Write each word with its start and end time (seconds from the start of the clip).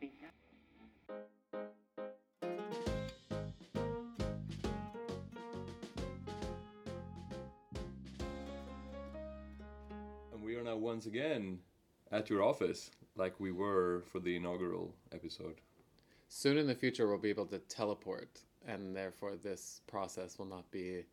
behalf. 0.00 0.32
And 10.32 10.42
we 10.42 10.56
are 10.56 10.62
now 10.62 10.76
once 10.76 11.06
again 11.06 11.58
at 12.10 12.28
your 12.30 12.42
office, 12.42 12.90
like 13.16 13.38
we 13.40 13.52
were 13.52 14.04
for 14.10 14.20
the 14.20 14.36
inaugural 14.36 14.94
episode. 15.12 15.60
Soon 16.28 16.56
in 16.56 16.66
the 16.66 16.74
future, 16.74 17.06
we'll 17.08 17.18
be 17.18 17.30
able 17.30 17.46
to 17.46 17.58
teleport, 17.58 18.40
and 18.66 18.96
therefore, 18.96 19.36
this 19.36 19.80
process 19.86 20.38
will 20.38 20.46
not 20.46 20.70
be 20.70 21.04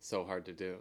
so 0.00 0.24
hard 0.24 0.44
to 0.46 0.52
do. 0.52 0.76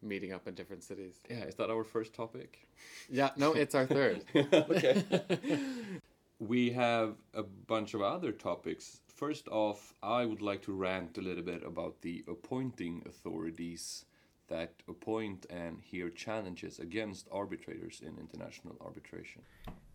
Meeting 0.00 0.32
up 0.32 0.48
in 0.48 0.54
different 0.54 0.82
cities. 0.82 1.14
Yeah, 1.30 1.44
is 1.44 1.54
that 1.56 1.70
our 1.70 1.84
first 1.84 2.12
topic? 2.12 2.66
Yeah, 3.08 3.30
no, 3.36 3.52
it's 3.52 3.74
our 3.76 3.86
third. 3.86 4.24
okay. 4.34 5.04
we 6.48 6.70
have 6.72 7.14
a 7.34 7.42
bunch 7.42 7.94
of 7.94 8.02
other 8.02 8.32
topics. 8.32 9.00
First 9.06 9.46
off, 9.48 9.94
I 10.02 10.24
would 10.24 10.42
like 10.42 10.62
to 10.62 10.72
rant 10.72 11.16
a 11.16 11.20
little 11.20 11.44
bit 11.44 11.62
about 11.64 12.02
the 12.02 12.24
appointing 12.28 13.04
authorities 13.06 14.06
that 14.48 14.74
appoint 14.88 15.46
and 15.50 15.78
hear 15.80 16.10
challenges 16.10 16.80
against 16.80 17.28
arbitrators 17.30 18.02
in 18.04 18.18
international 18.18 18.76
arbitration. 18.80 19.42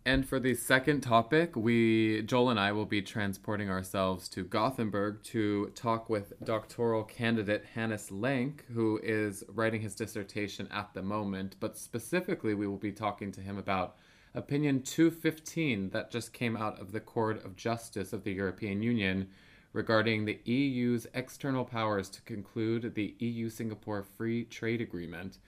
And 0.06 0.26
for 0.26 0.40
the 0.40 0.54
second 0.54 1.02
topic, 1.02 1.54
we 1.54 2.22
Joel 2.22 2.48
and 2.48 2.58
I 2.58 2.72
will 2.72 2.86
be 2.86 3.02
transporting 3.02 3.68
ourselves 3.68 4.26
to 4.30 4.42
Gothenburg 4.42 5.22
to 5.24 5.70
talk 5.74 6.08
with 6.08 6.32
doctoral 6.44 7.04
candidate 7.04 7.66
Hannes 7.74 8.08
Lenk, 8.08 8.64
who 8.72 8.98
is 9.02 9.44
writing 9.48 9.82
his 9.82 9.94
dissertation 9.94 10.66
at 10.72 10.94
the 10.94 11.02
moment. 11.02 11.56
But 11.60 11.76
specifically, 11.76 12.54
we 12.54 12.66
will 12.66 12.78
be 12.78 12.92
talking 12.92 13.32
to 13.32 13.42
him 13.42 13.58
about 13.58 13.96
Opinion 14.38 14.82
215 14.82 15.90
that 15.90 16.12
just 16.12 16.32
came 16.32 16.56
out 16.56 16.80
of 16.80 16.92
the 16.92 17.00
Court 17.00 17.44
of 17.44 17.56
Justice 17.56 18.12
of 18.12 18.22
the 18.22 18.32
European 18.32 18.82
Union 18.82 19.28
regarding 19.72 20.24
the 20.24 20.38
EU's 20.44 21.08
external 21.12 21.64
powers 21.64 22.08
to 22.10 22.22
conclude 22.22 22.94
the 22.94 23.16
EU 23.18 23.50
Singapore 23.50 24.04
Free 24.04 24.44
Trade 24.44 24.80
Agreement 24.80 25.38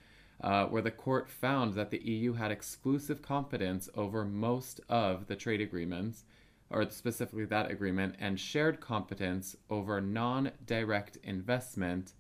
uh, 0.41 0.67
where 0.67 0.83
the 0.83 0.91
court 0.91 1.29
found 1.29 1.75
that 1.75 1.91
the 1.91 2.03
EU 2.03 2.33
had 2.33 2.51
exclusive 2.51 3.23
competence 3.23 3.89
over 3.95 4.25
most 4.25 4.81
of 4.89 5.27
the 5.27 5.37
trade 5.37 5.61
agreements, 5.61 6.25
or 6.71 6.89
specifically 6.91 7.45
that 7.45 7.71
agreement, 7.71 8.15
and 8.19 8.41
shared 8.41 8.81
competence 8.81 9.57
over 9.69 10.01
non 10.01 10.51
direct 10.67 11.17
investment 11.23 12.15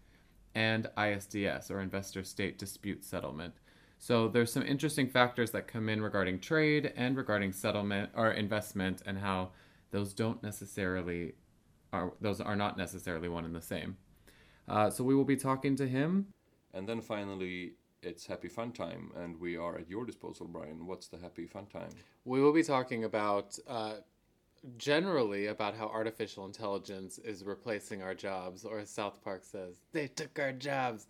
and 0.54 0.88
ISDS, 0.96 1.70
or 1.70 1.80
investor 1.80 2.22
state 2.22 2.58
dispute 2.58 3.04
settlement. 3.04 3.54
So 4.00 4.28
there's 4.28 4.52
some 4.52 4.64
interesting 4.64 5.08
factors 5.08 5.52
that 5.52 5.68
come 5.68 5.88
in 5.90 6.02
regarding 6.02 6.40
trade 6.40 6.92
and 6.96 7.16
regarding 7.16 7.52
settlement 7.52 8.10
or 8.16 8.32
investment 8.32 9.02
and 9.06 9.18
how 9.20 9.52
those 9.92 10.14
don't 10.14 10.42
necessarily 10.42 11.34
are 11.92 12.14
those 12.20 12.40
are 12.40 12.56
not 12.56 12.78
necessarily 12.78 13.28
one 13.28 13.44
and 13.46 13.54
the 13.54 13.62
same. 13.62 13.98
Uh, 14.68 14.90
so 14.90 15.04
we 15.04 15.14
will 15.14 15.24
be 15.24 15.36
talking 15.36 15.76
to 15.76 15.88
him 15.88 16.28
And 16.74 16.88
then 16.88 17.02
finally, 17.02 17.74
it's 18.02 18.26
happy 18.26 18.48
fun 18.48 18.72
time, 18.72 19.12
and 19.16 19.38
we 19.40 19.56
are 19.56 19.78
at 19.78 19.90
your 19.90 20.06
disposal, 20.06 20.48
Brian. 20.48 20.86
What's 20.86 21.08
the 21.08 21.18
happy 21.18 21.46
fun 21.46 21.66
time? 21.66 21.90
We 22.24 22.40
will 22.40 22.52
be 22.52 22.62
talking 22.64 23.04
about 23.04 23.58
uh, 23.68 23.94
generally 24.76 25.46
about 25.46 25.74
how 25.74 25.86
artificial 25.86 26.44
intelligence 26.44 27.18
is 27.18 27.44
replacing 27.44 28.02
our 28.02 28.14
jobs, 28.14 28.64
or 28.64 28.80
as 28.80 28.90
South 28.90 29.22
Park 29.22 29.42
says, 29.44 29.76
they 29.92 30.08
took 30.08 30.38
our 30.38 30.52
jobs. 30.52 31.06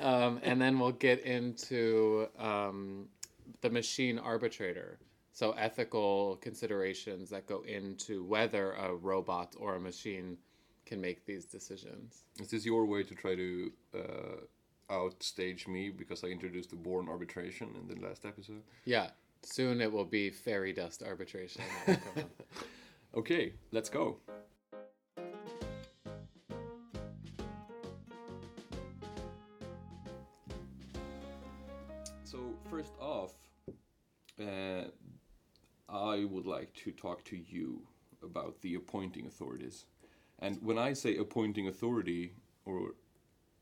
um, 0.00 0.40
and 0.42 0.60
then 0.60 0.78
we'll 0.78 0.92
get 0.92 1.20
into 1.20 2.28
um, 2.38 3.06
the 3.60 3.70
machine 3.70 4.18
arbitrator. 4.18 4.98
So, 5.32 5.52
ethical 5.52 6.36
considerations 6.36 7.30
that 7.30 7.46
go 7.46 7.62
into 7.62 8.22
whether 8.22 8.72
a 8.72 8.94
robot 8.94 9.54
or 9.58 9.74
a 9.74 9.80
machine 9.80 10.38
can 10.86 11.00
make 11.00 11.24
these 11.26 11.44
decisions. 11.44 12.22
Is 12.38 12.50
this 12.50 12.64
your 12.64 12.84
way 12.84 13.02
to 13.02 13.14
try 13.14 13.34
to 13.34 13.72
uh, 13.94 14.90
outstage 14.90 15.66
me 15.66 15.90
because 15.90 16.22
I 16.22 16.28
introduced 16.28 16.70
the 16.70 16.76
born 16.76 17.08
arbitration 17.08 17.74
in 17.80 17.88
the 17.88 18.06
last 18.06 18.24
episode? 18.24 18.62
Yeah, 18.84 19.08
soon 19.44 19.80
it 19.80 19.92
will 19.92 20.04
be 20.04 20.30
fairy 20.30 20.72
dust 20.72 21.02
arbitration. 21.02 21.62
that 21.86 22.00
will 22.04 22.12
come 22.14 22.24
up. 22.24 22.30
Okay, 23.16 23.52
let's 23.70 23.88
go. 23.88 24.16
So, 32.24 32.38
first 32.68 32.92
off, 33.00 33.34
uh, 34.40 34.86
I 35.88 36.24
would 36.24 36.46
like 36.46 36.74
to 36.74 36.90
talk 36.90 37.22
to 37.26 37.36
you 37.36 37.82
about 38.20 38.60
the 38.62 38.74
appointing 38.74 39.26
authorities. 39.26 39.84
And 40.40 40.58
when 40.60 40.78
I 40.78 40.92
say 40.92 41.16
appointing 41.16 41.68
authority, 41.68 42.32
or 42.64 42.94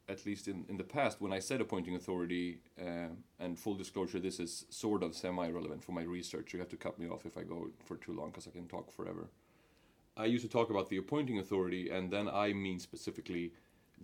at 0.09 0.27
least 0.27 0.49
in, 0.49 0.65
in 0.69 0.77
the 0.77 0.85
past, 0.85 1.21
when 1.21 1.33
I 1.33 1.39
said 1.39 1.61
appointing 1.61 1.97
authority, 1.97 2.59
uh, 2.81 3.09
and 3.39 3.59
full 3.59 3.75
disclosure, 3.75 4.19
this 4.19 4.41
is 4.41 4.67
sort 4.71 5.03
of 5.03 5.15
semi 5.15 5.49
relevant 5.49 5.85
for 5.85 5.93
my 5.93 6.03
research. 6.03 6.53
You 6.53 6.59
have 6.59 6.69
to 6.71 6.77
cut 6.77 6.99
me 6.99 7.09
off 7.09 7.27
if 7.27 7.37
I 7.37 7.43
go 7.43 7.71
for 7.85 7.97
too 7.97 8.13
long 8.13 8.31
because 8.31 8.47
I 8.47 8.51
can 8.51 8.67
talk 8.67 8.91
forever. 8.91 9.29
I 10.17 10.27
used 10.27 10.45
to 10.45 10.51
talk 10.51 10.71
about 10.71 10.89
the 10.91 10.99
appointing 10.99 11.39
authority, 11.39 11.89
and 11.89 12.11
then 12.11 12.29
I 12.29 12.53
mean 12.53 12.79
specifically 12.79 13.53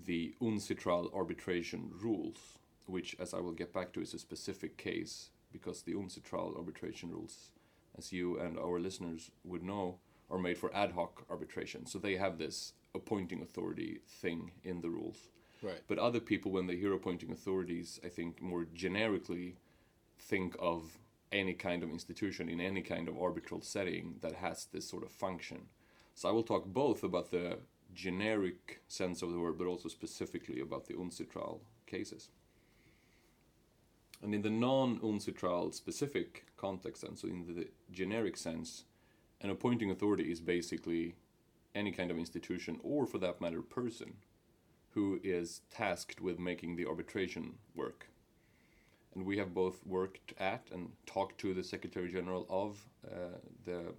the 0.07 0.35
UNCITRAL 0.41 1.11
arbitration 1.13 1.91
rules, 2.01 2.59
which, 2.87 3.17
as 3.19 3.35
I 3.35 3.41
will 3.41 3.53
get 3.53 3.75
back 3.75 3.93
to, 3.93 4.01
is 4.01 4.15
a 4.15 4.19
specific 4.19 4.77
case 4.79 5.31
because 5.53 5.83
the 5.83 5.95
UNCITRAL 5.95 6.57
arbitration 6.57 7.11
rules, 7.11 7.51
as 7.97 8.13
you 8.13 8.39
and 8.39 8.59
our 8.59 8.79
listeners 8.79 9.31
would 9.45 9.63
know, 9.63 9.99
are 10.31 10.39
made 10.39 10.59
for 10.59 10.75
ad 10.75 10.93
hoc 10.93 11.25
arbitration. 11.29 11.87
So 11.87 11.99
they 11.99 12.17
have 12.17 12.39
this 12.39 12.75
appointing 12.95 13.43
authority 13.43 14.01
thing 14.07 14.53
in 14.63 14.81
the 14.81 14.91
rules. 14.91 15.29
Right. 15.63 15.83
But 15.89 15.99
other 15.99 16.21
people, 16.21 16.53
when 16.53 16.67
they 16.67 16.77
hear 16.77 16.93
appointing 16.93 17.33
authorities, 17.33 18.01
I 18.05 18.09
think 18.09 18.41
more 18.41 18.67
generically 18.75 19.57
think 20.19 20.55
of 20.59 20.99
any 21.33 21.55
kind 21.55 21.83
of 21.83 21.91
institution 21.91 22.49
in 22.49 22.61
any 22.61 22.83
kind 22.83 23.09
of 23.09 23.21
arbitral 23.21 23.61
setting 23.61 24.17
that 24.21 24.37
has 24.37 24.67
this 24.73 24.89
sort 24.89 25.03
of 25.03 25.11
function. 25.11 25.63
So 26.15 26.29
I 26.29 26.33
will 26.33 26.43
talk 26.43 26.67
both 26.67 27.03
about 27.03 27.31
the 27.31 27.59
generic 27.95 28.81
sense 28.89 29.23
of 29.23 29.33
the 29.33 29.39
word, 29.39 29.59
but 29.59 29.67
also 29.67 29.89
specifically 29.89 30.61
about 30.61 30.87
the 30.87 30.95
UNCITRAL 30.95 31.61
cases. 31.87 32.29
And 34.23 34.35
in 34.35 34.43
the 34.43 34.51
non 34.51 34.99
UNCITRAL 35.01 35.75
specific 35.75 36.47
context, 36.57 37.05
and 37.05 37.19
so 37.19 37.29
in 37.29 37.47
the 37.47 37.69
generic 37.93 38.37
sense, 38.37 38.85
an 39.41 39.51
appointing 39.51 39.91
authority 39.91 40.31
is 40.31 40.41
basically 40.41 41.15
any 41.75 41.93
kind 41.93 42.11
of 42.11 42.19
institution, 42.19 42.81
or 42.83 43.07
for 43.07 43.19
that 43.19 43.41
matter, 43.41 43.63
person, 43.63 44.15
who 44.99 45.21
is 45.23 45.61
tasked 45.71 46.21
with 46.21 46.41
making 46.41 46.75
the 46.75 46.85
arbitration 46.85 47.55
work. 47.77 48.09
And 49.15 49.25
we 49.25 49.39
have 49.39 49.55
both 49.55 49.79
worked 49.87 50.33
at 50.41 50.67
and 50.73 50.91
talked 51.07 51.39
to 51.43 51.55
the 51.55 51.63
Secretary 51.63 52.11
General 52.11 52.45
of 52.51 52.85
uh, 53.07 53.39
the 53.65 53.95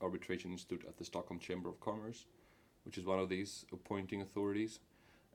Arbitration 0.00 0.50
Institute 0.52 0.86
at 0.88 0.96
the 0.96 1.04
Stockholm 1.04 1.38
Chamber 1.38 1.68
of 1.68 1.78
Commerce, 1.80 2.24
which 2.86 2.96
is 2.96 3.04
one 3.04 3.18
of 3.18 3.28
these 3.28 3.66
appointing 3.74 4.22
authorities. 4.22 4.80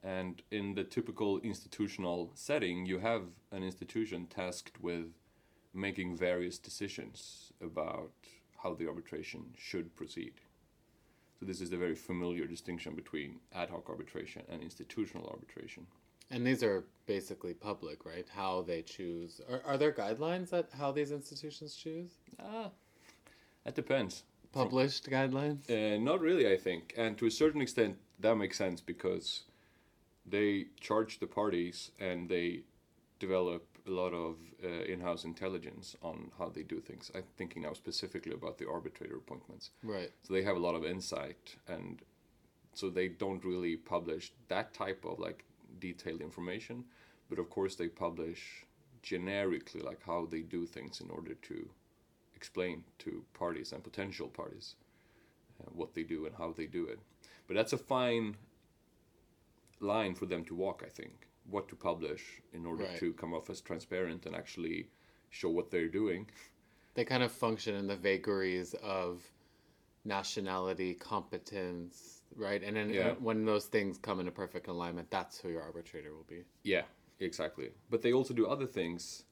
And 0.02 0.42
in 0.50 0.74
the 0.74 0.82
typical 0.82 1.38
institutional 1.42 2.32
setting, 2.34 2.84
you 2.84 2.98
have 2.98 3.22
an 3.52 3.62
institution 3.62 4.26
tasked 4.26 4.80
with 4.80 5.06
making 5.72 6.16
various 6.16 6.58
decisions 6.58 7.52
about 7.62 8.10
how 8.64 8.74
the 8.74 8.88
arbitration 8.88 9.54
should 9.56 9.94
proceed. 9.94 10.40
So, 11.38 11.46
this 11.46 11.60
is 11.60 11.70
the 11.70 11.76
very 11.76 11.94
familiar 11.94 12.46
distinction 12.46 12.94
between 12.94 13.38
ad 13.54 13.70
hoc 13.70 13.88
arbitration 13.88 14.42
and 14.48 14.60
institutional 14.62 15.28
arbitration. 15.28 15.86
And 16.30 16.46
these 16.46 16.62
are 16.62 16.84
basically 17.06 17.54
public, 17.54 18.04
right? 18.04 18.26
How 18.34 18.62
they 18.62 18.82
choose. 18.82 19.40
Are, 19.50 19.62
are 19.64 19.78
there 19.78 19.92
guidelines 19.92 20.50
that 20.50 20.68
how 20.76 20.92
these 20.92 21.12
institutions 21.12 21.74
choose? 21.74 22.10
Ah, 22.38 22.70
that 23.64 23.74
depends. 23.74 24.24
Published 24.52 25.08
guidelines? 25.08 25.70
Uh, 25.70 25.98
not 26.02 26.20
really, 26.20 26.50
I 26.50 26.56
think. 26.56 26.94
And 26.96 27.16
to 27.18 27.26
a 27.26 27.30
certain 27.30 27.60
extent, 27.60 27.98
that 28.18 28.34
makes 28.34 28.56
sense 28.56 28.80
because 28.80 29.42
they 30.26 30.66
charge 30.80 31.18
the 31.18 31.26
parties 31.26 31.90
and 32.00 32.28
they 32.28 32.62
develop 33.18 33.66
a 33.88 33.92
lot 33.92 34.12
of 34.12 34.36
uh, 34.62 34.84
in 34.84 35.00
house 35.00 35.24
intelligence 35.24 35.96
on 36.02 36.30
how 36.38 36.48
they 36.48 36.62
do 36.62 36.80
things. 36.80 37.10
I'm 37.14 37.24
thinking 37.36 37.62
now 37.62 37.72
specifically 37.72 38.32
about 38.32 38.58
the 38.58 38.68
arbitrator 38.68 39.16
appointments. 39.16 39.70
Right. 39.82 40.10
So 40.22 40.34
they 40.34 40.42
have 40.42 40.56
a 40.56 40.60
lot 40.60 40.74
of 40.74 40.84
insight 40.84 41.56
and 41.66 42.02
so 42.74 42.90
they 42.90 43.08
don't 43.08 43.44
really 43.44 43.76
publish 43.76 44.32
that 44.48 44.72
type 44.72 45.04
of 45.04 45.18
like 45.18 45.44
detailed 45.80 46.20
information, 46.20 46.84
but 47.28 47.38
of 47.38 47.50
course 47.50 47.74
they 47.74 47.88
publish 47.88 48.64
generically 49.02 49.80
like 49.80 50.00
how 50.04 50.26
they 50.30 50.40
do 50.40 50.66
things 50.66 51.00
in 51.00 51.10
order 51.10 51.34
to 51.34 51.68
explain 52.36 52.84
to 52.98 53.24
parties 53.34 53.72
and 53.72 53.82
potential 53.82 54.28
parties 54.28 54.74
uh, 55.60 55.70
what 55.74 55.94
they 55.94 56.02
do 56.02 56.26
and 56.26 56.34
how 56.36 56.52
they 56.56 56.66
do 56.66 56.86
it. 56.86 56.98
But 57.46 57.56
that's 57.56 57.72
a 57.72 57.78
fine 57.78 58.36
line 59.80 60.14
for 60.14 60.26
them 60.26 60.44
to 60.44 60.54
walk, 60.54 60.82
I 60.84 60.88
think. 60.88 61.27
What 61.50 61.68
to 61.68 61.76
publish 61.76 62.42
in 62.52 62.66
order 62.66 62.84
Right. 62.84 62.98
to 62.98 63.12
come 63.14 63.32
off 63.32 63.48
as 63.48 63.60
transparent 63.60 64.26
and 64.26 64.34
actually 64.36 64.90
show 65.30 65.48
what 65.48 65.70
they're 65.70 65.88
doing. 65.88 66.28
They 66.94 67.04
kind 67.04 67.22
of 67.22 67.32
function 67.32 67.74
in 67.74 67.86
the 67.86 67.96
vagaries 67.96 68.74
of 68.74 69.32
nationality, 70.04 70.94
competence, 70.94 72.22
right? 72.34 72.62
And 72.62 72.76
then 72.76 72.90
Yeah. 72.90 73.08
uh, 73.08 73.14
when 73.14 73.44
those 73.44 73.66
things 73.66 73.98
come 73.98 74.20
into 74.20 74.32
perfect 74.32 74.68
alignment, 74.68 75.10
that's 75.10 75.38
who 75.40 75.48
your 75.48 75.62
arbitrator 75.62 76.14
will 76.14 76.24
be. 76.24 76.44
Yeah, 76.64 76.84
exactly. 77.18 77.72
But 77.90 78.02
they 78.02 78.12
also 78.12 78.34
do 78.34 78.46
other 78.46 78.66
things 78.66 79.24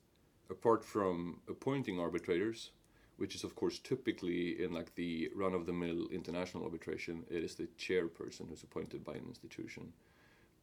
apart 0.48 0.84
from 0.84 1.42
appointing 1.48 1.98
arbitrators, 1.98 2.72
which 3.16 3.34
is 3.34 3.44
of 3.44 3.54
course 3.54 3.78
typically 3.78 4.62
in 4.62 4.72
like 4.72 4.94
the 4.94 5.30
run-of-the-mill 5.34 6.08
international 6.08 6.64
arbitration, 6.64 7.24
it 7.28 7.42
is 7.42 7.54
the 7.56 7.66
chairperson 7.78 8.48
who's 8.48 8.62
appointed 8.62 9.04
by 9.04 9.14
an 9.14 9.26
institution, 9.26 9.92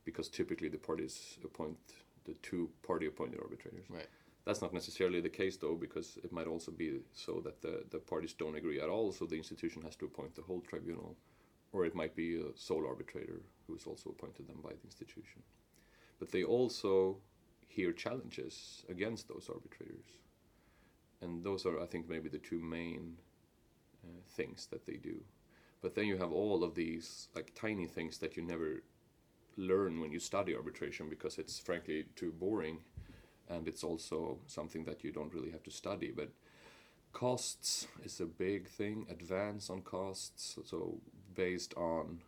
because 0.06 0.30
typically 0.30 0.70
the 0.70 0.78
parties 0.78 1.38
appoint 1.44 1.78
the 2.26 2.34
two 2.42 2.70
party-appointed 2.86 3.40
arbitrators. 3.40 3.86
Right. 3.90 4.08
That's 4.46 4.62
not 4.62 4.74
necessarily 4.74 5.22
the 5.22 5.30
case 5.30 5.58
though, 5.58 5.76
because 5.76 6.18
it 6.24 6.32
might 6.32 6.48
also 6.48 6.72
be 6.72 7.00
so 7.14 7.42
that 7.44 7.62
the, 7.62 7.84
the 7.92 8.00
parties 8.00 8.34
don't 8.34 8.56
agree 8.56 8.80
at 8.82 8.90
all, 8.90 9.12
so 9.12 9.26
the 9.26 9.38
institution 9.38 9.82
has 9.84 9.96
to 9.98 10.06
appoint 10.06 10.36
the 10.36 10.42
whole 10.42 10.62
tribunal, 10.62 11.16
or 11.72 11.86
it 11.86 11.96
might 11.96 12.16
be 12.16 12.36
a 12.36 12.56
sole 12.56 12.86
arbitrator 12.86 13.42
who's 13.68 13.88
also 13.88 14.10
appointed 14.10 14.48
them 14.48 14.60
by 14.62 14.72
the 14.72 14.84
institution. 14.84 15.42
But 16.20 16.32
they 16.32 16.44
also 16.44 17.18
hear 17.68 17.92
challenges 17.92 18.84
against 18.90 19.28
those 19.28 19.50
arbitrators, 19.50 20.06
and 21.22 21.44
those 21.44 21.66
are, 21.66 21.82
I 21.82 21.86
think, 21.86 22.10
maybe 22.10 22.30
the 22.30 22.38
two 22.38 22.60
main 22.60 23.16
uh, 24.04 24.22
things 24.36 24.68
that 24.72 24.86
they 24.86 24.98
do. 24.98 25.24
But 25.82 25.96
then 25.96 26.06
you 26.06 26.18
have 26.18 26.32
all 26.32 26.64
of 26.64 26.76
these 26.76 27.30
like 27.36 27.54
tiny 27.56 27.88
things 27.88 28.18
that 28.20 28.38
you 28.38 28.44
never 28.44 28.84
learn 29.58 30.00
when 30.02 30.12
you 30.12 30.20
study 30.20 30.56
arbitration 30.56 31.10
because 31.10 31.38
it's 31.38 31.60
frankly 31.60 32.06
too 32.16 32.32
boring 32.32 32.80
and 33.50 33.68
it's 33.68 33.84
also 33.84 34.40
something 34.48 34.84
that 34.86 35.04
you 35.04 35.12
don't 35.12 35.34
really 35.34 35.52
have 35.52 35.64
to 35.64 35.72
study. 35.72 36.12
But 36.16 36.30
costs 37.14 37.88
is 38.04 38.20
a 38.20 38.26
big 38.26 38.68
thing 38.68 39.06
advance 39.10 39.70
on 39.70 39.82
costs 39.82 40.58
so 40.66 40.98
based 41.36 41.74
on 41.76 42.20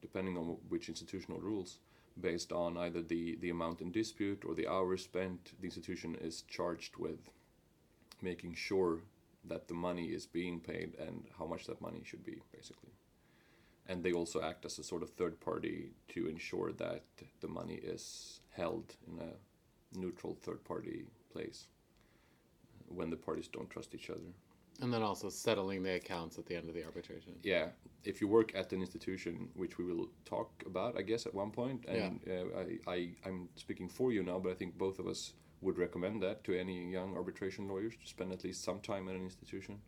depending 0.00 0.36
on 0.36 0.56
which 0.68 0.88
institutional 0.88 1.40
rules 1.40 1.78
based 2.20 2.52
on 2.52 2.78
either 2.78 3.02
the 3.02 3.36
the 3.40 3.50
amount 3.50 3.80
in 3.80 3.90
dispute 3.90 4.44
or 4.46 4.54
the 4.54 4.68
hours 4.68 5.02
spent 5.02 5.52
the 5.60 5.66
institution 5.66 6.16
is 6.20 6.42
charged 6.42 6.96
with 6.96 7.30
making 8.22 8.54
sure 8.54 9.00
that 9.44 9.66
the 9.66 9.74
money 9.74 10.06
is 10.06 10.26
being 10.26 10.60
paid 10.60 10.94
and 11.00 11.24
how 11.38 11.46
much 11.46 11.66
that 11.66 11.80
money 11.80 12.02
should 12.04 12.24
be 12.24 12.40
basically 12.52 12.90
and 13.88 14.02
they 14.02 14.12
also 14.12 14.40
act 14.42 14.64
as 14.64 14.78
a 14.78 14.84
sort 14.84 15.02
of 15.02 15.10
third 15.10 15.40
party 15.40 15.90
to 16.08 16.28
ensure 16.28 16.72
that 16.72 17.02
the 17.40 17.48
money 17.48 17.74
is 17.74 18.40
held 18.50 18.94
in 19.06 19.18
a 19.18 19.98
neutral 19.98 20.34
third 20.34 20.62
party 20.64 21.04
place 21.32 21.66
when 22.88 23.10
the 23.10 23.16
parties 23.16 23.48
don't 23.48 23.70
trust 23.70 23.94
each 23.94 24.10
other. 24.10 24.32
And 24.80 24.92
then 24.92 25.02
also 25.02 25.28
settling 25.28 25.82
the 25.82 25.96
accounts 25.96 26.38
at 26.38 26.46
the 26.46 26.56
end 26.56 26.68
of 26.68 26.74
the 26.74 26.84
arbitration. 26.84 27.34
Yeah, 27.42 27.66
if 28.04 28.20
you 28.20 28.28
work 28.28 28.52
at 28.54 28.72
an 28.72 28.80
institution, 28.80 29.50
which 29.54 29.76
we 29.76 29.84
will 29.84 30.08
talk 30.24 30.50
about, 30.64 30.96
I 30.96 31.02
guess, 31.02 31.26
at 31.26 31.34
one 31.34 31.50
point, 31.50 31.84
and 31.86 32.20
uh, 32.26 32.90
I, 32.90 32.92
I, 32.92 33.08
I'm 33.26 33.48
speaking 33.56 33.88
for 33.88 34.10
you 34.10 34.22
now, 34.22 34.38
but 34.38 34.52
I 34.52 34.54
think 34.54 34.78
both 34.78 34.98
of 34.98 35.06
us 35.06 35.34
would 35.60 35.76
recommend 35.76 36.22
that 36.22 36.42
to 36.44 36.58
any 36.58 36.90
young 36.90 37.14
arbitration 37.14 37.68
lawyers 37.68 37.94
to 38.02 38.06
spend 38.08 38.32
at 38.32 38.42
least 38.42 38.64
some 38.64 38.80
time 38.80 39.08
at 39.08 39.14
an 39.14 39.22
institution. 39.22 39.78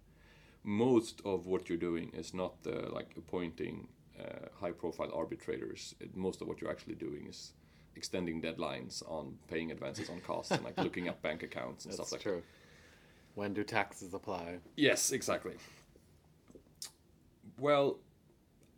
Most 0.65 1.21
of 1.25 1.47
what 1.47 1.69
you're 1.69 1.79
doing 1.79 2.11
is 2.15 2.33
not 2.33 2.55
uh, 2.67 2.91
like 2.91 3.15
appointing 3.17 3.89
uh, 4.19 4.49
high-profile 4.61 5.11
arbitrators. 5.13 5.95
It, 6.01 6.17
most 6.17 6.41
of 6.41 6.49
what 6.49 6.61
you're 6.61 6.71
actually 6.71 6.95
doing 6.95 7.27
is 7.29 7.53
extending 7.97 8.41
deadlines 8.41 9.03
on 9.11 9.37
paying 9.49 9.71
advances 9.71 10.09
on 10.09 10.21
costs 10.21 10.53
and 10.53 10.65
like 10.65 10.79
looking 10.79 11.09
up 11.09 11.21
bank 11.23 11.43
accounts 11.43 11.85
and 11.85 11.93
That's 11.93 12.09
stuff 12.09 12.13
like 12.13 12.23
true. 12.23 12.43
When 13.35 13.55
do 13.55 13.65
taxes 13.65 14.15
apply? 14.15 14.59
Yes, 14.77 15.13
exactly. 15.13 15.55
Well, 17.59 17.99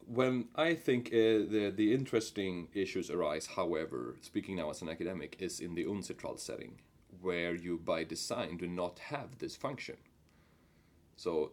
when 0.07 0.49
I 0.55 0.75
think 0.75 1.09
uh, 1.09 1.49
the 1.55 1.73
the 1.75 1.95
interesting 1.95 2.69
issues 2.75 3.11
arise, 3.11 3.47
however, 3.47 4.17
speaking 4.21 4.57
now 4.57 4.71
as 4.71 4.83
an 4.83 4.89
academic, 4.89 5.37
is 5.39 5.61
in 5.61 5.75
the 5.75 5.85
UNCITRAL 5.85 6.39
setting, 6.39 6.81
where 7.21 7.55
you 7.55 7.79
by 7.79 8.05
design 8.05 8.57
do 8.57 8.67
not 8.67 8.99
have 8.99 9.39
this 9.39 9.57
function. 9.57 9.97
So, 11.17 11.53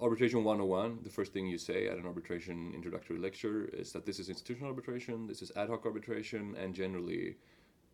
arbitration 0.00 0.44
101, 0.44 1.00
the 1.02 1.10
first 1.10 1.32
thing 1.32 1.46
you 1.46 1.58
say 1.58 1.88
at 1.88 1.98
an 1.98 2.06
arbitration 2.06 2.72
introductory 2.74 3.18
lecture 3.18 3.64
is 3.72 3.92
that 3.92 4.06
this 4.06 4.18
is 4.18 4.28
institutional 4.28 4.68
arbitration, 4.68 5.26
this 5.26 5.42
is 5.42 5.52
ad 5.56 5.68
hoc 5.68 5.84
arbitration, 5.84 6.54
and 6.58 6.74
generally 6.74 7.36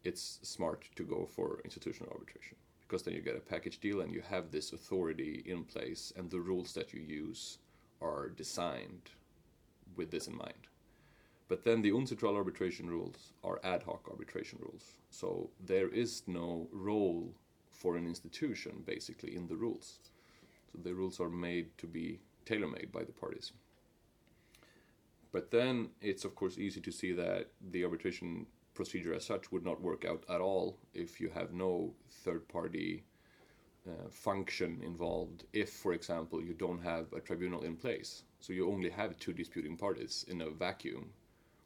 it's 0.05 0.39
smart 0.43 0.89
to 0.97 1.05
go 1.05 1.27
for 1.27 1.61
institutional 1.65 2.13
arbitration 2.13 2.57
because 2.81 3.03
then 3.03 3.15
you 3.15 3.21
get 3.21 3.37
a 3.37 3.41
package 3.41 3.81
deal 3.81 4.01
and 4.01 4.13
you 4.13 4.23
have 4.23 4.51
this 4.51 4.73
authority 4.73 5.43
in 5.45 5.63
place 5.65 6.13
and 6.17 6.31
the 6.31 6.41
rules 6.41 6.73
that 6.73 6.95
you 6.95 7.01
use 7.01 7.59
are 8.01 8.31
designed 8.31 9.11
with 9.97 10.11
this 10.11 10.27
in 10.27 10.37
mind. 10.37 10.69
But 11.49 11.65
then 11.65 11.83
the 11.83 11.91
UNCITRAL 11.91 12.37
arbitration 12.37 12.89
rules 12.89 13.33
are 13.45 13.61
ad 13.65 13.83
hoc 13.83 14.07
arbitration 14.11 14.59
rules. 14.61 14.97
So 15.11 15.51
there 15.65 15.89
is 15.89 16.23
no 16.27 16.69
role 16.73 17.35
for 17.73 17.97
an 17.97 18.07
institution 18.07 18.83
basically 18.87 19.37
in 19.37 19.47
the 19.49 19.57
rules. 19.57 19.99
So 20.73 20.79
the 20.83 20.95
rules 20.95 21.21
are 21.21 21.29
made 21.29 21.77
to 21.79 21.87
be 21.87 22.21
tailor 22.45 22.69
made 22.69 22.93
by 22.93 23.05
the 23.05 23.13
parties. 23.13 23.53
But 25.33 25.51
then 25.51 25.91
it's 26.01 26.25
of 26.25 26.35
course 26.35 26.59
easy 26.59 26.81
to 26.81 26.93
see 26.93 27.13
that 27.13 27.49
the 27.71 27.85
arbitration 27.85 28.47
procedure 28.75 29.13
as 29.13 29.27
such 29.27 29.51
would 29.51 29.65
not 29.65 29.81
work 29.81 30.05
out 30.05 30.25
at 30.29 30.41
all 30.41 30.79
if 30.95 31.21
you 31.21 31.29
have 31.31 31.53
no 31.53 31.93
third 32.25 32.47
party 32.49 33.05
uh, 33.89 34.09
function 34.11 34.81
involved. 34.85 35.45
If, 35.53 35.71
for 35.71 35.93
example, 35.93 36.43
you 36.43 36.55
don't 36.55 36.83
have 36.83 37.13
a 37.13 37.21
tribunal 37.21 37.63
in 37.63 37.77
place, 37.77 38.23
so 38.41 38.53
you 38.53 38.71
only 38.71 38.91
have 38.91 39.19
two 39.19 39.33
disputing 39.33 39.77
parties 39.77 40.25
in 40.29 40.43
a 40.43 40.51
vacuum, 40.51 41.11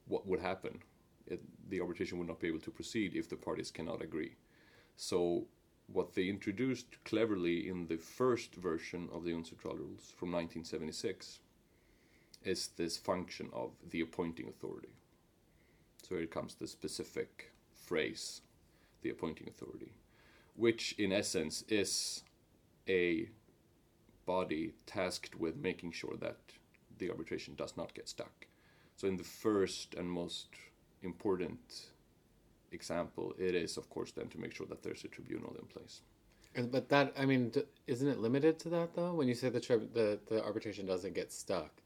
what 0.06 0.26
would 0.26 0.40
happen? 0.40 0.78
It, 1.26 1.40
the 1.68 1.80
arbitration 1.80 2.18
would 2.18 2.28
not 2.28 2.40
be 2.40 2.48
able 2.48 2.60
to 2.60 2.70
proceed 2.70 3.14
if 3.14 3.28
the 3.28 3.36
parties 3.36 3.70
cannot 3.70 4.02
agree. 4.02 4.36
So, 4.96 5.46
what 5.92 6.14
they 6.14 6.28
introduced 6.28 6.86
cleverly 7.04 7.68
in 7.68 7.86
the 7.86 7.96
first 7.96 8.54
version 8.54 9.08
of 9.12 9.24
the 9.24 9.32
UNCITRAL 9.32 9.76
rules 9.76 10.12
from 10.16 10.32
1976 10.32 11.40
is 12.44 12.68
this 12.76 12.96
function 12.96 13.48
of 13.52 13.70
the 13.90 14.00
appointing 14.00 14.48
authority. 14.48 14.94
So 16.08 16.16
here 16.16 16.26
comes 16.26 16.54
the 16.54 16.66
specific 16.66 17.52
phrase, 17.72 18.40
the 19.02 19.10
appointing 19.10 19.48
authority, 19.48 19.92
which 20.56 20.94
in 20.98 21.12
essence 21.12 21.62
is 21.68 22.24
a 22.88 23.28
body 24.26 24.72
tasked 24.86 25.38
with 25.38 25.56
making 25.56 25.92
sure 25.92 26.16
that 26.20 26.38
the 26.98 27.10
arbitration 27.10 27.54
does 27.54 27.76
not 27.76 27.94
get 27.94 28.08
stuck. 28.08 28.46
So 28.96 29.08
in 29.08 29.16
the 29.16 29.24
first 29.24 29.94
and 29.94 30.10
most 30.10 30.48
important 31.02 31.91
example, 32.74 33.34
it 33.38 33.54
is 33.54 33.76
of 33.76 33.88
course 33.90 34.12
then 34.12 34.28
to 34.28 34.38
make 34.38 34.54
sure 34.54 34.66
that 34.66 34.82
there's 34.82 35.04
a 35.04 35.08
tribunal 35.08 35.54
in 35.58 35.66
place. 35.66 36.02
But 36.70 36.88
that, 36.90 37.14
I 37.18 37.24
mean, 37.24 37.50
isn't 37.86 38.06
it 38.06 38.18
limited 38.18 38.58
to 38.60 38.68
that 38.70 38.94
though? 38.94 39.14
When 39.14 39.26
you 39.28 39.34
say 39.34 39.48
the 39.48 39.60
tri- 39.60 39.88
the 39.94 40.18
the 40.26 40.42
arbitration 40.44 40.84
doesn't 40.86 41.14
get 41.14 41.32
stuck, 41.32 41.80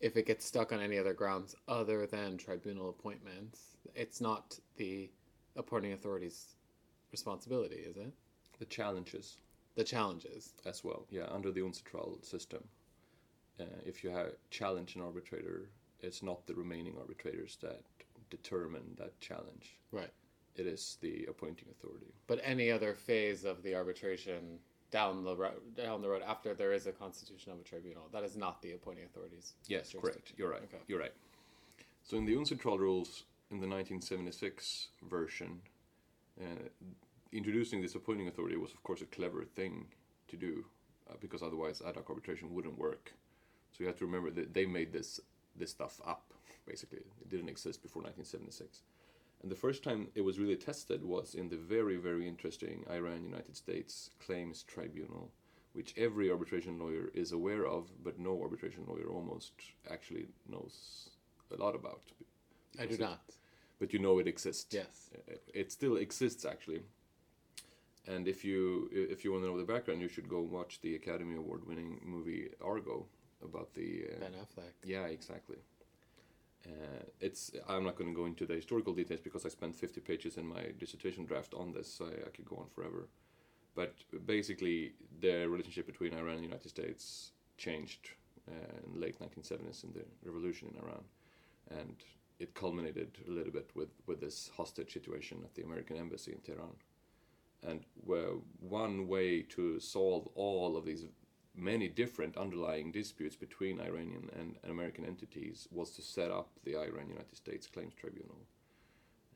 if 0.00 0.16
it 0.16 0.26
gets 0.26 0.44
stuck 0.44 0.72
on 0.72 0.80
any 0.80 0.98
other 0.98 1.14
grounds 1.14 1.56
other 1.68 2.06
than 2.06 2.36
tribunal 2.36 2.90
appointments, 2.90 3.76
it's 3.94 4.20
not 4.20 4.58
the 4.76 5.10
appointing 5.56 5.92
authority's 5.92 6.56
responsibility, 7.12 7.76
is 7.76 7.96
it? 7.96 8.12
The 8.58 8.66
challenges 8.66 9.38
The 9.76 9.84
challenges. 9.84 10.52
as 10.66 10.84
well, 10.84 11.06
yeah, 11.10 11.26
under 11.30 11.50
the 11.50 11.60
UNCITRAL 11.62 12.22
system. 12.24 12.62
Uh, 13.58 13.64
if 13.86 14.02
you 14.04 14.10
have 14.10 14.32
challenge 14.50 14.96
an 14.96 15.02
arbitrator, 15.02 15.70
it's 16.00 16.22
not 16.22 16.44
the 16.46 16.54
remaining 16.54 16.96
arbitrators 16.98 17.56
that 17.62 17.82
determine 18.36 18.82
that 18.98 19.18
challenge. 19.20 19.76
Right. 19.92 20.12
It 20.56 20.66
is 20.66 20.98
the 21.00 21.26
appointing 21.28 21.68
authority. 21.70 22.12
But 22.26 22.40
any 22.42 22.70
other 22.70 22.94
phase 22.94 23.44
of 23.44 23.62
the 23.62 23.74
arbitration 23.74 24.58
down 24.90 25.24
the 25.24 25.36
road, 25.36 25.60
down 25.76 26.00
the 26.02 26.08
road 26.08 26.22
after 26.26 26.54
there 26.54 26.72
is 26.72 26.86
a 26.86 26.92
constitution 26.92 27.52
of 27.52 27.58
a 27.58 27.62
tribunal, 27.62 28.08
that 28.12 28.22
is 28.22 28.36
not 28.36 28.62
the 28.62 28.72
appointing 28.72 29.04
authority's. 29.04 29.54
Yes, 29.66 29.94
correct. 30.00 30.32
You're 30.36 30.50
right. 30.50 30.62
Okay. 30.62 30.82
You're 30.86 31.00
right. 31.00 31.14
So 32.04 32.16
in 32.16 32.24
the 32.24 32.34
UNCITRAL 32.34 32.78
rules 32.78 33.24
in 33.50 33.60
the 33.60 33.66
1976 33.66 34.88
version, 35.10 35.60
uh, 36.40 36.68
introducing 37.32 37.82
this 37.82 37.94
appointing 37.94 38.28
authority 38.28 38.56
was 38.56 38.72
of 38.72 38.82
course 38.82 39.02
a 39.02 39.06
clever 39.06 39.44
thing 39.44 39.86
to 40.28 40.36
do, 40.36 40.64
uh, 41.10 41.14
because 41.20 41.42
otherwise 41.42 41.82
ad 41.86 41.96
hoc 41.96 42.08
arbitration 42.08 42.54
wouldn't 42.54 42.78
work. 42.78 43.12
So 43.72 43.78
you 43.80 43.86
have 43.86 43.98
to 43.98 44.06
remember 44.06 44.30
that 44.30 44.54
they 44.54 44.66
made 44.66 44.92
this 44.92 45.20
this 45.56 45.70
stuff 45.70 46.00
up. 46.06 46.32
Basically, 46.66 46.98
it 47.20 47.28
didn't 47.28 47.48
exist 47.48 47.82
before 47.82 48.02
1976. 48.02 48.82
And 49.42 49.50
the 49.50 49.56
first 49.56 49.82
time 49.82 50.08
it 50.14 50.22
was 50.22 50.38
really 50.38 50.56
tested 50.56 51.04
was 51.04 51.34
in 51.34 51.48
the 51.50 51.56
very, 51.56 51.96
very 51.96 52.26
interesting 52.26 52.84
Iran 52.90 53.22
United 53.22 53.56
States 53.56 54.10
Claims 54.24 54.62
Tribunal, 54.62 55.30
which 55.74 55.92
every 55.98 56.30
arbitration 56.30 56.78
lawyer 56.78 57.10
is 57.14 57.32
aware 57.32 57.66
of, 57.66 57.90
but 58.02 58.18
no 58.18 58.40
arbitration 58.40 58.84
lawyer 58.88 59.08
almost 59.08 59.52
actually 59.90 60.28
knows 60.48 61.10
a 61.52 61.56
lot 61.62 61.74
about. 61.74 62.00
I 62.80 62.86
do 62.86 62.94
it- 62.94 63.00
not. 63.00 63.20
But 63.80 63.92
you 63.92 63.98
know 63.98 64.18
it 64.18 64.26
exists. 64.28 64.72
Yes. 64.72 65.10
It 65.52 65.72
still 65.72 65.96
exists 65.96 66.44
actually. 66.44 66.82
And 68.06 68.28
if 68.28 68.44
you 68.44 68.88
if 68.92 69.24
you 69.24 69.32
want 69.32 69.44
to 69.44 69.48
know 69.50 69.58
the 69.58 69.64
background, 69.72 70.00
you 70.00 70.08
should 70.08 70.28
go 70.28 70.40
watch 70.40 70.80
the 70.80 70.94
Academy 70.94 71.36
Award 71.36 71.66
winning 71.66 72.00
movie 72.04 72.50
Argo 72.62 73.06
about 73.42 73.74
the 73.74 74.04
uh, 74.16 74.20
Ben 74.20 74.32
Affleck. 74.32 74.72
yeah, 74.84 75.06
exactly. 75.06 75.56
Uh, 76.66 77.04
it's 77.20 77.50
I'm 77.68 77.84
not 77.84 77.96
going 77.96 78.10
to 78.10 78.16
go 78.16 78.26
into 78.26 78.46
the 78.46 78.54
historical 78.54 78.94
details 78.94 79.20
because 79.20 79.44
I 79.44 79.50
spent 79.50 79.76
50 79.76 80.00
pages 80.00 80.36
in 80.36 80.46
my 80.46 80.62
dissertation 80.78 81.26
draft 81.26 81.54
on 81.54 81.72
this, 81.72 81.92
so 81.92 82.06
I, 82.06 82.26
I 82.26 82.30
could 82.30 82.46
go 82.46 82.56
on 82.56 82.68
forever. 82.74 83.08
But 83.74 83.94
basically, 84.24 84.94
the 85.20 85.46
relationship 85.48 85.86
between 85.86 86.14
Iran 86.14 86.34
and 86.34 86.38
the 86.38 86.44
United 86.44 86.68
States 86.68 87.32
changed 87.58 88.10
uh, 88.48 88.86
in 88.86 88.94
the 88.94 89.00
late 89.00 89.18
1970s 89.18 89.84
in 89.84 89.92
the 89.92 90.04
revolution 90.24 90.68
in 90.72 90.80
Iran, 90.80 91.04
and 91.70 91.96
it 92.38 92.54
culminated 92.54 93.18
a 93.26 93.30
little 93.30 93.52
bit 93.52 93.70
with, 93.74 93.90
with 94.06 94.20
this 94.20 94.50
hostage 94.56 94.92
situation 94.92 95.40
at 95.44 95.54
the 95.54 95.62
American 95.62 95.96
embassy 95.96 96.32
in 96.32 96.40
Tehran. 96.40 96.74
And 97.66 97.84
where 98.04 98.32
one 98.60 99.08
way 99.08 99.42
to 99.50 99.80
solve 99.80 100.28
all 100.34 100.76
of 100.76 100.84
these 100.84 101.06
many 101.54 101.88
different 101.88 102.36
underlying 102.36 102.90
disputes 102.90 103.36
between 103.36 103.80
Iranian 103.80 104.28
and, 104.38 104.56
and 104.62 104.72
American 104.72 105.04
entities 105.04 105.68
was 105.70 105.90
to 105.92 106.02
set 106.02 106.30
up 106.30 106.48
the 106.64 106.76
Iran 106.76 107.08
United 107.08 107.36
States 107.36 107.66
Claims 107.66 107.94
Tribunal 107.94 108.46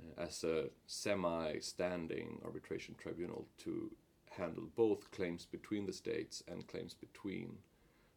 uh, 0.01 0.23
as 0.23 0.43
a 0.45 0.65
semi 0.87 1.59
standing 1.61 2.41
arbitration 2.45 2.95
tribunal 3.01 3.47
to 3.59 3.91
handle 4.31 4.69
both 4.77 5.11
claims 5.11 5.47
between 5.47 5.87
the 5.87 5.93
states 5.93 6.43
and 6.49 6.67
claims 6.67 6.95
between 6.95 7.57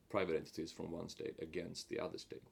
private 0.09 0.35
entities 0.35 0.71
from 0.71 0.91
one 0.91 1.09
state 1.09 1.35
against 1.41 1.89
the 1.89 1.99
other 1.99 2.17
state. 2.17 2.43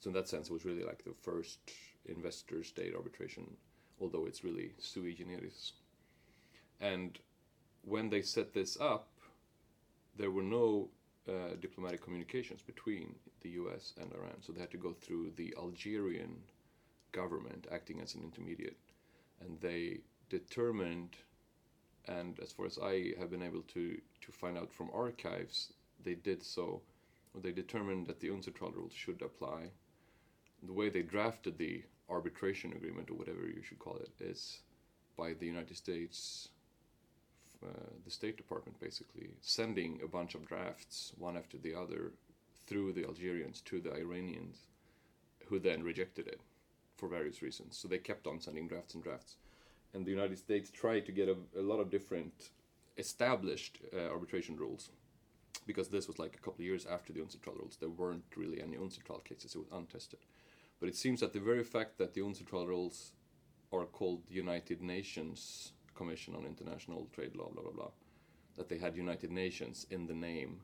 So, 0.00 0.08
in 0.08 0.14
that 0.14 0.28
sense, 0.28 0.48
it 0.48 0.52
was 0.52 0.64
really 0.64 0.84
like 0.84 1.04
the 1.04 1.14
first 1.22 1.58
investor 2.06 2.64
state 2.64 2.94
arbitration, 2.94 3.44
although 4.00 4.26
it's 4.26 4.42
really 4.42 4.72
sui 4.78 5.14
generis. 5.14 5.72
And 6.80 7.18
when 7.82 8.10
they 8.10 8.22
set 8.22 8.52
this 8.52 8.76
up, 8.80 9.11
there 10.16 10.30
were 10.30 10.42
no 10.42 10.88
uh, 11.28 11.54
diplomatic 11.60 12.02
communications 12.02 12.62
between 12.62 13.14
the 13.42 13.50
US 13.50 13.92
and 14.00 14.12
Iran. 14.12 14.40
So 14.40 14.52
they 14.52 14.60
had 14.60 14.70
to 14.72 14.76
go 14.76 14.92
through 14.92 15.32
the 15.36 15.54
Algerian 15.56 16.36
government 17.12 17.66
acting 17.70 18.00
as 18.00 18.14
an 18.14 18.22
intermediate. 18.22 18.76
And 19.40 19.60
they 19.60 20.00
determined, 20.28 21.16
and 22.06 22.38
as 22.40 22.52
far 22.52 22.66
as 22.66 22.78
I 22.82 23.12
have 23.18 23.30
been 23.30 23.42
able 23.42 23.62
to, 23.74 23.98
to 24.22 24.32
find 24.32 24.58
out 24.58 24.72
from 24.72 24.90
archives, 24.92 25.72
they 26.02 26.14
did 26.14 26.42
so. 26.42 26.82
They 27.34 27.52
determined 27.52 28.06
that 28.08 28.20
the 28.20 28.28
UNCITRAL 28.28 28.72
rules 28.74 28.92
should 28.92 29.22
apply. 29.22 29.70
The 30.62 30.72
way 30.72 30.88
they 30.90 31.02
drafted 31.02 31.58
the 31.58 31.82
arbitration 32.08 32.72
agreement, 32.72 33.10
or 33.10 33.14
whatever 33.14 33.46
you 33.46 33.62
should 33.62 33.78
call 33.78 33.96
it, 33.96 34.10
is 34.20 34.60
by 35.16 35.32
the 35.34 35.46
United 35.46 35.76
States 35.76 36.48
the 38.04 38.10
State 38.10 38.36
Department 38.36 38.80
basically 38.80 39.30
sending 39.40 40.00
a 40.02 40.08
bunch 40.08 40.34
of 40.34 40.46
drafts 40.46 41.12
one 41.18 41.36
after 41.36 41.58
the 41.58 41.74
other 41.74 42.12
through 42.66 42.92
the 42.92 43.04
Algerians 43.04 43.60
to 43.62 43.80
the 43.80 43.94
Iranians, 43.94 44.66
who 45.46 45.58
then 45.58 45.82
rejected 45.82 46.26
it 46.26 46.40
for 46.96 47.08
various 47.08 47.42
reasons. 47.42 47.76
So 47.76 47.88
they 47.88 47.98
kept 47.98 48.26
on 48.26 48.40
sending 48.40 48.68
drafts 48.68 48.94
and 48.94 49.02
drafts, 49.02 49.36
and 49.92 50.04
the 50.04 50.10
United 50.10 50.38
States 50.38 50.70
tried 50.70 51.06
to 51.06 51.12
get 51.12 51.28
a, 51.28 51.36
a 51.58 51.62
lot 51.62 51.80
of 51.80 51.90
different 51.90 52.50
established 52.96 53.78
uh, 53.94 54.10
arbitration 54.10 54.56
rules. 54.56 54.90
Because 55.66 55.88
this 55.88 56.08
was 56.08 56.18
like 56.18 56.34
a 56.34 56.38
couple 56.38 56.62
of 56.62 56.66
years 56.66 56.86
after 56.86 57.12
the 57.12 57.20
UNCITRAL 57.20 57.54
rules, 57.56 57.76
there 57.78 57.88
weren't 57.88 58.24
really 58.36 58.60
any 58.60 58.76
UNCITRAL 58.76 59.22
cases; 59.24 59.54
it 59.54 59.58
was 59.58 59.68
untested. 59.72 60.18
But 60.80 60.88
it 60.88 60.96
seems 60.96 61.20
that 61.20 61.32
the 61.32 61.38
very 61.40 61.62
fact 61.62 61.98
that 61.98 62.14
the 62.14 62.20
UNCITRAL 62.20 62.66
rules 62.66 63.12
are 63.72 63.84
called 63.84 64.22
United 64.28 64.82
Nations 64.82 65.72
Commission 65.94 66.34
on 66.34 66.44
International 66.46 67.08
Trade 67.14 67.36
Law, 67.36 67.50
blah 67.52 67.62
blah 67.62 67.72
blah, 67.72 67.90
that 68.56 68.68
they 68.68 68.78
had 68.78 68.96
United 68.96 69.30
Nations 69.30 69.86
in 69.90 70.06
the 70.06 70.14
name 70.14 70.60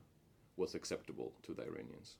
was 0.57 0.75
acceptable 0.75 1.33
to 1.43 1.53
the 1.53 1.63
Iranians. 1.63 2.17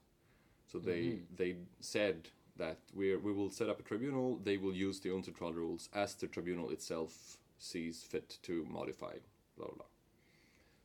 So 0.67 0.79
they 0.79 1.03
Mhm. 1.03 1.37
they 1.37 1.57
said 1.79 2.29
that 2.57 2.79
we 2.93 3.15
we 3.15 3.31
will 3.31 3.49
set 3.51 3.69
up 3.69 3.79
a 3.79 3.83
tribunal. 3.83 4.37
They 4.37 4.57
will 4.57 4.75
use 4.75 4.99
the 4.99 5.09
UNCITRAL 5.09 5.53
rules 5.53 5.89
as 5.93 6.15
the 6.15 6.27
tribunal 6.27 6.69
itself 6.71 7.37
sees 7.57 8.03
fit 8.03 8.39
to 8.43 8.65
modify, 8.65 9.15
blah 9.55 9.67
blah. 9.67 9.75
blah. 9.75 9.85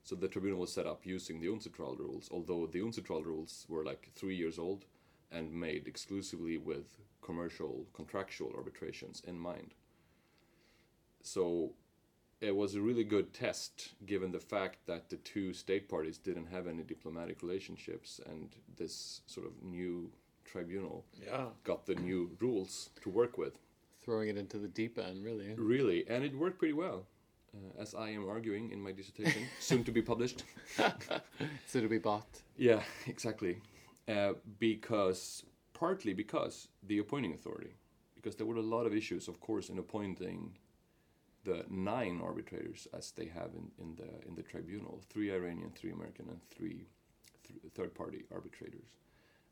So 0.02 0.14
the 0.16 0.28
tribunal 0.28 0.60
was 0.60 0.72
set 0.72 0.86
up 0.86 1.06
using 1.06 1.40
the 1.40 1.48
UNCITRAL 1.48 1.96
rules, 1.98 2.28
although 2.30 2.66
the 2.66 2.80
UNCITRAL 2.80 3.24
rules 3.24 3.66
were 3.68 3.84
like 3.84 4.10
three 4.14 4.36
years 4.36 4.58
old 4.58 4.84
and 5.30 5.52
made 5.52 5.86
exclusively 5.86 6.58
with 6.58 6.98
commercial 7.22 7.86
contractual 7.94 8.52
arbitrations 8.54 9.22
in 9.26 9.38
mind. 9.38 9.74
So 11.22 11.74
it 12.44 12.54
was 12.54 12.74
a 12.74 12.80
really 12.88 13.04
good 13.04 13.32
test 13.32 13.94
given 14.06 14.30
the 14.32 14.40
fact 14.54 14.76
that 14.86 15.08
the 15.10 15.16
two 15.32 15.52
state 15.52 15.88
parties 15.88 16.18
didn't 16.18 16.46
have 16.46 16.66
any 16.66 16.82
diplomatic 16.82 17.42
relationships 17.42 18.20
and 18.30 18.48
this 18.76 19.22
sort 19.26 19.46
of 19.46 19.52
new 19.62 20.10
tribunal 20.44 21.04
Yeah. 21.26 21.46
got 21.64 21.86
the 21.86 21.94
new 21.94 22.20
rules 22.40 22.90
to 23.02 23.08
work 23.10 23.38
with 23.38 23.54
Throwing 24.04 24.28
it 24.28 24.36
into 24.36 24.58
the 24.58 24.68
deep 24.68 24.98
end, 24.98 25.24
really. 25.24 25.54
really 25.56 26.04
and 26.08 26.22
it 26.24 26.34
worked 26.36 26.58
pretty 26.58 26.74
well 26.74 27.06
uh, 27.56 27.82
as 27.82 27.94
i 27.94 28.08
am 28.10 28.28
arguing 28.28 28.70
in 28.74 28.80
my 28.86 28.92
dissertation 28.92 29.42
soon 29.60 29.82
to 29.84 29.92
be 29.92 30.02
published 30.02 30.44
so 31.66 31.80
to 31.80 31.88
be 31.88 31.98
bought. 31.98 32.42
yeah 32.56 32.82
exactly 33.06 33.54
uh, 34.08 34.32
because 34.58 35.44
partly 35.72 36.12
because 36.14 36.68
the 36.90 36.98
appointing 36.98 37.32
authority 37.32 37.72
because 38.16 38.36
there 38.36 38.46
were 38.46 38.56
a 38.56 38.70
lot 38.76 38.84
of 38.86 38.92
issues 38.94 39.28
of 39.28 39.40
course 39.40 39.68
in 39.72 39.78
appointing 39.78 40.40
the 41.44 41.64
nine 41.68 42.20
arbitrators 42.22 42.88
as 42.96 43.10
they 43.12 43.26
have 43.26 43.50
in, 43.54 43.70
in 43.78 43.94
the 43.96 44.28
in 44.28 44.34
the 44.34 44.42
tribunal 44.42 45.02
three 45.10 45.30
iranian 45.30 45.70
three 45.74 45.92
american 45.92 46.26
and 46.28 46.40
three 46.50 46.86
th- 47.46 47.72
third 47.74 47.94
party 47.94 48.24
arbitrators. 48.32 48.96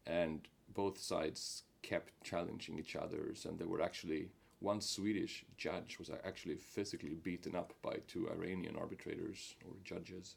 And 0.07 0.49
both 0.75 0.99
sides 0.99 1.63
kept 1.83 2.11
challenging 2.25 2.79
each 2.79 2.97
others 2.97 3.45
and 3.45 3.59
there 3.59 3.69
were 3.69 3.83
actually 3.83 4.29
one 4.61 4.81
swedish 4.81 5.45
judge 5.57 5.99
was 5.99 6.11
actually 6.25 6.57
physically 6.57 7.15
beaten 7.15 7.55
up 7.55 7.75
by 7.83 7.97
two 8.07 8.29
iranian 8.31 8.77
arbitrators 8.77 9.55
or 9.65 9.73
judges 9.85 10.37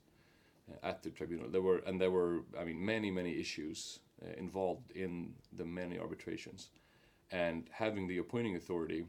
uh, 0.69 0.87
at 0.87 1.03
the 1.03 1.09
tribunal. 1.09 1.49
There 1.49 1.61
were 1.61 1.81
and 1.87 1.99
there 1.99 2.11
were 2.11 2.41
i 2.59 2.63
mean 2.63 2.85
many 2.85 3.11
many 3.11 3.39
issues 3.39 3.99
uh, 4.21 4.33
involved 4.37 4.91
in 4.91 5.33
the 5.55 5.65
many 5.65 5.97
arbitrations. 5.97 6.69
And 7.31 7.67
having 7.71 8.07
the 8.07 8.19
appointing 8.19 8.55
authority 8.55 9.05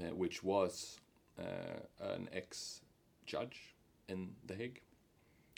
uh, 0.00 0.14
which 0.14 0.42
was 0.42 1.00
an 2.00 2.28
ex 2.32 2.80
judge 3.26 3.74
in 4.08 4.30
The 4.46 4.54
Hague, 4.54 4.80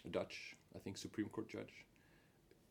a 0.04 0.08
Dutch, 0.08 0.56
I 0.74 0.78
think, 0.78 0.96
Supreme 0.96 1.28
Court 1.28 1.48
judge, 1.48 1.84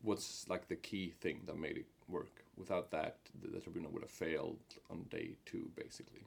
was 0.02 0.44
like 0.48 0.68
the 0.68 0.76
key 0.76 1.12
thing 1.20 1.42
that 1.46 1.56
made 1.58 1.76
it 1.76 1.86
work. 2.08 2.44
Without 2.56 2.90
that, 2.90 3.16
the, 3.40 3.48
the 3.48 3.60
tribunal 3.60 3.90
would 3.92 4.02
have 4.02 4.10
failed 4.10 4.58
on 4.90 5.04
day 5.10 5.36
two, 5.46 5.70
basically. 5.76 6.26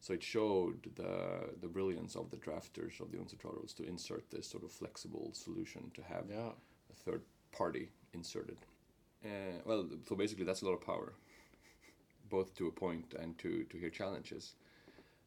So 0.00 0.12
it 0.12 0.22
showed 0.22 0.90
the 0.96 1.54
the 1.62 1.68
brilliance 1.68 2.14
of 2.16 2.30
the 2.30 2.36
drafters 2.36 3.00
of 3.00 3.10
the 3.10 3.16
UNCITRAL 3.18 3.54
rules 3.54 3.72
to 3.74 3.84
insert 3.88 4.30
this 4.30 4.46
sort 4.46 4.64
of 4.64 4.70
flexible 4.72 5.30
solution 5.32 5.90
to 5.94 6.02
have 6.02 6.24
Yeah. 6.30 6.50
a 6.90 6.94
third 6.94 7.22
party 7.52 7.88
inserted. 8.12 8.58
Uh, 9.24 9.62
well, 9.64 9.88
so 10.06 10.14
basically, 10.14 10.44
that's 10.44 10.60
a 10.60 10.66
lot 10.66 10.74
of 10.74 10.82
power, 10.82 11.14
both 12.28 12.54
to 12.56 12.66
appoint 12.68 13.14
and 13.18 13.38
to, 13.38 13.64
to 13.64 13.78
hear 13.78 13.88
challenges. 13.88 14.54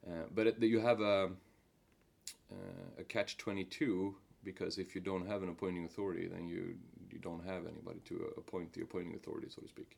Uh, 0.05 0.25
but 0.33 0.47
it, 0.47 0.61
you 0.61 0.79
have 0.79 1.01
a, 1.01 1.29
uh, 2.51 2.99
a 2.99 3.03
catch 3.03 3.37
22 3.37 4.15
because 4.43 4.77
if 4.77 4.95
you 4.95 5.01
don't 5.01 5.27
have 5.27 5.43
an 5.43 5.49
appointing 5.49 5.85
authority, 5.85 6.27
then 6.27 6.47
you, 6.47 6.75
you 7.11 7.19
don't 7.19 7.45
have 7.45 7.65
anybody 7.65 7.99
to 8.05 8.33
appoint 8.37 8.73
the 8.73 8.81
appointing 8.81 9.15
authority, 9.15 9.47
so 9.49 9.61
to 9.61 9.67
speak. 9.67 9.97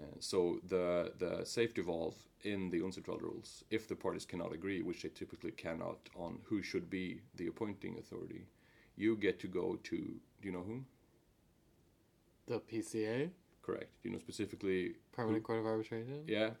Uh, 0.00 0.06
so 0.18 0.58
the 0.68 1.12
the 1.18 1.44
safety 1.44 1.82
valve 1.82 2.14
in 2.42 2.70
the 2.70 2.80
UNCITRAL 2.80 3.20
rules, 3.20 3.64
if 3.70 3.86
the 3.86 3.94
parties 3.94 4.24
cannot 4.24 4.52
agree, 4.52 4.80
which 4.80 5.02
they 5.02 5.10
typically 5.10 5.50
cannot, 5.50 5.98
on 6.16 6.38
who 6.44 6.62
should 6.62 6.88
be 6.88 7.20
the 7.36 7.48
appointing 7.48 7.98
authority, 7.98 8.46
you 8.96 9.14
get 9.14 9.38
to 9.40 9.46
go 9.46 9.78
to 9.84 9.96
do 9.96 10.48
you 10.48 10.52
know 10.52 10.62
whom? 10.62 10.86
The 12.46 12.60
PCA, 12.60 13.30
Correct. 13.62 13.90
Do 14.02 14.08
you 14.08 14.14
know 14.14 14.18
specifically? 14.18 14.94
Permanent 15.12 15.44
Court 15.44 15.60
of 15.60 15.66
Arbitration. 15.66 16.24
Yeah, 16.26 16.50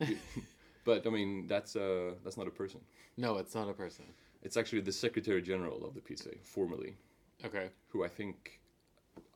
but 0.84 1.06
I 1.06 1.10
mean 1.10 1.46
that's 1.46 1.76
uh 1.76 2.14
that's 2.24 2.36
not 2.36 2.46
a 2.46 2.50
person. 2.50 2.80
No, 3.16 3.36
it's 3.38 3.54
not 3.54 3.68
a 3.68 3.72
person. 3.72 4.04
It's 4.42 4.56
actually 4.56 4.80
the 4.82 4.92
Secretary 4.92 5.42
General 5.42 5.84
of 5.84 5.94
the 5.94 6.00
PCA, 6.00 6.38
formally, 6.42 6.96
Okay. 7.44 7.68
who 7.88 8.04
I 8.04 8.08
think 8.08 8.58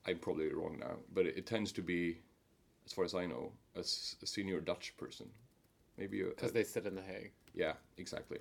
I'm 0.06 0.18
probably 0.18 0.48
wrong 0.52 0.78
now, 0.80 0.96
but 1.14 1.26
it, 1.26 1.36
it 1.36 1.46
tends 1.46 1.72
to 1.72 1.82
be, 1.82 2.18
as 2.86 2.92
far 2.92 3.04
as 3.04 3.14
I 3.14 3.26
know, 3.26 3.52
a, 3.76 3.80
s- 3.80 4.16
a 4.22 4.26
senior 4.26 4.60
Dutch 4.60 4.94
person, 4.96 5.26
maybe 5.98 6.22
Because 6.22 6.52
they 6.52 6.64
sit 6.64 6.86
in 6.86 6.94
the 6.94 7.02
Hague. 7.02 7.32
yeah, 7.54 7.74
exactly. 7.98 8.38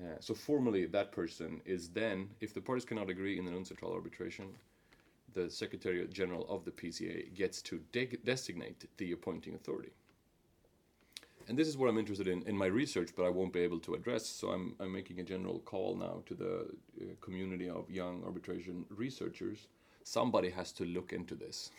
Uh, 0.00 0.16
so 0.20 0.34
formally, 0.34 0.86
that 0.86 1.10
person 1.10 1.60
is 1.64 1.88
then, 1.88 2.28
if 2.40 2.52
the 2.54 2.60
parties 2.60 2.84
cannot 2.84 3.08
agree 3.10 3.38
in 3.38 3.46
an 3.48 3.54
UNCITRAL 3.54 3.92
arbitration, 3.92 4.46
the 5.34 5.50
Secretary 5.50 6.06
General 6.08 6.46
of 6.48 6.64
the 6.64 6.70
PCA 6.70 7.34
gets 7.34 7.60
to 7.62 7.80
de- 7.92 8.18
designate 8.24 8.84
the 8.98 9.12
appointing 9.12 9.54
authority. 9.54 9.90
And 11.48 11.56
this 11.56 11.68
is 11.68 11.76
what 11.76 11.88
I'm 11.88 11.98
interested 11.98 12.26
in 12.26 12.42
in 12.42 12.56
my 12.56 12.66
research, 12.66 13.10
but 13.16 13.24
I 13.24 13.30
won't 13.30 13.52
be 13.52 13.60
able 13.60 13.80
to 13.80 13.94
address. 13.94 14.26
So 14.26 14.48
I'm, 14.50 14.74
I'm 14.80 14.92
making 14.92 15.20
a 15.20 15.22
general 15.22 15.60
call 15.60 15.96
now 15.96 16.22
to 16.26 16.34
the 16.34 16.52
uh, 17.00 17.14
community 17.20 17.68
of 17.68 17.90
young 17.90 18.24
arbitration 18.24 18.84
researchers. 18.90 19.68
Somebody 20.02 20.50
has 20.50 20.72
to 20.72 20.84
look 20.84 21.12
into 21.12 21.34
this 21.34 21.70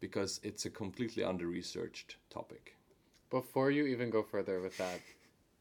because 0.00 0.40
it's 0.42 0.66
a 0.66 0.70
completely 0.70 1.24
under 1.24 1.46
researched 1.46 2.16
topic. 2.30 2.76
Before 3.30 3.70
you 3.70 3.86
even 3.86 4.10
go 4.10 4.22
further 4.22 4.60
with 4.60 4.76
that, 4.78 5.00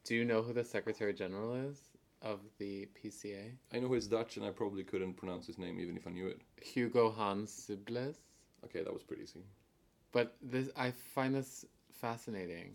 do 0.04 0.16
you 0.16 0.26
know 0.26 0.42
who 0.42 0.54
the 0.54 0.64
Secretary 0.64 1.14
General 1.14 1.56
is 1.56 1.78
of 2.22 2.40
the 2.60 2.88
PCA? 2.98 3.52
I 3.74 3.80
know 3.80 3.94
he's 3.94 4.08
Dutch 4.08 4.38
and 4.38 4.46
I 4.46 4.52
probably 4.52 4.84
couldn't 4.84 5.14
pronounce 5.14 5.48
his 5.48 5.58
name 5.58 5.80
even 5.80 5.96
if 5.96 6.06
I 6.06 6.12
knew 6.12 6.28
it. 6.28 6.42
Hugo 6.62 7.10
Hans 7.10 7.70
Siblesz. 7.70 8.18
Okay, 8.66 8.84
that 8.84 8.94
was 8.94 9.04
pretty 9.04 9.24
easy. 9.24 9.44
But 10.12 10.36
this, 10.42 10.70
I 10.76 10.92
find 10.92 11.34
this 11.34 11.66
fascinating 11.92 12.74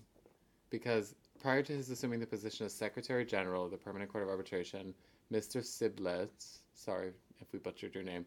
because 0.70 1.14
prior 1.40 1.62
to 1.62 1.72
his 1.72 1.90
assuming 1.90 2.20
the 2.20 2.26
position 2.26 2.66
of 2.66 2.72
Secretary 2.72 3.24
General 3.24 3.64
of 3.64 3.70
the 3.70 3.76
Permanent 3.76 4.10
Court 4.10 4.24
of 4.24 4.30
Arbitration, 4.30 4.94
Mr. 5.32 5.62
Siblesz, 5.62 6.58
sorry 6.74 7.12
if 7.40 7.52
we 7.52 7.58
butchered 7.58 7.94
your 7.94 8.04
name, 8.04 8.26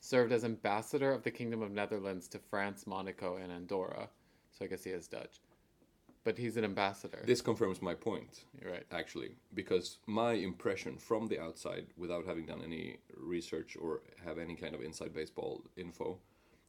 served 0.00 0.32
as 0.32 0.44
ambassador 0.44 1.12
of 1.12 1.22
the 1.22 1.30
Kingdom 1.30 1.62
of 1.62 1.70
Netherlands 1.70 2.28
to 2.28 2.38
France, 2.38 2.86
Monaco, 2.86 3.36
and 3.36 3.52
Andorra. 3.52 4.08
So 4.52 4.64
I 4.64 4.68
guess 4.68 4.84
he 4.84 4.90
is 4.90 5.08
Dutch. 5.08 5.40
But 6.24 6.38
he's 6.38 6.56
an 6.56 6.64
ambassador. 6.64 7.18
This 7.26 7.40
confirms 7.40 7.82
my 7.82 7.94
point, 7.94 8.44
You're 8.60 8.70
right. 8.72 8.86
actually, 8.92 9.32
because 9.54 9.98
my 10.06 10.34
impression 10.34 10.96
from 10.96 11.26
the 11.26 11.40
outside, 11.40 11.86
without 11.96 12.24
having 12.26 12.46
done 12.46 12.62
any 12.64 12.98
research 13.16 13.76
or 13.80 14.02
have 14.24 14.38
any 14.38 14.54
kind 14.54 14.74
of 14.74 14.82
inside 14.82 15.12
baseball 15.12 15.64
info, 15.76 16.18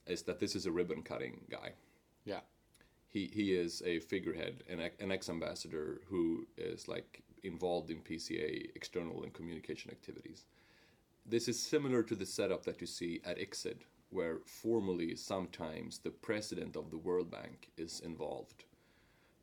is 0.08 0.24
that 0.24 0.40
this 0.40 0.56
is 0.56 0.66
a 0.66 0.72
ribbon 0.72 1.04
cutting 1.04 1.42
guy. 1.52 1.74
Yeah. 2.26 2.40
He 3.14 3.30
he 3.32 3.54
is 3.54 3.84
a 3.86 4.00
figurehead, 4.00 4.64
an 4.68 4.80
an 5.00 5.12
ex 5.12 5.30
ambassador 5.30 6.02
who 6.10 6.48
is 6.58 6.88
like 6.88 7.22
involved 7.44 7.92
in 7.92 8.00
PCA 8.02 8.70
external 8.76 9.24
and 9.24 9.34
communication 9.34 9.92
activities. 9.92 10.46
This 11.26 11.48
is 11.48 11.62
similar 11.62 12.02
to 12.04 12.16
the 12.16 12.26
setup 12.26 12.64
that 12.66 12.82
you 12.82 12.88
see 12.88 13.22
at 13.24 13.38
ICSID, 13.38 13.82
where 14.10 14.40
formally 14.46 15.16
sometimes 15.16 16.00
the 16.00 16.10
president 16.10 16.76
of 16.76 16.90
the 16.90 16.98
World 16.98 17.30
Bank 17.30 17.70
is 17.78 18.02
involved, 18.02 18.66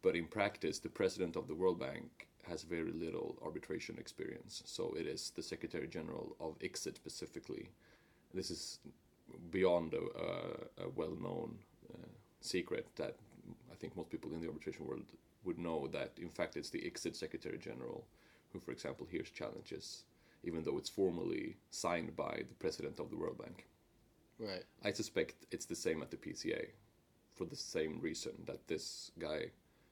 but 0.03 0.17
in 0.17 0.27
practice 0.27 0.79
the 0.79 0.97
president 1.01 1.37
of 1.37 1.47
the 1.47 1.55
World 1.55 1.79
Bank 1.79 2.29
has 2.49 2.63
very 2.63 2.93
little 2.93 3.39
arbitration 3.43 3.97
experience. 3.99 4.63
So 4.67 4.95
it 4.99 5.07
is 5.07 5.31
the 5.37 5.43
Secretary 5.43 5.87
General 5.87 6.37
of 6.41 6.59
ICSID 6.59 6.97
specifically. 6.97 7.71
This 8.35 8.51
is 8.51 8.81
beyond 9.51 9.95
a, 9.95 10.03
a, 10.29 10.87
a 10.87 10.89
well-known 10.97 11.59
uh, 11.93 12.09
secret 12.41 12.87
that 12.97 13.17
I 13.71 13.75
think 13.75 13.97
most 13.97 14.11
people 14.11 14.33
in 14.33 14.41
the 14.41 14.47
arbitration 14.49 14.87
world 14.87 15.05
would 15.45 15.59
know 15.59 15.89
that 15.89 16.13
in 16.17 16.29
fact 16.29 16.57
it's 16.57 16.71
the 16.71 16.81
ICSID 16.81 17.17
Secretary 17.17 17.59
General 17.59 18.05
who, 18.53 18.61
for 18.61 18.73
example, 18.73 19.07
hears 19.11 19.31
challenges, 19.31 20.05
even 20.43 20.63
though 20.63 20.79
it's 20.79 20.89
formally 20.89 21.57
signed 21.71 22.17
by 22.17 22.43
the 22.49 22.55
President 22.55 22.99
of 22.99 23.11
the 23.11 23.17
World 23.17 23.39
Bank. 23.39 23.67
Right. 24.39 24.65
I 24.85 24.93
suspect 24.93 25.47
it's 25.51 25.67
the 25.67 25.77
same 25.77 26.03
at 26.03 26.11
the 26.11 26.17
PCA 26.17 26.67
for 27.37 27.45
the 27.45 27.57
same 27.57 28.01
reason 28.01 28.33
that 28.47 28.67
this 28.67 29.13
guy, 29.19 29.51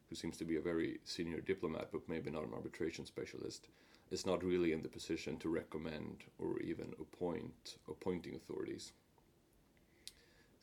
who 0.09 0.17
seems 0.17 0.37
to 0.39 0.45
be 0.45 0.57
a 0.57 0.61
very 0.61 0.99
senior 1.05 1.41
diplomat 1.41 1.89
but 1.93 2.09
maybe 2.09 2.31
not 2.31 2.45
an 2.45 2.55
arbitration 2.55 3.07
specialist, 3.07 3.69
is 4.11 4.25
not 4.25 4.43
really 4.43 4.73
in 4.73 4.83
the 4.83 4.89
position 4.89 5.37
to 5.39 5.51
recommend 5.51 6.25
or 6.39 6.59
even 6.61 6.95
appoint 6.99 7.77
appointing 7.89 8.35
authorities. 8.35 8.93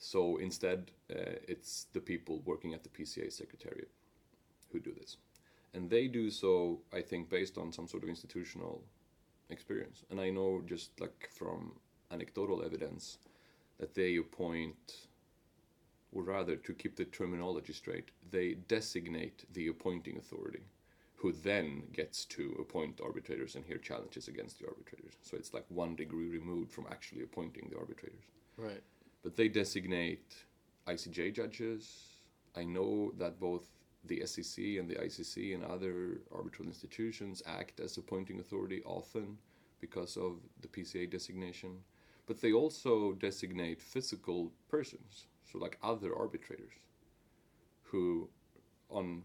So 0.05 0.37
instead, 0.37 0.91
uh, 1.09 1.41
it's 1.47 1.87
the 1.93 1.99
people 1.99 2.43
working 2.45 2.75
at 2.75 2.83
the 2.83 2.89
PCA 2.89 3.33
Secretariat 3.33 3.89
who 4.71 4.79
do 4.79 4.93
this. 4.93 5.17
And 5.73 5.89
they 5.89 6.07
do 6.07 6.29
so, 6.29 6.79
I 6.93 7.01
think, 7.01 7.27
based 7.27 7.57
on 7.57 7.71
some 7.71 7.87
sort 7.87 8.03
of 8.03 8.09
institutional 8.09 8.83
experience. 9.49 10.03
And 10.11 10.21
I 10.21 10.29
know 10.29 10.61
just 10.63 11.01
like 11.01 11.29
from 11.33 11.71
anecdotal 12.11 12.63
evidence 12.63 13.17
that 13.79 13.95
they 13.95 14.17
appoint, 14.17 15.07
or 16.11 16.21
rather, 16.21 16.55
to 16.55 16.73
keep 16.73 16.95
the 16.95 17.05
terminology 17.05 17.73
straight, 17.73 18.11
they 18.29 18.57
designate 18.67 19.45
the 19.53 19.69
appointing 19.69 20.17
authority, 20.17 20.65
who 21.15 21.31
then 21.31 21.81
gets 21.93 22.25
to 22.25 22.55
appoint 22.59 23.01
arbitrators 23.03 23.55
and 23.55 23.65
hear 23.65 23.79
challenges 23.79 24.27
against 24.27 24.59
the 24.59 24.67
arbitrators. 24.67 25.13
So 25.23 25.35
it's 25.35 25.51
like 25.51 25.65
one 25.69 25.95
degree 25.95 26.29
removed 26.29 26.71
from 26.71 26.85
actually 26.91 27.23
appointing 27.23 27.69
the 27.71 27.79
arbitrators 27.79 28.25
Right. 28.57 28.81
But 29.25 29.35
they 29.35 29.47
designate 29.47 30.35
ICJ 30.87 31.33
judges. 31.33 32.19
I 32.55 32.63
know 32.63 33.11
that 33.17 33.39
both 33.39 33.63
the 34.03 34.19
SCC 34.19 34.79
and 34.79 34.87
the 34.87 34.97
ICC 34.97 35.55
and 35.55 35.63
other 35.65 36.21
arbitral 36.31 36.67
institutions 36.67 37.41
act 37.47 37.79
as 37.79 37.97
appointing 37.97 38.39
authority 38.39 38.83
often 38.85 39.39
because 39.81 40.15
of 40.15 40.33
the 40.61 40.67
PCA 40.67 41.09
designation. 41.09 41.79
But 42.27 42.39
they 42.39 42.53
also 42.53 43.13
designate 43.13 43.81
physical 43.81 44.51
persons, 44.69 45.25
so 45.51 45.57
like 45.57 45.79
other 45.81 46.15
arbitrators, 46.15 46.73
who, 47.81 48.29
on 48.91 49.23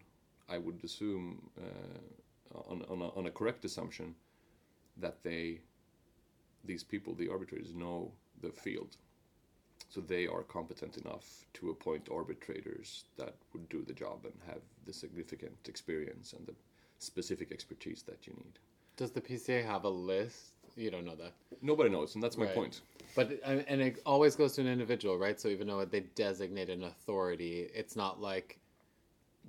I 0.49 0.57
would 0.57 0.83
assume 0.83 1.51
uh, 1.59 2.59
on 2.71 2.87
on 2.89 3.03
a, 3.03 3.09
on 3.19 3.27
a 3.27 3.31
correct 3.31 3.67
assumption, 3.67 4.15
that 4.97 5.23
they, 5.23 5.61
these 6.65 6.83
people, 6.83 7.15
the 7.15 7.29
arbitrators, 7.29 7.75
know 7.75 8.13
the 8.41 8.51
field 8.51 8.97
so 9.91 10.01
they 10.01 10.27
are 10.27 10.43
competent 10.43 10.97
enough 10.97 11.45
to 11.55 11.71
appoint 11.71 12.09
arbitrators 12.11 13.05
that 13.19 13.35
would 13.53 13.69
do 13.69 13.83
the 13.83 13.93
job 13.93 14.25
and 14.25 14.35
have 14.47 14.63
the 14.87 14.93
significant 14.93 15.57
experience 15.69 16.33
and 16.33 16.47
the 16.47 16.55
specific 17.01 17.51
expertise 17.51 18.03
that 18.03 18.27
you 18.27 18.33
need. 18.35 18.59
Does 18.97 19.11
the 19.11 19.21
PCA 19.21 19.65
have 19.67 19.85
a 19.85 19.89
list? 19.89 20.53
You 20.77 20.91
don't 20.91 21.05
know 21.05 21.17
that. 21.17 21.33
Nobody 21.61 21.91
knows, 21.91 22.15
and 22.15 22.23
that's 22.23 22.39
my 22.39 22.47
Right. 22.47 22.55
point. 22.55 22.81
But 23.17 23.41
and 23.45 23.81
it 23.81 24.01
always 24.07 24.37
goes 24.37 24.55
to 24.55 24.61
an 24.61 24.69
individual, 24.69 25.19
right? 25.19 25.41
So 25.41 25.49
even 25.49 25.67
though 25.67 25.85
they 25.85 26.01
designate 26.01 26.71
an 26.71 26.85
authority, 26.85 27.69
it's 27.75 27.97
not 27.97 28.21
like 28.21 28.61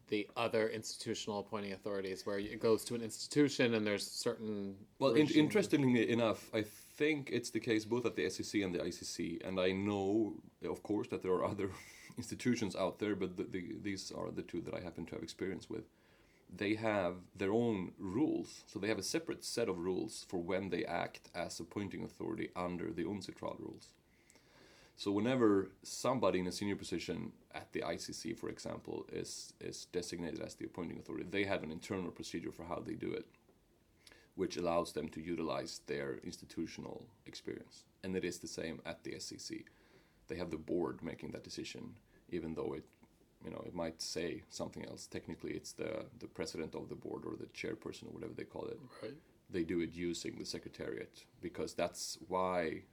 the 0.07 0.27
other 0.35 0.69
institutional 0.69 1.39
appointing 1.39 1.73
authorities 1.73 2.25
where 2.25 2.39
it 2.39 2.59
goes 2.59 2.83
to 2.85 2.95
an 2.95 3.01
institution 3.01 3.75
and 3.75 3.85
there's 3.85 4.09
certain. 4.09 4.75
Well, 4.97 5.13
in, 5.13 5.27
interestingly 5.27 6.09
enough, 6.09 6.49
I 6.53 6.63
think 7.01 7.29
it's 7.31 7.49
the 7.49 7.59
case 7.59 7.83
both 7.83 8.05
at 8.05 8.15
the 8.15 8.25
SCC 8.25 8.63
and 8.63 8.75
the 8.75 8.83
ICC, 8.89 9.43
and 9.47 9.59
I 9.59 9.71
know, 9.71 10.35
of 10.63 10.83
course, 10.83 11.07
that 11.07 11.23
there 11.23 11.31
are 11.31 11.43
other 11.43 11.71
institutions 12.17 12.75
out 12.75 12.99
there, 12.99 13.15
but 13.15 13.37
the, 13.37 13.43
the, 13.43 13.63
these 13.81 14.11
are 14.15 14.29
the 14.29 14.43
two 14.43 14.61
that 14.61 14.75
I 14.75 14.81
happen 14.81 15.07
to 15.07 15.15
have 15.15 15.23
experience 15.23 15.67
with. 15.67 15.85
They 16.55 16.75
have 16.75 17.15
their 17.35 17.53
own 17.53 17.93
rules, 17.97 18.65
so 18.67 18.77
they 18.77 18.87
have 18.87 18.99
a 18.99 19.13
separate 19.15 19.43
set 19.43 19.67
of 19.67 19.79
rules 19.79 20.27
for 20.29 20.37
when 20.37 20.69
they 20.69 20.85
act 20.85 21.29
as 21.33 21.59
appointing 21.59 22.03
authority 22.03 22.49
under 22.55 22.91
the 22.91 23.05
UNCITRAL 23.05 23.55
rules. 23.57 23.87
So 24.95 25.09
whenever 25.11 25.71
somebody 25.81 26.37
in 26.39 26.45
a 26.45 26.51
senior 26.51 26.75
position 26.75 27.31
at 27.55 27.71
the 27.71 27.81
ICC, 27.81 28.37
for 28.37 28.49
example, 28.49 29.07
is 29.11 29.53
is 29.59 29.87
designated 29.91 30.41
as 30.41 30.53
the 30.53 30.65
appointing 30.65 30.99
authority, 30.99 31.25
they 31.27 31.45
have 31.45 31.63
an 31.63 31.71
internal 31.71 32.11
procedure 32.11 32.51
for 32.51 32.65
how 32.65 32.79
they 32.85 32.93
do 32.93 33.11
it 33.11 33.25
which 34.35 34.57
allows 34.57 34.93
them 34.93 35.09
to 35.09 35.21
utilize 35.21 35.81
their 35.87 36.19
institutional 36.23 37.05
experience. 37.25 37.83
And 38.03 38.15
it 38.15 38.23
is 38.25 38.39
the 38.39 38.47
same 38.47 38.81
at 38.85 39.03
the 39.03 39.11
SCC. 39.11 39.63
They 40.27 40.35
have 40.37 40.51
the 40.51 40.57
board 40.57 41.03
making 41.03 41.31
that 41.31 41.43
decision, 41.43 41.95
even 42.29 42.55
though 42.55 42.73
it, 42.73 42.85
you 43.43 43.51
know, 43.51 43.63
it 43.65 43.75
might 43.75 44.01
say 44.01 44.43
something 44.49 44.85
else. 44.85 45.07
Technically, 45.07 45.51
it's 45.51 45.73
the 45.73 46.05
the 46.19 46.27
president 46.27 46.75
of 46.75 46.89
the 46.89 46.95
board 46.95 47.23
or 47.25 47.35
the 47.35 47.47
chairperson 47.47 48.03
or 48.07 48.13
whatever 48.13 48.33
they 48.33 48.43
call 48.43 48.65
it. 48.67 48.79
Right. 49.03 49.13
They 49.49 49.63
do 49.63 49.81
it 49.81 49.91
using 49.93 50.37
the 50.37 50.45
secretariat 50.45 51.25
because 51.41 51.73
that's 51.73 52.17
why, 52.29 52.83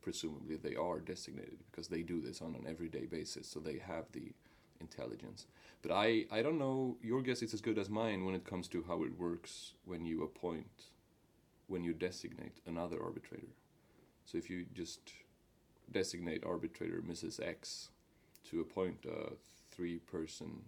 presumably, 0.00 0.56
they 0.56 0.74
are 0.74 0.98
designated 0.98 1.58
because 1.70 1.88
they 1.88 2.02
do 2.02 2.22
this 2.22 2.40
on 2.40 2.54
an 2.54 2.66
everyday 2.66 3.04
basis. 3.04 3.46
So 3.46 3.60
they 3.60 3.78
have 3.86 4.06
the 4.12 4.32
intelligence. 4.80 5.46
But 5.82 5.92
I, 5.92 6.26
I 6.30 6.42
don't 6.42 6.58
know, 6.58 6.96
your 7.02 7.22
guess 7.22 7.42
is 7.42 7.54
as 7.54 7.60
good 7.60 7.78
as 7.78 7.88
mine 7.88 8.24
when 8.24 8.34
it 8.34 8.44
comes 8.44 8.68
to 8.68 8.84
how 8.86 9.02
it 9.04 9.18
works 9.18 9.72
when 9.84 10.04
you 10.04 10.22
appoint, 10.22 10.84
when 11.68 11.84
you 11.84 11.92
designate 11.92 12.60
another 12.66 13.02
arbitrator. 13.02 13.54
So 14.24 14.38
if 14.38 14.50
you 14.50 14.66
just 14.74 15.12
designate 15.90 16.44
arbitrator 16.44 17.02
Mrs. 17.02 17.44
X 17.44 17.88
to 18.50 18.60
appoint 18.60 19.04
a 19.06 19.32
three 19.70 19.98
person 19.98 20.62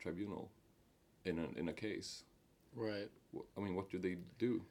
tribunal 0.00 0.50
in 1.24 1.38
a, 1.38 1.58
in 1.58 1.68
a 1.68 1.72
case, 1.72 2.24
Right. 2.76 3.08
I 3.56 3.60
mean, 3.60 3.74
what 3.74 3.90
do 3.90 3.98
they 3.98 4.16
do? 4.38 4.62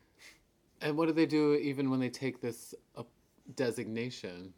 And 0.82 0.98
what 0.98 1.08
do 1.08 1.14
they 1.14 1.26
do 1.26 1.56
even 1.56 1.90
when 1.90 2.00
they 2.00 2.10
take 2.10 2.42
this 2.42 2.76
uh, 2.98 3.04
designation? 3.56 4.54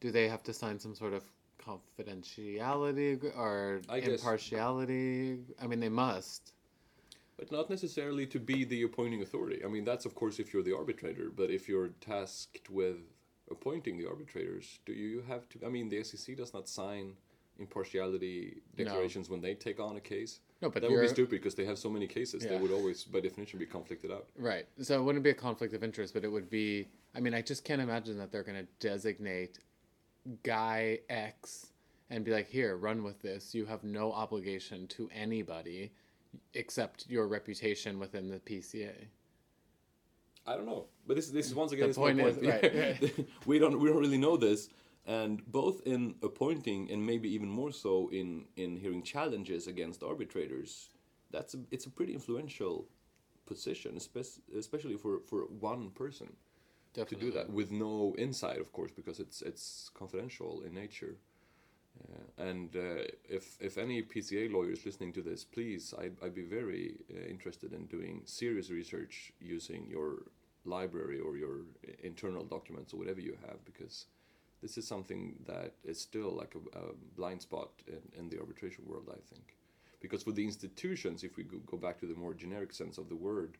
Do 0.00 0.10
they 0.10 0.28
have 0.28 0.42
to 0.44 0.52
sign 0.52 0.78
some 0.78 0.94
sort 0.94 1.12
of 1.12 1.24
confidentiality 1.68 3.22
or 3.36 3.80
I 3.88 4.00
guess- 4.00 4.20
impartiality? 4.20 5.38
I 5.60 5.66
mean, 5.66 5.80
they 5.80 5.88
must. 5.88 6.52
But 7.36 7.52
not 7.52 7.70
necessarily 7.70 8.26
to 8.26 8.40
be 8.40 8.64
the 8.64 8.82
appointing 8.82 9.22
authority. 9.22 9.64
I 9.64 9.68
mean, 9.68 9.84
that's 9.84 10.04
of 10.06 10.14
course 10.14 10.40
if 10.40 10.52
you're 10.52 10.64
the 10.64 10.76
arbitrator, 10.76 11.30
but 11.30 11.50
if 11.50 11.68
you're 11.68 11.88
tasked 12.00 12.68
with 12.68 12.96
appointing 13.50 13.96
the 13.96 14.06
arbitrators, 14.08 14.80
do 14.84 14.92
you 14.92 15.22
have 15.28 15.48
to? 15.50 15.60
I 15.64 15.68
mean, 15.68 15.88
the 15.88 15.98
SCC 16.00 16.36
does 16.36 16.52
not 16.52 16.68
sign 16.68 17.14
impartiality 17.60 18.60
declarations 18.76 19.28
when 19.30 19.40
they 19.40 19.54
take 19.54 19.78
on 19.80 19.96
a 19.96 20.00
case. 20.00 20.40
No, 20.62 20.68
but 20.70 20.82
that 20.82 20.90
would 20.90 21.00
be 21.00 21.08
stupid 21.08 21.30
because 21.30 21.54
they 21.54 21.64
have 21.64 21.78
so 21.78 21.88
many 21.88 22.08
cases. 22.08 22.44
They 22.44 22.56
would 22.56 22.72
always, 22.72 23.04
by 23.04 23.20
definition, 23.20 23.60
be 23.60 23.66
conflicted 23.66 24.10
out. 24.10 24.26
right. 24.36 24.66
So 24.80 24.98
it 24.98 25.02
wouldn't 25.04 25.22
be 25.22 25.30
a 25.30 25.34
conflict 25.34 25.74
of 25.74 25.84
interest, 25.84 26.14
but 26.14 26.24
it 26.24 26.28
would 26.28 26.50
be. 26.50 26.88
I 27.14 27.20
mean, 27.20 27.34
I 27.34 27.42
just 27.42 27.64
can't 27.64 27.80
imagine 27.80 28.18
that 28.18 28.32
they're 28.32 28.42
going 28.42 28.58
to 28.58 28.68
designate 28.80 29.58
guy 30.42 31.00
X 31.08 31.72
and 32.10 32.24
be 32.24 32.30
like, 32.30 32.48
here, 32.48 32.76
run 32.76 33.02
with 33.02 33.20
this. 33.20 33.54
You 33.54 33.66
have 33.66 33.84
no 33.84 34.12
obligation 34.12 34.86
to 34.88 35.10
anybody 35.14 35.92
except 36.54 37.06
your 37.08 37.26
reputation 37.28 37.98
within 37.98 38.28
the 38.28 38.38
PCA. 38.40 38.92
I 40.46 40.56
don't 40.56 40.66
know, 40.66 40.86
but 41.06 41.16
this 41.16 41.28
this 41.28 41.46
is 41.46 41.54
once 41.54 41.72
again 41.72 41.82
The 41.82 41.88
this 41.88 41.96
point 41.98 42.20
is- 42.20 42.36
right, 42.38 42.74
right. 42.74 43.26
we 43.46 43.58
don't 43.58 43.78
we 43.78 43.88
don't 43.88 43.98
really 44.00 44.16
know 44.16 44.36
this, 44.38 44.70
and 45.06 45.42
both 45.52 45.82
in 45.86 46.14
appointing 46.22 46.90
and 46.90 47.04
maybe 47.04 47.28
even 47.34 47.48
more 47.50 47.70
so 47.70 48.08
in 48.10 48.46
in 48.56 48.76
hearing 48.76 49.02
challenges 49.02 49.66
against 49.66 50.02
arbitrators, 50.02 50.88
that's 51.30 51.52
a, 51.54 51.58
it's 51.70 51.84
a 51.84 51.90
pretty 51.90 52.14
influential 52.14 52.86
position, 53.44 53.96
espe- 53.96 54.40
especially 54.56 54.96
for 54.96 55.20
for 55.28 55.40
one 55.60 55.90
person 55.90 56.28
to 57.04 57.16
do 57.16 57.30
that 57.32 57.50
with 57.50 57.70
no 57.70 58.14
insight, 58.18 58.58
of 58.58 58.72
course, 58.72 58.90
because 58.90 59.20
it's 59.20 59.42
it's 59.42 59.90
confidential 59.94 60.62
in 60.66 60.74
nature. 60.74 61.16
Uh, 62.00 62.42
and 62.48 62.76
uh, 62.76 63.02
if 63.28 63.56
if 63.60 63.78
any 63.78 64.02
PCA 64.02 64.50
lawyers 64.52 64.84
listening 64.86 65.12
to 65.12 65.22
this, 65.22 65.44
please, 65.44 65.94
I'd, 65.98 66.16
I'd 66.22 66.34
be 66.34 66.44
very 66.44 66.94
uh, 67.12 67.26
interested 67.28 67.72
in 67.72 67.86
doing 67.86 68.22
serious 68.24 68.70
research 68.70 69.32
using 69.40 69.86
your 69.88 70.22
library 70.64 71.18
or 71.20 71.36
your 71.36 71.60
uh, 71.86 71.92
internal 72.02 72.44
documents 72.44 72.92
or 72.92 72.98
whatever 72.98 73.20
you 73.20 73.36
have, 73.46 73.64
because 73.64 74.06
this 74.62 74.76
is 74.78 74.86
something 74.86 75.36
that 75.46 75.72
is 75.84 76.00
still 76.00 76.30
like 76.30 76.54
a, 76.54 76.78
a 76.78 76.82
blind 77.16 77.42
spot 77.42 77.70
in, 77.86 78.02
in 78.18 78.28
the 78.28 78.38
arbitration 78.38 78.84
world, 78.86 79.08
I 79.10 79.20
think. 79.32 79.56
Because 80.00 80.22
for 80.22 80.32
the 80.32 80.44
institutions, 80.44 81.24
if 81.24 81.36
we 81.36 81.44
go 81.44 81.76
back 81.76 81.98
to 82.00 82.06
the 82.06 82.14
more 82.14 82.34
generic 82.34 82.72
sense 82.72 82.98
of 82.98 83.08
the 83.08 83.16
word, 83.16 83.56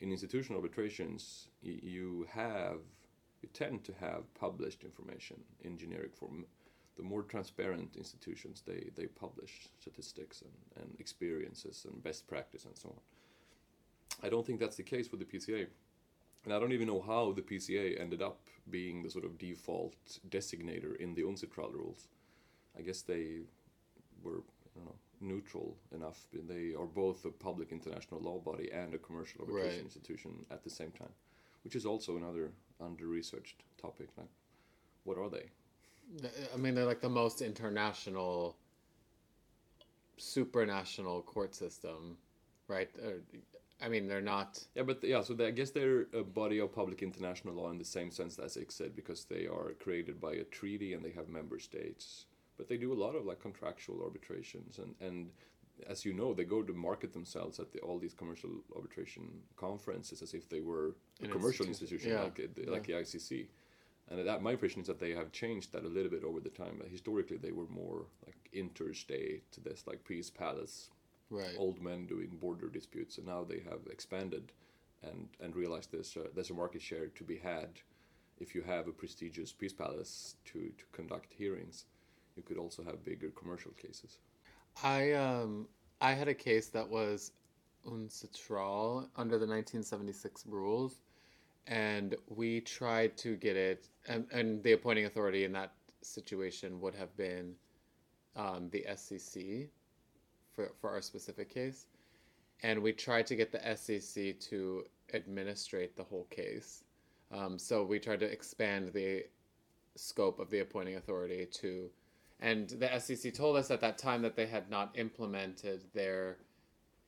in 0.00 0.10
institutional 0.10 0.60
arbitrations, 0.60 1.48
you 1.62 2.26
have 2.30 2.80
you 3.42 3.48
tend 3.52 3.84
to 3.84 3.92
have 4.00 4.32
published 4.34 4.84
information 4.84 5.36
in 5.62 5.76
generic 5.76 6.14
form. 6.16 6.46
The 6.96 7.02
more 7.02 7.22
transparent 7.22 7.96
institutions 7.96 8.62
they, 8.66 8.90
they 8.96 9.06
publish 9.06 9.68
statistics 9.78 10.42
and, 10.42 10.82
and 10.82 10.98
experiences 10.98 11.86
and 11.88 12.02
best 12.02 12.26
practice 12.26 12.64
and 12.64 12.76
so 12.78 12.88
on. 12.90 14.26
I 14.26 14.30
don't 14.30 14.46
think 14.46 14.60
that's 14.60 14.76
the 14.76 14.82
case 14.82 15.10
with 15.10 15.20
the 15.20 15.26
PCA. 15.26 15.66
And 16.44 16.52
I 16.52 16.58
don't 16.58 16.72
even 16.72 16.86
know 16.86 17.02
how 17.02 17.32
the 17.32 17.42
PCA 17.42 18.00
ended 18.00 18.22
up 18.22 18.38
being 18.70 19.02
the 19.02 19.10
sort 19.10 19.24
of 19.24 19.38
default 19.38 19.96
designator 20.28 20.96
in 20.96 21.14
the 21.14 21.22
UNCITRAL 21.22 21.72
rules. 21.72 22.08
I 22.78 22.82
guess 22.82 23.02
they 23.02 23.40
were 24.22 24.38
I 24.38 24.78
don't 24.78 24.86
know, 24.86 24.96
neutral 25.24 25.76
enough. 25.92 26.26
They 26.32 26.74
are 26.78 26.86
both 26.86 27.24
a 27.24 27.30
public 27.30 27.72
international 27.72 28.20
law 28.20 28.38
body 28.38 28.70
and 28.72 28.94
a 28.94 28.98
commercial 28.98 29.40
arbitration 29.40 29.76
Right. 29.78 29.84
institution 29.84 30.46
at 30.50 30.62
the 30.62 30.70
same 30.70 30.92
time, 30.92 31.12
which 31.64 31.74
is 31.74 31.86
also 31.86 32.16
another 32.16 32.52
under-researched 32.80 33.62
topic. 33.80 34.08
Like, 34.16 34.28
what 35.04 35.18
are 35.18 35.30
they? 35.30 35.50
I 36.52 36.56
mean, 36.58 36.74
they're 36.74 36.84
like 36.84 37.00
the 37.00 37.08
most 37.08 37.40
international, 37.40 38.56
supranational 40.18 41.24
court 41.24 41.54
system, 41.54 42.18
right? 42.68 42.90
Or, 43.02 43.22
I 43.82 43.88
mean, 43.88 44.06
they're 44.06 44.20
not. 44.20 44.62
Yeah, 44.74 44.82
but 44.82 45.02
yeah, 45.02 45.22
so 45.22 45.34
they, 45.34 45.46
I 45.46 45.50
guess 45.50 45.70
they're 45.70 46.06
a 46.12 46.22
body 46.22 46.58
of 46.58 46.72
public 46.74 47.02
international 47.02 47.54
law 47.54 47.70
in 47.70 47.78
the 47.78 47.84
same 47.84 48.10
sense 48.10 48.38
as 48.38 48.56
ICSID 48.56 48.94
because 48.94 49.24
they 49.24 49.46
are 49.46 49.72
created 49.80 50.20
by 50.20 50.34
a 50.34 50.44
treaty 50.44 50.92
and 50.94 51.04
they 51.04 51.10
have 51.10 51.28
member 51.28 51.58
states. 51.58 52.26
But 52.56 52.68
they 52.68 52.76
do 52.76 52.92
a 52.92 53.00
lot 53.04 53.14
of 53.14 53.24
like 53.26 53.40
contractual 53.40 54.02
arbitrations 54.02 54.78
and 54.78 54.94
and 55.00 55.30
as 55.88 56.04
you 56.04 56.12
know, 56.12 56.32
they 56.32 56.44
go 56.44 56.62
to 56.62 56.72
market 56.72 57.12
themselves 57.12 57.58
at 57.58 57.72
the, 57.72 57.80
all 57.80 57.98
these 57.98 58.14
commercial 58.14 58.50
arbitration 58.76 59.24
conferences 59.56 60.22
as 60.22 60.32
if 60.32 60.48
they 60.48 60.60
were 60.60 60.94
a 61.22 61.26
commercial 61.26 61.66
institution. 61.66 62.12
institution 62.12 62.12
Yeah, 62.12 62.22
like 62.22 62.38
it, 62.38 62.70
like 62.70 62.86
the 62.86 62.92
ICC. 62.92 63.48
And 64.08 64.26
that 64.26 64.42
my 64.42 64.52
impression 64.52 64.82
is 64.82 64.86
that 64.86 65.00
they 65.00 65.10
have 65.12 65.32
changed 65.32 65.72
that 65.72 65.84
a 65.84 65.88
little 65.88 66.10
bit 66.10 66.22
over 66.24 66.38
the 66.38 66.50
time. 66.50 66.76
but 66.78 66.88
Historically, 66.88 67.38
they 67.38 67.52
were 67.52 67.66
more 67.66 68.06
like 68.24 68.36
interstate, 68.52 69.50
to 69.52 69.60
this 69.60 69.84
like 69.86 70.04
peace 70.04 70.30
palace 70.30 70.90
Right. 71.30 71.54
old 71.58 71.80
men 71.82 72.06
doing 72.06 72.36
border 72.40 72.68
disputes, 72.68 73.18
and 73.18 73.26
now 73.26 73.42
they 73.44 73.60
have 73.68 73.80
expanded 73.90 74.52
and 75.02 75.28
and 75.40 75.56
realized 75.56 75.90
there's 75.90 76.16
a, 76.16 76.28
there's 76.34 76.50
a 76.50 76.54
market 76.54 76.82
share 76.82 77.08
to 77.08 77.24
be 77.24 77.38
had 77.38 77.80
if 78.38 78.54
you 78.54 78.62
have 78.62 78.86
a 78.86 78.92
prestigious 78.92 79.52
peace 79.52 79.72
palace 79.72 80.36
to 80.44 80.70
to 80.78 80.84
conduct 80.92 81.32
hearings. 81.32 81.86
You 82.36 82.42
could 82.42 82.58
also 82.58 82.82
have 82.84 83.04
bigger 83.04 83.30
commercial 83.30 83.72
cases. 83.72 84.18
I 84.82 85.12
um 85.12 85.68
I 86.00 86.12
had 86.12 86.28
a 86.28 86.34
case 86.34 86.68
that 86.68 86.88
was 86.88 87.32
uncitral 87.86 89.08
under 89.16 89.38
the 89.38 89.46
1976 89.46 90.44
rules, 90.46 91.00
and 91.66 92.14
we 92.28 92.60
tried 92.60 93.16
to 93.18 93.36
get 93.36 93.56
it, 93.56 93.88
and 94.08 94.26
and 94.32 94.62
the 94.62 94.72
appointing 94.72 95.06
authority 95.06 95.44
in 95.44 95.52
that 95.52 95.72
situation 96.02 96.80
would 96.80 96.94
have 96.94 97.16
been 97.16 97.54
um, 98.36 98.68
the 98.70 98.84
SCC 98.90 99.68
for 100.52 100.72
for 100.80 100.90
our 100.90 101.02
specific 101.02 101.48
case, 101.48 101.86
and 102.62 102.82
we 102.82 102.92
tried 102.92 103.26
to 103.26 103.36
get 103.36 103.52
the 103.52 103.58
SCC 103.58 104.38
to 104.48 104.84
administrate 105.12 105.96
the 105.96 106.04
whole 106.04 106.26
case. 106.30 106.84
Um, 107.32 107.58
so 107.58 107.84
we 107.84 107.98
tried 107.98 108.20
to 108.20 108.26
expand 108.26 108.92
the 108.92 109.24
scope 109.96 110.38
of 110.40 110.50
the 110.50 110.60
appointing 110.60 110.96
authority 110.96 111.46
to 111.46 111.90
and 112.40 112.68
the 112.68 112.86
SCC 112.86 113.32
told 113.32 113.56
us 113.56 113.70
at 113.70 113.80
that 113.80 113.98
time 113.98 114.22
that 114.22 114.36
they 114.36 114.46
had 114.46 114.70
not 114.70 114.90
implemented 114.98 115.84
their 115.94 116.38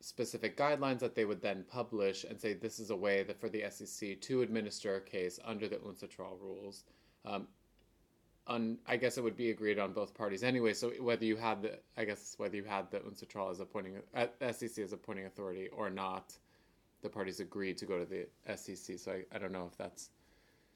specific 0.00 0.56
guidelines 0.56 1.00
that 1.00 1.14
they 1.14 1.24
would 1.24 1.40
then 1.42 1.64
publish 1.68 2.24
and 2.24 2.40
say 2.40 2.52
this 2.52 2.78
is 2.78 2.90
a 2.90 2.96
way 2.96 3.22
that 3.22 3.40
for 3.40 3.48
the 3.48 3.62
SCC 3.62 4.20
to 4.20 4.42
administer 4.42 4.96
a 4.96 5.00
case 5.00 5.38
under 5.44 5.68
the 5.68 5.76
UNCITRAL 5.76 6.38
rules. 6.40 6.84
Um, 7.24 7.48
on, 8.46 8.78
I 8.86 8.96
guess 8.96 9.18
it 9.18 9.24
would 9.24 9.36
be 9.36 9.50
agreed 9.50 9.78
on 9.78 9.92
both 9.92 10.14
parties 10.14 10.44
anyway. 10.44 10.72
So 10.74 10.90
whether 11.00 11.24
you 11.24 11.34
had 11.36 11.62
the, 11.62 11.78
I 11.96 12.04
guess 12.04 12.34
whether 12.38 12.54
you 12.54 12.62
had 12.62 12.90
the 12.92 13.00
UNCITRAL 13.00 13.50
as 13.50 13.60
appointing, 13.60 13.96
uh, 14.14 14.26
SCC 14.40 14.84
as 14.84 14.92
appointing 14.92 15.26
authority 15.26 15.68
or 15.68 15.90
not, 15.90 16.34
the 17.02 17.08
parties 17.08 17.40
agreed 17.40 17.76
to 17.78 17.86
go 17.86 17.98
to 17.98 18.04
the 18.04 18.26
SCC. 18.48 18.98
So 19.00 19.12
I, 19.12 19.24
I 19.34 19.38
don't 19.38 19.52
know 19.52 19.66
if 19.70 19.76
that's 19.76 20.10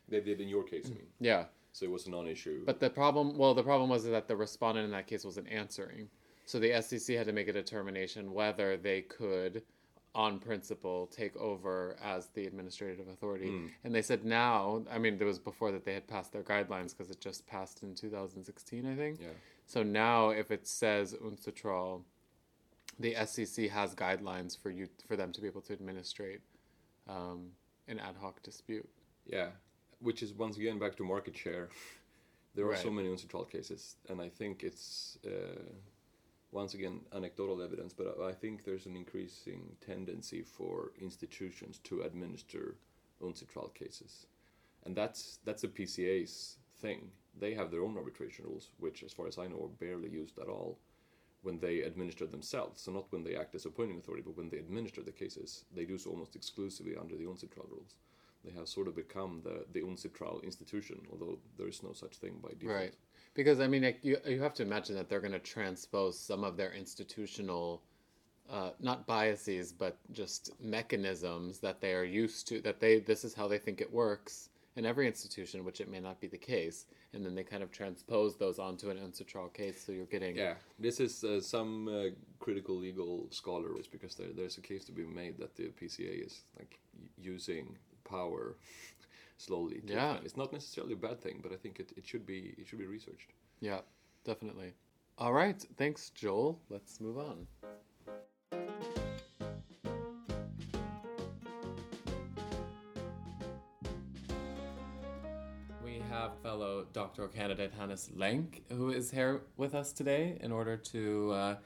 They 0.08 0.20
did 0.20 0.40
in 0.40 0.48
your 0.48 0.64
case, 0.64 0.86
I 0.86 0.94
mean. 0.94 1.06
yeah. 1.20 1.44
So 1.72 1.84
it 1.86 1.90
was 1.90 2.06
a 2.06 2.10
non-issue. 2.10 2.62
But 2.66 2.80
the 2.80 2.90
problem, 2.90 3.36
well, 3.38 3.54
the 3.54 3.62
problem 3.62 3.88
was 3.90 4.04
that 4.04 4.26
the 4.28 4.36
respondent 4.36 4.84
in 4.86 4.90
that 4.92 5.06
case 5.06 5.24
wasn't 5.24 5.48
answering. 5.48 6.08
So 6.46 6.58
the 6.58 6.70
SCC 6.70 7.16
had 7.16 7.26
to 7.26 7.32
make 7.32 7.48
a 7.48 7.52
determination 7.52 8.32
whether 8.32 8.76
they 8.76 9.02
could, 9.02 9.62
on 10.16 10.40
principle, 10.40 11.06
take 11.06 11.36
over 11.36 11.96
as 12.02 12.26
the 12.34 12.46
administrative 12.46 13.06
authority. 13.06 13.52
And 13.84 13.94
they 13.94 14.02
said 14.02 14.24
now, 14.24 14.82
I 14.90 14.98
mean, 14.98 15.16
it 15.20 15.24
was 15.24 15.38
before 15.38 15.70
that 15.70 15.84
they 15.84 15.94
had 15.94 16.08
passed 16.08 16.32
their 16.32 16.42
guidelines 16.42 16.90
because 16.96 17.10
it 17.12 17.20
just 17.20 17.46
passed 17.46 17.84
in 17.84 17.94
2016, 17.94 18.84
I 18.92 18.96
think. 18.96 19.20
yeah, 19.20 19.28
So 19.66 19.84
now, 19.84 20.30
if 20.30 20.50
it 20.50 20.66
says 20.66 21.14
UNCITRAL, 21.14 22.02
the 22.98 23.14
SCC 23.14 23.70
has 23.70 23.94
guidelines 23.94 24.60
for 24.60 24.70
you 24.70 24.88
for 25.06 25.14
them 25.16 25.30
to 25.32 25.40
be 25.40 25.46
able 25.46 25.60
to 25.62 25.72
administrate 25.72 26.40
um, 27.08 27.50
an 27.86 28.00
ad 28.00 28.16
hoc 28.20 28.42
dispute. 28.42 28.88
yeah, 29.24 29.50
which 30.00 30.22
is 30.22 30.32
once 30.32 30.56
again 30.56 30.78
back 30.78 30.96
to 30.96 31.04
market 31.04 31.36
share. 31.36 31.68
there 32.54 32.66
are 32.68 32.76
so 32.76 32.88
Right. 32.88 32.96
many 32.96 33.08
UNCITRAL 33.08 33.44
cases, 33.50 33.96
and 34.08 34.20
I 34.20 34.28
think 34.28 34.64
it's 34.64 35.18
uh, 35.26 35.62
once 36.52 36.74
again 36.74 37.00
anecdotal 37.12 37.62
evidence, 37.62 37.92
but 37.92 38.20
I 38.20 38.32
think 38.32 38.64
there's 38.64 38.86
an 38.86 38.96
increasing 38.96 39.76
tendency 39.80 40.42
for 40.42 40.92
institutions 41.00 41.78
to 41.84 42.02
administer 42.02 42.76
UNCITRAL 43.20 43.74
cases, 43.74 44.26
and 44.84 44.96
that's 44.96 45.38
that's 45.44 45.62
the 45.62 45.68
PCA's 45.68 46.58
thing. 46.80 47.10
They 47.38 47.54
have 47.54 47.70
their 47.70 47.82
own 47.84 47.96
arbitration 47.96 48.44
rules, 48.46 48.70
which, 48.78 49.02
as 49.04 49.12
far 49.12 49.26
as 49.28 49.38
I 49.38 49.46
know, 49.46 49.62
are 49.64 49.86
barely 49.86 50.08
used 50.10 50.38
at 50.38 50.48
all 50.48 50.78
when 51.42 51.58
they 51.58 51.82
administer 51.82 52.26
themselves. 52.26 52.82
So 52.82 52.92
not 52.92 53.12
when 53.12 53.22
they 53.24 53.36
act 53.36 53.54
as 53.54 53.64
appointing 53.66 53.98
authority, 53.98 54.22
but 54.26 54.36
when 54.36 54.48
they 54.50 54.58
administer 54.58 55.02
the 55.02 55.12
cases, 55.12 55.64
they 55.74 55.84
do 55.84 55.98
so 55.98 56.10
almost 56.10 56.36
exclusively 56.36 56.96
under 56.96 57.16
the 57.16 57.24
UNCITRAL 57.24 57.68
rules. 57.70 57.94
They 58.44 58.52
have 58.52 58.68
sort 58.68 58.88
of 58.88 58.96
become 58.96 59.42
the 59.44 59.64
the 59.72 59.82
UNCITRAL 59.82 60.42
institution, 60.42 61.00
although 61.12 61.38
there 61.58 61.68
is 61.68 61.82
no 61.82 61.92
such 61.92 62.16
thing 62.16 62.38
by 62.42 62.50
default. 62.58 62.76
Right. 62.76 62.94
Because 63.34 63.60
I 63.60 63.66
mean, 63.66 63.82
like, 63.82 63.98
you 64.02 64.16
you 64.26 64.40
have 64.42 64.54
to 64.54 64.62
imagine 64.62 64.94
that 64.96 65.08
they're 65.08 65.20
going 65.20 65.32
to 65.32 65.38
transpose 65.38 66.18
some 66.18 66.42
of 66.42 66.56
their 66.56 66.72
institutional, 66.72 67.82
uh, 68.50 68.70
not 68.80 69.06
biases, 69.06 69.72
but 69.72 69.98
just 70.12 70.52
mechanisms 70.60 71.60
that 71.60 71.80
they 71.80 71.94
are 71.94 72.04
used 72.04 72.48
to. 72.48 72.60
That 72.60 72.80
they 72.80 73.00
this 73.00 73.24
is 73.24 73.34
how 73.34 73.46
they 73.46 73.58
think 73.58 73.80
it 73.80 73.92
works 73.92 74.48
in 74.76 74.86
every 74.86 75.06
institution, 75.06 75.64
which 75.64 75.80
it 75.80 75.90
may 75.90 76.00
not 76.00 76.20
be 76.20 76.26
the 76.26 76.38
case, 76.38 76.86
and 77.12 77.24
then 77.24 77.34
they 77.34 77.42
kind 77.42 77.62
of 77.62 77.70
transpose 77.70 78.36
those 78.36 78.58
onto 78.58 78.90
an 78.90 78.96
UNCITRAL 78.96 79.52
case. 79.52 79.84
So 79.84 79.92
you're 79.92 80.06
getting 80.06 80.36
Yeah, 80.36 80.54
this 80.78 81.00
is 81.00 81.22
uh, 81.22 81.40
some 81.40 81.88
uh, 81.88 82.10
critical 82.38 82.76
legal 82.76 83.26
scholars 83.30 83.86
because 83.86 84.14
there, 84.14 84.28
there's 84.34 84.58
a 84.58 84.62
case 84.62 84.84
to 84.86 84.92
be 84.92 85.04
made 85.04 85.38
that 85.38 85.54
the 85.56 85.64
PCA 85.80 86.26
is 86.26 86.42
like 86.58 86.78
using 87.18 87.76
power 88.10 88.56
slowly. 89.38 89.80
To 89.80 89.92
Yeah. 89.92 90.10
expand. 90.10 90.26
it's 90.26 90.36
not 90.36 90.52
necessarily 90.52 90.92
a 90.94 91.02
bad 91.08 91.20
thing, 91.20 91.36
but 91.42 91.52
I 91.52 91.56
think 91.56 91.80
it, 91.80 91.92
it 91.96 92.06
should 92.06 92.26
be 92.26 92.54
it 92.58 92.66
should 92.66 92.78
be 92.78 92.86
researched. 92.86 93.30
yeah, 93.60 93.80
definitely. 94.24 94.72
All 95.18 95.32
right, 95.32 95.60
thanks, 95.76 96.10
Joel. 96.10 96.60
Let's 96.70 97.00
move 97.00 97.18
on. 97.18 97.46
We 105.84 106.02
have 106.10 106.32
fellow 106.42 106.86
doctoral 106.92 107.28
candidate 107.28 107.72
Hannes 107.78 108.10
Lenk, 108.16 108.62
who 108.70 108.90
is 108.90 109.10
here 109.10 109.42
with 109.56 109.74
us 109.74 109.92
today 109.92 110.38
in 110.40 110.52
order 110.52 110.76
to 110.76 111.32
uh, 111.32 111.56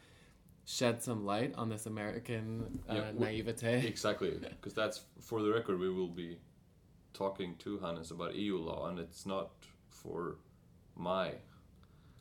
shed 0.67 1.03
some 1.03 1.25
light 1.25 1.55
on 1.57 1.69
this 1.69 1.87
American 1.87 2.81
uh, 2.89 2.95
Yeah, 2.95 3.13
we- 3.13 3.25
naivete. 3.25 3.87
Exactly, 3.87 4.31
because 4.31 4.75
that's 4.75 5.03
for 5.21 5.43
the 5.43 5.51
record. 5.53 5.79
We 5.79 5.91
will 5.91 6.09
be 6.09 6.39
talking 7.13 7.55
to 7.57 7.79
Hannes 7.79 8.11
about 8.11 8.35
EU 8.35 8.59
law, 8.59 8.89
and 8.89 8.99
it's 8.99 9.25
not 9.27 9.51
for 9.91 10.37
my 10.97 11.33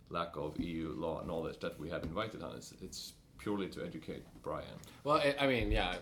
lack 0.09 0.35
of 0.35 0.59
EU 0.59 0.93
law 0.95 1.23
knowledge 1.25 1.59
that 1.59 1.79
we 1.79 1.89
have 1.89 2.03
invited 2.03 2.41
Hannes. 2.41 2.73
It's 2.81 3.13
purely 3.39 3.67
to 3.69 3.83
educate 3.83 4.23
Brian. 4.41 4.67
Well, 5.03 5.17
I, 5.17 5.35
I 5.39 5.47
mean, 5.47 5.71
yeah, 5.71 5.95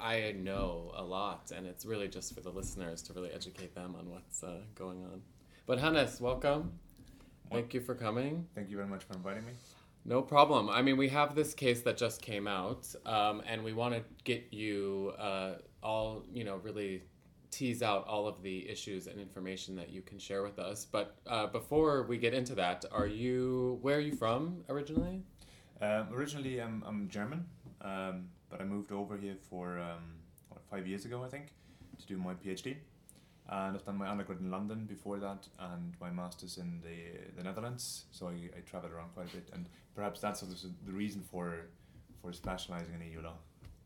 I, 0.00 0.14
I 0.14 0.32
know 0.32 0.92
a 0.94 1.02
lot, 1.02 1.50
and 1.54 1.66
it's 1.66 1.84
really 1.84 2.08
just 2.08 2.34
for 2.34 2.40
the 2.40 2.50
listeners 2.50 3.02
to 3.02 3.12
really 3.12 3.30
educate 3.32 3.74
them 3.74 3.96
on 3.98 4.10
what's 4.10 4.42
uh, 4.42 4.60
going 4.74 5.02
on. 5.04 5.20
But 5.66 5.78
Hannes, 5.78 6.20
welcome. 6.20 6.72
Thank 7.50 7.74
you 7.74 7.80
for 7.80 7.94
coming. 7.94 8.46
Thank 8.54 8.70
you 8.70 8.76
very 8.76 8.88
much 8.88 9.04
for 9.04 9.14
inviting 9.14 9.44
me. 9.46 9.52
No 10.08 10.22
problem. 10.22 10.70
I 10.70 10.82
mean, 10.82 10.96
we 10.96 11.08
have 11.08 11.34
this 11.34 11.52
case 11.52 11.80
that 11.80 11.96
just 11.96 12.22
came 12.22 12.46
out, 12.46 12.86
um, 13.04 13.42
and 13.44 13.64
we 13.64 13.72
want 13.72 13.92
to 13.92 14.02
get 14.22 14.46
you 14.52 15.12
uh, 15.18 15.54
all, 15.82 16.22
you 16.32 16.44
know, 16.44 16.58
really 16.58 17.02
tease 17.50 17.82
out 17.82 18.06
all 18.06 18.28
of 18.28 18.40
the 18.40 18.68
issues 18.68 19.08
and 19.08 19.18
information 19.18 19.74
that 19.74 19.90
you 19.90 20.02
can 20.02 20.20
share 20.20 20.44
with 20.44 20.60
us. 20.60 20.84
But 20.84 21.16
uh, 21.26 21.48
before 21.48 22.04
we 22.04 22.18
get 22.18 22.34
into 22.34 22.54
that, 22.54 22.84
are 22.92 23.08
you, 23.08 23.80
where 23.82 23.96
are 23.96 24.00
you 24.00 24.14
from 24.14 24.62
originally? 24.68 25.24
Um, 25.82 26.06
originally, 26.12 26.62
I'm, 26.62 26.84
I'm 26.86 27.08
German, 27.08 27.44
um, 27.80 28.28
but 28.48 28.60
I 28.60 28.64
moved 28.64 28.92
over 28.92 29.16
here 29.16 29.36
for 29.50 29.76
um, 29.80 30.04
what, 30.50 30.62
five 30.70 30.86
years 30.86 31.04
ago, 31.04 31.24
I 31.24 31.28
think, 31.28 31.46
to 31.98 32.06
do 32.06 32.16
my 32.16 32.34
PhD. 32.34 32.76
And 33.48 33.76
I've 33.76 33.84
done 33.84 33.96
my 33.96 34.08
undergrad 34.08 34.40
in 34.40 34.50
London 34.50 34.86
before 34.86 35.18
that, 35.20 35.46
and 35.60 35.94
my 36.00 36.10
master's 36.10 36.58
in 36.58 36.80
the 36.82 36.98
the 37.36 37.42
Netherlands. 37.44 38.04
So 38.10 38.26
I, 38.28 38.32
I 38.58 38.60
travelled 38.70 38.92
around 38.92 39.10
quite 39.14 39.28
a 39.32 39.36
bit, 39.36 39.48
and 39.52 39.66
perhaps 39.94 40.20
that's 40.20 40.42
also 40.42 40.68
the 40.84 40.92
reason 40.92 41.22
for 41.30 41.66
for 42.20 42.32
specialising 42.32 42.94
in 42.94 43.02
EU 43.12 43.20
law. 43.22 43.36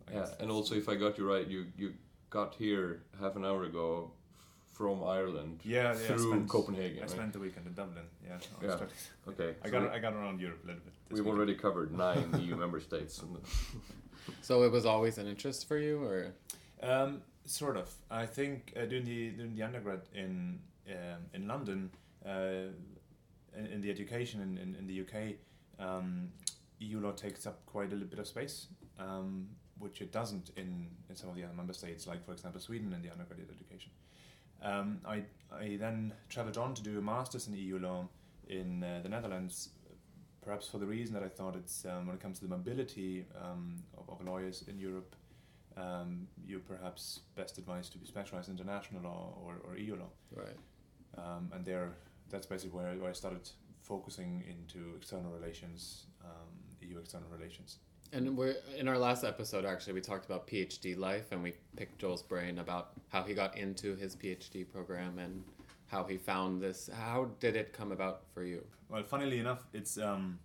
I 0.09 0.13
Yeah, 0.13 0.21
guess. 0.21 0.37
and 0.41 0.51
also 0.51 0.75
if 0.77 0.89
I 0.89 0.95
got 0.97 1.19
you 1.19 1.29
right, 1.29 1.47
you 1.47 1.67
you 1.77 1.93
got 2.31 2.55
here 2.55 3.03
half 3.21 3.37
an 3.37 3.45
hour 3.45 3.65
ago 3.65 4.13
from 4.73 5.05
Ireland 5.05 5.61
yeah, 5.63 5.83
yeah, 5.83 5.91
I 5.91 5.95
through 5.95 6.31
spent- 6.31 6.49
Copenhagen. 6.49 6.99
I 6.99 7.01
right? 7.03 7.11
spent 7.11 7.33
the 7.35 7.39
weekend 7.39 7.67
in 7.67 7.75
Dublin. 7.75 8.05
Yeah, 8.27 8.39
I, 8.63 8.65
Yeah. 8.65 8.79
Okay, 9.29 9.55
I 9.63 9.67
so 9.67 9.73
got 9.73 9.83
we- 9.83 9.89
I 9.97 9.99
got 9.99 10.15
around 10.15 10.41
Europe 10.41 10.65
a 10.65 10.67
little 10.69 10.83
bit. 10.83 10.95
we've 11.11 11.19
weekend. 11.19 11.37
already 11.37 11.55
covered 11.55 11.93
nine 11.93 12.41
EU 12.41 12.57
member 12.65 12.81
states. 12.81 13.23
So 14.43 14.63
it 14.63 14.71
was 14.73 14.87
always 14.87 15.19
an 15.19 15.27
interest 15.27 15.67
for 15.69 15.77
you, 15.79 16.03
or? 16.03 16.33
Um, 16.83 17.23
sort 17.51 17.77
of. 17.77 17.93
I 18.11 18.27
think 18.27 18.73
uh, 18.77 18.87
doing 18.87 19.05
the 19.05 19.31
during 19.31 19.55
the 19.55 19.63
undergrad 19.63 20.03
in 20.15 20.61
um, 20.89 21.23
in 21.35 21.47
London, 21.47 21.91
uh, 22.27 22.71
in, 23.57 23.67
in 23.73 23.81
the 23.81 23.91
education 23.91 24.41
in, 24.41 24.59
in, 24.59 24.75
in 24.77 24.87
the 24.87 25.01
UK, 25.01 25.35
um, 25.79 26.29
EU 26.79 27.01
law 27.01 27.13
takes 27.13 27.47
up 27.47 27.65
quite 27.67 27.89
a 27.89 27.93
little 27.93 28.09
bit 28.09 28.19
of 28.19 28.27
space, 28.27 28.67
um, 28.99 29.49
which 29.79 30.01
it 30.01 30.13
doesn't 30.13 30.51
in, 30.57 30.87
in 31.09 31.17
some 31.17 31.29
of 31.29 31.37
the 31.37 31.45
other 31.45 31.55
member 31.55 31.73
states, 31.73 32.07
like 32.07 32.25
for 32.25 32.33
example 32.33 32.61
Sweden 32.61 32.93
in 32.93 33.03
the 33.03 33.11
undergraduate 33.11 33.51
education. 33.51 33.91
Um, 34.63 35.01
I 35.07 35.23
I 35.53 35.77
then 35.79 36.13
travelled 36.29 36.59
on 36.59 36.75
to 36.75 36.83
do 36.83 36.99
a 36.99 37.03
master's 37.03 37.47
in 37.49 37.55
EU 37.55 37.79
law 37.79 38.09
in 38.49 38.83
uh, 38.83 39.01
the 39.03 39.09
Netherlands. 39.09 39.71
Perhaps 40.43 40.69
for 40.69 40.79
the 40.79 40.87
reason 40.87 41.15
that 41.15 41.23
I 41.23 41.29
thought 41.29 41.55
it's 41.55 41.85
um, 41.85 42.07
when 42.07 42.17
it 42.17 42.23
comes 42.23 42.39
to 42.39 42.47
the 42.47 42.57
mobility 42.57 43.27
um, 43.41 43.77
of, 43.97 44.09
of 44.09 44.27
lawyers 44.27 44.65
in 44.69 44.79
Europe, 44.79 45.15
um, 45.77 46.27
you're 46.47 46.61
perhaps 46.61 47.21
best 47.37 47.59
advised 47.59 47.93
to 47.93 47.99
be 47.99 48.07
specialized 48.07 48.49
in 48.49 48.57
international 48.57 49.03
law 49.03 49.35
or, 49.45 49.57
or 49.65 49.77
EU 49.77 49.97
law. 49.97 50.11
Right. 50.35 50.57
Um, 51.19 51.51
and 51.55 51.65
there, 51.65 51.93
that's 52.31 52.47
basically 52.47 52.79
where, 52.79 52.93
where 52.95 53.11
I 53.11 53.13
started 53.13 53.49
focusing 53.83 54.45
into 54.49 54.95
external 54.97 55.33
relations, 55.33 56.07
um, 56.25 56.49
EU 56.81 56.99
external 56.99 57.29
relations. 57.29 57.79
And 58.13 58.37
we're 58.37 58.57
in 58.77 58.89
our 58.89 58.99
last 58.99 59.23
episode. 59.23 59.65
Actually, 59.65 59.93
we 59.93 60.01
talked 60.01 60.27
about 60.27 60.47
PhD 60.47 60.99
life, 60.99 61.31
and 61.31 61.43
we 61.43 61.55
picked 61.77 62.01
Joel's 62.01 62.23
brain 62.23 62.59
about 62.59 62.91
how 63.09 63.23
he 63.23 63.35
got 63.35 63.57
into 63.57 63.95
his 63.95 64.17
PhD 64.17 64.69
program 64.69 65.19
and 65.19 65.45
how 65.87 66.05
he 66.05 66.17
found 66.17 66.61
this. 66.61 66.91
How 66.93 67.31
did 67.39 67.55
it 67.55 67.73
come 67.73 67.93
about 67.93 68.23
for 68.35 68.43
you? 68.43 68.65
Well, 68.89 69.05
funnily 69.05 69.39
enough, 69.39 69.65
it's 69.73 69.97
um, 69.97 70.41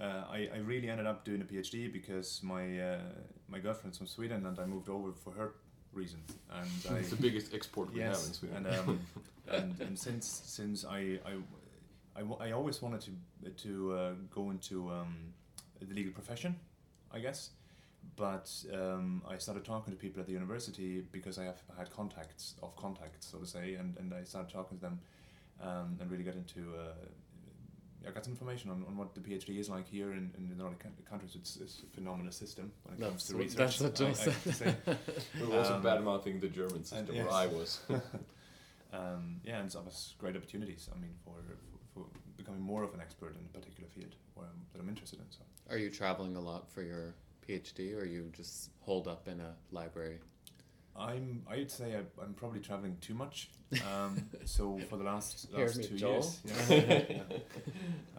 uh, 0.00 0.24
I, 0.30 0.48
I 0.54 0.58
really 0.58 0.88
ended 0.88 1.06
up 1.06 1.24
doing 1.24 1.42
a 1.42 1.44
PhD 1.44 1.92
because 1.92 2.42
my 2.42 2.80
uh, 2.80 2.98
my 3.48 3.58
girlfriend's 3.58 3.98
from 3.98 4.06
Sweden 4.06 4.46
and 4.46 4.58
I 4.58 4.64
moved 4.64 4.88
over 4.88 5.12
for 5.12 5.32
her 5.32 5.54
reasons. 5.92 6.30
And 6.50 6.70
I, 6.96 7.00
it's 7.00 7.10
the 7.10 7.16
biggest 7.16 7.52
export 7.52 7.92
we 7.92 8.00
have 8.00 8.14
in 8.14 8.32
Sweden. 8.32 8.66
and 8.66 8.78
um, 8.78 9.00
and, 9.50 9.80
and 9.80 9.98
since 9.98 10.26
since 10.26 10.84
I 10.84 11.18
I, 11.26 12.20
I, 12.20 12.48
I 12.48 12.52
always 12.52 12.80
wanted 12.80 13.02
to 13.02 13.50
to 13.50 13.92
uh, 13.94 14.12
go 14.30 14.50
into 14.50 14.90
um, 14.90 15.34
the 15.80 15.94
legal 15.94 16.12
profession, 16.12 16.56
I 17.12 17.18
guess. 17.18 17.50
But 18.16 18.50
um, 18.72 19.22
I 19.28 19.36
started 19.36 19.64
talking 19.64 19.92
to 19.92 19.98
people 19.98 20.20
at 20.20 20.26
the 20.26 20.32
university 20.32 21.02
because 21.12 21.38
I 21.38 21.44
have 21.44 21.62
had 21.76 21.90
contacts 21.90 22.54
of 22.62 22.74
contacts, 22.74 23.26
so 23.30 23.38
to 23.38 23.46
say, 23.46 23.74
and, 23.74 23.94
and 23.98 24.14
I 24.14 24.24
started 24.24 24.50
talking 24.50 24.78
to 24.78 24.82
them 24.82 25.00
um, 25.62 25.98
and 26.00 26.10
really 26.10 26.24
got 26.24 26.34
into. 26.34 26.74
I 28.06 28.10
got 28.12 28.24
some 28.24 28.32
information 28.32 28.70
on, 28.70 28.84
on 28.88 28.96
what 28.96 29.14
the 29.14 29.20
PhD 29.20 29.58
is 29.58 29.68
like 29.68 29.86
here 29.88 30.12
in, 30.12 30.30
in 30.38 30.48
the 30.48 30.54
Nordic 30.54 30.82
countries. 31.08 31.34
It's, 31.34 31.56
it's 31.56 31.82
a 31.82 31.86
phenomenal 31.94 32.32
system 32.32 32.72
when 32.84 32.94
it 32.94 33.00
comes 33.00 33.12
That's 33.12 33.28
to 33.28 33.36
research. 33.36 33.78
that's 33.78 33.80
what 33.80 34.00
I- 34.00 34.10
I 34.10 34.12
said. 34.14 34.54
say. 34.54 34.76
We're 35.40 35.58
also 35.58 35.74
Um, 35.74 35.82
bad 35.82 36.02
mouthing 36.02 36.40
the 36.40 36.48
German 36.48 36.84
system, 36.84 37.14
yes. 37.14 37.24
where 37.26 37.34
I 37.34 37.46
was. 37.46 37.80
um, 38.92 39.40
yeah, 39.44 39.58
and 39.58 39.66
it's 39.66 39.76
offers 39.76 40.14
great 40.18 40.36
opportunities. 40.36 40.88
I 40.94 40.98
mean, 40.98 41.14
for, 41.24 41.34
for, 41.94 42.00
for 42.02 42.06
becoming 42.36 42.60
more 42.62 42.82
of 42.82 42.94
an 42.94 43.00
expert 43.00 43.36
in 43.38 43.44
a 43.44 43.58
particular 43.58 43.88
field 43.90 44.14
where 44.34 44.46
I'm, 44.46 44.60
that 44.72 44.80
I'm 44.80 44.88
interested 44.88 45.18
in. 45.18 45.26
So 45.30 45.40
Are 45.70 45.78
you 45.78 45.90
traveling 45.90 46.36
a 46.36 46.40
lot 46.40 46.70
for 46.70 46.82
your 46.82 47.14
PhD, 47.46 47.96
or 48.00 48.04
you 48.06 48.30
just 48.32 48.70
hold 48.80 49.08
up 49.08 49.28
in 49.28 49.40
a 49.40 49.54
library? 49.72 50.18
I'm, 50.96 51.42
I'd 51.50 51.70
say 51.70 51.94
I, 51.94 52.22
I'm 52.22 52.34
probably 52.34 52.60
traveling 52.60 52.96
too 53.00 53.14
much. 53.14 53.50
Um, 53.72 54.24
so 54.44 54.78
for 54.88 54.96
the 54.96 55.04
last 55.04 55.52
last 55.52 55.78
me, 55.78 55.84
two 55.84 55.96
Joel? 55.96 56.12
years, 56.12 56.40
yeah, 56.68 57.22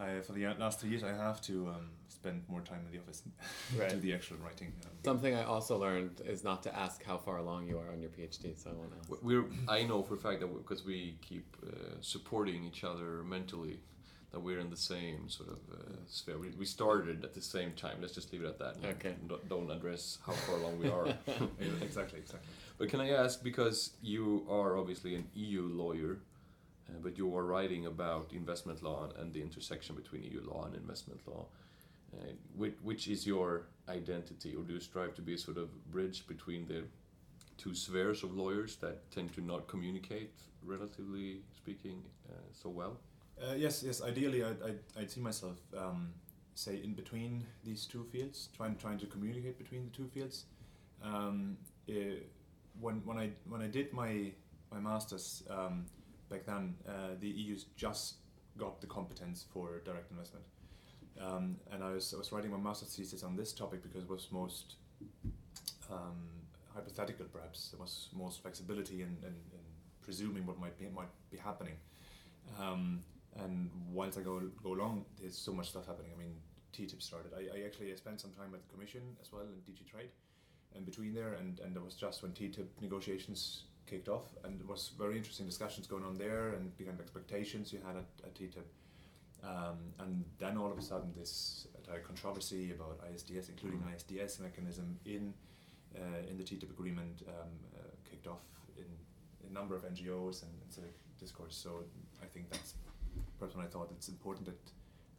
I, 0.00 0.20
for 0.20 0.32
the 0.32 0.46
uh, 0.46 0.54
last 0.58 0.80
two 0.80 0.88
years, 0.88 1.04
I 1.04 1.12
have 1.12 1.40
to 1.42 1.68
um, 1.68 1.90
spend 2.08 2.42
more 2.48 2.60
time 2.60 2.80
in 2.86 2.92
the 2.92 2.98
office, 2.98 3.22
do 3.92 4.00
the 4.00 4.14
actual 4.14 4.38
writing. 4.38 4.72
Um, 4.84 4.90
Something 5.04 5.34
I 5.34 5.44
also 5.44 5.78
learned 5.78 6.22
is 6.24 6.42
not 6.44 6.62
to 6.64 6.76
ask 6.76 7.04
how 7.04 7.18
far 7.18 7.38
along 7.38 7.68
you 7.68 7.78
are 7.78 7.90
on 7.92 8.00
your 8.00 8.10
PhD, 8.10 8.58
so 8.60 8.70
I 8.70 8.74
won't 8.74 8.92
ask. 8.98 9.22
We're, 9.22 9.44
I 9.68 9.82
know 9.82 10.02
for 10.02 10.14
a 10.14 10.18
fact 10.18 10.40
that 10.40 10.46
because 10.46 10.84
we 10.84 11.18
keep 11.20 11.56
uh, 11.66 11.96
supporting 12.00 12.64
each 12.64 12.84
other 12.84 13.22
mentally, 13.22 13.80
that 14.32 14.40
we're 14.40 14.60
in 14.60 14.70
the 14.70 14.76
same 14.76 15.28
sort 15.28 15.50
of 15.50 15.58
uh, 15.70 15.96
sphere. 16.06 16.38
We, 16.38 16.48
we 16.58 16.64
started 16.64 17.22
at 17.22 17.34
the 17.34 17.42
same 17.42 17.72
time. 17.72 17.98
Let's 18.00 18.14
just 18.14 18.32
leave 18.32 18.44
it 18.44 18.46
at 18.46 18.58
that. 18.60 18.76
Okay. 18.82 19.14
Don't, 19.28 19.46
don't 19.48 19.70
address 19.70 20.18
how 20.26 20.32
far 20.32 20.56
along 20.56 20.80
we 20.80 20.88
are. 20.88 21.06
yeah, 21.26 21.66
exactly, 21.82 22.18
exactly. 22.18 22.48
But 22.78 22.88
can 22.88 23.00
I 23.00 23.10
ask, 23.10 23.42
because 23.42 23.92
you 24.02 24.46
are 24.48 24.76
obviously 24.76 25.14
an 25.14 25.28
EU 25.34 25.62
lawyer, 25.62 26.18
uh, 26.88 26.98
but 27.02 27.16
you 27.16 27.34
are 27.36 27.44
writing 27.44 27.86
about 27.86 28.32
investment 28.32 28.82
law 28.82 29.08
and 29.18 29.32
the 29.32 29.40
intersection 29.40 29.94
between 29.94 30.22
EU 30.24 30.42
law 30.44 30.64
and 30.64 30.74
investment 30.74 31.20
law, 31.26 31.46
uh, 32.14 32.24
which, 32.56 32.74
which 32.82 33.08
is 33.08 33.26
your 33.26 33.66
identity, 33.88 34.54
or 34.54 34.62
do 34.62 34.74
you 34.74 34.80
strive 34.80 35.14
to 35.14 35.22
be 35.22 35.34
a 35.34 35.38
sort 35.38 35.58
of 35.58 35.68
bridge 35.90 36.26
between 36.26 36.66
the 36.66 36.82
two 37.56 37.74
spheres 37.74 38.22
of 38.22 38.34
lawyers 38.34 38.76
that 38.76 39.10
tend 39.10 39.32
to 39.34 39.40
not 39.40 39.68
communicate, 39.68 40.32
relatively 40.64 41.40
speaking, 41.56 42.02
uh, 42.30 42.34
so 42.52 42.68
well? 42.68 42.96
Uh, 43.40 43.54
yes, 43.54 43.82
yes. 43.82 44.02
Ideally, 44.02 44.44
I'd, 44.44 44.62
I'd, 44.62 44.78
I'd 44.98 45.10
see 45.10 45.20
myself, 45.20 45.56
um, 45.76 46.12
say, 46.54 46.80
in 46.82 46.92
between 46.94 47.44
these 47.64 47.86
two 47.86 48.04
fields, 48.12 48.48
trying 48.56 48.76
trying 48.76 48.98
to 48.98 49.06
communicate 49.06 49.58
between 49.58 49.84
the 49.84 49.90
two 49.90 50.08
fields. 50.08 50.44
Um, 51.02 51.56
uh, 51.88 51.92
when 52.80 52.96
when 53.04 53.18
I 53.18 53.30
when 53.48 53.62
I 53.62 53.68
did 53.68 53.92
my 53.92 54.32
my 54.70 54.80
masters 54.80 55.42
um, 55.50 55.86
back 56.30 56.46
then, 56.46 56.74
uh, 56.88 57.14
the 57.20 57.28
EU's 57.28 57.64
just 57.76 58.14
got 58.58 58.80
the 58.80 58.86
competence 58.86 59.44
for 59.52 59.80
direct 59.84 60.10
investment, 60.10 60.44
um, 61.20 61.56
and 61.70 61.82
I 61.82 61.92
was 61.92 62.12
I 62.14 62.18
was 62.18 62.32
writing 62.32 62.50
my 62.50 62.58
master's 62.58 62.94
thesis 62.96 63.22
on 63.22 63.36
this 63.36 63.52
topic 63.52 63.82
because 63.82 64.04
it 64.04 64.10
was 64.10 64.28
most 64.30 64.76
um, 65.90 66.28
hypothetical, 66.74 67.26
perhaps. 67.26 67.70
There 67.70 67.80
was 67.80 68.08
most 68.12 68.42
flexibility 68.42 69.02
in, 69.02 69.16
in, 69.22 69.34
in 69.52 69.64
presuming 70.02 70.46
what 70.46 70.58
might 70.58 70.78
be 70.78 70.86
might 70.94 71.12
be 71.30 71.38
happening. 71.38 71.76
Um, 72.60 73.00
and 73.36 73.70
whilst 73.90 74.18
I 74.18 74.22
go 74.22 74.42
go 74.62 74.74
along, 74.74 75.04
there's 75.20 75.36
so 75.36 75.52
much 75.52 75.70
stuff 75.70 75.86
happening. 75.86 76.10
I 76.14 76.18
mean, 76.18 76.34
TTIP 76.72 77.02
started. 77.02 77.32
I, 77.36 77.58
I 77.58 77.64
actually 77.64 77.94
spent 77.96 78.20
some 78.20 78.32
time 78.32 78.54
at 78.54 78.62
the 78.62 78.68
Commission 78.72 79.02
as 79.20 79.32
well 79.32 79.42
in 79.42 79.60
DG 79.72 79.86
Trade, 79.90 80.10
and 80.76 80.84
between 80.84 81.14
there, 81.14 81.34
and 81.34 81.60
and 81.60 81.76
it 81.76 81.82
was 81.82 81.94
just 81.94 82.22
when 82.22 82.32
TTIP 82.32 82.66
negotiations 82.80 83.64
kicked 83.86 84.08
off, 84.08 84.26
and 84.44 84.58
there 84.60 84.66
was 84.66 84.92
very 84.98 85.16
interesting 85.16 85.46
discussions 85.46 85.86
going 85.86 86.04
on 86.04 86.16
there, 86.16 86.50
and 86.50 86.72
the 86.78 86.84
kind 86.84 86.94
of 86.98 87.00
expectations 87.00 87.72
you 87.72 87.80
had 87.86 87.96
at, 87.96 88.06
at 88.24 88.34
TTIP. 88.34 88.68
Um, 89.44 89.78
and 89.98 90.24
then 90.38 90.56
all 90.56 90.70
of 90.70 90.78
a 90.78 90.82
sudden, 90.82 91.12
this 91.18 91.66
entire 91.76 91.98
controversy 92.00 92.70
about 92.70 93.00
ISDS, 93.12 93.48
including 93.48 93.80
Mm. 93.80 93.94
ISDS 93.94 94.40
mechanism 94.40 94.98
in 95.04 95.34
uh, 95.96 96.30
in 96.30 96.38
the 96.38 96.44
TTIP 96.44 96.70
agreement, 96.70 97.22
um, 97.28 97.50
uh, 97.76 97.80
kicked 98.08 98.26
off 98.26 98.44
in 98.76 98.86
a 99.48 99.52
number 99.52 99.74
of 99.74 99.82
NGOs 99.82 100.42
and, 100.42 100.52
and 100.62 100.72
civic 100.72 100.94
discourse. 101.18 101.54
So 101.56 101.84
I 102.22 102.26
think 102.26 102.50
that's 102.50 102.74
perhaps 103.38 103.56
when 103.56 103.66
I 103.66 103.68
thought 103.68 103.90
it's 103.90 104.08
important 104.08 104.46
that 104.46 104.60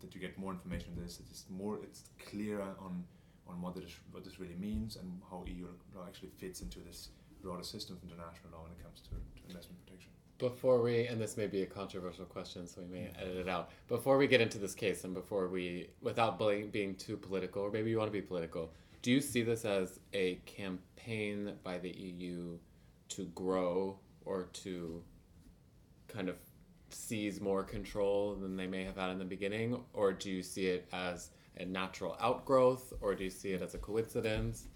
that 0.04 0.13
you 0.13 0.22
get 0.22 0.38
more 0.38 0.52
information 0.52 0.89
on 0.96 1.04
this. 1.04 1.20
It's 1.20 1.46
more, 1.50 1.80
it's 1.82 2.04
clearer 2.30 2.76
on 2.80 3.06
on 3.47 3.62
what 3.62 3.75
this 3.75 3.91
what 4.12 4.23
this 4.23 4.39
really 4.39 4.56
means 4.56 4.95
and 4.95 5.21
how 5.29 5.43
EU 5.47 5.67
law 5.95 6.06
actually 6.08 6.32
fits 6.38 6.62
into 6.62 6.79
this 6.79 7.10
broader 7.41 7.63
system 7.63 7.97
of 7.97 8.03
international 8.10 8.51
law 8.53 8.63
when 8.63 8.71
it 8.71 8.82
comes 8.82 9.01
to, 9.01 9.10
to 9.10 9.47
investment 9.47 9.84
protection. 9.86 10.10
Before 10.39 10.82
we, 10.82 11.08
and 11.08 11.21
this 11.21 11.38
may 11.38 11.47
be 11.47 11.62
a 11.62 11.65
controversial 11.65 12.25
question, 12.25 12.67
so 12.67 12.82
we 12.82 12.88
may 12.88 13.12
edit 13.21 13.38
it 13.38 13.47
out. 13.47 13.69
Before 13.88 14.17
we 14.17 14.27
get 14.27 14.41
into 14.41 14.58
this 14.58 14.73
case, 14.73 15.03
and 15.03 15.13
before 15.13 15.47
we, 15.47 15.89
without 16.01 16.39
being 16.71 16.95
too 16.95 17.17
political, 17.17 17.62
or 17.62 17.71
maybe 17.71 17.89
you 17.89 17.97
want 17.97 18.08
to 18.08 18.12
be 18.12 18.21
political, 18.21 18.71
do 19.01 19.12
you 19.12 19.21
see 19.21 19.43
this 19.43 19.63
as 19.63 19.99
a 20.13 20.36
campaign 20.45 21.53
by 21.63 21.77
the 21.77 21.91
EU 21.91 22.58
to 23.10 23.25
grow 23.36 23.99
or 24.25 24.49
to 24.53 25.03
kind 26.08 26.29
of 26.29 26.38
seize 26.89 27.39
more 27.39 27.63
control 27.63 28.36
than 28.36 28.56
they 28.56 28.67
may 28.67 28.84
have 28.84 28.97
had 28.97 29.12
in 29.12 29.19
the 29.19 29.25
beginning, 29.25 29.79
or 29.93 30.13
do 30.13 30.32
you 30.32 30.41
see 30.41 30.67
it 30.67 30.88
as 30.93 31.29
a 31.58 31.66
natural 31.66 32.18
outgrowth, 32.20 32.94
or 33.02 33.16
do 33.16 33.24
you 33.24 33.30
see 33.30 33.52
it 33.52 33.62
as 33.62 33.74
a 33.76 33.78
coincidence? 33.78 34.68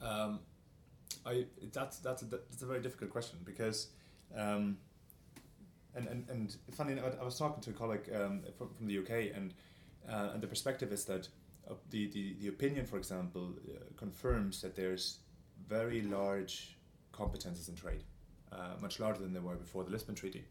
Um, 0.00 0.40
I 1.26 1.46
that's 1.72 1.98
that's 1.98 2.22
a, 2.22 2.26
that's 2.26 2.62
a 2.62 2.66
very 2.66 2.80
difficult 2.80 3.10
question 3.10 3.38
because, 3.44 3.88
um, 4.36 4.78
and, 5.94 6.08
and 6.08 6.28
and 6.30 6.56
funny, 6.72 6.96
I 7.00 7.24
was 7.24 7.38
talking 7.38 7.62
to 7.62 7.70
a 7.70 7.72
colleague 7.72 8.10
um, 8.14 8.42
from, 8.56 8.70
from 8.74 8.86
the 8.86 8.98
UK, 8.98 9.34
and 9.34 9.54
uh, 10.08 10.30
and 10.32 10.42
the 10.42 10.46
perspective 10.46 10.92
is 10.92 11.04
that 11.06 11.28
uh, 11.68 11.74
the, 11.90 12.10
the 12.10 12.34
the 12.40 12.48
opinion, 12.48 12.86
for 12.86 12.96
example, 12.96 13.50
uh, 13.68 13.78
confirms 13.96 14.62
that 14.62 14.74
there's 14.74 15.18
very 15.68 16.02
large 16.02 16.76
competences 17.12 17.68
in 17.68 17.74
trade, 17.74 18.02
uh, 18.52 18.74
much 18.80 18.98
larger 18.98 19.20
than 19.20 19.32
they 19.32 19.40
were 19.40 19.56
before 19.56 19.84
the 19.84 19.90
Lisbon 19.90 20.14
Treaty, 20.14 20.44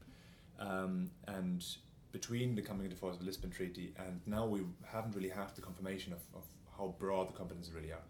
um, 0.60 1.10
and 1.28 1.66
between 2.12 2.56
the 2.56 2.62
coming 2.62 2.86
into 2.86 2.96
force 2.96 3.14
of 3.14 3.20
the 3.20 3.26
Lisbon 3.26 3.52
Treaty 3.52 3.94
and 3.98 4.22
now 4.26 4.46
we 4.46 4.62
haven't 4.92 5.16
really 5.16 5.30
had 5.30 5.56
the 5.56 5.62
confirmation 5.62 6.14
of, 6.14 6.20
of 6.36 6.44
how 6.78 6.96
broad 7.00 7.28
the 7.30 7.34
competences 7.34 7.74
really 7.74 7.92
are. 7.92 8.04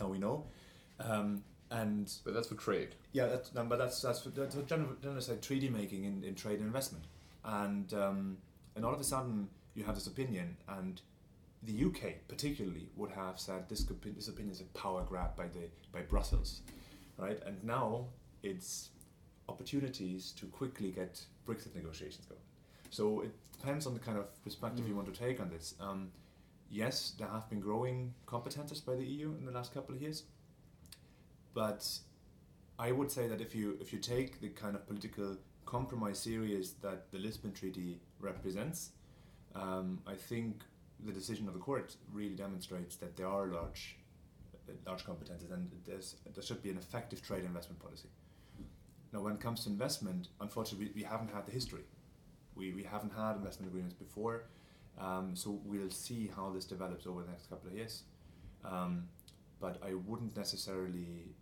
Now 0.00 0.08
we 0.08 0.18
know. 0.18 0.46
Um, 1.00 1.42
and 1.70 2.12
but 2.24 2.34
that's 2.34 2.48
for 2.48 2.54
trade. 2.54 2.94
Yeah, 3.12 3.26
that's, 3.26 3.48
but 3.50 3.76
that's 3.76 4.00
that's 4.00 4.20
for, 4.20 4.28
that's 4.28 4.54
for 4.54 4.62
general, 4.62 4.90
general 5.02 5.20
say, 5.20 5.36
treaty 5.36 5.68
making 5.68 6.04
in, 6.04 6.22
in 6.22 6.34
trade 6.34 6.58
and 6.58 6.66
investment, 6.66 7.04
and 7.44 7.92
um, 7.94 8.36
and 8.76 8.84
all 8.84 8.92
of 8.92 9.00
a 9.00 9.04
sudden 9.04 9.48
you 9.74 9.84
have 9.84 9.94
this 9.94 10.06
opinion, 10.06 10.56
and 10.68 11.00
the 11.62 11.84
UK 11.84 12.28
particularly 12.28 12.88
would 12.96 13.10
have 13.10 13.40
said 13.40 13.68
this 13.68 13.84
this 13.84 14.28
opinion 14.28 14.52
is 14.52 14.60
a 14.60 14.78
power 14.78 15.02
grab 15.02 15.34
by 15.34 15.44
the 15.44 15.70
by 15.92 16.02
Brussels, 16.02 16.60
right? 17.16 17.40
And 17.46 17.62
now 17.64 18.06
it's 18.42 18.90
opportunities 19.48 20.32
to 20.32 20.46
quickly 20.46 20.90
get 20.90 21.20
Brexit 21.46 21.74
negotiations 21.74 22.26
going. 22.26 22.40
So 22.92 23.22
it 23.22 23.32
depends 23.58 23.86
on 23.86 23.94
the 23.94 24.00
kind 24.00 24.18
of 24.18 24.26
perspective 24.44 24.84
mm. 24.84 24.88
you 24.88 24.94
want 24.94 25.12
to 25.12 25.18
take 25.18 25.40
on 25.40 25.48
this. 25.48 25.74
Um, 25.80 26.12
yes, 26.70 27.14
there 27.18 27.26
have 27.26 27.48
been 27.48 27.58
growing 27.58 28.12
competences 28.26 28.84
by 28.84 28.94
the 28.96 29.04
EU 29.04 29.34
in 29.38 29.46
the 29.46 29.50
last 29.50 29.72
couple 29.72 29.94
of 29.94 30.02
years, 30.02 30.24
but 31.54 31.88
I 32.78 32.92
would 32.92 33.10
say 33.10 33.28
that 33.28 33.40
if 33.40 33.54
you 33.54 33.78
if 33.80 33.94
you 33.94 33.98
take 33.98 34.42
the 34.42 34.50
kind 34.50 34.76
of 34.76 34.86
political 34.86 35.38
compromise 35.64 36.18
series 36.18 36.72
that 36.82 37.10
the 37.10 37.18
Lisbon 37.18 37.52
Treaty 37.52 37.98
represents, 38.20 38.90
um, 39.54 40.00
I 40.06 40.14
think 40.14 40.62
the 41.02 41.12
decision 41.12 41.48
of 41.48 41.54
the 41.54 41.60
court 41.60 41.96
really 42.12 42.34
demonstrates 42.34 42.96
that 42.96 43.16
there 43.16 43.26
are 43.26 43.46
large 43.46 43.96
large 44.86 45.04
competences 45.04 45.50
and 45.50 45.70
there 45.86 46.42
should 46.42 46.62
be 46.62 46.70
an 46.70 46.76
effective 46.76 47.22
trade 47.22 47.44
investment 47.44 47.80
policy. 47.80 48.08
Now, 49.12 49.20
when 49.20 49.34
it 49.34 49.40
comes 49.40 49.64
to 49.64 49.70
investment, 49.70 50.28
unfortunately, 50.40 50.90
we, 50.94 51.02
we 51.02 51.02
haven't 51.02 51.30
had 51.30 51.46
the 51.46 51.52
history. 51.52 51.84
We, 52.62 52.72
we 52.72 52.84
haven't 52.84 53.12
had 53.12 53.34
investment 53.36 53.70
agreements 53.72 53.94
before, 53.94 54.44
um, 55.00 55.34
so 55.34 55.58
we'll 55.64 55.90
see 55.90 56.30
how 56.34 56.50
this 56.50 56.64
develops 56.64 57.06
over 57.08 57.22
the 57.22 57.30
next 57.30 57.50
couple 57.50 57.68
of 57.70 57.76
years. 57.76 58.04
Um, 58.64 59.08
but 59.60 59.78
I 59.84 59.94
wouldn't 59.94 60.36
necessarily 60.36 61.34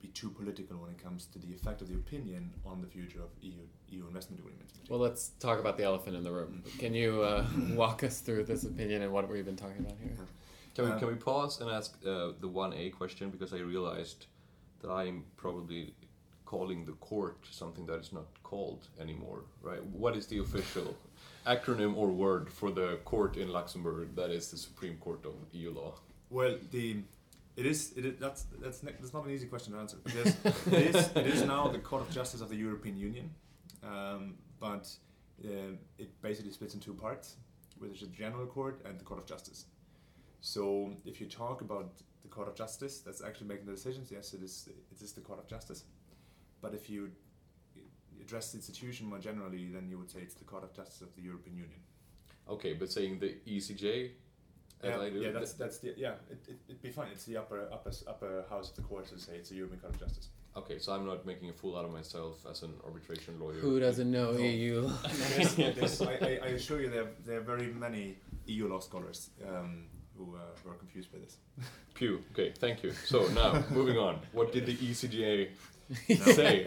be 0.00 0.08
too 0.08 0.30
political 0.30 0.76
when 0.76 0.90
it 0.90 1.02
comes 1.02 1.26
to 1.26 1.38
the 1.40 1.52
effect 1.52 1.82
of 1.82 1.88
the 1.88 1.94
opinion 1.94 2.52
on 2.64 2.80
the 2.80 2.86
future 2.86 3.20
of 3.20 3.30
EU 3.42 3.62
EU 3.88 4.06
investment 4.06 4.38
agreements. 4.40 4.74
Well, 4.88 5.00
let's 5.00 5.30
talk 5.40 5.58
about 5.58 5.76
the 5.76 5.82
elephant 5.82 6.14
in 6.16 6.22
the 6.22 6.30
room. 6.30 6.62
Can 6.78 6.94
you 6.94 7.22
uh, 7.22 7.44
walk 7.82 8.04
us 8.04 8.20
through 8.20 8.44
this 8.44 8.62
opinion 8.62 9.02
and 9.02 9.12
what 9.12 9.28
we've 9.28 9.44
been 9.44 9.56
talking 9.56 9.80
about 9.80 9.98
here? 10.00 10.16
Can 10.76 10.84
we, 10.84 10.98
can 11.00 11.08
we 11.08 11.14
pause 11.14 11.60
and 11.60 11.68
ask 11.68 11.96
uh, 12.06 12.28
the 12.40 12.48
1A 12.48 12.92
question 12.92 13.30
because 13.30 13.52
I 13.52 13.58
realized 13.58 14.26
that 14.80 14.90
I'm 14.90 15.24
probably 15.36 15.94
calling 16.50 16.84
the 16.84 16.96
court 17.10 17.38
something 17.50 17.86
that 17.86 18.00
is 18.00 18.12
not 18.12 18.28
called 18.42 18.88
anymore, 19.00 19.42
right? 19.62 19.82
What 20.02 20.16
is 20.16 20.26
the 20.26 20.38
official 20.38 20.96
acronym 21.46 21.96
or 21.96 22.08
word 22.08 22.50
for 22.58 22.70
the 22.72 22.88
court 23.04 23.36
in 23.36 23.48
Luxembourg 23.58 24.16
that 24.16 24.30
is 24.30 24.50
the 24.50 24.56
Supreme 24.56 24.96
Court 24.96 25.24
of 25.24 25.34
EU 25.52 25.70
law? 25.80 25.92
Well, 26.28 26.56
the 26.72 26.86
it 27.56 27.66
is, 27.66 27.92
it 27.96 28.04
is 28.04 28.14
that's 28.18 28.42
that's 28.62 28.78
that's 28.80 29.14
not 29.16 29.24
an 29.26 29.30
easy 29.36 29.46
question 29.46 29.74
to 29.74 29.78
answer 29.78 29.98
because 30.02 30.34
it 30.78 30.94
is 30.94 30.96
it 31.14 31.26
is 31.34 31.42
now 31.54 31.68
the 31.68 31.82
Court 31.90 32.02
of 32.06 32.10
Justice 32.10 32.40
of 32.40 32.48
the 32.48 32.60
European 32.66 32.96
Union, 32.96 33.26
um, 33.84 34.34
but 34.58 34.84
uh, 35.44 35.72
it 36.02 36.10
basically 36.28 36.52
splits 36.52 36.74
in 36.74 36.80
two 36.80 36.94
parts, 36.94 37.36
which 37.78 38.02
is 38.02 38.08
the 38.08 38.16
General 38.24 38.46
Court 38.46 38.76
and 38.86 38.98
the 39.00 39.04
Court 39.04 39.20
of 39.22 39.26
Justice. 39.34 39.60
So 40.40 40.64
if 41.04 41.20
you 41.20 41.26
talk 41.26 41.60
about 41.60 41.90
the 42.24 42.28
Court 42.28 42.48
of 42.48 42.54
Justice, 42.54 42.94
that's 43.04 43.22
actually 43.22 43.48
making 43.52 43.66
the 43.66 43.76
decisions. 43.80 44.10
Yes, 44.10 44.34
it 44.34 44.42
is 44.42 44.54
it 44.92 45.02
is 45.06 45.12
the 45.12 45.24
Court 45.28 45.38
of 45.38 45.46
Justice, 45.56 45.84
but 46.60 46.74
if 46.74 46.88
you 46.90 47.10
address 48.20 48.52
the 48.52 48.58
institution 48.58 49.06
more 49.06 49.18
generally, 49.18 49.66
then 49.66 49.88
you 49.88 49.98
would 49.98 50.10
say 50.10 50.20
it's 50.20 50.34
the 50.34 50.44
Court 50.44 50.64
of 50.64 50.74
Justice 50.74 51.00
of 51.00 51.14
the 51.16 51.22
European 51.22 51.56
Union. 51.56 51.80
Okay, 52.48 52.74
but 52.74 52.90
saying 52.90 53.18
the 53.18 53.36
ECJ 53.46 54.10
yeah, 54.82 55.04
yeah, 55.14 55.30
that's 55.30 55.52
that's 55.54 55.78
the 55.78 55.94
yeah. 55.96 56.12
It, 56.30 56.42
it 56.48 56.58
would 56.68 56.82
be 56.82 56.90
fine. 56.90 57.08
It's 57.12 57.24
the 57.24 57.36
upper 57.36 57.68
upper 57.72 57.90
upper 58.06 58.44
house 58.48 58.70
of 58.70 58.76
the 58.76 58.82
court 58.82 59.06
to 59.08 59.18
say 59.18 59.32
it's 59.34 59.50
a 59.50 59.54
European 59.54 59.80
Court 59.80 59.94
of 59.94 60.00
Justice. 60.00 60.28
Okay, 60.56 60.78
so 60.78 60.92
I'm 60.92 61.06
not 61.06 61.26
making 61.26 61.50
a 61.50 61.52
fool 61.52 61.76
out 61.76 61.84
of 61.84 61.92
myself 61.92 62.44
as 62.50 62.62
an 62.62 62.72
arbitration 62.84 63.38
lawyer. 63.38 63.60
Who 63.60 63.78
doesn't 63.78 64.10
know 64.10 64.32
no. 64.32 64.38
EU? 64.38 64.90
there's, 65.56 66.02
I, 66.02 66.12
I, 66.12 66.38
I, 66.42 66.48
assure 66.58 66.80
you, 66.80 66.88
there 66.88 67.06
there 67.24 67.38
are 67.38 67.42
very 67.42 67.66
many 67.66 68.16
EU 68.46 68.68
law 68.68 68.80
scholars 68.80 69.30
um, 69.46 69.86
who, 70.16 70.34
uh, 70.34 70.38
who 70.64 70.70
are 70.70 70.74
confused 70.74 71.12
by 71.12 71.18
this. 71.18 71.36
Pew. 71.94 72.24
Okay, 72.32 72.52
thank 72.58 72.82
you. 72.82 72.92
So 73.04 73.28
now 73.28 73.62
moving 73.70 73.98
on. 73.98 74.18
What 74.32 74.52
did 74.52 74.66
the 74.66 74.74
ECJ 74.74 75.50
say? 76.06 76.66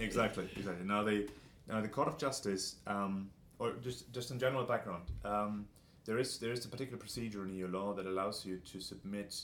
exactly. 0.00 0.48
Exactly. 0.56 0.86
Now 0.86 1.02
the 1.02 1.28
now 1.68 1.80
the 1.80 1.88
Court 1.88 2.08
of 2.08 2.18
Justice, 2.18 2.76
um, 2.86 3.30
or 3.58 3.72
just 3.82 4.12
just 4.12 4.30
in 4.30 4.38
general 4.38 4.64
background. 4.64 5.04
Um, 5.24 5.66
there 6.04 6.18
is 6.18 6.38
there 6.38 6.52
is 6.52 6.64
a 6.64 6.68
particular 6.68 6.98
procedure 6.98 7.44
in 7.44 7.54
EU 7.54 7.68
law 7.68 7.92
that 7.92 8.06
allows 8.06 8.44
you 8.44 8.58
to 8.58 8.80
submit 8.80 9.42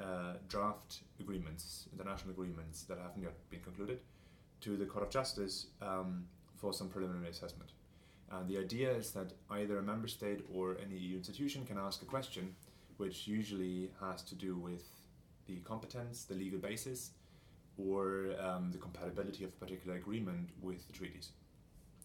uh, 0.00 0.34
draft 0.48 1.00
agreements, 1.20 1.88
international 1.92 2.32
agreements 2.32 2.82
that 2.84 2.98
haven't 2.98 3.22
yet 3.22 3.34
been 3.50 3.60
concluded, 3.60 4.00
to 4.60 4.76
the 4.76 4.84
Court 4.84 5.04
of 5.04 5.10
Justice 5.10 5.66
um, 5.80 6.24
for 6.56 6.72
some 6.72 6.88
preliminary 6.88 7.30
assessment. 7.30 7.70
And 8.30 8.48
the 8.48 8.58
idea 8.58 8.90
is 8.90 9.12
that 9.12 9.32
either 9.50 9.78
a 9.78 9.82
member 9.82 10.08
state 10.08 10.44
or 10.52 10.76
any 10.84 10.96
EU 10.96 11.16
institution 11.16 11.64
can 11.64 11.78
ask 11.78 12.02
a 12.02 12.06
question, 12.06 12.54
which 12.96 13.26
usually 13.28 13.90
has 14.00 14.22
to 14.22 14.34
do 14.34 14.56
with 14.56 14.84
the 15.46 15.56
competence, 15.58 16.24
the 16.24 16.34
legal 16.34 16.58
basis, 16.58 17.10
or 17.78 18.34
um, 18.40 18.70
the 18.70 18.78
compatibility 18.78 19.44
of 19.44 19.50
a 19.50 19.64
particular 19.64 19.96
agreement 19.96 20.50
with 20.60 20.86
the 20.86 20.92
treaties. 20.92 21.30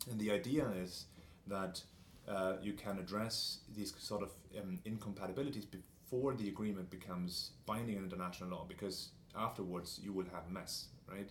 And 0.09 0.19
the 0.19 0.31
idea 0.31 0.67
is 0.71 1.05
that 1.47 1.81
uh, 2.27 2.53
you 2.61 2.73
can 2.73 2.99
address 2.99 3.59
these 3.75 3.93
sort 3.97 4.23
of 4.23 4.31
um, 4.59 4.79
incompatibilities 4.85 5.65
before 5.65 6.33
the 6.33 6.47
agreement 6.47 6.89
becomes 6.89 7.51
binding 7.65 7.97
in 7.97 8.03
international 8.03 8.49
law, 8.49 8.65
because 8.67 9.09
afterwards 9.35 9.99
you 10.01 10.13
will 10.13 10.25
have 10.33 10.49
mess, 10.49 10.85
right? 11.07 11.29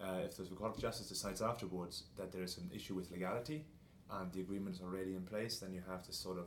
Uh, 0.00 0.20
if 0.24 0.36
the 0.36 0.44
Court 0.44 0.74
of 0.74 0.80
Justice 0.80 1.08
decides 1.08 1.42
afterwards 1.42 2.04
that 2.16 2.32
there 2.32 2.42
is 2.42 2.58
an 2.58 2.70
issue 2.74 2.94
with 2.94 3.10
legality 3.10 3.64
and 4.10 4.32
the 4.32 4.40
agreement 4.40 4.76
is 4.76 4.82
already 4.82 5.14
in 5.14 5.22
place, 5.22 5.58
then 5.58 5.72
you 5.72 5.82
have 5.88 6.06
this 6.06 6.16
sort 6.16 6.38
of 6.38 6.46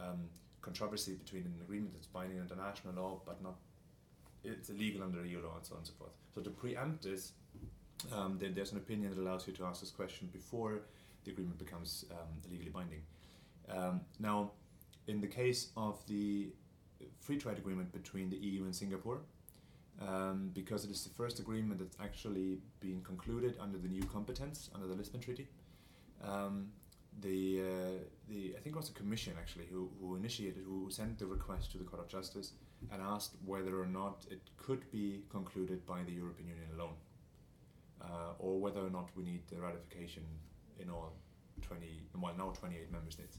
um, 0.00 0.28
controversy 0.60 1.14
between 1.14 1.42
an 1.42 1.54
agreement 1.62 1.94
that's 1.94 2.06
binding 2.06 2.36
in 2.38 2.42
international 2.42 2.94
law 2.94 3.20
but 3.24 3.42
not 3.42 3.54
it's 4.44 4.68
illegal 4.68 5.02
under 5.02 5.24
EU 5.24 5.40
law 5.40 5.56
and 5.56 5.66
so 5.66 5.74
on 5.74 5.78
and 5.78 5.86
so 5.86 5.92
forth. 5.98 6.12
So 6.36 6.42
to 6.42 6.50
preempt 6.50 7.02
this, 7.02 7.32
um, 8.12 8.38
there's 8.38 8.72
an 8.72 8.76
opinion 8.76 9.08
that 9.14 9.18
allows 9.18 9.46
you 9.46 9.54
to 9.54 9.64
ask 9.64 9.80
this 9.80 9.90
question 9.90 10.28
before 10.30 10.82
the 11.24 11.30
agreement 11.30 11.58
becomes 11.58 12.04
um, 12.10 12.28
legally 12.50 12.68
binding. 12.68 13.00
Um, 13.70 14.02
now, 14.18 14.50
in 15.06 15.22
the 15.22 15.26
case 15.26 15.70
of 15.78 16.06
the 16.06 16.50
free 17.20 17.38
trade 17.38 17.56
agreement 17.56 17.90
between 17.90 18.28
the 18.28 18.36
EU 18.36 18.64
and 18.64 18.76
Singapore, 18.76 19.22
um, 20.06 20.50
because 20.52 20.84
it 20.84 20.90
is 20.90 21.04
the 21.04 21.14
first 21.14 21.38
agreement 21.38 21.80
that's 21.80 21.96
actually 22.02 22.58
been 22.80 23.00
concluded 23.00 23.56
under 23.58 23.78
the 23.78 23.88
new 23.88 24.02
competence 24.02 24.68
under 24.74 24.86
the 24.86 24.94
Lisbon 24.94 25.20
Treaty. 25.20 25.48
The 27.22 27.60
uh, 27.60 27.64
the 28.28 28.54
I 28.56 28.60
think 28.60 28.76
it 28.76 28.76
was 28.76 28.88
the 28.88 28.98
Commission 28.98 29.34
actually 29.38 29.66
who, 29.66 29.90
who 30.00 30.16
initiated 30.16 30.64
who 30.64 30.90
sent 30.90 31.18
the 31.18 31.26
request 31.26 31.72
to 31.72 31.78
the 31.78 31.84
Court 31.84 32.02
of 32.02 32.08
Justice 32.08 32.52
and 32.92 33.00
asked 33.02 33.32
whether 33.44 33.80
or 33.80 33.86
not 33.86 34.26
it 34.30 34.40
could 34.56 34.90
be 34.90 35.22
concluded 35.30 35.86
by 35.86 36.02
the 36.02 36.12
European 36.12 36.48
Union 36.48 36.68
alone, 36.76 36.94
uh, 38.02 38.32
or 38.38 38.60
whether 38.60 38.80
or 38.80 38.90
not 38.90 39.08
we 39.16 39.24
need 39.24 39.40
the 39.48 39.56
ratification 39.60 40.22
in 40.78 40.90
all 40.90 41.12
20, 41.62 41.86
well, 42.20 42.34
now 42.36 42.50
28 42.50 42.92
member 42.92 43.10
states. 43.10 43.38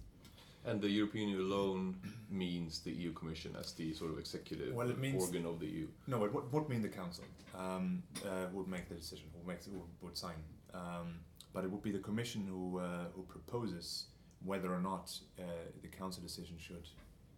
And 0.66 0.82
the 0.82 0.90
European 0.90 1.30
Union 1.30 1.52
alone 1.52 1.96
means 2.30 2.80
the 2.80 2.92
EU 2.92 3.14
Commission 3.14 3.56
as 3.60 3.72
the 3.74 3.94
sort 3.94 4.12
of 4.12 4.20
executive 4.20 4.74
Well, 4.74 4.90
organ 4.90 5.46
of 5.46 5.60
the 5.60 5.68
EU. 5.68 5.88
No, 6.08 6.26
it 6.26 6.34
would, 6.34 6.52
would 6.52 6.68
mean 6.68 6.82
the 6.82 6.90
council 6.90 7.24
um, 7.58 8.04
uh, 8.26 8.48
would 8.52 8.68
make 8.68 8.90
the 8.90 8.96
decision, 8.96 9.28
who 9.34 9.48
makes 9.48 9.68
would, 9.68 9.82
would 10.02 10.18
sign. 10.18 10.36
Um, 10.74 11.20
but 11.58 11.66
it 11.66 11.72
would 11.72 11.82
be 11.82 11.92
the 11.92 12.06
commission 12.10 12.46
who 12.48 12.78
uh, 12.78 13.06
who 13.16 13.24
proposes 13.24 14.10
whether 14.46 14.72
or 14.72 14.80
not 14.80 15.12
uh, 15.40 15.42
the 15.82 15.88
council 15.88 16.22
decision 16.22 16.56
should 16.60 16.88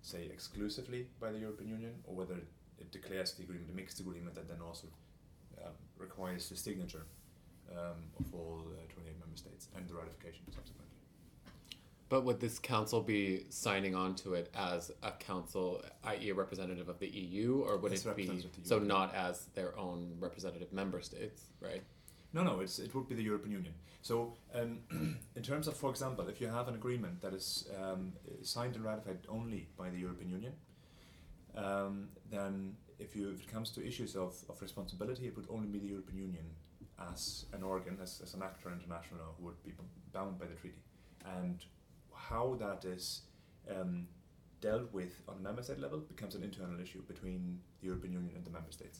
say 0.01 0.25
exclusively 0.25 1.07
by 1.21 1.31
the 1.31 1.39
European 1.39 1.69
Union 1.69 1.93
or 2.03 2.15
whether 2.15 2.35
it 2.77 2.91
declares 2.91 3.31
the 3.31 3.43
agreement 3.43 3.69
a 3.71 3.73
mixed 3.73 4.01
agreement 4.01 4.35
that 4.35 4.49
then 4.49 4.57
also 4.59 4.87
um, 5.63 5.71
requires 5.97 6.49
the 6.49 6.57
signature 6.57 7.05
um, 7.71 7.99
of 8.19 8.25
all 8.33 8.59
uh, 8.73 8.93
28 8.93 9.17
member 9.21 9.37
states 9.37 9.69
and 9.77 9.87
the 9.87 9.93
ratification 9.93 10.43
subsequently. 10.47 10.97
But 12.09 12.25
would 12.25 12.41
this 12.41 12.59
council 12.59 12.99
be 13.01 13.45
signing 13.49 13.95
on 13.95 14.15
to 14.15 14.33
it 14.33 14.51
as 14.53 14.91
a 15.01 15.11
council, 15.11 15.81
i.e., 16.03 16.29
a 16.29 16.33
representative 16.33 16.89
of 16.89 16.99
the 16.99 17.07
EU, 17.07 17.63
or 17.65 17.77
would 17.77 17.93
As 17.93 18.01
it 18.01 18.03
be 18.03 18.23
representative 18.23 18.57
of 18.57 18.63
the 18.63 18.67
so 18.67 18.79
not 18.79 19.15
as 19.15 19.45
their 19.53 19.77
own 19.77 20.17
representative 20.19 20.73
member 20.73 21.01
states, 21.01 21.43
right? 21.61 21.83
No, 22.31 22.43
no, 22.43 22.59
it's, 22.59 22.77
it 22.79 22.93
would 22.93 23.09
be 23.09 23.15
the 23.15 23.23
European 23.23 23.51
Union. 23.51 23.73
So, 24.01 24.33
um, 24.53 24.79
in 25.35 25.43
terms 25.43 25.67
of, 25.67 25.75
for 25.75 25.89
example, 25.89 26.27
if 26.29 26.39
you 26.39 26.47
have 26.47 26.67
an 26.67 26.75
agreement 26.75 27.21
that 27.21 27.33
is 27.33 27.67
um, 27.81 28.13
signed 28.43 28.75
and 28.75 28.85
ratified 28.85 29.19
only 29.27 29.67
by 29.77 29.89
the 29.89 29.97
European 29.97 30.29
Union, 30.29 30.53
um, 31.55 32.09
then 32.29 32.75
if, 32.99 33.15
you, 33.15 33.31
if 33.31 33.41
it 33.41 33.47
comes 33.51 33.71
to 33.71 33.85
issues 33.85 34.15
of, 34.15 34.35
of 34.47 34.61
responsibility, 34.61 35.27
it 35.27 35.35
would 35.35 35.47
only 35.49 35.67
be 35.67 35.79
the 35.79 35.87
European 35.87 36.19
Union 36.19 36.45
as 37.11 37.45
an 37.53 37.63
organ, 37.63 37.97
as, 38.01 38.21
as 38.23 38.33
an 38.33 38.43
actor 38.43 38.69
in 38.69 38.75
international 38.75 39.35
who 39.37 39.45
would 39.45 39.63
be 39.63 39.73
bound 40.13 40.37
by 40.39 40.45
the 40.45 40.55
treaty. 40.55 40.83
And 41.25 41.63
how 42.13 42.55
that 42.59 42.85
is 42.85 43.21
um, 43.69 44.07
dealt 44.61 44.91
with 44.93 45.21
on 45.27 45.37
a 45.37 45.39
member 45.39 45.63
state 45.63 45.79
level 45.79 45.99
becomes 45.99 46.35
an 46.35 46.43
internal 46.43 46.79
issue 46.79 47.01
between 47.07 47.59
the 47.79 47.87
European 47.87 48.13
Union 48.13 48.33
and 48.35 48.45
the 48.45 48.49
member 48.49 48.71
states. 48.71 48.99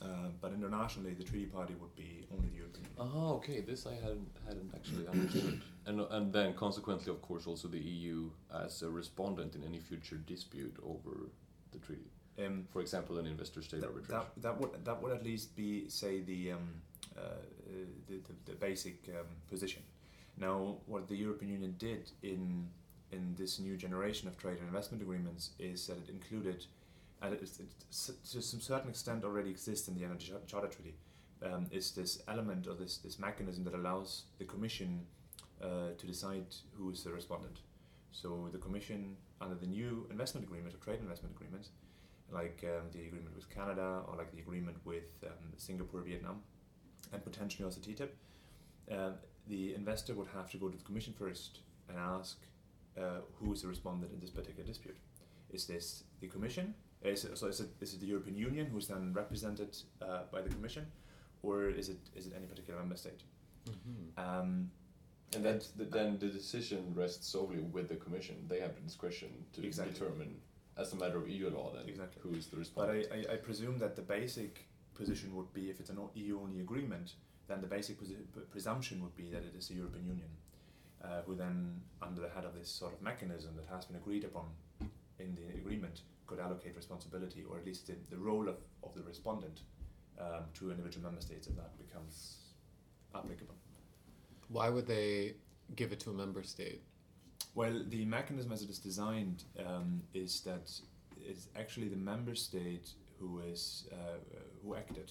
Uh, 0.00 0.28
but 0.40 0.52
internationally, 0.52 1.12
the 1.12 1.24
treaty 1.24 1.46
party 1.46 1.74
would 1.80 1.94
be 1.96 2.24
only 2.32 2.48
the 2.48 2.56
European 2.56 2.84
Union. 2.84 3.12
Oh, 3.16 3.34
okay. 3.34 3.60
This 3.60 3.86
I 3.86 3.94
hadn't 3.94 4.28
hadn't 4.46 4.70
actually 4.74 5.06
understood. 5.08 5.60
And 5.86 6.00
and 6.00 6.32
then 6.32 6.52
consequently, 6.54 7.10
of 7.10 7.20
course, 7.22 7.46
also 7.46 7.66
the 7.68 7.78
EU 7.78 8.30
as 8.64 8.82
a 8.82 8.90
respondent 8.90 9.54
in 9.54 9.64
any 9.64 9.80
future 9.80 10.16
dispute 10.16 10.76
over 10.82 11.30
the 11.72 11.78
treaty. 11.78 12.10
Um, 12.44 12.66
For 12.70 12.80
example, 12.80 13.18
an 13.18 13.26
investor-state 13.26 13.82
arbitration. 13.82 14.14
that, 14.14 14.42
that 14.42 14.60
would 14.60 14.84
that 14.84 15.02
would 15.02 15.12
at 15.12 15.24
least 15.24 15.56
be 15.56 15.88
say 15.88 16.20
the 16.20 16.52
um, 16.52 16.68
uh, 17.16 17.20
uh, 17.20 17.86
the, 18.06 18.16
the, 18.26 18.52
the 18.52 18.56
basic 18.56 19.08
um, 19.08 19.26
position. 19.48 19.82
Now, 20.36 20.76
what 20.86 21.08
the 21.08 21.16
European 21.16 21.50
Union 21.52 21.74
did 21.78 22.12
in 22.22 22.68
in 23.10 23.34
this 23.36 23.58
new 23.58 23.76
generation 23.76 24.28
of 24.28 24.36
trade 24.36 24.58
and 24.58 24.68
investment 24.68 25.02
agreements 25.02 25.50
is 25.58 25.86
that 25.86 25.96
it 25.96 26.08
included, 26.08 26.66
and 27.22 27.38
to 27.38 28.42
some 28.42 28.60
certain 28.60 28.90
extent 28.90 29.24
already 29.24 29.50
exists 29.50 29.88
in 29.88 29.94
the 29.94 30.04
Energy 30.04 30.32
Charter 30.46 30.68
Treaty, 30.68 30.94
um, 31.44 31.66
is 31.70 31.92
this 31.92 32.22
element 32.28 32.66
or 32.66 32.74
this 32.74 32.98
this 32.98 33.18
mechanism 33.18 33.64
that 33.64 33.74
allows 33.74 34.24
the 34.38 34.44
Commission 34.44 35.06
uh, 35.62 35.90
to 35.96 36.06
decide 36.06 36.46
who 36.74 36.90
is 36.90 37.02
the 37.02 37.12
respondent. 37.12 37.60
So 38.12 38.48
the 38.52 38.58
Commission 38.58 39.16
under 39.40 39.54
the 39.54 39.66
new 39.66 40.06
investment 40.10 40.46
agreement 40.46 40.74
or 40.74 40.78
trade 40.78 41.00
investment 41.00 41.34
agreements 41.34 41.70
like 42.30 42.64
um, 42.64 42.88
the 42.92 43.06
agreement 43.06 43.34
with 43.34 43.48
Canada 43.48 44.02
or 44.06 44.16
like 44.16 44.30
the 44.32 44.40
agreement 44.40 44.76
with 44.84 45.04
um, 45.24 45.52
Singapore, 45.56 46.02
Vietnam, 46.02 46.42
and 47.12 47.24
potentially 47.24 47.64
also 47.64 47.80
TTIP, 47.80 48.10
uh, 48.92 49.10
the 49.46 49.74
investor 49.74 50.14
would 50.14 50.28
have 50.34 50.50
to 50.50 50.58
go 50.58 50.68
to 50.68 50.76
the 50.76 50.84
Commission 50.84 51.14
first 51.18 51.60
and 51.88 51.98
ask 51.98 52.38
uh, 52.98 53.20
who 53.36 53.52
is 53.52 53.62
the 53.62 53.68
respondent 53.68 54.12
in 54.12 54.20
this 54.20 54.30
particular 54.30 54.66
dispute. 54.66 54.96
Is 55.50 55.66
this 55.66 56.04
the 56.20 56.26
Commission? 56.26 56.74
Is 57.02 57.24
it, 57.24 57.38
so 57.38 57.46
is 57.46 57.60
it, 57.60 57.68
is 57.80 57.94
it 57.94 58.00
the 58.00 58.06
European 58.06 58.36
Union 58.36 58.66
who's 58.66 58.88
then 58.88 59.12
represented 59.12 59.76
uh, 60.02 60.22
by 60.32 60.40
the 60.42 60.48
Commission, 60.50 60.86
or 61.42 61.68
is 61.70 61.88
it 61.88 61.98
is 62.16 62.26
it 62.26 62.32
any 62.36 62.46
particular 62.46 62.78
member 62.80 62.96
state? 62.96 63.22
Um, 64.16 64.70
And 65.34 65.44
then, 65.44 65.60
the, 65.76 65.84
then 65.84 66.18
the 66.18 66.28
decision 66.28 66.80
rests 66.94 67.26
solely 67.28 67.60
with 67.60 67.88
the 67.88 67.96
Commission. 67.96 68.36
They 68.48 68.60
have 68.60 68.74
the 68.74 68.80
discretion 68.80 69.28
to 69.52 69.62
Exactly. 69.62 69.92
determine, 69.92 70.40
as 70.76 70.92
a 70.94 70.96
matter 70.96 71.18
of 71.18 71.28
EU 71.28 71.50
law, 71.50 71.70
then 71.76 71.86
Exactly. 71.86 72.20
who 72.22 72.34
is 72.34 72.46
the 72.46 72.56
But. 72.74 72.88
I, 72.90 72.98
I, 73.16 73.34
I 73.34 73.36
presume 73.36 73.78
that 73.78 73.94
the 73.94 74.02
basic 74.02 74.66
position 74.94 75.34
would 75.36 75.52
be 75.52 75.68
if 75.70 75.80
it's 75.80 75.90
an 75.90 75.98
EU 76.14 76.40
only 76.40 76.60
agreement, 76.60 77.14
then 77.46 77.60
the 77.60 77.66
basic 77.66 78.00
posi- 78.00 78.24
presumption 78.50 79.02
would 79.02 79.14
be 79.16 79.28
that 79.34 79.44
it 79.44 79.54
is 79.54 79.68
the 79.68 79.74
European 79.74 80.06
Union, 80.06 80.30
uh, 81.04 81.20
who 81.26 81.34
then, 81.36 81.82
under 82.02 82.20
the 82.22 82.30
head 82.30 82.44
of 82.44 82.54
this 82.54 82.70
sort 82.70 82.92
of 82.94 83.02
mechanism 83.02 83.54
that 83.56 83.66
has 83.74 83.84
been 83.84 83.96
agreed 83.96 84.24
upon 84.24 84.46
in 85.20 85.34
the 85.34 85.46
agreement, 85.58 86.02
could 86.26 86.38
allocate 86.40 86.76
responsibility 86.76 87.44
or 87.48 87.58
at 87.58 87.64
least 87.64 87.86
the, 87.86 87.94
the 88.10 88.16
role 88.16 88.48
of, 88.48 88.56
of 88.82 88.94
the 88.94 89.02
respondent 89.02 89.62
um, 90.20 90.44
to 90.54 90.70
individual 90.70 91.04
member 91.04 91.20
states 91.20 91.46
if 91.46 91.56
that 91.56 91.76
becomes 91.78 92.36
applicable. 93.14 93.54
Why 94.48 94.68
would 94.68 94.86
they 94.86 95.34
give 95.76 95.92
it 95.92 96.00
to 96.00 96.10
a 96.10 96.14
member 96.14 96.42
state? 96.42 96.82
Well, 97.54 97.82
the 97.88 98.04
mechanism 98.04 98.52
as 98.52 98.62
it 98.62 98.70
is 98.70 98.78
designed 98.78 99.44
um, 99.66 100.02
is 100.14 100.40
that 100.42 100.70
it's 101.20 101.48
actually 101.56 101.88
the 101.88 101.96
member 101.96 102.34
state 102.34 102.90
who 103.18 103.40
is 103.40 103.88
uh, 103.92 103.96
uh, 103.96 104.40
who 104.62 104.74
acted, 104.76 105.10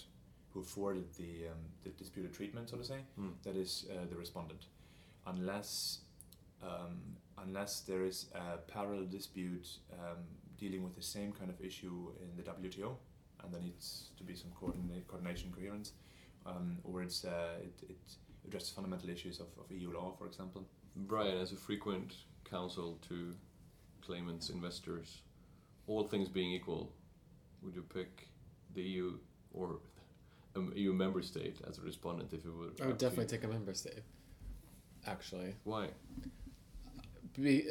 who 0.53 0.63
forwarded 0.63 1.13
the 1.17 1.47
um, 1.51 1.57
the 1.83 1.89
disputed 1.89 2.33
treatment, 2.33 2.69
so 2.69 2.77
to 2.77 2.83
say, 2.83 2.99
Hmm. 3.15 3.29
that 3.43 3.55
is 3.55 3.85
uh, 3.91 4.05
the 4.09 4.15
respondent, 4.15 4.67
unless 5.25 5.99
um, 6.63 7.17
unless 7.43 7.81
there 7.81 8.03
is 8.03 8.27
a 8.33 8.57
parallel 8.71 9.05
dispute 9.05 9.67
um, 9.93 10.17
dealing 10.57 10.83
with 10.83 10.95
the 10.95 11.01
same 11.01 11.31
kind 11.31 11.49
of 11.49 11.61
issue 11.61 12.11
in 12.21 12.35
the 12.35 12.43
WTO, 12.43 12.95
and 13.43 13.53
there 13.53 13.61
needs 13.61 14.09
to 14.17 14.23
be 14.23 14.35
some 14.35 14.49
coordinate, 14.59 15.07
coordination, 15.07 15.51
coherence, 15.51 15.93
um, 16.45 16.77
or 16.83 17.01
it's 17.01 17.25
uh, 17.25 17.55
it, 17.61 17.89
it 17.89 17.97
addresses 18.47 18.69
fundamental 18.69 19.09
issues 19.09 19.39
of, 19.39 19.47
of 19.59 19.71
EU 19.71 19.91
law, 19.91 20.13
for 20.17 20.25
example. 20.25 20.65
Brian, 20.95 21.37
as 21.37 21.51
a 21.51 21.55
frequent 21.55 22.15
counsel 22.49 22.97
to 23.07 23.35
claimants, 24.01 24.49
investors, 24.49 25.21
all 25.85 26.03
things 26.03 26.29
being 26.29 26.51
equal, 26.51 26.91
would 27.61 27.75
you 27.75 27.83
pick 27.83 28.27
the 28.73 28.81
EU 28.81 29.13
or 29.53 29.79
a 30.55 30.59
EU 30.75 30.93
member 30.93 31.21
state 31.21 31.57
as 31.69 31.77
a 31.77 31.81
respondent 31.81 32.33
if 32.33 32.45
it 32.45 32.49
were? 32.49 32.71
I 32.83 32.87
would 32.87 32.97
definitely 32.97 33.25
take 33.25 33.43
a 33.43 33.47
member 33.47 33.73
state. 33.73 34.01
Actually, 35.05 35.55
Why? 35.63 35.89
Be, 37.39 37.67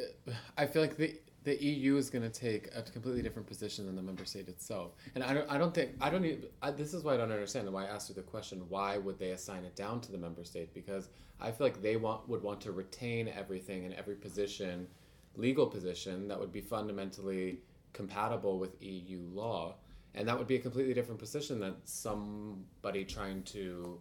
I 0.57 0.65
feel 0.65 0.81
like 0.81 0.97
the 0.97 1.19
the 1.43 1.63
EU 1.63 1.95
is 1.95 2.09
going 2.09 2.29
to 2.29 2.29
take 2.29 2.67
a 2.75 2.81
completely 2.81 3.21
different 3.21 3.47
position 3.47 3.85
than 3.85 3.95
the 3.95 4.01
member 4.01 4.25
state 4.25 4.49
itself, 4.49 4.91
and 5.15 5.23
I 5.23 5.33
don't 5.33 5.49
I 5.49 5.57
don't 5.57 5.73
think 5.73 5.91
I 6.01 6.09
don't 6.09 6.25
even 6.25 6.43
I, 6.61 6.71
this 6.71 6.93
is 6.93 7.03
why 7.03 7.13
I 7.13 7.17
don't 7.17 7.31
understand 7.31 7.71
why 7.71 7.85
I 7.85 7.87
asked 7.87 8.09
you 8.09 8.15
the 8.15 8.21
question 8.21 8.63
why 8.69 8.97
would 8.97 9.17
they 9.17 9.31
assign 9.31 9.63
it 9.63 9.75
down 9.75 10.01
to 10.01 10.11
the 10.11 10.17
member 10.17 10.43
state? 10.43 10.73
Because 10.73 11.09
I 11.39 11.51
feel 11.51 11.67
like 11.67 11.81
they 11.81 11.95
want 11.95 12.27
would 12.27 12.43
want 12.43 12.61
to 12.61 12.71
retain 12.71 13.27
everything 13.29 13.83
in 13.83 13.93
every 13.93 14.15
position, 14.15 14.87
legal 15.35 15.67
position 15.67 16.27
that 16.27 16.39
would 16.39 16.51
be 16.51 16.61
fundamentally 16.61 17.59
compatible 17.93 18.59
with 18.59 18.81
EU 18.81 19.21
law, 19.31 19.75
and 20.15 20.27
that 20.27 20.37
would 20.37 20.47
be 20.47 20.55
a 20.55 20.59
completely 20.59 20.93
different 20.93 21.19
position 21.19 21.59
than 21.59 21.75
somebody 21.85 23.05
trying 23.05 23.43
to 23.43 23.99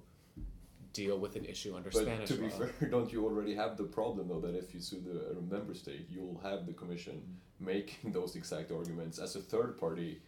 deal 0.96 1.18
with 1.18 1.36
an 1.36 1.44
issue 1.44 1.76
under 1.76 1.90
But 1.90 2.02
Spanish 2.02 2.28
to 2.28 2.34
be 2.34 2.48
law. 2.48 2.48
fair, 2.78 2.88
don't 2.88 3.12
you 3.12 3.24
already 3.24 3.54
have 3.54 3.76
the 3.76 3.84
problem 3.84 4.28
though 4.28 4.40
that 4.40 4.54
if 4.56 4.74
you 4.74 4.80
sue 4.80 5.00
the 5.00 5.40
member 5.54 5.74
state, 5.74 6.06
you'll 6.10 6.40
have 6.42 6.66
the 6.66 6.72
commission 6.72 7.22
making 7.60 8.12
those 8.18 8.36
exact 8.36 8.72
arguments 8.72 9.18
as 9.18 9.36
a 9.36 9.40
third 9.40 9.78
party 9.78 10.20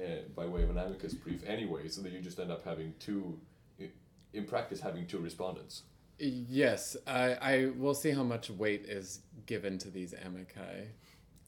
uh, 0.00 0.22
by 0.34 0.46
way 0.46 0.62
of 0.62 0.70
an 0.70 0.78
amicus 0.78 1.14
brief 1.14 1.42
anyway, 1.46 1.88
so 1.88 2.00
that 2.02 2.12
you 2.12 2.20
just 2.20 2.38
end 2.38 2.50
up 2.50 2.64
having 2.64 2.94
two, 2.98 3.38
in 4.32 4.44
practice, 4.46 4.80
having 4.80 5.06
two 5.06 5.18
respondents. 5.18 5.82
Yes, 6.18 6.96
I, 7.06 7.34
I 7.34 7.70
will 7.76 7.94
see 7.94 8.10
how 8.10 8.22
much 8.22 8.48
weight 8.48 8.84
is 8.86 9.20
given 9.46 9.76
to 9.78 9.90
these 9.90 10.14
amici, 10.24 10.88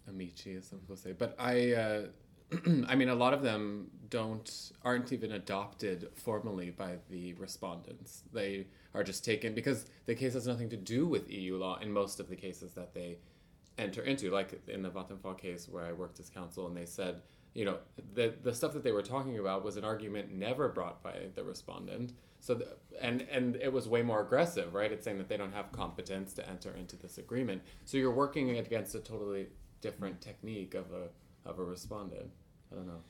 amici, 0.08 0.56
as 0.56 0.66
some 0.66 0.80
people 0.80 0.96
say. 0.96 1.12
But 1.12 1.36
I, 1.38 1.72
uh, 1.72 2.02
I 2.88 2.94
mean, 2.94 3.08
a 3.08 3.14
lot 3.14 3.32
of 3.32 3.42
them 3.42 3.90
don't 4.14 4.70
aren't 4.84 5.12
even 5.12 5.32
adopted 5.32 6.08
formally 6.14 6.70
by 6.70 6.92
the 7.10 7.34
respondents. 7.34 8.22
They 8.32 8.68
are 8.94 9.02
just 9.02 9.24
taken 9.24 9.54
because 9.54 9.86
the 10.06 10.14
case 10.14 10.34
has 10.34 10.46
nothing 10.46 10.68
to 10.68 10.76
do 10.76 11.04
with 11.04 11.28
EU 11.28 11.56
law 11.56 11.80
in 11.80 11.90
most 11.92 12.20
of 12.20 12.28
the 12.28 12.36
cases 12.36 12.74
that 12.74 12.94
they 12.94 13.18
enter 13.76 14.02
into. 14.02 14.30
Like 14.30 14.62
in 14.68 14.82
the 14.82 14.88
Vattenfall 14.88 15.36
case 15.36 15.68
where 15.68 15.84
I 15.84 15.92
worked 15.92 16.20
as 16.20 16.30
counsel, 16.30 16.68
and 16.68 16.76
they 16.76 16.86
said, 16.86 17.22
you 17.54 17.64
know, 17.64 17.78
the 18.14 18.34
the 18.40 18.54
stuff 18.54 18.72
that 18.74 18.84
they 18.84 18.92
were 18.92 19.02
talking 19.02 19.40
about 19.40 19.64
was 19.64 19.76
an 19.76 19.84
argument 19.84 20.32
never 20.32 20.68
brought 20.68 21.02
by 21.02 21.14
the 21.34 21.42
respondent. 21.42 22.12
So 22.38 22.54
the, 22.54 22.68
and 23.00 23.22
and 23.22 23.56
it 23.56 23.72
was 23.72 23.88
way 23.88 24.02
more 24.02 24.20
aggressive, 24.20 24.74
right? 24.74 24.92
It's 24.92 25.04
saying 25.04 25.18
that 25.18 25.28
they 25.28 25.36
don't 25.36 25.54
have 25.54 25.72
competence 25.72 26.34
to 26.34 26.48
enter 26.48 26.72
into 26.76 26.94
this 26.94 27.18
agreement. 27.18 27.62
So 27.84 27.96
you're 27.96 28.14
working 28.14 28.58
against 28.58 28.94
a 28.94 29.00
totally 29.00 29.48
different 29.80 30.20
technique 30.20 30.74
of 30.74 30.92
a 30.92 31.08
of 31.50 31.58
a 31.58 31.64
respondent. 31.64 32.30
I 32.70 32.76
don't 32.76 32.86
know. 32.86 33.02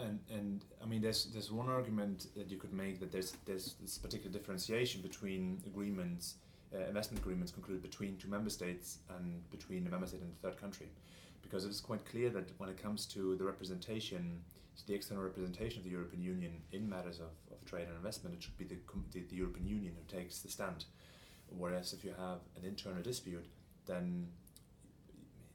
And 0.00 0.18
and 0.30 0.64
I 0.82 0.86
mean, 0.86 1.02
there's 1.02 1.26
there's 1.26 1.50
one 1.50 1.68
argument 1.68 2.26
that 2.36 2.50
you 2.50 2.56
could 2.56 2.72
make 2.72 3.00
that 3.00 3.12
there's 3.12 3.36
there's 3.44 3.74
this 3.80 3.98
particular 3.98 4.32
differentiation 4.32 5.02
between 5.02 5.62
agreements, 5.66 6.36
uh, 6.74 6.86
investment 6.86 7.22
agreements 7.22 7.52
concluded 7.52 7.82
between 7.82 8.16
two 8.16 8.28
member 8.28 8.50
states 8.50 8.98
and 9.16 9.48
between 9.50 9.86
a 9.86 9.90
member 9.90 10.06
state 10.06 10.20
and 10.20 10.32
a 10.32 10.46
third 10.48 10.60
country, 10.60 10.88
because 11.42 11.64
it 11.64 11.70
is 11.70 11.80
quite 11.80 12.04
clear 12.06 12.30
that 12.30 12.48
when 12.58 12.70
it 12.70 12.82
comes 12.82 13.06
to 13.06 13.36
the 13.36 13.44
representation, 13.44 14.40
to 14.76 14.86
the 14.86 14.94
external 14.94 15.22
representation 15.22 15.78
of 15.78 15.84
the 15.84 15.90
European 15.90 16.22
Union 16.22 16.52
in 16.72 16.88
matters 16.88 17.18
of, 17.18 17.32
of 17.52 17.64
trade 17.66 17.86
and 17.86 17.96
investment, 17.96 18.34
it 18.34 18.42
should 18.42 18.56
be 18.56 18.64
the, 18.64 18.78
the 19.12 19.20
the 19.28 19.36
European 19.36 19.66
Union 19.66 19.94
who 19.94 20.16
takes 20.16 20.38
the 20.40 20.48
stand. 20.48 20.84
Whereas 21.58 21.92
if 21.92 22.02
you 22.02 22.14
have 22.18 22.38
an 22.56 22.64
internal 22.64 23.02
dispute, 23.02 23.44
then 23.84 24.28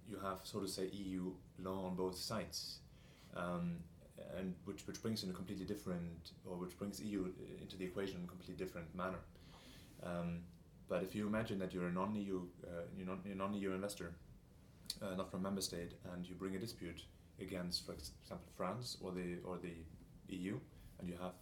you 0.08 0.18
have, 0.20 0.40
so 0.44 0.60
to 0.60 0.68
say, 0.68 0.88
EU 0.88 1.32
law 1.60 1.88
on 1.88 1.96
both 1.96 2.18
sides. 2.18 2.80
Um, 3.36 3.78
and 4.38 4.54
which, 4.66 4.86
which 4.88 5.02
brings 5.02 5.24
in 5.24 5.30
a 5.30 5.34
completely 5.34 5.66
different, 5.66 6.32
or 6.46 6.56
which 6.58 6.78
brings 6.78 7.02
EU 7.02 7.32
into 7.62 7.78
the 7.78 7.86
equation 7.86 8.18
in 8.18 8.24
a 8.24 8.28
completely 8.28 8.56
different 8.56 8.94
manner. 8.96 9.20
Um, 10.04 10.40
but 10.90 11.04
if 11.04 11.16
you 11.16 11.28
imagine 11.28 11.60
that 11.60 11.74
you're 11.74 11.88
a 11.88 11.92
non-EU, 11.92 12.42
uh, 12.64 12.70
you're, 12.98 13.36
non-EU 13.36 13.72
investor, 13.74 14.14
uh, 15.02 15.16
not 15.16 15.30
from 15.30 15.42
a 15.42 15.44
member 15.44 15.62
state, 15.62 15.94
and 16.14 16.28
you 16.28 16.36
bring 16.36 16.56
a 16.56 16.60
dispute 16.60 17.04
against, 17.42 17.86
for 17.86 17.94
example, 17.94 18.48
France 18.56 18.98
or 19.02 19.12
the 19.12 19.38
or 19.44 19.58
the 19.58 19.74
EU, 20.36 20.58
and 21.00 21.10
you 21.10 21.16
have, 21.22 21.34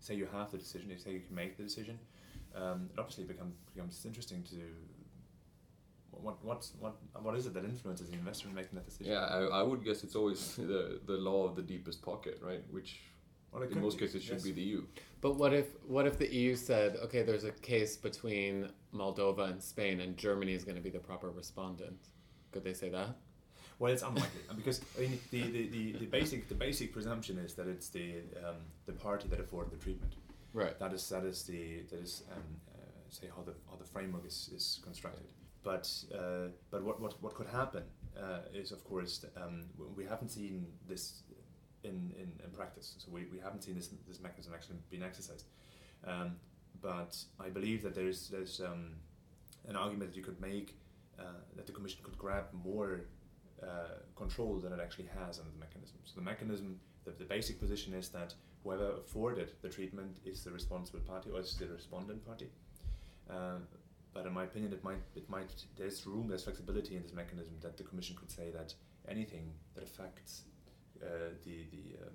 say, 0.00 0.14
you 0.14 0.28
have 0.32 0.50
the 0.50 0.58
decision, 0.58 0.90
you 0.90 0.98
say 0.98 1.12
you 1.12 1.20
can 1.20 1.34
make 1.34 1.56
the 1.56 1.62
decision, 1.62 1.98
um, 2.54 2.90
it 2.92 2.98
obviously 2.98 3.24
becomes 3.24 3.54
becomes 3.74 4.04
interesting 4.04 4.42
to 4.44 4.56
what 6.20 6.44
what's 6.44 6.72
what 6.78 6.96
what 7.20 7.36
is 7.36 7.46
it 7.46 7.54
that 7.54 7.64
influences 7.64 8.10
the 8.10 8.16
investor 8.16 8.48
in 8.48 8.54
making 8.54 8.74
that 8.74 8.84
decision? 8.84 9.12
Yeah, 9.12 9.20
I, 9.20 9.60
I 9.60 9.62
would 9.62 9.84
guess 9.84 10.04
it's 10.04 10.16
always 10.16 10.56
the 10.56 11.00
the 11.06 11.14
law 11.14 11.46
of 11.46 11.56
the 11.56 11.62
deepest 11.62 12.02
pocket, 12.02 12.38
right? 12.42 12.62
Which 12.70 13.00
well, 13.52 13.62
in 13.62 13.80
most 13.80 13.98
be, 13.98 14.06
cases 14.06 14.22
should 14.22 14.34
yes. 14.34 14.42
be 14.42 14.52
the 14.52 14.62
EU. 14.62 14.84
But 15.20 15.36
what 15.36 15.52
if 15.52 15.66
what 15.86 16.06
if 16.06 16.18
the 16.18 16.32
EU 16.34 16.56
said, 16.56 16.96
okay, 17.04 17.22
there's 17.22 17.44
a 17.44 17.52
case 17.52 17.96
between 17.96 18.70
Moldova 18.94 19.50
and 19.50 19.62
Spain, 19.62 20.00
and 20.00 20.16
Germany 20.16 20.52
is 20.52 20.64
going 20.64 20.76
to 20.76 20.82
be 20.82 20.90
the 20.90 20.98
proper 20.98 21.30
respondent? 21.30 22.08
Could 22.50 22.64
they 22.64 22.74
say 22.74 22.88
that? 22.90 23.16
Well, 23.78 23.92
it's 23.92 24.02
unlikely 24.02 24.42
because 24.54 24.80
I 24.96 25.02
mean, 25.02 25.18
the, 25.30 25.42
the, 25.42 25.68
the, 25.68 25.92
the 25.98 26.06
basic 26.06 26.48
the 26.48 26.54
basic 26.54 26.92
presumption 26.92 27.38
is 27.38 27.54
that 27.54 27.66
it's 27.66 27.88
the 27.88 28.18
um, 28.46 28.56
the 28.86 28.92
party 28.92 29.28
that 29.28 29.40
afforded 29.40 29.72
the 29.72 29.82
treatment. 29.82 30.14
Right. 30.54 30.78
That 30.78 30.92
is 30.92 31.08
that 31.08 31.24
is 31.24 31.42
the 31.42 31.80
that 31.90 32.00
is 32.00 32.22
um, 32.32 32.42
uh, 32.74 32.78
say 33.10 33.26
how 33.34 33.42
the 33.42 33.54
how 33.68 33.76
the 33.76 33.84
framework 33.84 34.26
is, 34.26 34.50
is 34.54 34.80
constructed. 34.84 35.26
But 35.64 35.88
uh, 36.14 36.48
but 36.70 36.82
what, 36.82 37.00
what 37.00 37.22
what 37.22 37.34
could 37.34 37.48
happen 37.48 37.84
uh, 38.18 38.40
is 38.52 38.72
of 38.72 38.84
course 38.84 39.24
um, 39.36 39.64
we 39.96 40.04
haven't 40.04 40.30
seen 40.30 40.66
this 40.88 41.22
in, 41.84 42.12
in, 42.18 42.32
in 42.44 42.50
practice. 42.52 42.94
So 42.98 43.08
we, 43.10 43.26
we 43.32 43.38
haven't 43.38 43.62
seen 43.62 43.74
this 43.74 43.88
this 44.08 44.20
mechanism 44.20 44.52
actually 44.54 44.76
being 44.90 45.02
exercised. 45.02 45.46
Um, 46.06 46.36
but 46.80 47.16
I 47.38 47.48
believe 47.48 47.82
that 47.82 47.94
there's 47.94 48.28
there's 48.28 48.60
um, 48.60 48.96
an 49.68 49.76
argument 49.76 50.10
that 50.10 50.16
you 50.16 50.24
could 50.24 50.40
make 50.40 50.76
uh, 51.18 51.24
that 51.56 51.66
the 51.66 51.72
Commission 51.72 52.00
could 52.02 52.18
grab 52.18 52.44
more 52.52 53.02
uh, 53.62 53.66
control 54.16 54.58
than 54.58 54.72
it 54.72 54.80
actually 54.80 55.08
has 55.18 55.38
under 55.38 55.50
the 55.50 55.58
mechanism. 55.58 55.96
So 56.04 56.14
the 56.16 56.22
mechanism, 56.22 56.80
the, 57.04 57.12
the 57.12 57.24
basic 57.24 57.60
position 57.60 57.94
is 57.94 58.08
that 58.08 58.34
whoever 58.64 58.92
afforded 58.92 59.52
the 59.62 59.68
treatment 59.68 60.16
is 60.24 60.42
the 60.42 60.50
responsible 60.50 61.00
party 61.00 61.30
or 61.30 61.40
is 61.40 61.54
the 61.56 61.66
respondent 61.66 62.26
party. 62.26 62.48
Uh, 63.30 63.58
but 64.14 64.26
in 64.26 64.32
my 64.32 64.44
opinion, 64.44 64.72
it 64.72 64.84
might 64.84 65.02
it 65.14 65.28
might 65.28 65.50
there's 65.76 66.06
room, 66.06 66.28
there's 66.28 66.44
flexibility 66.44 66.96
in 66.96 67.02
this 67.02 67.12
mechanism 67.12 67.54
that 67.62 67.76
the 67.76 67.84
Commission 67.84 68.16
could 68.16 68.30
say 68.30 68.50
that 68.50 68.74
anything 69.08 69.52
that 69.74 69.84
affects 69.84 70.42
uh, 71.02 71.30
the 71.44 71.64
the 71.70 71.96
um, 72.02 72.14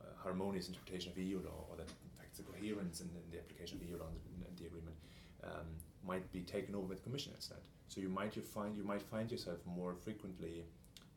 uh, 0.00 0.22
harmonious 0.22 0.68
interpretation 0.68 1.12
of 1.12 1.18
EU 1.18 1.38
law 1.38 1.64
or 1.70 1.76
that 1.76 1.88
affects 2.14 2.38
the 2.38 2.44
coherence 2.44 3.00
in, 3.00 3.08
in 3.08 3.30
the 3.30 3.38
application 3.38 3.78
of 3.78 3.88
EU 3.88 3.96
law 3.96 4.06
in 4.08 4.56
the 4.56 4.66
agreement 4.66 4.96
um, 5.44 5.66
might 6.06 6.30
be 6.32 6.40
taken 6.40 6.74
over 6.74 6.88
by 6.88 6.94
the 6.94 7.00
Commission 7.00 7.32
instead. 7.34 7.62
So 7.88 8.00
you 8.00 8.08
might 8.08 8.36
you 8.36 8.42
find 8.42 8.76
you 8.76 8.84
might 8.84 9.02
find 9.02 9.30
yourself 9.30 9.58
more 9.66 9.94
frequently 9.94 10.64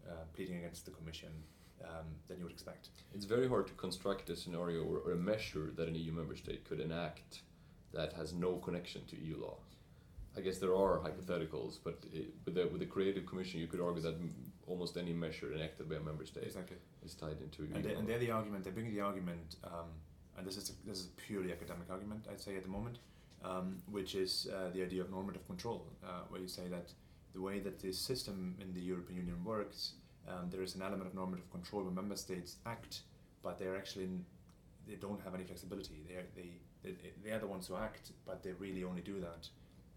uh, 0.07 0.23
pleading 0.33 0.57
against 0.57 0.85
the 0.85 0.91
Commission 0.91 1.31
um, 1.83 2.05
than 2.27 2.37
you 2.37 2.45
would 2.45 2.53
expect. 2.53 2.89
It's 3.13 3.25
very 3.25 3.47
hard 3.47 3.67
to 3.67 3.73
construct 3.73 4.29
a 4.29 4.35
scenario 4.35 4.83
or, 4.83 4.99
or, 4.99 5.11
a 5.13 5.15
measure 5.15 5.71
that 5.75 5.87
an 5.87 5.95
EU 5.95 6.11
member 6.11 6.35
state 6.35 6.63
could 6.63 6.79
enact 6.79 7.41
that 7.93 8.13
has 8.13 8.33
no 8.33 8.53
connection 8.57 9.01
to 9.07 9.19
EU 9.19 9.41
law. 9.41 9.57
I 10.37 10.41
guess 10.41 10.59
there 10.59 10.75
are 10.75 10.99
hypotheticals, 10.99 11.79
but 11.83 12.03
it, 12.13 12.33
with, 12.45 12.55
the, 12.55 12.67
with 12.67 12.79
the 12.79 12.85
Creative 12.85 13.25
Commission, 13.25 13.59
you 13.59 13.67
could 13.67 13.81
argue 13.81 14.01
that 14.01 14.13
m- 14.13 14.33
almost 14.65 14.95
any 14.95 15.11
measure 15.11 15.53
enacted 15.53 15.89
by 15.89 15.95
a 15.95 15.99
member 15.99 16.25
state 16.25 16.45
exactly. 16.45 16.77
is 17.03 17.13
tied 17.15 17.37
into 17.41 17.63
and, 17.75 17.83
they, 17.83 17.93
and 17.93 18.07
they're 18.07 18.19
the 18.19 18.31
argument. 18.31 18.63
They 18.63 18.71
bring 18.71 18.93
the 18.93 19.01
argument, 19.01 19.57
um, 19.65 19.89
and 20.37 20.47
this 20.47 20.55
is 20.55 20.69
a, 20.69 20.87
this 20.87 20.99
is 20.99 21.05
a 21.07 21.21
purely 21.21 21.51
academic 21.51 21.89
argument, 21.89 22.27
I'd 22.31 22.39
say 22.39 22.55
at 22.55 22.63
the 22.63 22.69
moment, 22.69 22.99
um, 23.43 23.81
which 23.89 24.15
is 24.15 24.47
uh, 24.55 24.69
the 24.73 24.81
idea 24.83 25.01
of 25.01 25.11
normative 25.11 25.45
control, 25.47 25.85
uh, 26.03 26.21
where 26.29 26.39
you 26.39 26.47
say 26.47 26.67
that 26.69 26.93
the 27.33 27.41
way 27.41 27.59
that 27.59 27.79
the 27.79 27.91
system 27.91 28.55
in 28.61 28.73
the 28.73 28.81
European 28.81 29.19
Union 29.19 29.43
works, 29.43 29.93
um, 30.29 30.49
there 30.49 30.61
is 30.61 30.75
an 30.75 30.81
element 30.81 31.07
of 31.07 31.13
normative 31.13 31.49
control 31.51 31.83
where 31.83 31.91
member 31.91 32.15
states 32.15 32.55
act, 32.65 33.01
but 33.43 33.59
they're 33.59 33.75
actually 33.75 34.07
they 34.87 34.95
don't 34.95 35.21
have 35.23 35.35
any 35.35 35.43
flexibility. 35.43 36.03
They're, 36.07 36.23
they 36.35 36.51
they 36.83 36.95
they 37.23 37.31
are 37.31 37.39
the 37.39 37.47
ones 37.47 37.67
who 37.67 37.75
act, 37.75 38.11
but 38.25 38.43
they 38.43 38.51
really 38.53 38.83
only 38.83 39.01
do 39.01 39.19
that 39.19 39.49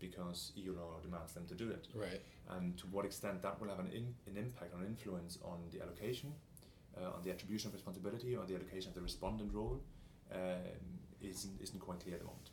because 0.07 0.53
EU 0.57 0.73
law 0.73 0.99
demands 1.03 1.33
them 1.33 1.47
to 1.47 1.55
do 1.55 1.71
it. 1.71 1.89
Right. 1.95 2.21
And 2.51 2.77
to 2.79 2.87
what 2.87 3.05
extent 3.05 3.43
that 3.43 3.61
will 3.61 3.69
have 3.69 3.79
an, 3.79 3.91
in, 3.93 4.15
an 4.31 4.37
impact, 4.37 4.75
an 4.75 4.85
influence 4.87 5.39
on 5.45 5.59
the 5.73 5.83
allocation, 5.83 6.33
uh, 6.97 7.17
on 7.17 7.23
the 7.23 7.31
attribution 7.31 7.69
of 7.69 7.75
responsibility, 7.75 8.37
or 8.37 8.45
the 8.45 8.55
allocation 8.55 8.89
of 8.91 8.95
the 8.95 9.01
respondent 9.01 9.53
role, 9.53 9.81
um, 10.33 10.39
isn't, 11.23 11.61
isn't 11.61 11.81
quite 11.81 12.01
clear 12.01 12.17
at 12.17 12.21
the 12.21 12.27
moment. 12.27 12.51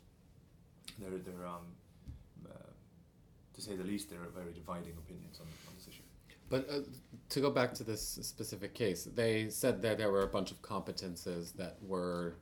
There, 0.98 1.10
there 1.18 1.46
um, 1.46 1.66
uh, 2.46 2.72
to 3.54 3.60
say 3.60 3.76
the 3.76 3.84
least, 3.84 4.10
there 4.10 4.20
are 4.20 4.32
very 4.42 4.52
dividing 4.52 4.94
opinions 4.98 5.40
on, 5.40 5.46
on 5.68 5.74
this 5.76 5.88
issue. 5.88 6.02
But 6.48 6.68
uh, 6.68 6.80
to 7.30 7.40
go 7.40 7.50
back 7.50 7.72
to 7.74 7.84
this 7.84 8.18
specific 8.22 8.74
case, 8.74 9.08
they 9.14 9.48
said 9.48 9.80
that 9.82 9.96
there 9.98 10.10
were 10.10 10.22
a 10.22 10.28
bunch 10.28 10.50
of 10.50 10.60
competences 10.60 11.54
that 11.56 11.76
were 11.82 12.34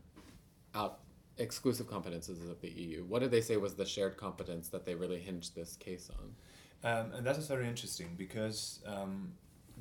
out 0.75 1.01
exclusive 1.41 1.89
competences 1.89 2.49
of 2.51 2.61
the 2.61 2.71
EU. 2.71 3.05
What 3.05 3.21
did 3.21 3.31
they 3.31 3.41
say 3.41 3.57
was 3.57 3.75
the 3.75 3.87
shared 3.87 4.17
competence 4.17 4.69
that 4.69 4.85
they 4.85 4.95
really 4.95 5.19
hinged 5.19 5.55
this 5.57 5.77
case 5.77 6.11
on? 6.19 6.35
Um, 6.83 7.13
and 7.13 7.27
that 7.27 7.37
is 7.37 7.47
very 7.47 7.67
interesting 7.69 8.15
because 8.17 8.81
um, 8.87 9.33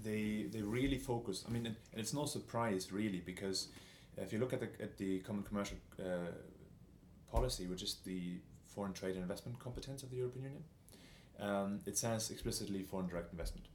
they 0.04 0.48
they 0.52 0.62
really 0.62 0.98
focus. 0.98 1.46
I 1.48 1.52
mean, 1.52 1.66
and 1.66 1.76
it's 1.94 2.14
no 2.14 2.26
surprise 2.26 2.92
really 2.92 3.22
because 3.26 3.68
if 4.18 4.34
you 4.34 4.40
look 4.40 4.54
at 4.54 4.60
the 4.60 4.70
at 4.82 4.98
the 4.98 5.20
common 5.20 5.44
commercial 5.44 5.78
uh, 6.00 6.32
policy, 7.32 7.68
which 7.68 7.84
is 7.84 7.96
the 8.06 8.40
foreign 8.66 8.94
trade 8.94 9.16
and 9.16 9.22
investment 9.22 9.60
competence 9.60 10.04
of 10.04 10.10
the 10.10 10.18
European 10.18 10.46
Union, 10.46 10.64
um, 11.40 11.80
it 11.86 11.98
says 11.98 12.32
explicitly 12.32 12.84
foreign 12.84 13.08
direct 13.08 13.32
investment. 13.32 13.68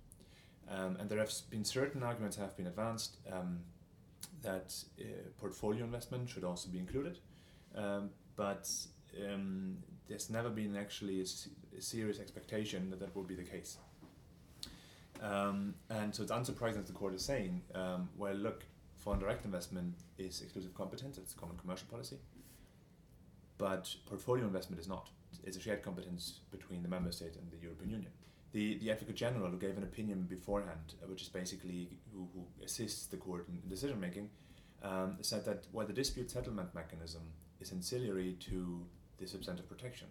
Um, 0.70 0.97
and 0.99 1.09
there 1.11 1.18
have 1.18 1.32
been 1.51 1.64
certain 1.64 2.03
arguments 2.03 2.37
have 2.37 2.57
been 2.57 2.66
advanced 2.66 3.18
um, 3.30 3.61
that 4.43 4.74
uh, 4.99 5.05
portfolio 5.39 5.85
investment 5.85 6.28
should 6.28 6.45
also 6.45 6.68
be 6.70 6.78
included, 6.78 7.18
um, 7.77 8.11
but 8.37 8.68
um, 9.25 9.77
there's 10.09 10.31
never 10.31 10.51
been 10.51 10.77
actually 10.77 11.20
a, 11.20 11.25
a, 11.77 11.81
serious 11.81 12.20
expectation 12.20 12.91
that 12.91 13.01
that 13.01 13.14
would 13.16 13.27
be 13.27 13.35
the 13.35 13.43
case. 13.43 13.79
Um, 15.22 15.75
and 15.91 16.14
so 16.14 16.22
it's 16.22 16.33
unsurprising 16.33 16.75
that 16.75 16.87
the 16.87 16.93
court 16.93 17.14
is 17.14 17.25
saying, 17.25 17.62
um, 17.75 18.09
well, 18.16 18.35
look, 18.35 18.64
foreign 18.97 19.20
direct 19.20 19.45
investment 19.45 19.95
is 20.18 20.43
exclusive 20.43 20.75
competence, 20.75 21.18
it's 21.18 21.33
common 21.35 21.57
commercial 21.57 21.87
policy, 21.89 22.18
but 23.59 23.95
portfolio 24.07 24.45
investment 24.45 24.81
is 24.81 24.89
not. 24.89 25.09
It's 25.45 25.57
a 25.57 25.61
shared 25.61 25.83
competence 25.83 26.41
between 26.51 26.83
the 26.83 26.89
member 26.89 27.12
state 27.12 27.37
and 27.37 27.51
the 27.51 27.57
European 27.62 27.91
Union. 27.91 28.12
The, 28.53 28.79
the 28.79 28.91
Advocate 28.93 29.16
General, 29.16 29.51
who 29.51 29.59
gave 29.59 29.77
an 29.77 29.83
opinion 29.83 30.27
beforehand, 30.29 30.95
uh, 31.03 31.09
which 31.09 31.22
is 31.22 31.29
basically 31.29 31.89
who, 32.12 32.29
who 32.35 32.45
assists 32.64 33.07
the 33.07 33.16
court 33.16 33.49
in 33.49 33.68
decision 33.68 33.99
making, 33.99 34.31
um, 34.83 35.16
said 35.22 35.45
that 35.47 35.66
while 35.72 35.87
the 35.87 35.93
dispute 35.93 36.31
settlement 36.31 36.75
mechanism 36.75 37.22
is 37.65 37.73
ancillary 37.73 38.37
to 38.41 38.85
the 39.19 39.27
substantive 39.27 39.69
protection. 39.69 40.09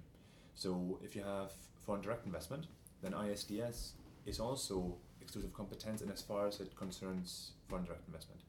So 0.56 0.99
if 1.04 1.16
you 1.16 1.24
have 1.24 1.51
foreign 1.86 2.01
direct 2.01 2.26
investment, 2.26 2.66
then 3.01 3.14
ISDS 3.14 3.91
is 4.26 4.39
also 4.39 4.95
exclusive 5.22 5.54
competence 5.54 6.01
in 6.01 6.10
as 6.12 6.22
far 6.22 6.47
as 6.47 6.60
it 6.60 6.76
concerns 6.76 7.51
foreign 7.68 7.86
direct 7.86 8.08
investment. 8.08 8.41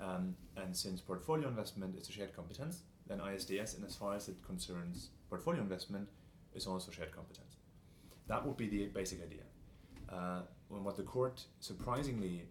Um, 0.00 0.36
and 0.56 0.76
since 0.76 1.00
portfolio 1.00 1.48
investment 1.48 1.96
is 1.98 2.08
a 2.08 2.12
shared 2.12 2.34
competence, 2.36 2.82
then 3.06 3.18
ISDS, 3.18 3.78
in 3.78 3.84
as 3.84 3.94
far 3.96 4.14
as 4.14 4.28
it 4.28 4.36
concerns 4.44 5.10
portfolio 5.30 5.62
investment, 5.62 6.08
is 6.54 6.66
also 6.66 6.90
shared 6.90 7.12
competence. 7.12 7.56
That 8.26 8.44
would 8.44 8.56
be 8.56 8.68
the 8.68 8.86
basic 8.86 9.22
idea. 9.22 9.44
Uh, 10.08 10.42
when 10.68 10.84
what 10.84 10.96
the 10.96 11.02
court 11.02 11.44
surprisingly 11.60 12.42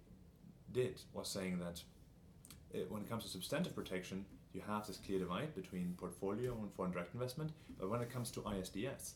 did 0.71 1.01
was 1.13 1.27
saying 1.27 1.59
that 1.59 1.81
it, 2.71 2.89
when 2.91 3.03
it 3.03 3.09
comes 3.09 3.23
to 3.23 3.29
substantive 3.29 3.75
protection, 3.75 4.25
you 4.55 4.61
have 4.65 4.87
this 4.87 4.97
clear 4.97 5.19
divide 5.19 5.53
between 5.53 5.95
portfolio 5.97 6.53
and 6.61 6.71
foreign 6.73 6.91
direct 6.91 7.13
investment, 7.13 7.51
but 7.79 7.89
when 7.89 8.01
it 8.01 8.09
comes 8.09 8.31
to 8.31 8.39
ISDS, 8.41 9.13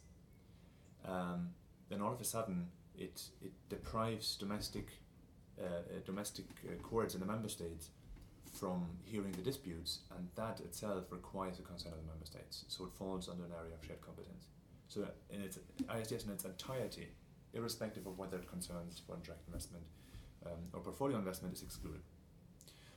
um, 1.07 1.49
then 1.89 2.01
all 2.01 2.11
of 2.11 2.19
a 2.19 2.25
sudden 2.25 2.67
it, 2.97 3.21
it 3.41 3.53
deprives 3.69 4.35
domestic 4.35 4.89
uh, 5.59 5.65
uh, 5.65 5.99
domestic 6.05 6.45
uh, 6.63 6.81
courts 6.81 7.15
in 7.15 7.19
the 7.19 7.25
member 7.25 7.49
states 7.49 7.89
from 8.53 8.85
hearing 9.03 9.31
the 9.33 9.41
disputes, 9.41 9.99
and 10.15 10.27
that 10.35 10.61
itself 10.61 11.03
requires 11.11 11.59
a 11.59 11.61
consent 11.61 11.93
of 11.93 12.01
the 12.01 12.07
member 12.07 12.25
states. 12.25 12.63
So 12.69 12.85
it 12.85 12.91
falls 12.93 13.27
under 13.27 13.43
an 13.43 13.51
area 13.59 13.73
of 13.73 13.85
shared 13.85 14.01
competence. 14.01 14.45
So 14.87 15.05
in 15.29 15.41
its 15.41 15.59
ISDS 15.87 16.25
in 16.25 16.31
its 16.31 16.45
entirety, 16.45 17.09
irrespective 17.53 18.07
of 18.07 18.17
whether 18.17 18.37
it 18.37 18.49
concerns 18.49 19.01
foreign 19.05 19.21
direct 19.21 19.45
investment 19.47 19.83
um, 20.45 20.59
or 20.73 20.79
portfolio 20.79 21.17
investment, 21.17 21.53
is 21.55 21.61
excluded. 21.61 22.01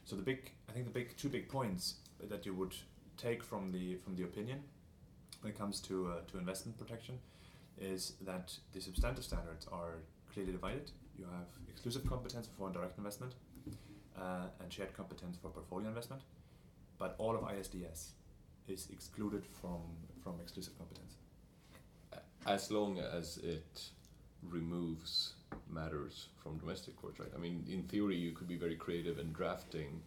So 0.05 0.15
the 0.17 0.23
big, 0.23 0.53
I 0.69 0.73
think 0.73 0.85
the 0.87 0.93
big 0.93 1.17
two 1.17 1.29
big 1.29 1.49
points 1.49 1.97
that 2.29 2.47
you 2.47 2.55
would 2.55 2.75
take 3.17 3.43
from 3.43 3.73
the 3.73 3.97
from 3.97 4.17
the 4.17 4.23
opinion 4.25 4.61
when 5.41 5.53
it 5.53 5.59
comes 5.59 5.81
to 5.81 6.09
uh, 6.09 6.21
to 6.31 6.39
investment 6.39 6.79
protection 6.79 7.19
is 7.79 8.15
that 8.21 8.53
the 8.73 8.81
substantive 8.81 9.25
standards 9.25 9.67
are 9.73 9.95
clearly 10.33 10.53
divided. 10.53 10.91
You 11.19 11.25
have 11.25 11.49
exclusive 11.69 12.07
competence 12.07 12.47
for 12.47 12.55
foreign 12.55 12.73
direct 12.73 12.99
investment 12.99 13.35
uh, 14.19 14.47
and 14.61 14.73
shared 14.73 14.95
competence 14.95 15.37
for 15.41 15.49
portfolio 15.49 15.89
investment, 15.89 16.23
but 16.99 17.15
all 17.19 17.35
of 17.35 17.43
ISDS 17.43 18.11
is 18.69 18.89
excluded 18.91 19.45
from 19.61 19.81
from 20.23 20.41
exclusive 20.41 20.77
competence. 20.79 21.17
As 22.47 22.71
long 22.71 22.99
as 22.99 23.39
it 23.39 23.91
removes 24.43 25.35
matters 25.71 26.29
from 26.43 26.59
domestic 26.59 26.97
courts, 26.97 27.21
right? 27.21 27.31
I 27.35 27.39
mean, 27.39 27.65
in 27.69 27.85
theory, 27.85 28.17
you 28.17 28.33
could 28.33 28.49
be 28.49 28.57
very 28.57 28.75
creative 28.75 29.19
in 29.19 29.33
drafting 29.33 30.03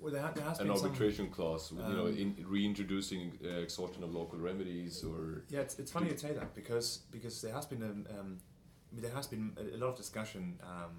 well, 0.00 0.12
there, 0.12 0.22
ha- 0.22 0.32
there 0.34 0.44
has 0.44 0.60
an 0.60 0.68
been 0.68 0.76
some- 0.76 0.86
arbitration 0.86 1.28
clause, 1.30 1.72
you 1.72 1.78
know, 1.78 2.06
Um, 2.06 2.16
in 2.16 2.44
reintroducing 2.48 3.32
uh, 3.44 3.48
exhaustion 3.66 4.02
of 4.04 4.14
local 4.14 4.38
remedies 4.38 5.02
or 5.04 5.42
Yeah, 5.48 5.60
it's, 5.60 5.78
it's 5.78 5.90
funny 5.92 6.10
you 6.10 6.16
say 6.16 6.32
that 6.34 6.54
because 6.54 7.00
because 7.10 7.40
there 7.42 7.52
has 7.54 7.66
been 7.66 7.82
a, 7.82 8.20
um, 8.20 8.38
there 8.92 9.10
has 9.12 9.26
been 9.26 9.52
a, 9.56 9.76
a 9.76 9.78
lot 9.78 9.88
of 9.90 9.96
discussion. 9.96 10.58
Um, 10.62 10.94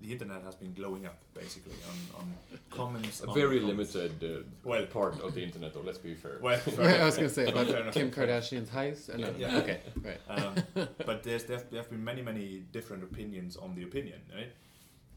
the 0.00 0.12
internet 0.12 0.42
has 0.42 0.54
been 0.56 0.74
glowing 0.74 1.06
up 1.06 1.16
basically 1.32 1.72
on, 1.90 2.20
on 2.20 2.26
comments. 2.68 3.22
a 3.22 3.26
on 3.28 3.34
very 3.34 3.60
comments. 3.60 3.94
limited 3.94 4.24
uh, 4.24 4.42
Well- 4.62 4.86
part 4.86 5.18
of 5.24 5.32
the 5.34 5.42
internet, 5.42 5.72
though. 5.72 5.80
Let's 5.86 5.98
be 5.98 6.14
fair. 6.14 6.38
Well, 6.42 6.60
I 6.78 7.04
was 7.04 7.16
gonna 7.16 7.28
say 7.30 7.46
about 7.52 7.68
enough. 7.68 7.94
Kim 7.94 8.10
Kardashian's 8.10 8.68
heist. 8.68 9.16
No, 9.16 9.32
Yeah. 9.38 9.58
Okay, 9.60 9.80
right. 10.08 10.20
um, 10.28 10.54
but 11.06 11.22
there's 11.22 11.44
there 11.44 11.56
have, 11.58 11.70
there 11.70 11.80
have 11.80 11.90
been 11.90 12.04
many 12.04 12.20
many 12.22 12.46
different 12.72 13.02
opinions 13.02 13.56
on 13.56 13.74
the 13.76 13.82
opinion, 13.84 14.20
right? 14.38 14.52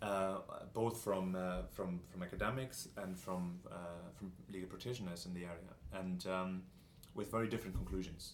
Uh, 0.02 0.38
both 0.74 1.02
from 1.04 1.36
uh, 1.36 1.64
from 1.72 2.00
from 2.12 2.22
academics 2.22 2.88
and 2.98 3.18
from 3.18 3.60
uh, 3.72 3.76
from 4.14 4.32
legal 4.54 4.70
practitioners 4.70 5.26
in 5.26 5.34
the 5.34 5.44
area, 5.44 5.74
and 5.92 6.26
um, 6.28 6.62
with 7.16 7.32
very 7.32 7.48
different 7.48 7.76
conclusions. 7.76 8.34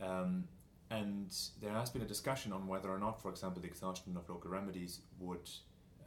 Um, 0.00 0.48
and 0.90 1.32
there 1.62 1.70
has 1.72 1.90
been 1.90 2.02
a 2.02 2.06
discussion 2.08 2.52
on 2.52 2.66
whether 2.66 2.90
or 2.90 2.98
not, 2.98 3.22
for 3.22 3.30
example, 3.30 3.62
the 3.62 3.68
exhaustion 3.68 4.16
of 4.16 4.28
local 4.28 4.50
remedies 4.50 5.00
would 5.20 5.48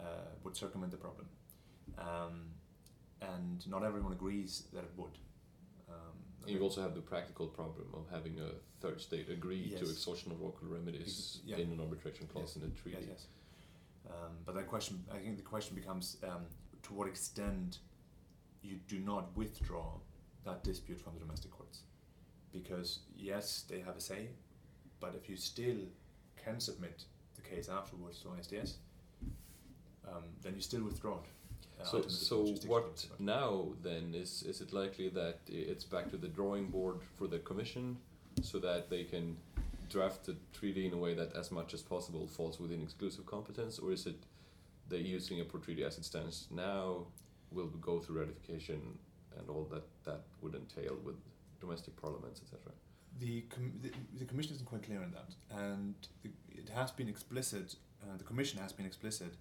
uh, 0.01 0.03
would 0.43 0.57
circumvent 0.57 0.91
the 0.91 0.97
problem, 0.97 1.27
um, 1.97 2.51
and 3.21 3.65
not 3.69 3.83
everyone 3.83 4.11
agrees 4.11 4.63
that 4.73 4.83
it 4.83 4.91
would. 4.97 5.17
Um, 5.89 6.17
And 6.41 6.49
you 6.51 6.59
also 6.61 6.81
have 6.81 6.93
the 6.93 7.01
practical 7.01 7.47
problem 7.47 7.87
of 7.93 8.05
having 8.11 8.39
a 8.39 8.49
third 8.81 8.99
state 9.01 9.29
agree 9.29 9.69
to 9.79 9.85
exhaustion 9.89 10.31
of 10.33 10.41
local 10.41 10.67
remedies 10.67 11.01
Ex- 11.07 11.39
yeah. 11.45 11.57
in 11.63 11.71
an 11.71 11.79
arbitration 11.79 12.27
clause 12.27 12.55
Yes. 12.55 12.55
in 12.57 12.61
a 12.71 12.73
treaty. 12.81 12.97
Yes, 13.07 13.09
yes. 13.09 13.27
Um, 14.09 14.31
but 14.45 14.55
that 14.55 14.67
question, 14.67 15.03
I 15.13 15.17
think 15.17 15.37
the 15.37 15.43
question 15.43 15.75
becomes 15.75 16.17
um, 16.23 16.45
to 16.83 16.93
what 16.93 17.07
extent 17.07 17.79
you 18.61 18.75
do 18.87 18.99
not 18.99 19.35
withdraw 19.35 19.91
that 20.45 20.63
dispute 20.63 20.99
from 20.99 21.13
the 21.13 21.19
domestic 21.19 21.51
courts. 21.51 21.81
Because, 22.51 22.99
yes, 23.15 23.65
they 23.69 23.79
have 23.81 23.97
a 23.97 24.01
say, 24.01 24.29
but 24.99 25.13
if 25.15 25.29
you 25.29 25.35
still 25.37 25.77
can 26.43 26.59
submit 26.59 27.03
the 27.35 27.41
case 27.41 27.69
afterwards 27.69 28.19
to 28.19 28.29
ISDS, 28.29 28.75
um, 30.07 30.23
then 30.41 30.55
you 30.55 30.61
still 30.61 30.83
withdraw 30.83 31.15
it. 31.15 31.25
uh, 31.81 31.85
So, 31.85 32.01
so 32.07 32.45
what 32.65 33.05
now 33.19 33.67
then 33.83 34.13
is 34.15 34.43
is 34.43 34.61
it 34.61 34.71
likely 34.73 35.09
that 35.09 35.39
it's 35.47 35.83
back 35.83 36.09
to 36.11 36.17
the 36.17 36.29
drawing 36.29 36.67
board 36.69 37.01
for 37.17 37.27
the 37.27 37.39
commission, 37.39 37.97
so 38.41 38.59
that 38.59 38.89
they 38.89 39.03
can 39.03 39.35
draft 39.89 40.25
the 40.25 40.35
treaty 40.53 40.85
in 40.85 40.93
a 40.93 40.97
way 40.97 41.13
that 41.13 41.35
as 41.35 41.51
much 41.51 41.73
as 41.73 41.81
possible 41.81 42.27
falls 42.27 42.59
within 42.59 42.81
exclusive 42.81 43.25
competence, 43.25 43.79
or 43.79 43.91
is 43.91 44.05
it 44.05 44.15
the 44.89 44.99
EU 44.99 45.19
Singapore 45.19 45.59
Treaty 45.59 45.83
as 45.83 45.97
it 45.97 46.05
stands 46.05 46.47
now 46.51 47.05
will 47.51 47.67
go 47.67 47.99
through 47.99 48.19
ratification 48.19 48.81
and 49.39 49.49
all 49.49 49.67
that 49.71 49.83
that 50.03 50.21
would 50.41 50.55
entail 50.55 50.97
with 51.03 51.15
domestic 51.59 51.95
parliaments, 51.99 52.41
etc. 52.41 52.71
The, 53.19 53.41
com- 53.49 53.73
the, 53.81 53.91
the 54.19 54.25
Commission 54.25 54.53
isn't 54.55 54.65
quite 54.65 54.83
clear 54.83 55.01
on 55.01 55.11
that, 55.11 55.33
and 55.57 55.95
the, 56.23 56.29
it 56.49 56.69
has 56.69 56.91
been 56.91 57.09
explicit. 57.09 57.75
Uh, 58.03 58.17
the 58.17 58.23
Commission 58.23 58.59
has 58.59 58.71
been 58.73 58.85
explicit 58.85 59.33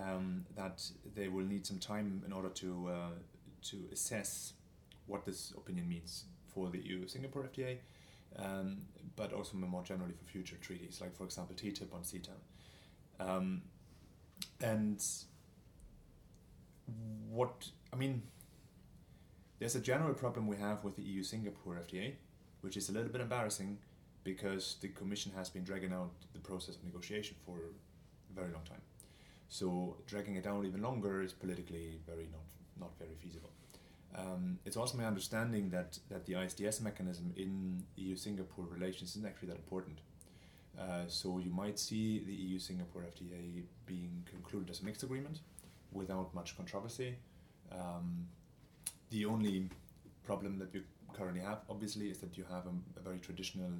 um, 0.00 0.44
that 0.56 0.82
they 1.14 1.28
will 1.28 1.44
need 1.44 1.66
some 1.66 1.78
time 1.78 2.22
in 2.24 2.32
order 2.32 2.48
to 2.48 2.88
uh, 2.88 3.10
to 3.62 3.76
assess 3.92 4.54
what 5.06 5.24
this 5.24 5.52
opinion 5.56 5.88
means 5.88 6.24
for 6.46 6.68
the 6.70 6.78
EU 6.78 7.06
Singapore 7.06 7.42
FTA, 7.44 7.78
um, 8.36 8.78
but 9.16 9.32
also 9.32 9.56
more 9.56 9.82
generally 9.82 10.12
for 10.12 10.24
future 10.24 10.56
treaties, 10.60 11.00
like 11.00 11.16
for 11.16 11.24
example 11.24 11.54
TTIP 11.54 11.92
on 11.92 12.02
CETA. 12.02 12.30
Um, 13.18 13.62
and 14.60 15.04
what 17.28 17.68
I 17.92 17.96
mean, 17.96 18.22
there's 19.58 19.74
a 19.74 19.80
general 19.80 20.14
problem 20.14 20.46
we 20.46 20.56
have 20.56 20.84
with 20.84 20.96
the 20.96 21.02
EU 21.02 21.22
Singapore 21.22 21.80
FTA, 21.86 22.14
which 22.60 22.76
is 22.76 22.88
a 22.88 22.92
little 22.92 23.10
bit 23.10 23.20
embarrassing 23.20 23.78
because 24.24 24.76
the 24.80 24.88
Commission 24.88 25.32
has 25.36 25.48
been 25.48 25.64
dragging 25.64 25.92
out 25.92 26.12
the 26.32 26.38
process 26.40 26.76
of 26.76 26.84
negotiation 26.84 27.36
for 27.44 27.56
a 27.56 28.34
very 28.34 28.52
long 28.52 28.62
time. 28.64 28.82
So 29.48 29.96
dragging 30.06 30.36
it 30.36 30.44
down 30.44 30.64
even 30.64 30.82
longer 30.82 31.22
is 31.22 31.32
politically 31.32 31.98
very 32.06 32.28
not 32.30 32.44
not 32.78 32.92
very 32.98 33.14
feasible. 33.20 33.50
Um, 34.16 34.58
it's 34.64 34.76
also 34.76 34.98
my 34.98 35.04
understanding 35.04 35.70
that, 35.70 35.98
that 36.08 36.26
the 36.26 36.34
ISDS 36.34 36.80
mechanism 36.80 37.32
in 37.36 37.84
EU 37.96 38.16
Singapore 38.16 38.66
relations 38.68 39.10
isn't 39.10 39.26
actually 39.26 39.48
that 39.48 39.56
important. 39.56 39.98
Uh, 40.78 41.02
so 41.06 41.38
you 41.38 41.50
might 41.50 41.78
see 41.78 42.20
the 42.20 42.32
EU 42.32 42.58
Singapore 42.58 43.02
FTA 43.02 43.62
being 43.86 44.24
concluded 44.30 44.70
as 44.70 44.80
a 44.80 44.84
mixed 44.84 45.02
agreement 45.02 45.40
without 45.92 46.34
much 46.34 46.56
controversy. 46.56 47.16
Um, 47.72 48.26
the 49.10 49.26
only 49.26 49.68
problem 50.24 50.58
that 50.58 50.72
we 50.72 50.82
currently 51.12 51.40
have, 51.40 51.58
obviously, 51.68 52.10
is 52.10 52.18
that 52.18 52.36
you 52.36 52.44
have 52.50 52.66
a, 52.66 52.98
a 52.98 53.02
very 53.02 53.18
traditional 53.18 53.70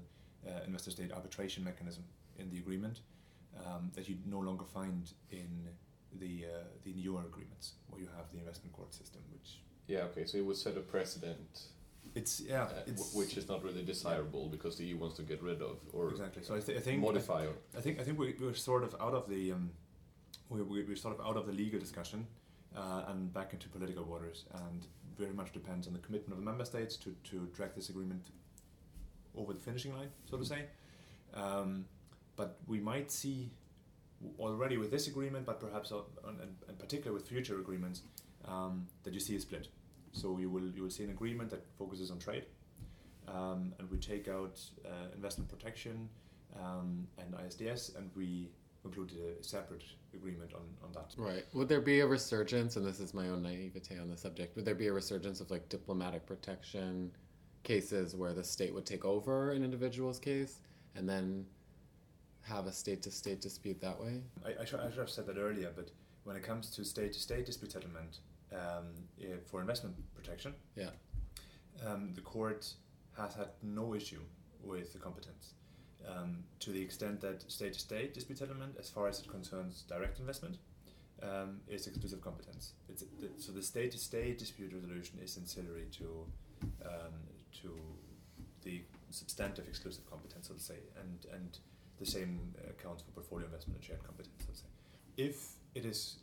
uh, 0.46 0.60
investor 0.66 0.90
state 0.90 1.12
arbitration 1.12 1.64
mechanism 1.64 2.04
in 2.38 2.50
the 2.50 2.58
agreement 2.58 3.00
um, 3.66 3.90
that 3.94 4.08
you 4.08 4.16
no 4.26 4.38
longer 4.38 4.64
find 4.64 5.12
in 5.30 5.68
the 6.18 6.44
uh, 6.44 6.64
the 6.84 6.92
newer 6.94 7.20
agreements 7.20 7.74
where 7.88 8.00
you 8.00 8.08
have 8.16 8.30
the 8.32 8.38
investment 8.38 8.72
court 8.72 8.92
system, 8.92 9.22
which 9.32 9.60
Yeah, 9.90 10.04
okay, 10.10 10.24
so 10.24 10.38
it 10.38 10.44
would 10.46 10.56
set 10.56 10.76
a 10.76 10.80
precedent, 10.80 11.62
it's 12.14 12.40
yeah, 12.40 12.62
uh, 12.62 12.82
it's 12.86 13.12
which 13.12 13.36
is 13.36 13.48
not 13.48 13.64
really 13.64 13.82
desirable 13.82 14.48
because 14.48 14.76
the 14.76 14.84
EU 14.84 14.96
wants 14.96 15.16
to 15.16 15.22
get 15.22 15.42
rid 15.42 15.60
of 15.62 15.78
or 15.92 16.10
exactly. 16.10 16.42
So 16.42 16.54
I, 16.54 16.60
th- 16.60 16.78
I 16.78 16.80
think 16.80 17.00
modify. 17.00 17.46
or, 17.46 17.54
I 17.76 17.80
think 17.80 18.00
I 18.00 18.04
think 18.04 18.18
we, 18.18 18.34
we're 18.40 18.54
sort 18.54 18.84
of 18.84 18.94
out 19.00 19.14
of 19.14 19.28
the 19.28 19.52
um, 19.52 19.70
we're, 20.48 20.62
we're 20.62 20.86
we're 20.86 20.96
sort 20.96 21.18
of 21.18 21.26
out 21.26 21.36
of 21.36 21.46
the 21.46 21.52
legal 21.52 21.80
discussion 21.80 22.26
uh, 22.76 23.02
and 23.08 23.32
back 23.32 23.52
into 23.52 23.68
political 23.68 24.04
waters, 24.04 24.44
and 24.54 24.86
very 25.18 25.32
much 25.32 25.52
depends 25.52 25.86
on 25.88 25.92
the 25.92 25.98
commitment 25.98 26.32
of 26.32 26.38
the 26.38 26.44
member 26.44 26.64
states 26.64 26.96
to, 26.96 27.14
to 27.24 27.48
drag 27.54 27.74
this 27.74 27.88
agreement 27.88 28.24
over 29.36 29.52
the 29.52 29.60
finishing 29.60 29.92
line, 29.94 30.08
so 30.30 30.36
to 30.36 30.44
say. 30.44 30.64
Um, 31.34 31.84
but 32.36 32.58
we 32.66 32.80
might 32.80 33.10
see 33.10 33.50
already 34.38 34.76
with 34.78 34.90
this 34.90 35.08
agreement, 35.08 35.46
but 35.46 35.60
perhaps 35.60 35.92
on, 35.92 36.02
on, 36.24 36.38
in, 36.42 36.48
in 36.68 36.76
particular 36.76 37.12
with 37.12 37.28
future 37.28 37.58
agreements, 37.58 38.02
um, 38.46 38.86
that 39.04 39.12
you 39.14 39.20
see 39.20 39.36
a 39.36 39.40
split. 39.40 39.68
So 40.12 40.38
you 40.38 40.50
will 40.50 40.68
you 40.70 40.82
will 40.82 40.90
see 40.90 41.04
an 41.04 41.10
agreement 41.10 41.50
that 41.50 41.64
focuses 41.78 42.10
on 42.10 42.18
trade, 42.18 42.46
um, 43.28 43.72
and 43.78 43.90
we 43.90 43.98
take 43.98 44.28
out 44.28 44.60
uh, 44.84 45.14
investment 45.14 45.48
protection 45.48 46.08
um, 46.58 47.06
and 47.18 47.34
ISDS, 47.34 47.96
and 47.96 48.10
we 48.16 48.50
concluded 48.82 49.18
a 49.38 49.44
separate 49.44 49.84
agreement 50.14 50.52
on, 50.54 50.62
on 50.82 50.92
that. 50.92 51.14
Right. 51.16 51.44
Would 51.52 51.68
there 51.68 51.80
be 51.80 52.00
a 52.00 52.06
resurgence, 52.06 52.76
and 52.76 52.86
this 52.86 53.00
is 53.00 53.12
my 53.12 53.28
own 53.28 53.42
naivete 53.42 53.98
on 53.98 54.08
the 54.08 54.16
subject, 54.16 54.56
would 54.56 54.64
there 54.64 54.74
be 54.74 54.86
a 54.86 54.92
resurgence 54.92 55.40
of 55.40 55.50
like 55.50 55.68
diplomatic 55.68 56.26
protection 56.26 57.10
cases 57.62 58.16
where 58.16 58.32
the 58.32 58.42
state 58.42 58.72
would 58.72 58.86
take 58.86 59.04
over 59.04 59.52
an 59.52 59.62
individual's 59.62 60.18
case 60.18 60.62
and 60.96 61.08
then 61.08 61.44
have 62.42 62.66
a 62.66 62.72
state 62.72 63.02
to 63.02 63.10
state 63.10 63.40
dispute 63.40 63.80
that 63.80 64.00
way? 64.00 64.22
I, 64.44 64.62
I, 64.62 64.64
should, 64.64 64.80
I 64.80 64.88
should 64.88 64.98
have 64.98 65.10
said 65.10 65.26
that 65.26 65.36
earlier, 65.36 65.70
but 65.74 65.90
when 66.24 66.36
it 66.36 66.42
comes 66.42 66.70
to 66.70 66.84
state 66.84 67.12
to 67.12 67.20
state 67.20 67.46
dispute 67.46 67.72
settlement 67.72 68.20
um, 68.52 68.86
eh, 69.20 69.36
for 69.46 69.60
investment 69.60 69.94
protection, 70.14 70.54
Yeah. 70.76 70.90
um, 71.84 72.12
the 72.14 72.20
court 72.20 72.74
has 73.16 73.34
had 73.34 73.48
no 73.62 73.94
issue 73.94 74.22
with 74.62 74.92
the 74.92 74.98
competence. 74.98 75.54
Um, 76.06 76.44
to 76.60 76.72
the 76.72 76.80
extent 76.80 77.20
that 77.20 77.50
state 77.50 77.74
to 77.74 77.78
state 77.78 78.14
dispute 78.14 78.38
settlement, 78.38 78.76
as 78.78 78.88
far 78.88 79.06
as 79.08 79.20
it 79.20 79.28
concerns 79.28 79.82
direct 79.82 80.18
investment, 80.18 80.58
um, 81.22 81.60
is 81.68 81.86
exclusive 81.86 82.22
competence. 82.22 82.72
It's, 82.88 83.02
the, 83.20 83.28
so 83.36 83.52
the 83.52 83.62
state 83.62 83.90
to 83.92 83.98
state 83.98 84.38
dispute 84.38 84.72
resolution 84.72 85.18
is 85.22 85.36
ancillary 85.36 85.86
to 85.98 86.26
um, 86.84 87.12
to 87.62 87.76
the 88.62 88.82
substantive 89.10 89.66
exclusive 89.68 90.08
competence, 90.08 90.48
to 90.48 90.58
say, 90.58 90.76
and 90.98 91.26
and 91.34 91.58
the 91.98 92.06
same 92.06 92.54
uh, 92.58 92.72
counts 92.82 93.02
for 93.02 93.10
portfolio 93.10 93.44
investment 93.44 93.76
and 93.78 93.84
shared 93.84 94.02
competence, 94.02 94.44
to 94.46 94.54
say. 94.56 94.66
If 95.18 95.56
it 95.74 95.84
is, 95.84 96.16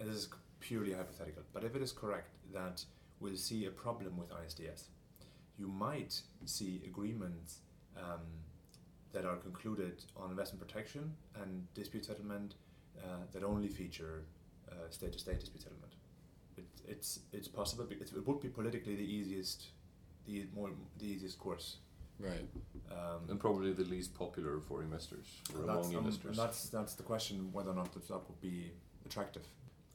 and 0.00 0.08
this 0.10 0.16
is 0.16 0.28
purely 0.60 0.92
hypothetical, 0.92 1.42
but 1.52 1.64
if 1.64 1.74
it 1.74 1.82
is 1.82 1.92
correct 1.92 2.30
that 2.52 2.84
we'll 3.18 3.36
see 3.36 3.66
a 3.66 3.70
problem 3.70 4.16
with 4.16 4.30
ISDS, 4.30 4.84
you 5.58 5.68
might 5.68 6.20
see 6.44 6.80
agreements 6.84 7.58
um, 7.96 8.20
that 9.12 9.24
are 9.24 9.36
concluded 9.36 10.04
on 10.16 10.30
investment 10.30 10.66
protection 10.66 11.12
and 11.42 11.66
dispute 11.74 12.04
settlement 12.04 12.54
uh, 12.98 13.24
that 13.32 13.42
only 13.42 13.68
feature 13.68 14.24
state 14.90 15.12
to 15.12 15.18
state 15.18 15.40
dispute 15.40 15.62
settlement. 15.62 15.92
It, 16.56 16.64
it's, 16.86 17.20
it's 17.32 17.48
possible, 17.48 17.86
it 17.90 18.26
would 18.26 18.40
be 18.40 18.48
politically 18.48 18.96
the 18.96 19.02
easiest, 19.02 19.66
the, 20.26 20.46
more, 20.54 20.70
the 20.98 21.06
easiest 21.06 21.38
course. 21.38 21.76
Right. 22.18 22.46
Um, 22.90 23.30
and 23.30 23.40
probably 23.40 23.72
the 23.72 23.84
least 23.84 24.14
popular 24.14 24.60
for 24.60 24.82
investors, 24.82 25.26
or 25.54 25.64
among 25.64 25.96
um, 25.96 26.04
investors. 26.04 26.36
that's, 26.36 26.68
that's 26.68 26.94
the 26.94 27.02
question 27.02 27.48
whether 27.52 27.70
or 27.70 27.74
not 27.74 27.92
that 27.94 28.10
would 28.10 28.40
be 28.42 28.72
attractive. 29.06 29.46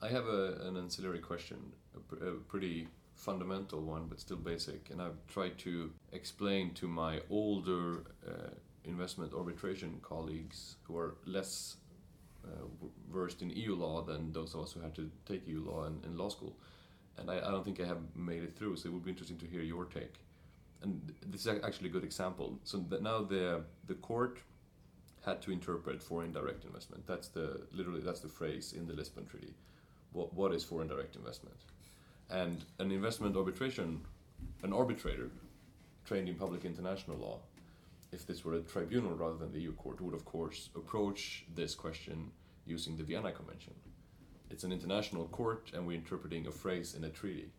I 0.02 0.10
have 0.10 0.28
a, 0.28 0.58
an 0.64 0.78
ancillary 0.78 1.20
question, 1.20 1.58
a, 1.96 2.00
pr- 2.00 2.24
a 2.24 2.32
pretty 2.34 2.88
fundamental 3.16 3.82
one, 3.82 4.08
but 4.08 4.20
still 4.20 4.38
basic. 4.38 4.90
And 4.92 5.02
I've 5.02 5.26
tried 5.28 5.58
to 5.60 5.92
explain 6.12 6.74
to 6.76 6.88
my 6.88 7.22
older 7.30 8.04
uh, 8.28 8.50
investment 8.84 9.34
arbitration 9.34 10.00
colleagues 10.02 10.76
who 10.84 10.98
are 10.98 11.16
less 11.26 11.78
uh, 12.46 12.66
versed 13.12 13.42
in 13.42 13.50
EU 13.50 13.76
law 13.76 14.04
than 14.04 14.32
those 14.32 14.54
of 14.54 14.62
us 14.62 14.74
who 14.74 14.82
had 14.82 14.94
to 14.96 15.10
take 15.26 15.48
EU 15.48 15.64
law 15.66 15.86
in, 15.86 16.00
in 16.06 16.18
law 16.18 16.30
school. 16.30 16.56
And 17.18 17.32
I, 17.32 17.38
I, 17.38 17.52
don't 17.52 17.64
think 17.64 17.80
I 17.80 17.86
have 17.86 18.02
made 18.14 18.44
it 18.44 18.56
through, 18.58 18.76
so 18.76 18.90
it 18.90 18.94
would 18.94 19.06
be 19.06 19.12
interesting 19.12 19.38
to 19.38 19.48
hear 19.48 19.62
your 19.62 19.86
take. 19.86 20.16
And 20.82 21.14
this 21.26 21.46
is 21.46 21.60
actually 21.64 21.90
a 21.90 21.92
good 21.92 22.04
example. 22.04 22.60
So 22.64 22.84
now 23.02 23.24
the 23.24 23.64
the 23.88 23.96
court 23.96 24.40
had 25.26 25.42
to 25.44 25.52
interpret 25.52 26.04
foreign 26.04 26.32
direct 26.32 26.66
investment. 26.66 27.08
That's 27.08 27.30
the 27.30 27.62
literally 27.72 28.02
that's 28.02 28.20
the 28.20 28.28
phrase 28.28 28.74
in 28.74 28.86
the 28.86 28.94
Lisbon 28.94 29.26
Treaty. 29.26 29.56
What 30.16 30.34
what 30.34 30.54
is 30.54 30.64
foreign 30.64 30.88
direct 30.88 31.16
investment? 31.18 31.58
And 32.30 32.64
an 32.80 32.92
investment 32.92 33.36
arbitration, 33.36 34.02
an 34.64 34.72
arbitrator 34.72 35.30
trained 36.06 36.30
in 36.30 36.36
public 36.36 36.64
international 36.64 37.18
law, 37.18 37.40
if 38.14 38.26
this 38.26 38.46
were 38.46 38.56
a 38.56 38.62
tribunal 38.62 39.14
rather 39.16 39.36
than 39.36 39.52
the 39.52 39.60
EU 39.60 39.74
court, 39.74 40.00
would 40.00 40.14
of 40.14 40.24
course 40.24 40.70
approach 40.76 41.44
this 41.54 41.76
question 41.76 42.32
using 42.66 42.96
the 42.96 43.04
Vienna 43.04 43.32
Convention. 43.32 43.74
It's 44.50 44.64
an 44.64 44.72
international 44.72 45.26
court 45.28 45.72
and 45.74 45.86
we're 45.86 45.98
interpreting 45.98 46.48
a 46.48 46.52
phrase 46.52 46.96
in 46.96 47.04
a 47.04 47.10
treaty. 47.10 47.50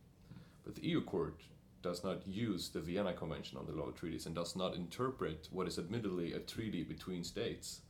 But 0.64 0.76
the 0.76 0.86
EU 0.86 1.02
court 1.02 1.42
does 1.82 2.02
not 2.02 2.26
use 2.26 2.70
the 2.70 2.80
Vienna 2.80 3.12
Convention 3.12 3.58
on 3.58 3.66
the 3.66 3.72
Law 3.72 3.88
of 3.88 3.96
Treaties 3.96 4.24
and 4.24 4.34
does 4.34 4.56
not 4.56 4.74
interpret 4.74 5.48
what 5.50 5.68
is 5.68 5.78
admittedly 5.78 6.32
a 6.32 6.38
treaty 6.38 6.82
between 6.82 7.22
states 7.22 7.82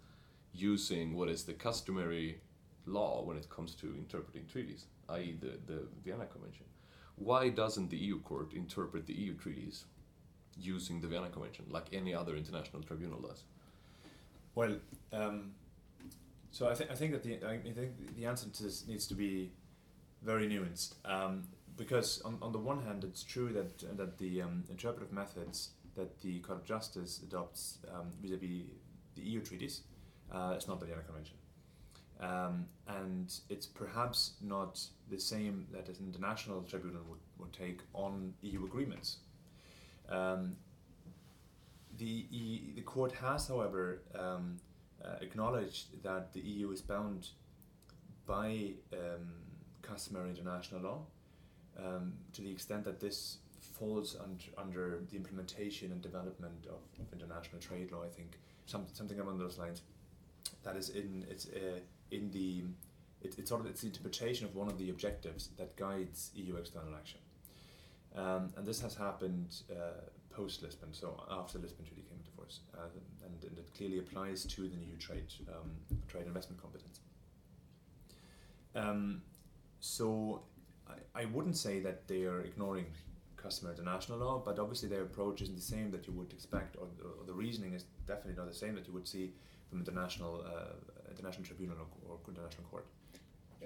using 0.52 1.14
what 1.14 1.28
is 1.28 1.44
the 1.44 1.52
customary 1.52 2.40
law 2.86 3.22
when 3.24 3.36
it 3.36 3.48
comes 3.50 3.74
to 3.76 3.94
interpreting 3.96 4.46
treaties, 4.46 4.86
i.e., 5.10 5.36
the, 5.40 5.58
the 5.72 5.82
Vienna 6.04 6.26
Convention. 6.26 6.64
Why 7.16 7.48
doesn't 7.48 7.90
the 7.90 7.96
EU 7.96 8.20
court 8.20 8.52
interpret 8.52 9.06
the 9.06 9.14
EU 9.14 9.34
treaties 9.34 9.84
using 10.58 11.00
the 11.00 11.08
Vienna 11.08 11.28
Convention 11.30 11.64
like 11.70 11.86
any 11.92 12.14
other 12.14 12.36
international 12.36 12.82
tribunal 12.82 13.20
does? 13.20 13.44
Well, 14.54 14.76
um, 15.12 15.52
so 16.50 16.68
I, 16.70 16.74
th- 16.74 16.90
I 16.90 16.94
think 16.94 17.12
that 17.12 17.22
the 17.22 17.36
I 17.46 17.58
think 17.58 18.16
the 18.16 18.26
answer 18.26 18.48
to 18.48 18.62
this 18.62 18.86
needs 18.86 19.06
to 19.08 19.14
be 19.14 19.52
very 20.22 20.48
nuanced 20.48 20.94
um, 21.04 21.44
because 21.76 22.22
on, 22.22 22.38
on 22.40 22.52
the 22.52 22.58
one 22.58 22.82
hand 22.82 23.04
it's 23.04 23.22
true 23.22 23.52
that 23.52 23.96
that 23.98 24.18
the 24.18 24.42
um, 24.42 24.64
interpretive 24.70 25.12
methods 25.12 25.70
that 25.94 26.20
the 26.20 26.40
Court 26.40 26.58
of 26.60 26.64
Justice 26.64 27.20
adopts 27.22 27.78
um, 27.94 28.10
vis-a-vis 28.22 28.64
the 29.14 29.22
EU 29.22 29.40
treaties 29.42 29.82
uh, 30.32 30.52
it's 30.56 30.66
not 30.66 30.80
the 30.80 30.86
Vienna 30.86 31.02
Convention. 31.02 31.36
Um, 32.20 32.66
and 32.88 33.32
it's 33.50 33.66
perhaps 33.66 34.32
not 34.40 34.80
the 35.10 35.18
same 35.18 35.66
that 35.72 35.88
an 35.88 35.96
international 36.06 36.62
tribunal 36.62 37.02
would, 37.08 37.20
would 37.38 37.52
take 37.52 37.80
on 37.92 38.32
EU 38.42 38.64
agreements. 38.64 39.18
Um, 40.08 40.56
the, 41.98 42.26
e, 42.30 42.72
the 42.74 42.82
court 42.82 43.12
has, 43.12 43.48
however, 43.48 44.02
um, 44.18 44.56
uh, 45.04 45.16
acknowledged 45.20 46.02
that 46.02 46.32
the 46.32 46.40
EU 46.40 46.70
is 46.70 46.80
bound 46.80 47.28
by 48.26 48.72
um, 48.92 49.28
customary 49.82 50.30
international 50.30 50.80
law 50.80 51.00
um, 51.78 52.12
to 52.32 52.42
the 52.42 52.50
extent 52.50 52.84
that 52.84 53.00
this 53.00 53.38
falls 53.60 54.16
under, 54.22 54.44
under 54.58 55.00
the 55.10 55.16
implementation 55.16 55.92
and 55.92 56.00
development 56.00 56.66
of, 56.66 56.80
of 57.00 57.12
international 57.12 57.60
trade 57.60 57.92
law. 57.92 58.02
I 58.02 58.08
think 58.08 58.38
some, 58.66 58.86
something 58.92 59.20
along 59.20 59.38
those 59.38 59.58
lines. 59.58 59.82
That 60.66 60.76
is 60.76 60.90
in 60.90 61.24
it's 61.30 61.46
uh, 61.46 61.78
in 62.10 62.28
the 62.32 62.64
it, 63.22 63.38
it's 63.38 63.48
sort 63.48 63.60
of 63.60 63.68
it's 63.68 63.82
the 63.82 63.86
interpretation 63.86 64.46
of 64.46 64.56
one 64.56 64.66
of 64.66 64.78
the 64.78 64.90
objectives 64.90 65.50
that 65.58 65.76
guides 65.76 66.32
EU 66.34 66.56
external 66.56 66.92
action. 66.92 67.20
Um, 68.16 68.52
and 68.56 68.66
this 68.66 68.80
has 68.80 68.96
happened 68.96 69.62
uh, 69.70 70.00
post 70.34 70.64
Lisbon, 70.64 70.92
so 70.92 71.22
after 71.30 71.58
the 71.58 71.62
Lisbon 71.62 71.84
Treaty 71.84 72.02
came 72.02 72.18
into 72.18 72.32
force, 72.32 72.60
uh, 72.76 72.88
and, 73.24 73.44
and, 73.44 73.58
it 73.58 73.74
clearly 73.76 73.98
applies 73.98 74.44
to 74.44 74.62
the 74.62 74.76
new 74.76 74.96
trade 74.98 75.32
um, 75.48 75.70
trade 76.08 76.26
investment 76.26 76.60
competence. 76.60 76.98
Um, 78.74 79.22
so 79.78 80.42
I, 80.88 81.22
I 81.22 81.24
wouldn't 81.26 81.56
say 81.56 81.78
that 81.78 82.08
they 82.08 82.24
are 82.24 82.40
ignoring 82.40 82.86
customer 83.36 83.70
international 83.70 84.18
law, 84.18 84.42
but 84.44 84.58
obviously 84.58 84.88
their 84.88 85.02
approach 85.02 85.42
isn't 85.42 85.54
the 85.54 85.62
same 85.62 85.92
that 85.92 86.08
you 86.08 86.12
would 86.14 86.32
expect, 86.32 86.74
or, 86.76 86.88
or 87.04 87.24
the 87.24 87.32
reasoning 87.32 87.72
is 87.74 87.84
definitely 88.04 88.34
not 88.34 88.48
the 88.48 88.58
same 88.64 88.74
that 88.74 88.88
you 88.88 88.92
would 88.92 89.06
see 89.06 89.32
from 89.68 89.80
international 89.80 90.44
uh, 90.46 91.10
international 91.10 91.44
tribunal 91.44 91.76
or, 92.08 92.12
or 92.12 92.18
international 92.28 92.64
court. 92.70 92.86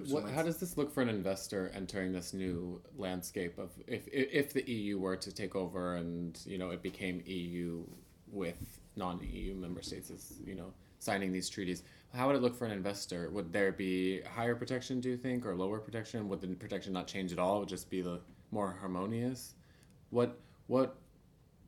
What, 0.08 0.30
how 0.30 0.42
does 0.42 0.56
this 0.56 0.76
look 0.78 0.94
for 0.94 1.02
an 1.02 1.08
investor 1.08 1.70
entering 1.74 2.12
this 2.12 2.32
new 2.32 2.80
landscape 2.96 3.58
of 3.58 3.70
if 3.86 4.08
if 4.08 4.52
the 4.52 4.62
EU 4.70 4.98
were 4.98 5.16
to 5.16 5.32
take 5.32 5.54
over 5.54 5.96
and 5.96 6.38
you 6.46 6.58
know 6.58 6.70
it 6.70 6.82
became 6.82 7.22
EU 7.26 7.84
with 8.30 8.80
non-EU 8.96 9.54
member 9.54 9.82
states 9.82 10.10
as 10.10 10.34
you 10.44 10.54
know 10.54 10.72
signing 11.00 11.32
these 11.32 11.48
treaties? 11.48 11.82
How 12.14 12.26
would 12.26 12.36
it 12.36 12.42
look 12.42 12.56
for 12.56 12.66
an 12.66 12.72
investor? 12.72 13.30
Would 13.30 13.52
there 13.52 13.72
be 13.72 14.20
higher 14.22 14.54
protection, 14.54 15.00
do 15.00 15.08
you 15.08 15.16
think, 15.16 15.46
or 15.46 15.54
lower 15.54 15.78
protection? 15.78 16.28
Would 16.28 16.40
the 16.40 16.48
protection 16.48 16.92
not 16.92 17.06
change 17.06 17.32
at 17.32 17.38
all? 17.38 17.56
It 17.56 17.60
would 17.60 17.68
just 17.68 17.88
be 17.88 18.02
the 18.02 18.20
more 18.50 18.76
harmonious? 18.80 19.54
What 20.10 20.38
what 20.66 20.96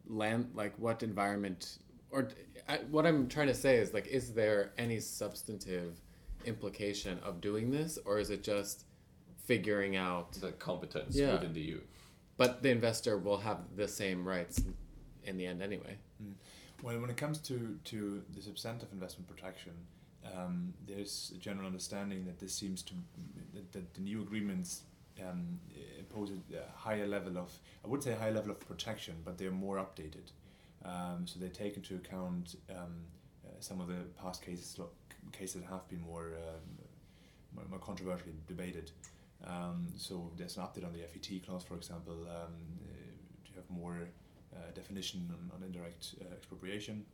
land 0.09 0.51
like 0.55 0.75
what 0.79 1.03
environment 1.03 1.79
or 2.13 2.29
I, 2.69 2.77
what 2.91 3.07
I'm 3.07 3.27
trying 3.29 3.49
to 3.49 3.55
say 3.55 3.77
is 3.77 3.93
like 3.93 4.07
is 4.07 4.33
there 4.33 4.73
any 4.79 5.01
substantive 5.01 6.01
implication 6.45 7.19
of 7.25 7.41
doing 7.41 7.71
this, 7.71 7.99
or 8.05 8.19
is 8.19 8.31
it 8.31 8.43
just 8.43 8.85
figuring 9.45 9.97
out 9.97 10.33
the 10.33 10.53
competence 10.53 11.17
yeah. 11.17 11.33
within 11.33 11.53
the 11.53 11.61
EU? 11.61 11.81
But 12.37 12.63
the 12.63 12.71
investor 12.71 13.19
will 13.19 13.39
have 13.39 13.59
the 13.77 13.89
same 13.89 14.27
rights 14.27 14.63
in 15.25 15.37
the 15.37 15.47
end 15.47 15.63
anyway. 15.63 15.97
Mm. 16.23 16.33
Well, 16.83 16.99
when 17.01 17.11
it 17.11 17.17
comes 17.17 17.39
to, 17.39 17.79
to 17.85 18.23
the 18.35 18.43
substantive 18.43 18.93
investment 18.93 19.29
protection, 19.29 19.73
um, 20.37 20.75
there's 20.87 21.33
a 21.35 21.39
general 21.39 21.67
understanding 21.67 22.25
that 22.25 22.39
this 22.39 22.55
seems 22.55 22.83
to 22.83 22.95
that, 23.55 23.73
that 23.73 23.95
the 23.95 24.01
new 24.01 24.23
agreements 24.23 24.83
um, 25.21 25.59
impose 25.99 26.31
a 26.31 26.79
higher 26.79 27.07
level 27.07 27.39
of 27.39 27.53
I 27.85 27.89
would 27.89 28.03
say 28.03 28.13
a 28.13 28.17
higher 28.17 28.33
level 28.33 28.51
of 28.51 28.61
protection, 28.61 29.15
but 29.25 29.39
they're 29.39 29.51
more 29.51 29.77
updated. 29.77 30.31
Um, 30.85 31.27
so 31.27 31.39
they 31.39 31.49
take 31.49 31.77
into 31.77 31.97
account 31.97 32.57
um, 32.71 33.05
uh, 33.45 33.51
some 33.61 33.81
of 33.81 33.89
the 33.89 34.03
past 34.21 34.45
cases 34.45 34.79
cases 35.31 35.63
that 35.63 35.71
have 35.71 35.89
been 35.89 36.01
more, 36.01 36.33
um, 36.37 36.79
more, 37.55 37.65
more, 37.71 37.79
controversially 37.79 38.33
debated. 38.49 38.91
Um, 39.47 39.87
so 39.97 40.31
there's 40.37 40.57
an 40.57 40.65
update 40.65 40.85
on 40.85 40.93
the 40.93 41.01
FET 41.01 41.45
clause, 41.47 41.63
for 41.63 41.77
example, 41.77 42.27
um, 42.29 42.55
to 43.45 43.53
have 43.55 43.71
more 43.71 43.99
uh, 44.55 44.59
definition 44.75 45.31
on, 45.31 45.57
on 45.57 45.63
indirect 45.63 46.17
uh, 46.21 46.35
expropriation. 46.35 47.05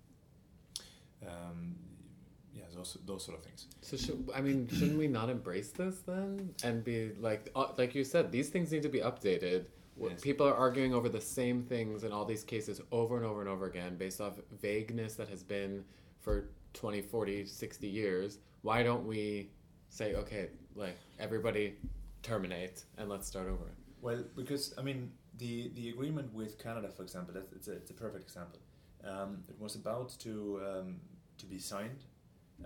Yeah, 2.59 2.65
those 2.75 2.97
those 3.07 3.25
sort 3.25 3.39
of 3.39 3.45
things. 3.45 3.67
So 3.83 3.97
should, 3.97 4.31
I 4.35 4.41
mean, 4.41 4.69
shouldn't 4.69 4.99
we 4.99 5.07
not 5.07 5.31
embrace 5.31 5.71
this 5.71 6.01
then 6.01 6.55
and 6.65 6.83
be 6.83 7.13
like, 7.21 7.51
uh, 7.55 7.69
like 7.77 7.95
you 7.95 8.05
said, 8.05 8.33
these 8.33 8.49
things 8.49 8.73
need 8.73 8.83
to 8.83 8.89
be 8.89 9.01
updated. 9.01 9.67
Yes. 10.01 10.21
People 10.21 10.47
are 10.47 10.55
arguing 10.55 10.95
over 10.95 11.09
the 11.09 11.21
same 11.21 11.63
things 11.63 12.05
in 12.05 12.13
all 12.13 12.25
these 12.25 12.45
cases 12.45 12.81
over 12.93 13.17
and 13.17 13.27
over 13.27 13.41
and 13.41 13.49
over 13.49 13.67
again 13.67 13.97
based 13.97 14.21
off 14.21 14.35
vagueness 14.61 15.15
that 15.15 15.29
has 15.29 15.43
been 15.43 15.85
for 16.21 16.51
20, 16.75 17.01
40, 17.03 17.47
60 17.47 17.87
years, 17.87 18.39
why 18.63 18.83
don't 18.83 19.07
we 19.07 19.51
say, 19.89 20.15
okay, 20.15 20.49
like 20.77 20.97
everybody 21.19 21.75
terminate 22.23 22.85
and 22.97 23.09
let's 23.09 23.27
start 23.27 23.49
over? 23.49 23.65
Well, 24.01 24.25
because 24.37 24.75
I 24.79 24.83
mean, 24.83 25.11
the 25.39 25.71
the 25.75 25.91
agreement 25.91 26.33
with 26.33 26.59
Canada, 26.63 26.89
for 26.89 27.03
example, 27.03 27.35
it's 27.57 27.69
a, 27.69 27.73
it's 27.73 27.91
a 27.91 27.95
perfect 27.95 28.25
example. 28.25 28.61
Um, 29.05 29.45
it 29.49 29.59
was 29.59 29.75
about 29.77 30.11
to 30.21 30.61
um, 30.69 30.97
to 31.39 31.47
be 31.47 31.59
signed, 31.59 32.05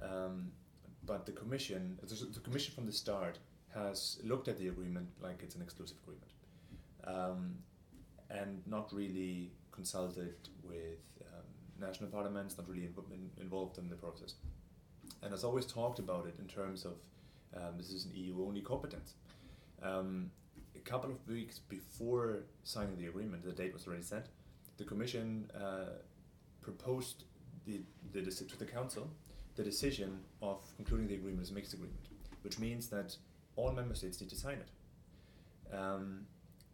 um, 0.00 0.50
but 1.04 1.26
the 1.26 1.32
commission, 1.32 1.98
the 2.02 2.40
commission 2.40 2.74
from 2.74 2.86
the 2.86 2.92
start 2.92 3.38
has 3.74 4.18
looked 4.22 4.48
at 4.48 4.58
the 4.58 4.68
agreement 4.68 5.08
like 5.22 5.42
it's 5.42 5.54
an 5.54 5.62
exclusive 5.62 5.96
agreement, 6.02 6.31
um, 7.04 7.56
and 8.30 8.62
not 8.66 8.92
really 8.92 9.52
consulted 9.72 10.36
with 10.62 10.98
national 11.82 12.08
parliaments, 12.10 12.56
not 12.56 12.68
really 12.68 12.88
inv- 12.88 13.40
involved 13.40 13.76
in 13.78 13.88
the 13.88 13.96
process. 13.96 14.34
And 15.22 15.32
has 15.32 15.44
always 15.44 15.66
talked 15.66 15.98
about 15.98 16.26
it 16.26 16.34
in 16.38 16.46
terms 16.46 16.84
of 16.84 16.94
um, 17.56 17.76
this 17.76 17.90
is 17.90 18.06
an 18.06 18.12
EU 18.14 18.44
only 18.46 18.60
competence. 18.60 19.14
Um, 19.82 20.30
a 20.74 20.80
couple 20.80 21.10
of 21.10 21.28
weeks 21.28 21.58
before 21.58 22.44
signing 22.64 22.96
the 22.96 23.06
agreement, 23.06 23.44
the 23.44 23.52
date 23.52 23.72
was 23.74 23.86
already 23.86 24.02
set. 24.02 24.28
The 24.78 24.84
Commission 24.84 25.50
uh, 25.54 25.98
proposed 26.62 27.24
the, 27.66 27.82
the 28.12 28.22
to 28.22 28.58
the 28.58 28.64
Council 28.64 29.10
the 29.54 29.62
decision 29.62 30.18
of 30.40 30.60
concluding 30.76 31.06
the 31.06 31.14
agreement 31.14 31.42
as 31.42 31.50
a 31.50 31.54
mixed 31.54 31.74
agreement, 31.74 32.06
which 32.40 32.58
means 32.58 32.88
that 32.88 33.14
all 33.54 33.70
member 33.70 33.94
states 33.94 34.18
need 34.18 34.30
to 34.30 34.36
sign 34.36 34.56
it. 34.56 35.76
Um, 35.76 36.26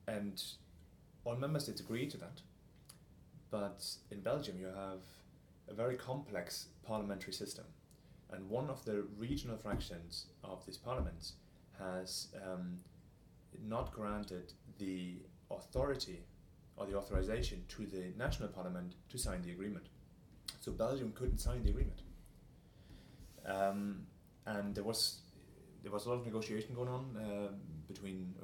and 0.09 0.43
all 1.25 1.37
member 1.37 1.61
states 1.61 1.81
agree 1.81 2.07
to 2.07 2.17
that. 2.17 2.41
But 3.51 3.85
in 4.11 4.21
Belgium, 4.21 4.57
you 4.59 4.67
have 4.67 5.05
a 5.69 5.75
very 5.75 5.97
complex 5.97 6.67
parliamentary 6.87 7.33
system. 7.33 7.65
And 8.31 8.49
one 8.49 8.69
of 8.69 8.85
the 8.85 9.05
regional 9.19 9.57
fractions 9.57 10.27
of 10.45 10.65
this 10.67 10.77
parliament 10.77 11.33
has 11.79 12.29
um, 12.45 12.79
not 13.67 13.93
granted 13.93 14.53
the 14.79 15.17
authority 15.51 16.21
or 16.77 16.87
the 16.87 16.97
authorization 16.97 17.65
to 17.69 17.87
the 17.87 18.13
national 18.19 18.49
parliament 18.49 18.95
to 19.11 19.19
sign 19.19 19.43
the 19.43 19.51
agreement. 19.51 19.87
So 20.61 20.73
Belgium 20.73 21.13
couldn't 21.15 21.39
sign 21.39 21.63
the 21.63 21.71
agreement. 21.71 22.03
Um, 23.47 24.07
and 24.47 24.75
there 24.75 24.85
was 24.85 25.21
there 25.83 25.93
was 25.93 26.07
a 26.07 26.09
lot 26.11 26.17
of 26.17 26.27
negotiation 26.27 26.75
going 26.75 26.89
on 26.89 27.17
uh, 27.17 27.53
between 27.87 28.35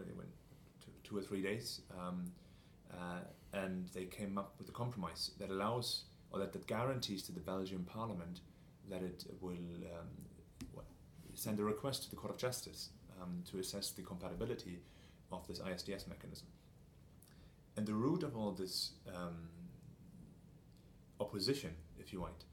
two, 1.05 1.17
or 1.17 1.23
three 1.23 1.43
days, 1.43 1.83
um, 1.99 2.25
uh, 2.93 3.21
and 3.53 3.89
they 3.95 4.05
came 4.05 4.37
up 4.39 4.55
with 4.59 4.69
a 4.69 4.73
compromise 4.73 5.31
that 5.39 5.51
allows 5.51 6.05
or 6.33 6.41
that, 6.41 6.53
that 6.53 6.67
guarantees 6.67 7.23
to 7.23 7.33
the 7.33 7.41
Belgian 7.41 7.85
Parliament 7.85 8.41
that 8.91 9.03
it 9.03 9.25
will 9.41 9.53
um, 9.53 10.83
send 11.35 11.61
a 11.61 11.65
request 11.65 12.03
to 12.05 12.11
the 12.11 12.17
Court 12.17 12.33
of 12.33 12.39
Justice 12.39 12.91
um, 13.23 13.43
to 13.51 13.59
assess 13.59 13.91
the 13.91 14.03
compatibility 14.03 14.81
of 15.33 15.47
this 15.47 15.61
ISDS 15.61 16.09
mechanism. 16.09 16.47
And 17.77 17.87
the 17.87 17.95
root 17.95 18.23
of 18.23 18.37
all 18.37 18.53
this 18.53 18.93
um, 19.15 19.49
opposition, 21.21 21.71
if 21.99 22.13
you 22.13 22.21
want, 22.21 22.45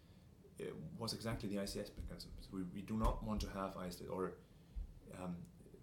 it 0.59 0.73
was 0.99 1.13
exactly 1.13 1.49
the 1.49 1.55
ICS 1.55 1.91
mechanism. 1.97 2.31
So 2.41 2.49
we, 2.53 2.61
we 2.73 2.81
do 2.81 2.97
not 2.97 3.23
want 3.23 3.41
to 3.41 3.47
have 3.47 3.75
ISDS, 3.75 4.11
or 4.11 4.33
um, 5.21 5.35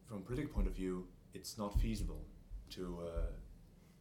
from 0.06 0.18
a 0.18 0.20
political 0.20 0.52
point 0.52 0.68
of 0.68 0.74
view, 0.74 1.06
it's 1.34 1.58
not 1.58 1.80
feasible 1.80 2.24
to 2.70 2.98
uh, 3.06 3.26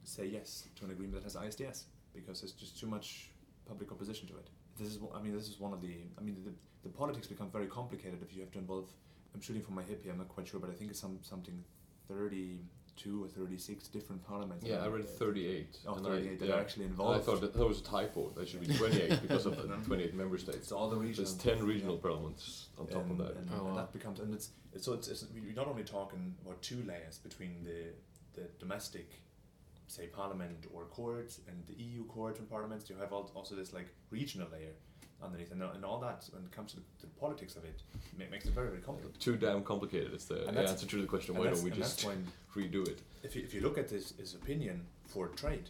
say 0.03 0.25
yes 0.25 0.67
to 0.75 0.85
an 0.85 0.91
agreement 0.91 1.15
that 1.15 1.23
has 1.23 1.35
ISDS 1.35 1.83
because 2.13 2.41
there's 2.41 2.53
just 2.53 2.79
too 2.79 2.87
much 2.87 3.31
public 3.67 3.91
opposition 3.91 4.27
to 4.27 4.35
it. 4.37 4.49
This 4.77 4.87
is, 4.89 4.99
I 5.13 5.21
mean, 5.21 5.33
this 5.35 5.47
is 5.47 5.59
one 5.59 5.73
of 5.73 5.81
the, 5.81 5.95
I 6.17 6.21
mean, 6.21 6.37
the, 6.45 6.51
the 6.83 6.89
politics 6.95 7.27
become 7.27 7.49
very 7.49 7.67
complicated 7.67 8.19
if 8.21 8.33
you 8.33 8.41
have 8.41 8.51
to 8.51 8.59
involve. 8.59 8.89
I'm 9.33 9.41
shooting 9.41 9.61
from 9.61 9.75
my 9.75 9.83
hip 9.83 10.03
here. 10.03 10.11
I'm 10.11 10.17
not 10.19 10.29
quite 10.29 10.47
sure, 10.47 10.59
but 10.59 10.69
I 10.69 10.73
think 10.73 10.89
it's 10.91 10.99
some 10.99 11.19
something 11.21 11.63
32 12.07 13.23
or 13.23 13.27
36 13.27 13.87
different 13.89 14.25
parliaments. 14.25 14.65
Yeah, 14.65 14.77
I 14.77 14.87
are- 14.87 14.91
read 14.91 15.07
38. 15.09 15.77
Oh, 15.87 15.95
and 15.95 16.07
I- 16.07 16.09
38 16.09 16.39
that 16.39 16.47
yeah. 16.47 16.55
are 16.55 16.59
actually 16.59 16.85
And 16.85 16.93
I 17.01 17.19
thought 17.19 17.41
that, 17.41 17.53
that 17.53 17.67
was 17.67 17.79
a 17.81 17.83
typo. 17.83 18.29
That 18.35 18.47
should 18.47 18.61
be 18.61 18.73
28 18.73 19.21
because 19.27 19.45
of 19.45 19.57
the 19.57 19.63
28 19.67 20.15
member 20.15 20.37
states. 20.37 20.57
It's 20.57 20.71
all 20.71 20.89
the 20.89 20.95
regions. 20.97 21.35
There's 21.35 21.57
10 21.57 21.65
regional 21.65 21.97
parliaments 21.97 22.67
on 22.77 22.87
top 22.87 23.03
and, 23.03 23.11
of 23.11 23.17
that. 23.17 23.35
and, 23.35 23.49
Oh, 23.51 23.57
and 23.57 23.65
wow. 23.69 23.75
that 23.75 23.93
becomes 23.93 24.19
and 24.19 24.33
it's, 24.33 24.51
it's 24.73 24.85
so 24.85 24.93
it's, 24.93 25.07
it's 25.07 25.25
we're 25.33 25.53
not 25.53 25.67
only 25.67 25.83
talking 25.83 26.35
about 26.45 26.61
two 26.61 26.83
layers 26.87 27.17
between 27.17 27.63
the 27.63 27.87
the 28.37 28.47
domestic 28.59 29.09
say 29.87 30.07
parliament 30.07 30.65
or 30.73 30.83
courts 30.85 31.39
and 31.47 31.57
the 31.67 31.81
EU 31.81 32.03
courts 32.05 32.39
and 32.39 32.49
parliaments 32.49 32.89
you 32.89 32.95
have 32.97 33.11
also 33.13 33.55
this 33.55 33.73
like 33.73 33.87
regional 34.11 34.47
layer 34.51 34.73
underneath 35.23 35.51
and, 35.51 35.63
and 35.63 35.83
all 35.83 35.99
that 35.99 36.25
when 36.33 36.43
it 36.43 36.51
comes 36.51 36.73
to 36.73 36.79
the, 37.01 37.07
politics 37.19 37.55
of 37.55 37.63
it 37.65 37.81
ma- 38.19 38.25
makes 38.29 38.45
it 38.45 38.53
very 38.53 38.67
very 38.67 38.81
complicated 38.81 39.19
Too 39.19 39.37
damn 39.37 39.63
complicated 39.63 40.13
is 40.13 40.25
the, 40.25 40.47
And 40.47 40.57
answer 40.57 40.85
to 40.85 41.01
the 41.01 41.07
question. 41.07 41.35
Why 41.35 41.45
don't 41.45 41.63
we 41.63 41.71
just 41.71 42.05
redo 42.55 42.87
it? 42.87 42.99
if 43.23 43.35
you, 43.35 43.41
if 43.41 43.53
you 43.53 43.61
look 43.61 43.77
at 43.77 43.87
this 43.87 44.13
his 44.19 44.35
opinion 44.35 44.85
for 45.07 45.29
trade 45.29 45.69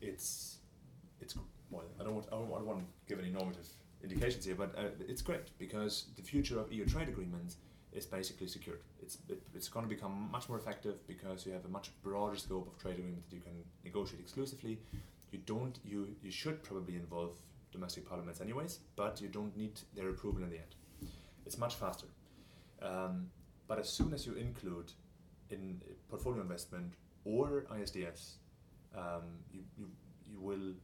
it's 0.00 0.58
it's 1.20 1.34
well 1.70 1.84
I 2.00 2.04
don't 2.04 2.14
want 2.14 2.26
I 2.32 2.36
don't, 2.36 2.52
I 2.54 2.58
don't 2.60 2.66
want 2.66 2.80
to 2.80 2.86
give 3.08 3.18
any 3.18 3.30
normative 3.30 3.68
indications 4.02 4.44
here 4.44 4.54
but 4.54 4.70
uh, 4.78 4.84
it's 5.12 5.22
great 5.22 5.46
because 5.58 6.06
the 6.16 6.22
future 6.22 6.58
of 6.58 6.72
EU 6.72 6.86
trade 6.86 7.08
agreements 7.08 7.56
is 7.96 8.06
basically 8.06 8.46
secured. 8.46 8.80
It's 9.02 9.18
it, 9.28 9.42
it's 9.54 9.68
going 9.68 9.88
to 9.88 9.94
become 9.94 10.28
much 10.30 10.48
more 10.48 10.58
effective 10.58 11.06
because 11.06 11.46
you 11.46 11.52
have 11.52 11.64
a 11.64 11.68
much 11.68 11.90
broader 12.02 12.36
scope 12.36 12.66
of 12.68 12.78
trade 12.78 12.98
agreement 12.98 13.28
that 13.28 13.34
you 13.34 13.42
can 13.42 13.64
negotiate 13.84 14.20
exclusively. 14.20 14.78
You 15.32 15.40
don't 15.46 15.78
you 15.84 16.14
you 16.22 16.30
should 16.30 16.62
probably 16.62 16.96
involve 16.96 17.32
domestic 17.72 18.08
parliaments 18.08 18.40
anyways 18.40 18.78
but 18.94 19.20
you 19.20 19.28
don't 19.28 19.54
need 19.56 19.80
their 19.94 20.08
approval 20.10 20.42
in 20.42 20.50
the 20.50 20.56
end. 20.56 20.74
It's 21.46 21.58
much 21.58 21.74
faster. 21.76 22.06
Um, 22.82 23.30
but 23.68 23.78
as 23.78 23.88
soon 23.88 24.12
as 24.14 24.26
you 24.26 24.34
include 24.34 24.92
in 25.50 25.80
portfolio 26.08 26.40
investment 26.40 26.92
or 27.24 27.66
ISDS, 27.72 28.36
um, 28.96 29.24
you, 29.52 29.60
you, 29.76 29.86
you 30.24 30.40
will 30.40 30.74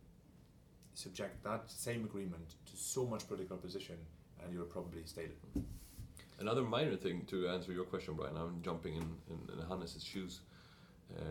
subject 0.94 1.42
that 1.44 1.70
same 1.70 2.04
agreement 2.04 2.54
to 2.66 2.76
so 2.76 3.06
much 3.06 3.26
political 3.26 3.56
opposition 3.56 3.96
and 4.42 4.52
you'll 4.52 4.64
probably 4.64 5.04
stated. 5.04 5.36
Another 6.42 6.62
minor 6.62 6.96
thing 6.96 7.24
to 7.28 7.46
answer 7.48 7.72
your 7.72 7.84
question, 7.84 8.14
Brian, 8.14 8.36
I'm 8.36 8.60
jumping 8.62 8.94
in, 8.96 9.08
in, 9.30 9.38
in 9.52 9.64
Hannes' 9.68 10.02
shoes 10.02 10.40
uh, 11.16 11.22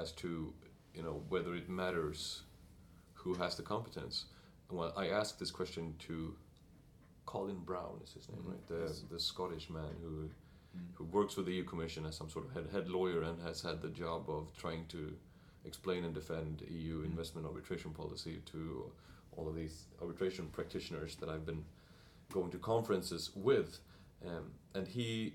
as 0.00 0.12
to 0.12 0.50
you 0.94 1.02
know 1.02 1.20
whether 1.28 1.54
it 1.54 1.68
matters 1.68 2.40
who 3.12 3.34
has 3.34 3.54
the 3.54 3.62
competence. 3.62 4.24
Well, 4.70 4.94
I 4.96 5.08
asked 5.08 5.38
this 5.38 5.50
question 5.50 5.94
to 6.08 6.34
Colin 7.26 7.58
Brown, 7.66 8.00
is 8.02 8.14
his 8.14 8.30
name, 8.30 8.38
Mhm, 8.44 8.50
right? 8.52 8.66
The, 8.66 8.80
yes. 8.86 9.02
the 9.10 9.20
Scottish 9.20 9.68
man 9.68 9.94
who 10.02 10.30
who 10.94 11.04
works 11.04 11.34
for 11.34 11.42
the 11.42 11.52
EU 11.52 11.64
Commission 11.64 12.04
as 12.06 12.16
some 12.16 12.28
sort 12.30 12.44
of 12.46 12.52
head, 12.52 12.66
head 12.72 12.88
lawyer 12.88 13.22
and 13.22 13.40
has 13.42 13.60
had 13.62 13.80
the 13.82 13.88
job 13.88 14.28
of 14.28 14.54
trying 14.56 14.84
to 14.88 15.14
explain 15.66 16.04
and 16.04 16.14
defend 16.14 16.62
EU 16.70 17.02
Mm. 17.02 17.06
investment 17.12 17.46
arbitration 17.46 17.90
policy 17.92 18.40
to 18.52 18.90
all 19.36 19.48
of 19.48 19.54
these 19.54 19.84
arbitration 20.00 20.46
practitioners 20.48 21.16
that 21.16 21.28
I've 21.28 21.44
been 21.46 21.64
going 22.32 22.50
to 22.52 22.58
conferences 22.58 23.30
with. 23.34 23.80
Um, 24.26 24.52
and 24.74 24.86
he 24.86 25.34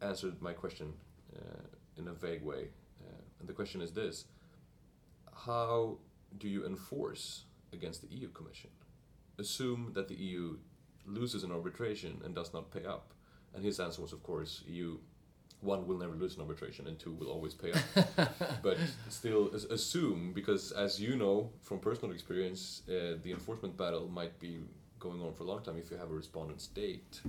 answered 0.00 0.40
my 0.40 0.52
question 0.52 0.92
uh, 1.36 1.62
in 1.96 2.08
a 2.08 2.12
vague 2.12 2.42
way. 2.42 2.68
Uh, 3.00 3.20
and 3.40 3.48
the 3.48 3.52
question 3.52 3.80
is 3.80 3.92
this 3.92 4.26
How 5.46 5.98
do 6.38 6.48
you 6.48 6.66
enforce 6.66 7.44
against 7.72 8.02
the 8.02 8.08
EU 8.16 8.28
Commission? 8.28 8.70
Assume 9.38 9.92
that 9.94 10.08
the 10.08 10.14
EU 10.14 10.56
loses 11.06 11.44
an 11.44 11.52
arbitration 11.52 12.20
and 12.24 12.34
does 12.34 12.52
not 12.52 12.70
pay 12.70 12.84
up. 12.84 13.12
And 13.54 13.64
his 13.64 13.80
answer 13.80 14.02
was, 14.02 14.12
of 14.12 14.22
course, 14.22 14.62
EU 14.66 14.98
one 15.60 15.86
will 15.88 15.98
never 15.98 16.14
lose 16.14 16.36
an 16.36 16.42
arbitration 16.42 16.86
and 16.86 16.98
two 16.98 17.12
will 17.12 17.28
always 17.28 17.54
pay 17.54 17.72
up. 17.72 18.32
but 18.62 18.78
still, 19.08 19.48
assume, 19.70 20.32
because 20.32 20.70
as 20.72 21.00
you 21.00 21.16
know 21.16 21.50
from 21.62 21.80
personal 21.80 22.14
experience, 22.14 22.82
uh, 22.88 23.16
the 23.22 23.32
enforcement 23.32 23.76
battle 23.76 24.08
might 24.08 24.38
be 24.38 24.58
going 25.00 25.20
on 25.20 25.32
for 25.32 25.44
a 25.44 25.46
long 25.46 25.62
time 25.62 25.76
if 25.76 25.90
you 25.90 25.96
have 25.96 26.10
a 26.10 26.14
respondent 26.14 26.60
state. 26.60 27.20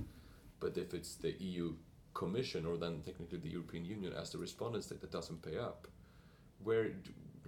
But 0.60 0.76
if 0.76 0.94
it's 0.94 1.16
the 1.16 1.32
EU 1.42 1.74
Commission 2.12 2.66
or 2.66 2.76
then 2.76 3.02
technically 3.04 3.38
the 3.38 3.48
European 3.48 3.84
Union 3.84 4.12
as 4.12 4.30
the 4.30 4.38
respondent 4.38 4.84
state 4.84 5.00
that 5.00 5.10
doesn't 5.10 5.42
pay 5.42 5.56
up, 5.56 5.88
where 6.62 6.90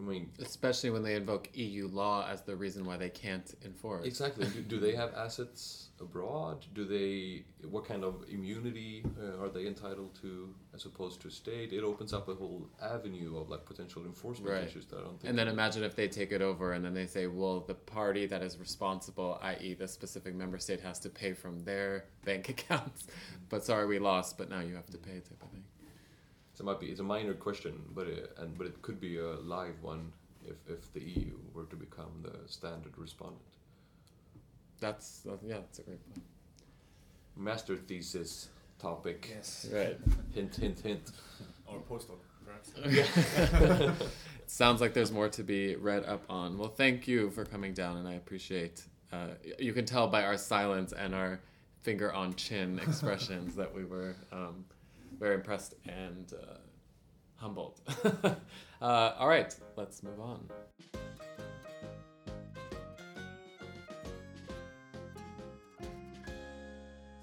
mean, 0.01 0.31
Especially 0.41 0.91
when 0.91 1.03
they 1.03 1.15
invoke 1.15 1.49
EU 1.55 1.87
law 1.89 2.27
as 2.27 2.43
the 2.43 2.57
reason 2.57 2.85
why 2.85 2.97
they 2.97 3.11
can't 3.11 3.55
enforce. 3.65 4.07
Exactly. 4.07 4.47
do, 4.49 4.61
do 4.63 4.81
they 4.81 4.95
have 5.03 5.13
assets 5.15 5.89
abroad? 6.01 6.65
Do 6.75 6.85
they? 6.85 7.45
What 7.69 7.85
kind 7.85 8.03
of 8.03 8.25
immunity 8.29 9.05
uh, 9.23 9.41
are 9.43 9.49
they 9.51 9.67
entitled 9.67 10.15
to, 10.23 10.53
as 10.75 10.87
opposed 10.87 11.21
to 11.23 11.31
state? 11.31 11.73
It 11.73 11.85
opens 11.85 12.13
up 12.13 12.29
a 12.29 12.35
whole 12.35 12.67
avenue 12.83 13.37
of 13.39 13.51
like 13.51 13.65
potential 13.67 14.05
enforcement 14.05 14.51
Right. 14.51 14.65
issues 14.65 14.87
that 14.87 14.99
I 14.99 15.03
don't 15.03 15.21
think. 15.21 15.29
And 15.29 15.39
then 15.39 15.47
imagine 15.49 15.85
if 15.85 15.95
they 15.95 16.09
take 16.09 16.33
it 16.33 16.43
over 16.43 16.73
and 16.73 16.85
then 16.85 16.95
they 16.95 17.07
say, 17.07 17.27
well, 17.27 17.61
the 17.61 17.75
party 17.75 18.27
that 18.27 18.43
is 18.43 18.59
responsible, 18.59 19.39
i.e., 19.43 19.75
the 19.75 19.87
specific 19.87 20.35
member 20.35 20.59
state, 20.59 20.81
has 20.81 20.99
to 21.01 21.11
pay 21.11 21.35
from 21.35 21.61
their 21.61 22.07
bank 22.25 22.49
accounts. 22.57 23.07
But 23.51 23.63
sorry, 23.65 23.87
we 23.87 23.99
lost, 23.99 24.39
but 24.39 24.49
now 24.49 24.61
you 24.61 24.75
have 24.75 24.87
to 24.87 24.99
pay, 24.99 25.13
type 25.21 25.43
of 25.43 25.51
thing. 25.51 25.65
So 26.63 26.69
it 26.69 26.75
might 26.75 26.81
be 26.81 26.87
it's 26.87 27.01
a 27.01 27.03
minor 27.03 27.35
question, 27.35 27.73
but 27.93 28.07
it, 28.07 28.33
and 28.39 28.57
but 28.57 28.69
it 28.69 28.81
could 28.83 29.01
be 29.01 29.19
a 29.19 29.33
live 29.41 29.83
one 29.83 30.13
if 30.47 30.57
if 30.69 30.93
the 30.93 31.01
EU 31.01 31.37
were 31.53 31.65
to 31.65 31.77
become 31.77 32.13
the 32.23 32.37
standard 32.47 32.97
respondent. 32.97 33.41
That's, 34.79 35.21
that- 35.21 35.41
yeah, 35.45 35.57
that's 35.57 35.81
a 35.81 35.83
great 35.83 36.15
point. 36.15 36.25
Master 37.37 37.77
thesis 37.77 38.49
topic. 38.79 39.29
Yes. 39.35 39.67
Right. 39.73 39.99
Hint, 40.35 40.55
hint, 40.57 40.81
hint. 40.81 41.11
Or 41.67 41.81
postdoc, 41.91 42.19
perhaps. 42.45 44.03
Sounds 44.47 44.81
like 44.81 44.93
there's 44.95 45.11
more 45.13 45.29
to 45.31 45.43
be 45.43 45.75
read 45.77 46.05
up 46.05 46.23
on. 46.29 46.59
Well, 46.59 46.69
thank 46.69 47.09
you 47.09 47.31
for 47.31 47.45
coming 47.45 47.73
down, 47.75 47.97
and 47.97 48.07
I 48.07 48.15
appreciate. 48.15 48.83
Uh, 49.13 49.29
you 49.59 49.73
can 49.73 49.85
tell 49.85 50.07
by 50.07 50.23
our 50.25 50.37
silence 50.37 50.93
and 50.93 51.15
our 51.15 51.41
finger 51.81 52.13
on 52.13 52.35
chin 52.35 52.79
expressions 52.87 53.55
that 53.57 53.73
we 53.75 53.85
were 53.85 54.15
um, 54.33 54.65
very 55.23 55.37
impressed 55.37 55.77
and 55.87 56.33
uh, 56.35 56.57
humbled. 57.37 57.81
uh, 58.83 59.13
all 59.17 59.29
right, 59.29 59.55
let's 59.77 60.03
move 60.03 60.19
on. 60.19 60.49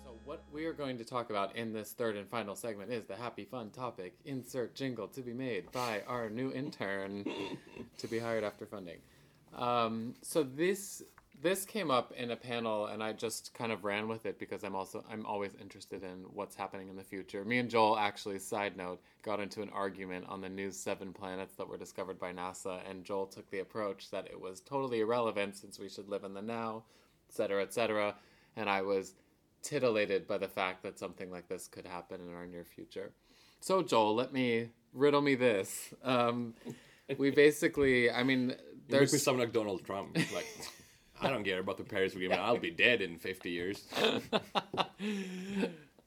So, 0.05 0.17
what 0.23 0.45
we 0.49 0.65
are 0.65 0.71
going 0.71 0.97
to 0.97 1.03
talk 1.03 1.29
about 1.29 1.57
in 1.57 1.73
this 1.73 1.91
third 1.91 2.15
and 2.15 2.25
final 2.25 2.55
segment 2.55 2.89
is 2.89 3.03
the 3.03 3.17
happy 3.17 3.43
fun 3.43 3.69
topic 3.69 4.13
insert 4.23 4.75
jingle 4.75 5.09
to 5.09 5.19
be 5.21 5.33
made 5.33 5.69
by 5.73 6.01
our 6.07 6.29
new 6.29 6.53
intern 6.53 7.25
to 7.97 8.07
be 8.07 8.17
hired 8.17 8.45
after 8.45 8.65
funding 8.65 8.99
um, 9.57 10.13
so 10.21 10.41
this 10.41 11.03
this 11.41 11.63
came 11.65 11.89
up 11.89 12.11
in 12.17 12.31
a 12.31 12.35
panel 12.35 12.87
and 12.87 13.01
i 13.03 13.13
just 13.13 13.53
kind 13.53 13.71
of 13.71 13.83
ran 13.83 14.07
with 14.07 14.25
it 14.25 14.37
because 14.39 14.63
i'm 14.63 14.75
also 14.75 15.03
i'm 15.11 15.25
always 15.25 15.51
interested 15.61 16.03
in 16.03 16.25
what's 16.33 16.55
happening 16.55 16.89
in 16.89 16.95
the 16.95 17.03
future 17.03 17.45
me 17.45 17.59
and 17.59 17.69
joel 17.69 17.97
actually 17.97 18.39
side 18.39 18.75
note 18.75 18.99
got 19.23 19.39
into 19.39 19.61
an 19.61 19.69
argument 19.69 20.25
on 20.27 20.41
the 20.41 20.49
new 20.49 20.71
seven 20.71 21.13
planets 21.13 21.55
that 21.55 21.67
were 21.67 21.77
discovered 21.77 22.19
by 22.19 22.31
nasa 22.31 22.79
and 22.89 23.03
joel 23.03 23.25
took 23.25 23.49
the 23.51 23.59
approach 23.59 24.09
that 24.11 24.27
it 24.27 24.39
was 24.39 24.61
totally 24.61 24.99
irrelevant 24.99 25.55
since 25.55 25.79
we 25.79 25.89
should 25.89 26.09
live 26.09 26.23
in 26.23 26.33
the 26.33 26.41
now 26.41 26.83
etc 27.29 27.61
cetera, 27.61 27.63
etc 27.63 27.73
cetera. 27.73 28.15
and 28.55 28.69
i 28.69 28.81
was 28.81 29.15
titillated 29.61 30.27
by 30.27 30.37
the 30.37 30.47
fact 30.47 30.83
that 30.83 30.99
something 30.99 31.31
like 31.31 31.47
this 31.47 31.67
could 31.67 31.85
happen 31.85 32.21
in 32.21 32.33
our 32.33 32.45
near 32.45 32.63
future. 32.63 33.11
So, 33.59 33.83
Joel, 33.83 34.15
let 34.15 34.31
me 34.33 34.69
riddle 34.93 35.21
me 35.21 35.35
this. 35.35 35.93
Um, 36.03 36.53
we 37.17 37.31
basically, 37.31 38.09
I 38.09 38.23
mean, 38.23 38.55
there's. 38.87 38.89
You 38.89 38.99
make 38.99 39.13
me 39.13 39.17
sound 39.19 39.39
like 39.39 39.53
Donald 39.53 39.83
Trump. 39.85 40.17
Like, 40.33 40.47
I 41.22 41.30
don't 41.30 41.43
care 41.43 41.59
about 41.59 41.78
the 41.78 41.84
Paris 41.84 42.13
Agreement. 42.13 42.41
I'll 42.41 42.57
be 42.57 42.72
dead 42.72 43.01
in 43.01 43.17
50 43.17 43.49
years. 43.49 43.84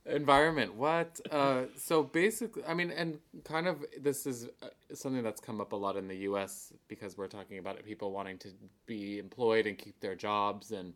Environment. 0.07 0.75
What? 0.75 1.21
Uh, 1.31 1.65
so 1.77 2.03
basically, 2.03 2.63
I 2.67 2.75
mean, 2.75 2.91
and 2.91 3.19
kind 3.45 3.69
of 3.69 3.85
this 4.01 4.27
is 4.27 4.49
uh, 4.63 4.67
something 4.95 5.23
that's 5.23 5.41
come 5.41 5.61
up 5.61 5.73
a 5.73 5.77
lot 5.77 5.97
in 5.97 6.09
the 6.09 6.17
U.S. 6.17 6.73
because 6.89 7.17
we're 7.17 7.29
talking 7.29 7.59
about 7.59 7.77
it, 7.77 7.85
people 7.85 8.11
wanting 8.11 8.39
to 8.39 8.49
be 8.87 9.19
employed 9.19 9.67
and 9.67 9.79
keep 9.79 10.01
their 10.01 10.15
jobs 10.15 10.73
and. 10.73 10.95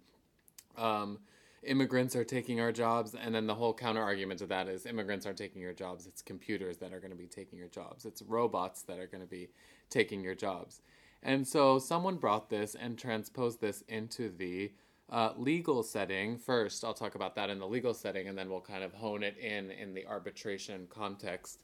Um, 0.77 1.19
immigrants 1.63 2.15
are 2.15 2.25
taking 2.25 2.61
our 2.61 2.71
jobs 2.71 3.15
and 3.15 3.35
then 3.35 3.47
the 3.47 3.55
whole 3.55 3.75
counter 3.75 4.03
argument 4.03 4.39
to 4.39 4.47
that 4.47 4.69
is 4.69 4.87
immigrants 4.87 5.27
aren't 5.27 5.39
taking 5.39 5.61
your 5.61 5.73
jobs 5.73 6.07
it's 6.07 6.23
computers 6.23 6.77
that 6.77 6.93
are 6.93 7.01
going 7.01 7.11
to 7.11 7.17
be 7.17 7.27
taking 7.27 7.59
your 7.59 7.69
jobs 7.69 8.05
it's 8.05 8.23
robots 8.23 8.83
that 8.83 8.99
are 8.99 9.07
going 9.07 9.23
to 9.23 9.29
be 9.29 9.49
taking 9.91 10.23
your 10.23 10.35
jobs 10.35 10.81
and 11.23 11.47
so 11.47 11.79
someone 11.79 12.17
brought 12.17 12.51
this 12.51 12.75
and 12.75 12.99
transposed 12.99 13.61
this 13.61 13.83
into 13.89 14.31
the 14.31 14.73
uh, 15.11 15.33
legal 15.37 15.83
setting. 15.83 16.37
First 16.37 16.85
i'll 16.85 16.95
talk 16.95 17.15
about 17.15 17.35
that 17.37 17.51
in 17.51 17.59
the 17.59 17.67
legal 17.67 17.95
setting 17.95 18.29
and 18.29 18.37
then 18.37 18.51
we'll 18.51 18.61
kind 18.61 18.83
of 18.83 18.93
hone 18.93 19.23
it 19.23 19.37
in 19.39 19.71
in 19.71 19.95
the 19.95 20.07
arbitration 20.07 20.87
context. 20.91 21.61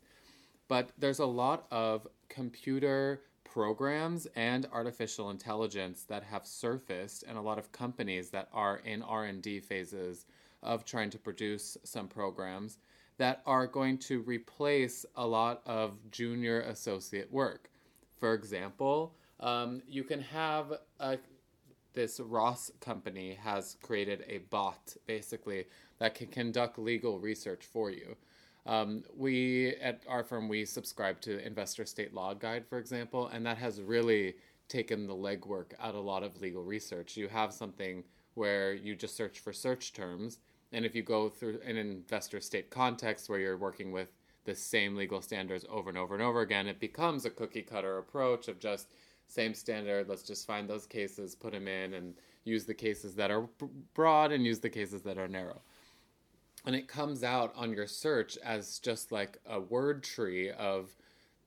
But 0.68 0.90
there's 0.98 1.18
a 1.18 1.26
lot 1.26 1.66
of 1.70 2.06
computer 2.28 3.22
programs 3.44 4.26
and 4.34 4.66
artificial 4.72 5.28
intelligence 5.28 6.04
that 6.04 6.22
have 6.22 6.46
surfaced 6.46 7.24
and 7.28 7.36
a 7.36 7.40
lot 7.40 7.58
of 7.58 7.70
companies 7.70 8.30
that 8.30 8.48
are 8.52 8.78
in 8.78 9.02
r&d 9.02 9.60
phases 9.60 10.24
of 10.62 10.84
trying 10.84 11.10
to 11.10 11.18
produce 11.18 11.76
some 11.84 12.08
programs 12.08 12.78
that 13.18 13.42
are 13.44 13.66
going 13.66 13.98
to 13.98 14.20
replace 14.22 15.04
a 15.16 15.26
lot 15.26 15.60
of 15.66 15.98
junior 16.10 16.62
associate 16.62 17.30
work. 17.30 17.68
For 18.18 18.32
example 18.32 19.14
um, 19.42 19.82
you 19.86 20.04
can 20.04 20.20
have 20.20 20.72
a, 21.00 21.18
this 21.92 22.18
ross 22.20 22.70
company 22.80 23.34
has 23.34 23.76
created 23.82 24.24
a 24.26 24.38
bot 24.38 24.96
basically 25.06 25.66
that 25.98 26.14
can 26.14 26.28
conduct 26.28 26.78
legal 26.78 27.18
research 27.18 27.64
for 27.64 27.90
you 27.90 28.16
um, 28.66 29.02
we 29.16 29.74
at 29.76 30.02
our 30.08 30.22
firm 30.22 30.48
we 30.48 30.64
subscribe 30.64 31.20
to 31.22 31.44
Investor 31.44 31.84
State 31.84 32.14
Law 32.14 32.34
Guide, 32.34 32.64
for 32.66 32.78
example, 32.78 33.26
and 33.28 33.44
that 33.44 33.58
has 33.58 33.80
really 33.80 34.36
taken 34.68 35.06
the 35.06 35.14
legwork 35.14 35.72
out 35.80 35.94
a 35.94 36.00
lot 36.00 36.22
of 36.22 36.40
legal 36.40 36.62
research. 36.62 37.16
You 37.16 37.28
have 37.28 37.52
something 37.52 38.04
where 38.34 38.72
you 38.72 38.94
just 38.94 39.16
search 39.16 39.40
for 39.40 39.52
search 39.52 39.92
terms, 39.92 40.38
and 40.72 40.84
if 40.84 40.94
you 40.94 41.02
go 41.02 41.28
through 41.28 41.60
an 41.66 41.76
investor 41.76 42.40
state 42.40 42.70
context 42.70 43.28
where 43.28 43.40
you're 43.40 43.56
working 43.56 43.90
with 43.90 44.08
the 44.44 44.54
same 44.54 44.96
legal 44.96 45.20
standards 45.20 45.64
over 45.68 45.88
and 45.88 45.98
over 45.98 46.14
and 46.14 46.22
over 46.22 46.40
again, 46.40 46.66
it 46.66 46.80
becomes 46.80 47.24
a 47.24 47.30
cookie 47.30 47.62
cutter 47.62 47.98
approach 47.98 48.48
of 48.48 48.58
just 48.60 48.88
same 49.32 49.54
standard. 49.54 50.08
Let's 50.08 50.22
just 50.22 50.46
find 50.46 50.68
those 50.68 50.86
cases, 50.86 51.34
put 51.34 51.52
them 51.52 51.66
in, 51.66 51.94
and 51.94 52.14
use 52.44 52.64
the 52.64 52.74
cases 52.74 53.14
that 53.14 53.30
are 53.30 53.48
broad 53.94 54.30
and 54.32 54.44
use 54.44 54.60
the 54.60 54.68
cases 54.68 55.02
that 55.02 55.16
are 55.16 55.28
narrow. 55.28 55.62
And 56.66 56.76
it 56.76 56.86
comes 56.86 57.24
out 57.24 57.52
on 57.56 57.72
your 57.72 57.86
search 57.86 58.36
as 58.44 58.78
just 58.78 59.10
like 59.10 59.38
a 59.46 59.58
word 59.58 60.02
tree 60.02 60.50
of 60.50 60.90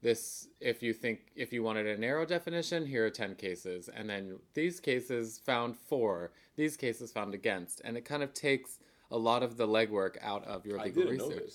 this 0.02 0.48
if 0.60 0.84
you 0.84 0.94
think 0.94 1.32
if 1.36 1.54
you 1.54 1.64
wanted 1.64 1.88
a 1.88 1.98
narrow 1.98 2.26
definition 2.26 2.86
here 2.86 3.06
are 3.06 3.10
10 3.10 3.36
cases. 3.36 3.90
And 3.96 4.10
then 4.10 4.40
these 4.54 4.80
cases 4.80 5.38
found 5.38 5.78
for 5.78 6.32
these 6.56 6.76
cases 6.76 7.12
found 7.12 7.34
against. 7.34 7.82
And 7.86 7.98
it 7.98 8.04
kind 8.04 8.24
of 8.24 8.34
takes 8.34 8.80
a 9.12 9.18
lot 9.18 9.44
of 9.44 9.58
the 9.58 9.68
legwork 9.68 10.18
out 10.22 10.44
of 10.46 10.66
your 10.66 10.80
legal 10.80 11.06
research. 11.06 11.54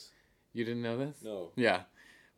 you 0.53 0.65
didn't 0.65 0.83
know 0.83 0.97
this? 0.97 1.17
No. 1.23 1.51
Yeah 1.57 1.83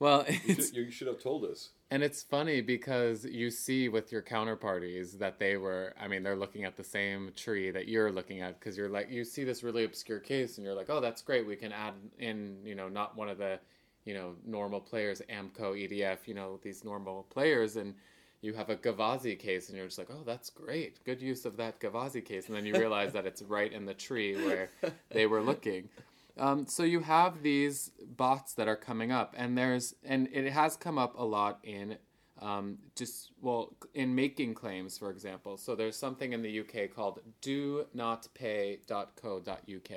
well 0.02 0.24
you 0.28 0.54
should, 0.54 0.76
you 0.76 0.90
should 0.90 1.06
have 1.06 1.22
told 1.22 1.44
us 1.44 1.70
and 1.92 2.02
it's 2.02 2.22
funny 2.22 2.62
because 2.62 3.26
you 3.26 3.50
see 3.50 3.90
with 3.90 4.10
your 4.12 4.22
counterparties 4.22 5.18
that 5.18 5.38
they 5.38 5.58
were, 5.58 5.92
I 6.00 6.08
mean, 6.08 6.22
they're 6.22 6.34
looking 6.34 6.64
at 6.64 6.74
the 6.74 6.82
same 6.82 7.32
tree 7.36 7.70
that 7.70 7.86
you're 7.86 8.10
looking 8.10 8.40
at 8.40 8.58
because 8.58 8.78
you're 8.78 8.88
like, 8.88 9.10
you 9.10 9.24
see 9.24 9.44
this 9.44 9.62
really 9.62 9.84
obscure 9.84 10.18
case 10.18 10.56
and 10.56 10.64
you're 10.64 10.74
like, 10.74 10.88
oh, 10.88 11.02
that's 11.02 11.20
great. 11.20 11.46
We 11.46 11.54
can 11.54 11.70
add 11.70 11.92
in, 12.18 12.56
you 12.64 12.74
know, 12.74 12.88
not 12.88 13.14
one 13.14 13.28
of 13.28 13.36
the, 13.36 13.60
you 14.06 14.14
know, 14.14 14.36
normal 14.46 14.80
players, 14.80 15.20
AMCO, 15.28 15.76
EDF, 15.76 16.26
you 16.26 16.32
know, 16.32 16.58
these 16.62 16.82
normal 16.82 17.26
players. 17.28 17.76
And 17.76 17.92
you 18.40 18.54
have 18.54 18.70
a 18.70 18.76
Gavazzi 18.76 19.38
case 19.38 19.68
and 19.68 19.76
you're 19.76 19.86
just 19.86 19.98
like, 19.98 20.08
oh, 20.10 20.22
that's 20.24 20.48
great. 20.48 21.04
Good 21.04 21.20
use 21.20 21.44
of 21.44 21.58
that 21.58 21.78
Gavazzi 21.78 22.24
case. 22.24 22.46
And 22.46 22.56
then 22.56 22.64
you 22.64 22.72
realize 22.72 23.12
that 23.12 23.26
it's 23.26 23.42
right 23.42 23.70
in 23.70 23.84
the 23.84 23.92
tree 23.92 24.34
where 24.34 24.70
they 25.10 25.26
were 25.26 25.42
looking. 25.42 25.90
Um, 26.38 26.66
so 26.66 26.82
you 26.82 27.00
have 27.00 27.42
these 27.42 27.90
bots 28.16 28.54
that 28.54 28.68
are 28.68 28.76
coming 28.76 29.12
up, 29.12 29.34
and 29.36 29.56
there's 29.56 29.94
and 30.04 30.28
it 30.32 30.50
has 30.52 30.76
come 30.76 30.98
up 30.98 31.18
a 31.18 31.24
lot 31.24 31.58
in 31.62 31.98
um, 32.40 32.78
just 32.96 33.32
well 33.40 33.74
in 33.94 34.14
making 34.14 34.54
claims, 34.54 34.96
for 34.96 35.10
example. 35.10 35.56
So 35.56 35.74
there's 35.74 35.96
something 35.96 36.32
in 36.32 36.42
the 36.42 36.60
UK 36.60 36.94
called 36.94 37.20
do 37.40 37.86
not 37.92 38.28
pay.co.uk, 38.34 39.90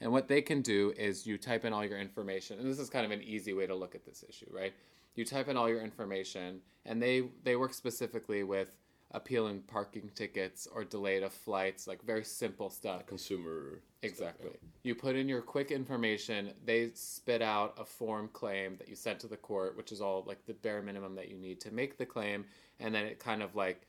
and 0.00 0.12
what 0.12 0.28
they 0.28 0.40
can 0.40 0.62
do 0.62 0.92
is 0.96 1.26
you 1.26 1.36
type 1.36 1.64
in 1.64 1.72
all 1.72 1.84
your 1.84 1.98
information, 1.98 2.60
and 2.60 2.70
this 2.70 2.78
is 2.78 2.88
kind 2.88 3.04
of 3.04 3.10
an 3.10 3.22
easy 3.22 3.52
way 3.52 3.66
to 3.66 3.74
look 3.74 3.94
at 3.94 4.04
this 4.04 4.24
issue, 4.28 4.46
right? 4.50 4.72
You 5.14 5.24
type 5.24 5.48
in 5.48 5.56
all 5.56 5.68
your 5.68 5.82
information, 5.82 6.60
and 6.86 7.02
they 7.02 7.24
they 7.42 7.56
work 7.56 7.74
specifically 7.74 8.44
with 8.44 8.76
appealing 9.12 9.60
parking 9.62 10.10
tickets 10.14 10.66
or 10.72 10.84
delayed 10.84 11.22
of 11.22 11.32
flights, 11.32 11.86
like 11.86 12.02
very 12.02 12.24
simple 12.24 12.70
stuff. 12.70 13.06
Consumer. 13.06 13.80
Exactly. 14.02 14.50
Stuff, 14.50 14.58
yeah. 14.62 14.68
You 14.82 14.94
put 14.94 15.16
in 15.16 15.28
your 15.28 15.42
quick 15.42 15.70
information, 15.70 16.52
they 16.64 16.90
spit 16.94 17.42
out 17.42 17.74
a 17.78 17.84
form 17.84 18.28
claim 18.32 18.76
that 18.78 18.88
you 18.88 18.96
sent 18.96 19.20
to 19.20 19.28
the 19.28 19.36
court, 19.36 19.76
which 19.76 19.92
is 19.92 20.00
all 20.00 20.24
like 20.26 20.44
the 20.46 20.54
bare 20.54 20.82
minimum 20.82 21.14
that 21.14 21.28
you 21.28 21.36
need 21.36 21.60
to 21.60 21.70
make 21.70 21.98
the 21.98 22.06
claim, 22.06 22.44
and 22.80 22.94
then 22.94 23.04
it 23.04 23.18
kind 23.20 23.42
of 23.42 23.54
like 23.54 23.86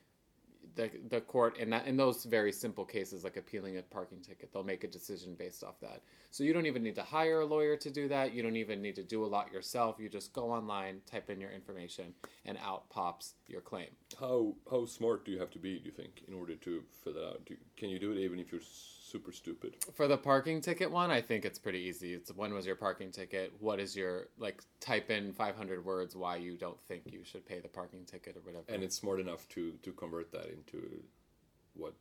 the 0.76 0.90
the 1.10 1.22
court 1.22 1.58
in 1.58 1.70
that 1.70 1.86
in 1.86 1.98
those 1.98 2.24
very 2.26 2.52
simple 2.52 2.86
cases 2.86 3.24
like 3.24 3.38
appealing 3.38 3.78
a 3.78 3.82
parking 3.82 4.20
ticket 4.20 4.52
they'll 4.52 4.64
make 4.64 4.84
a 4.84 4.88
decision 4.88 5.36
based 5.36 5.64
off 5.64 5.80
that. 5.82 6.02
So 6.32 6.44
you 6.44 6.54
don't 6.54 6.66
even 6.66 6.84
need 6.84 6.96
to 6.96 7.04
hire 7.04 7.42
a 7.42 7.46
lawyer 7.46 7.78
to 7.78 7.90
do 7.90 8.08
that. 8.08 8.34
You 8.34 8.42
don't 8.42 8.56
even 8.56 8.82
need 8.82 8.96
to 8.96 9.04
do 9.04 9.24
a 9.24 9.28
lot 9.28 9.52
yourself. 9.52 9.98
You 10.00 10.10
just 10.10 10.34
go 10.34 10.52
online 10.52 11.02
type 11.10 11.30
in 11.30 11.40
your 11.40 11.52
information 11.52 12.14
and 12.46 12.58
out 12.64 12.90
pops 12.90 13.34
your 13.48 13.62
claim. 13.62 13.90
How 14.20 14.54
how 14.70 14.86
smart 14.86 15.26
do 15.26 15.32
you 15.32 15.40
have 15.40 15.52
to 15.52 15.60
be 15.60 15.80
do 15.80 15.86
you 15.86 15.92
think 15.92 16.24
in 16.28 16.34
order 16.34 16.56
to 16.56 16.84
fill 17.04 17.14
that 17.14 17.26
out? 17.26 17.46
Do, 17.46 17.56
can 17.78 17.90
you 17.90 18.00
do 18.00 18.12
it 18.12 18.18
even 18.18 18.40
if 18.40 18.52
you're 18.52 18.62
super 19.14 19.32
stupid. 19.32 19.76
For 19.94 20.08
the 20.08 20.18
parking 20.18 20.60
ticket 20.60 20.92
one, 20.92 21.12
I 21.12 21.22
think 21.22 21.46
it's 21.46 21.60
pretty 21.60 21.80
easy. 21.80 22.14
It's 22.14 22.32
when 22.36 22.54
was 22.54 22.66
your 22.66 22.76
parking 22.76 23.12
ticket? 23.12 23.54
What 23.60 23.80
is 23.80 23.96
your 23.96 24.28
like? 24.38 24.62
Type 24.80 25.10
in 25.12 25.32
500 25.32 25.86
words 25.86 26.16
why 26.16 26.38
you 26.38 26.58
don't 26.58 26.82
think 26.88 27.04
you 27.06 27.24
should 27.24 27.46
pay 27.46 27.60
the 27.60 27.68
parking 27.68 28.06
ticket 28.06 28.36
or 28.36 28.42
whatever. 28.42 28.66
And 28.68 28.84
it's 28.84 28.96
smart 28.96 29.20
enough 29.20 29.48
to 29.50 29.74
to 29.84 29.92
convert 29.92 30.32
that 30.32 30.50
into 30.50 31.04
what 31.76 31.94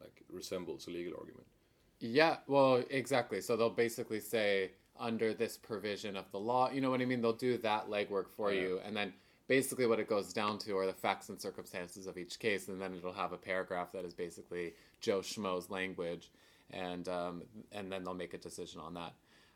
like 0.00 0.22
resembles 0.32 0.88
a 0.88 0.90
legal 0.90 1.14
argument. 1.18 1.46
Yeah, 2.00 2.36
well, 2.46 2.82
exactly. 2.90 3.40
So 3.40 3.56
they'll 3.56 3.70
basically 3.70 4.20
say 4.20 4.72
under 4.98 5.34
this 5.34 5.56
provision 5.58 6.16
of 6.16 6.30
the 6.32 6.38
law, 6.38 6.70
you 6.70 6.80
know 6.80 6.90
what 6.90 7.02
I 7.02 7.04
mean? 7.04 7.20
They'll 7.20 7.32
do 7.32 7.58
that 7.58 7.88
legwork 7.88 8.28
for 8.34 8.50
yeah. 8.50 8.60
you, 8.62 8.80
and 8.84 8.96
then 8.96 9.12
basically 9.48 9.86
what 9.86 10.00
it 10.00 10.08
goes 10.08 10.32
down 10.32 10.58
to 10.58 10.76
are 10.76 10.86
the 10.86 10.92
facts 10.92 11.28
and 11.28 11.40
circumstances 11.40 12.06
of 12.06 12.18
each 12.18 12.38
case, 12.38 12.68
and 12.68 12.80
then 12.80 12.94
it'll 12.94 13.12
have 13.12 13.32
a 13.32 13.38
paragraph 13.38 13.92
that 13.92 14.04
is 14.04 14.14
basically 14.14 14.74
Joe 15.00 15.20
Schmo's 15.20 15.70
language, 15.70 16.30
and 16.70 17.08
um, 17.08 17.42
and 17.72 17.90
then 17.90 18.04
they'll 18.04 18.14
make 18.14 18.34
a 18.34 18.38
decision 18.38 18.80
on 18.80 18.94
that. 18.94 19.14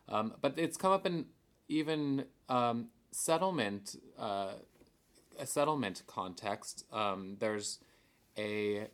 Um, 0.09 0.33
but 0.41 0.57
it's 0.57 0.77
come 0.77 0.91
up 0.91 1.05
in 1.05 1.25
even 1.67 2.25
um, 2.49 2.87
settlement 3.11 3.95
uh, 4.17 4.53
a 5.39 5.45
settlement 5.45 6.03
context. 6.07 6.85
Um, 6.91 7.37
there's 7.39 7.79
a 8.37 8.87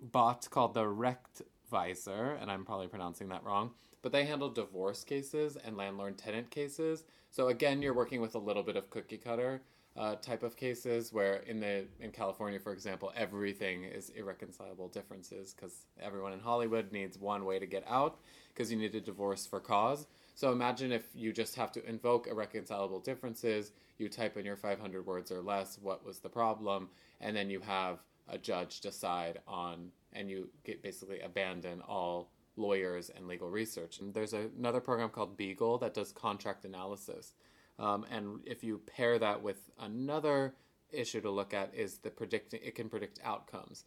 bot 0.00 0.48
called 0.50 0.74
the 0.74 0.84
Rechtwijzer, 0.84 2.40
and 2.40 2.50
I'm 2.50 2.64
probably 2.64 2.88
pronouncing 2.88 3.28
that 3.28 3.44
wrong. 3.44 3.72
But 4.00 4.12
they 4.12 4.24
handle 4.24 4.48
divorce 4.48 5.04
cases 5.04 5.56
and 5.56 5.76
landlord 5.76 6.18
tenant 6.18 6.50
cases. 6.50 7.04
So 7.30 7.48
again, 7.48 7.82
you're 7.82 7.94
working 7.94 8.20
with 8.20 8.34
a 8.34 8.38
little 8.38 8.62
bit 8.62 8.76
of 8.76 8.90
cookie 8.90 9.18
cutter. 9.18 9.62
Uh, 9.96 10.14
type 10.16 10.42
of 10.42 10.56
cases 10.56 11.12
where 11.12 11.36
in 11.38 11.60
the 11.60 11.84
in 12.00 12.10
California, 12.10 12.60
for 12.60 12.72
example, 12.72 13.12
everything 13.16 13.84
is 13.84 14.10
irreconcilable 14.10 14.88
differences 14.88 15.54
because 15.54 15.86
everyone 16.00 16.32
in 16.32 16.40
Hollywood 16.40 16.92
needs 16.92 17.18
one 17.18 17.44
way 17.44 17.58
to 17.58 17.66
get 17.66 17.84
out 17.88 18.20
because 18.54 18.70
you 18.70 18.78
need 18.78 18.94
a 18.94 19.00
divorce 19.00 19.46
for 19.46 19.60
cause. 19.60 20.06
So 20.34 20.52
imagine 20.52 20.92
if 20.92 21.08
you 21.14 21.32
just 21.32 21.56
have 21.56 21.72
to 21.72 21.88
invoke 21.88 22.28
irreconcilable 22.28 23.00
differences, 23.00 23.72
you 23.98 24.08
type 24.08 24.36
in 24.36 24.44
your 24.44 24.56
500 24.56 25.04
words 25.04 25.32
or 25.32 25.40
less, 25.40 25.78
what 25.82 26.06
was 26.06 26.20
the 26.20 26.28
problem, 26.28 26.90
and 27.20 27.34
then 27.34 27.50
you 27.50 27.60
have 27.60 27.98
a 28.28 28.38
judge 28.38 28.80
decide 28.80 29.40
on, 29.48 29.90
and 30.12 30.30
you 30.30 30.48
get 30.64 30.80
basically 30.80 31.20
abandon 31.20 31.80
all 31.88 32.30
lawyers 32.56 33.10
and 33.10 33.26
legal 33.26 33.48
research. 33.48 34.00
And 34.00 34.12
there's 34.12 34.32
a, 34.32 34.48
another 34.58 34.80
program 34.80 35.08
called 35.08 35.36
Beagle 35.36 35.78
that 35.78 35.94
does 35.94 36.12
contract 36.12 36.64
analysis. 36.64 37.32
Um, 37.78 38.04
and 38.10 38.40
if 38.44 38.64
you 38.64 38.80
pair 38.86 39.18
that 39.18 39.42
with 39.42 39.70
another 39.78 40.54
issue 40.90 41.20
to 41.20 41.30
look 41.30 41.54
at 41.54 41.74
is 41.74 41.98
the 41.98 42.10
predicting, 42.10 42.60
it 42.62 42.74
can 42.74 42.88
predict 42.88 43.20
outcomes. 43.24 43.84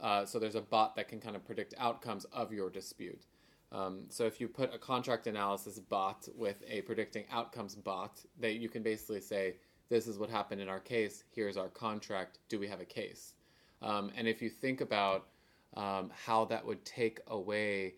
Uh, 0.00 0.24
so 0.24 0.38
there's 0.38 0.54
a 0.54 0.60
bot 0.60 0.96
that 0.96 1.08
can 1.08 1.20
kind 1.20 1.36
of 1.36 1.44
predict 1.44 1.74
outcomes 1.78 2.24
of 2.26 2.52
your 2.52 2.70
dispute. 2.70 3.26
Um, 3.72 4.04
so 4.08 4.24
if 4.24 4.40
you 4.40 4.48
put 4.48 4.74
a 4.74 4.78
contract 4.78 5.26
analysis 5.26 5.78
bot 5.78 6.28
with 6.36 6.62
a 6.68 6.82
predicting 6.82 7.24
outcomes 7.30 7.74
bot, 7.74 8.20
that 8.40 8.54
you 8.54 8.68
can 8.68 8.82
basically 8.82 9.20
say, 9.20 9.56
this 9.88 10.06
is 10.06 10.18
what 10.18 10.30
happened 10.30 10.60
in 10.60 10.68
our 10.68 10.80
case. 10.80 11.24
Here's 11.30 11.56
our 11.56 11.68
contract. 11.68 12.38
Do 12.48 12.58
we 12.58 12.68
have 12.68 12.80
a 12.80 12.84
case? 12.84 13.34
Um, 13.82 14.10
and 14.16 14.26
if 14.26 14.40
you 14.40 14.48
think 14.48 14.80
about 14.80 15.28
um, 15.76 16.10
how 16.24 16.44
that 16.46 16.64
would 16.64 16.84
take 16.84 17.20
away 17.26 17.94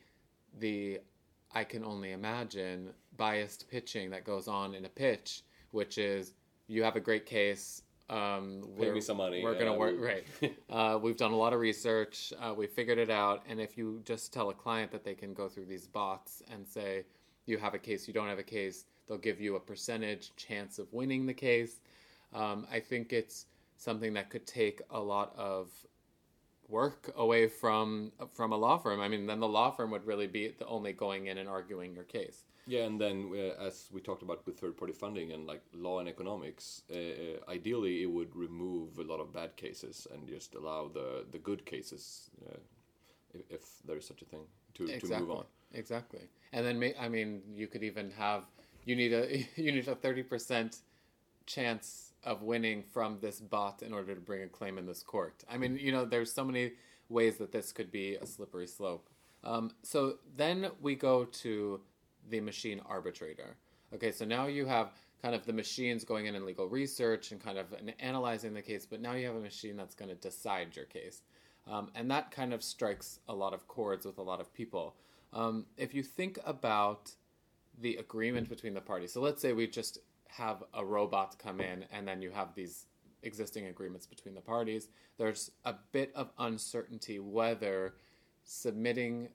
the 0.59 1.01
I 1.53 1.65
can 1.65 1.85
only 1.85 2.13
imagine 2.13 2.91
biased 3.19 3.69
pitching 3.69 4.09
that 4.11 4.25
goes 4.25 4.49
on 4.49 4.75
in 4.75 4.87
a 4.87 4.89
pitch, 4.89 5.43
which 5.73 5.99
is 5.99 6.33
you 6.69 6.83
have 6.83 6.97
a 6.97 7.01
great 7.01 7.27
case. 7.27 7.83
Um, 8.09 8.67
Pay 8.81 8.91
me 8.91 9.03
some 9.03 9.19
money. 9.19 9.43
We're 9.45 9.59
gonna 9.59 9.75
uh, 9.75 9.77
work 9.77 9.97
we'll- 9.99 10.09
right. 10.09 10.25
Uh, 10.71 10.99
we've 11.03 11.19
done 11.19 11.33
a 11.33 11.37
lot 11.37 11.53
of 11.53 11.61
research. 11.61 12.33
Uh, 12.41 12.55
we 12.57 12.67
figured 12.67 12.97
it 12.97 13.11
out. 13.11 13.43
And 13.47 13.61
if 13.61 13.77
you 13.77 14.01
just 14.05 14.33
tell 14.33 14.49
a 14.49 14.55
client 14.55 14.91
that 14.93 15.05
they 15.05 15.15
can 15.15 15.35
go 15.35 15.49
through 15.49 15.67
these 15.67 15.87
bots 15.87 16.43
and 16.51 16.67
say, 16.67 17.05
you 17.45 17.59
have 17.59 17.75
a 17.75 17.79
case, 17.79 18.09
you 18.09 18.15
don't 18.15 18.29
have 18.29 18.39
a 18.39 18.43
case, 18.43 18.87
they'll 19.07 19.19
give 19.19 19.41
you 19.41 19.57
a 19.57 19.61
percentage 19.61 20.35
chance 20.37 20.79
of 20.79 20.91
winning 20.93 21.27
the 21.27 21.35
case. 21.35 21.81
Um, 22.33 22.67
I 22.71 22.81
think 22.81 23.13
it's 23.13 23.47
something 23.77 24.13
that 24.15 24.31
could 24.31 24.47
take 24.47 24.81
a 24.91 25.01
lot 25.01 25.35
of 25.37 25.71
work 26.69 27.11
away 27.17 27.49
from 27.49 28.13
from 28.35 28.53
a 28.53 28.57
law 28.57 28.77
firm. 28.79 29.01
I 29.01 29.09
mean, 29.09 29.27
then 29.27 29.41
the 29.41 29.49
law 29.49 29.71
firm 29.71 29.91
would 29.91 30.07
really 30.07 30.27
be 30.27 30.55
the 30.59 30.67
only 30.67 30.93
going 30.93 31.27
in 31.27 31.39
and 31.39 31.49
arguing 31.49 31.95
your 31.95 32.05
case. 32.05 32.45
Yeah, 32.69 32.85
and 32.85 33.01
then 33.01 33.31
uh, 33.33 33.65
as 33.65 33.89
we 33.91 34.03
talked 34.03 34.23
about 34.23 34.45
with 34.47 34.61
third-party 34.61 34.93
funding 34.93 35.33
and 35.33 35.47
like 35.47 35.63
law 35.73 36.01
and 36.01 36.09
economics, 36.09 36.83
uh, 36.93 36.97
uh, 36.97 37.51
ideally 37.51 38.03
it 38.03 38.11
would 38.11 38.37
remove 38.37 38.99
a 38.99 39.03
lot 39.05 39.21
of 39.21 39.33
bad 39.33 39.57
cases 39.57 40.07
and 40.13 40.29
just 40.29 40.55
allow 40.55 40.91
the 40.93 41.25
the 41.33 41.39
good 41.39 41.65
cases, 41.65 42.31
uh, 42.47 42.59
if, 43.33 43.41
if 43.49 43.63
there 43.87 43.97
is 43.97 44.07
such 44.07 44.21
a 44.21 44.27
thing, 44.27 44.45
to, 44.75 44.87
to 44.99 45.19
move 45.19 45.31
on. 45.31 45.45
Exactly. 45.73 46.21
And 46.53 46.67
then 46.67 46.79
ma- 46.79 47.01
I 47.01 47.09
mean, 47.09 47.41
you 47.55 47.69
could 47.69 47.83
even 47.83 48.11
have 48.11 48.45
you 48.85 48.95
need 48.95 49.15
a 49.15 49.49
you 49.57 49.73
need 49.73 49.89
a 49.89 49.95
thirty 49.95 50.23
percent 50.23 50.83
chance 51.47 52.13
of 52.25 52.43
winning 52.43 52.83
from 52.83 53.19
this 53.23 53.41
bot 53.41 53.81
in 53.81 53.95
order 53.95 54.15
to 54.15 54.21
bring 54.21 54.43
a 54.43 54.49
claim 54.49 54.77
in 54.77 54.85
this 54.85 55.03
court. 55.03 55.43
I 55.51 55.57
mean, 55.57 55.79
you 55.81 55.91
know, 55.91 56.05
there's 56.05 56.31
so 56.31 56.45
many 56.45 56.73
ways 57.09 57.39
that 57.39 57.51
this 57.51 57.73
could 57.73 57.91
be 57.91 58.17
a 58.17 58.27
slippery 58.27 58.67
slope. 58.67 59.09
Um, 59.43 59.71
so 59.83 60.19
then 60.37 60.71
we 60.83 60.95
go 60.95 61.25
to 61.25 61.81
the 62.31 62.41
machine 62.41 62.81
arbitrator. 62.87 63.57
Okay, 63.95 64.13
so 64.13 64.25
now 64.25 64.47
you 64.47 64.67
have 64.67 64.93
kind 65.23 65.35
of 65.35 65.45
the 65.47 65.53
machines 65.53 66.05
going 66.05 66.27
in 66.27 66.35
and 66.35 66.45
legal 66.45 66.69
research 66.69 67.33
and 67.33 67.41
kind 67.41 67.59
of 67.59 67.67
analyzing 67.99 68.55
the 68.55 68.63
case, 68.63 68.87
but 68.87 69.01
now 69.01 69.15
you 69.15 69.27
have 69.27 69.37
a 69.37 69.41
machine 69.41 69.77
that's 69.77 69.95
going 69.95 70.09
to 70.09 70.15
decide 70.15 70.77
your 70.77 70.85
case. 70.85 71.23
Um, 71.67 71.91
and 71.95 72.11
that 72.11 72.31
kind 72.31 72.53
of 72.53 72.63
strikes 72.63 73.21
a 73.29 73.35
lot 73.35 73.53
of 73.53 73.67
chords 73.69 74.07
with 74.07 74.19
a 74.19 74.23
lot 74.23 74.41
of 74.41 74.53
people. 74.55 74.95
Um, 75.33 75.67
if 75.77 75.95
you 75.95 76.03
think 76.03 76.39
about 76.47 77.13
the 77.81 77.97
agreement 77.97 78.49
between 78.49 78.75
the 78.75 78.81
parties, 78.81 79.13
so 79.13 79.21
let's 79.21 79.43
say 79.43 79.53
we 79.53 79.67
just 79.67 79.99
have 80.29 80.63
a 80.75 80.85
robot 80.85 81.37
come 81.39 81.61
in 81.61 81.85
and 81.93 82.07
then 82.07 82.23
you 82.23 82.31
have 82.31 82.55
these 82.55 82.87
existing 83.23 83.67
agreements 83.67 84.07
between 84.07 84.35
the 84.35 84.41
parties, 84.41 84.89
there's 85.19 85.51
a 85.65 85.75
bit 85.93 86.13
of 86.15 86.31
uncertainty 86.39 87.19
whether 87.19 87.95
submitting, 88.45 89.29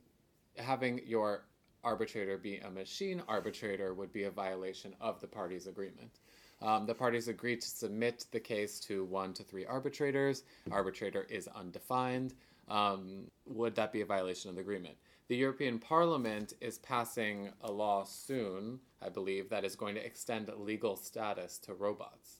having 0.57 1.01
your 1.05 1.45
arbitrator 1.83 2.37
be 2.37 2.57
a 2.57 2.69
machine 2.69 3.21
arbitrator 3.27 3.93
would 3.93 4.11
be 4.13 4.23
a 4.23 4.31
violation 4.31 4.95
of 5.01 5.19
the 5.19 5.27
parties' 5.27 5.67
agreement. 5.67 6.19
Um, 6.61 6.85
the 6.85 6.95
parties 6.95 7.27
agreed 7.27 7.61
to 7.61 7.69
submit 7.69 8.25
the 8.31 8.39
case 8.39 8.79
to 8.81 9.03
one 9.03 9.33
to 9.33 9.43
three 9.43 9.65
arbitrators. 9.65 10.43
Arbitrator 10.71 11.27
is 11.29 11.47
undefined. 11.49 12.33
Um, 12.69 13.25
would 13.45 13.75
that 13.75 13.91
be 13.91 14.01
a 14.01 14.05
violation 14.05 14.49
of 14.49 14.55
the 14.55 14.61
agreement? 14.61 14.95
The 15.27 15.35
European 15.35 15.79
Parliament 15.79 16.53
is 16.61 16.77
passing 16.77 17.49
a 17.61 17.71
law 17.71 18.03
soon, 18.05 18.79
I 19.01 19.09
believe, 19.09 19.49
that 19.49 19.65
is 19.65 19.75
going 19.75 19.95
to 19.95 20.05
extend 20.05 20.49
legal 20.57 20.95
status 20.95 21.57
to 21.59 21.73
robots. 21.73 22.39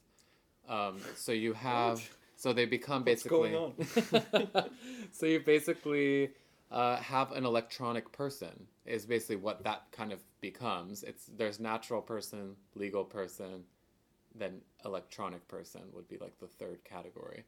Um, 0.68 1.00
so 1.14 1.32
you 1.32 1.52
have, 1.52 2.08
so 2.36 2.52
they 2.54 2.64
become 2.64 3.04
What's 3.04 3.22
basically. 3.24 3.50
going 3.50 3.74
so 5.12 5.26
you 5.26 5.40
basically 5.40 6.30
uh, 6.70 6.96
have 6.96 7.32
an 7.32 7.44
electronic 7.44 8.10
person 8.12 8.66
is 8.86 9.06
basically 9.06 9.36
what 9.36 9.64
that 9.64 9.84
kind 9.92 10.12
of 10.12 10.20
becomes. 10.40 11.02
It's 11.02 11.30
there's 11.36 11.58
natural 11.58 12.02
person, 12.02 12.56
legal 12.74 13.04
person, 13.04 13.64
then 14.34 14.60
electronic 14.84 15.46
person 15.48 15.82
would 15.92 16.08
be 16.08 16.18
like 16.18 16.38
the 16.40 16.46
third 16.46 16.84
category. 16.84 17.44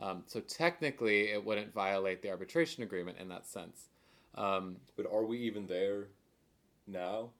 Um, 0.00 0.22
so 0.26 0.40
technically, 0.40 1.28
it 1.30 1.44
wouldn't 1.44 1.74
violate 1.74 2.22
the 2.22 2.30
arbitration 2.30 2.82
agreement 2.82 3.18
in 3.18 3.28
that 3.28 3.46
sense. 3.46 3.88
Um, 4.34 4.76
But 4.96 5.06
are 5.12 5.24
we 5.24 5.38
even 5.38 5.66
there 5.66 6.08
now? 6.86 7.30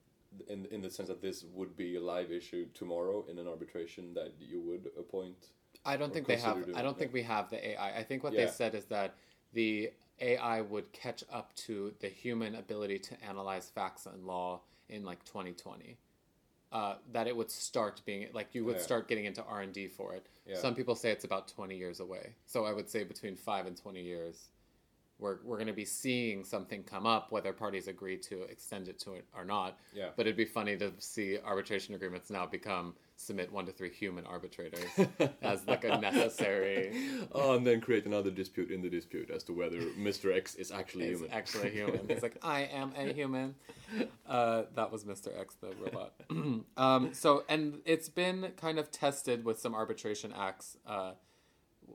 In 0.49 0.67
in 0.67 0.83
the 0.83 0.91
sense 0.91 1.09
that 1.09 1.23
this 1.23 1.45
would 1.55 1.75
be 1.77 1.97
a 1.97 2.01
live 2.01 2.31
issue 2.31 2.67
tomorrow 2.75 3.25
in 3.31 3.39
an 3.39 3.49
arbitration 3.49 4.13
that 4.15 4.35
you 4.39 4.61
would 4.61 4.91
appoint. 4.99 5.37
I 5.87 5.97
don't 5.97 6.13
think 6.13 6.27
they 6.27 6.37
have. 6.37 6.69
I 6.75 6.83
don't 6.83 6.99
think 6.99 7.15
we 7.15 7.23
have 7.23 7.49
the 7.49 7.71
AI. 7.71 7.99
I 8.01 8.03
think 8.03 8.23
what 8.23 8.35
they 8.35 8.47
said 8.49 8.75
is 8.75 8.85
that 8.87 9.15
the 9.55 9.91
AI 10.21 10.61
would 10.61 10.93
catch 10.93 11.25
up 11.33 11.55
to 11.67 11.95
the 12.01 12.09
human 12.09 12.55
ability 12.55 12.99
to 13.01 13.23
analyze 13.23 13.71
facts 13.71 14.07
and 14.07 14.25
law 14.27 14.61
in 14.89 15.05
like 15.05 15.25
2020. 15.25 15.97
Uh, 16.71 16.97
that 17.13 17.27
it 17.27 17.35
would 17.35 17.51
start 17.51 18.03
being 18.05 18.29
like 18.35 18.55
you 18.55 18.63
would 18.65 18.77
Yeah. 18.77 18.83
start 18.83 19.09
getting 19.09 19.25
into 19.25 19.43
R 19.45 19.63
and 19.63 19.73
D 19.73 19.89
for 19.89 20.15
it. 20.15 20.27
Yeah. 20.47 20.57
Some 20.59 20.75
people 20.75 20.95
say 20.95 21.11
it's 21.11 21.25
about 21.25 21.49
20 21.49 21.77
years 21.77 22.01
away. 22.01 22.35
So 22.45 22.65
I 22.67 22.73
would 22.73 22.91
say 22.91 23.05
between 23.05 23.37
five 23.37 23.67
and 23.67 23.75
20 23.75 24.03
years, 24.03 24.49
we're 25.19 25.39
we're 25.45 25.57
going 25.57 25.69
to 25.69 25.73
be 25.73 25.87
seeing 25.87 26.45
something 26.45 26.85
come 26.85 27.07
up, 27.07 27.33
whether 27.33 27.53
parties 27.55 27.89
agree 27.89 28.19
to 28.19 28.43
extend 28.43 28.89
it 28.89 28.99
to 29.01 29.15
it 29.15 29.25
or 29.35 29.45
not. 29.47 29.79
Yeah. 29.95 30.11
But 30.15 30.27
it'd 30.27 30.37
be 30.37 30.45
funny 30.45 30.77
to 30.77 30.93
see 30.99 31.39
arbitration 31.39 31.95
agreements 31.95 32.29
now 32.29 32.45
become 32.45 32.95
submit 33.19 33.53
one 33.53 33.67
to 33.67 33.73
three 33.73 33.91
human 33.91 34.25
arbitrators 34.25 34.85
as 35.43 35.67
like 35.67 35.85
a 35.85 35.99
necessary. 35.99 36.97
Oh, 37.33 37.55
and 37.57 37.67
then 37.67 37.81
create 37.81 38.07
another 38.07 38.31
dispute 38.31 38.71
in 38.71 38.81
the 38.81 38.89
dispute 38.89 39.29
as 39.31 39.43
to 39.45 39.53
whether 39.53 39.79
Mr. 39.99 40.35
X 40.35 40.55
is 40.55 40.71
actually 40.71 41.07
Is 41.07 41.19
human. 41.19 41.37
actually 41.37 41.71
human. 41.71 42.01
It's 42.09 42.23
like 42.23 42.39
I 42.43 42.63
am 42.63 42.93
a 42.97 43.13
human. 43.13 43.55
Uh, 44.29 44.65
that 44.75 44.93
was 44.93 45.05
Mr. 45.05 45.29
X, 45.41 45.55
the 45.63 45.73
robot. 45.83 46.13
um, 46.77 47.15
so, 47.15 47.45
and 47.49 47.79
it's 47.87 48.11
been 48.11 48.53
kind 48.59 48.79
of 48.79 48.91
tested 48.91 49.47
with 49.47 49.59
some 49.59 49.75
arbitration 49.75 50.31
acts, 50.39 50.77
uh, 50.87 51.13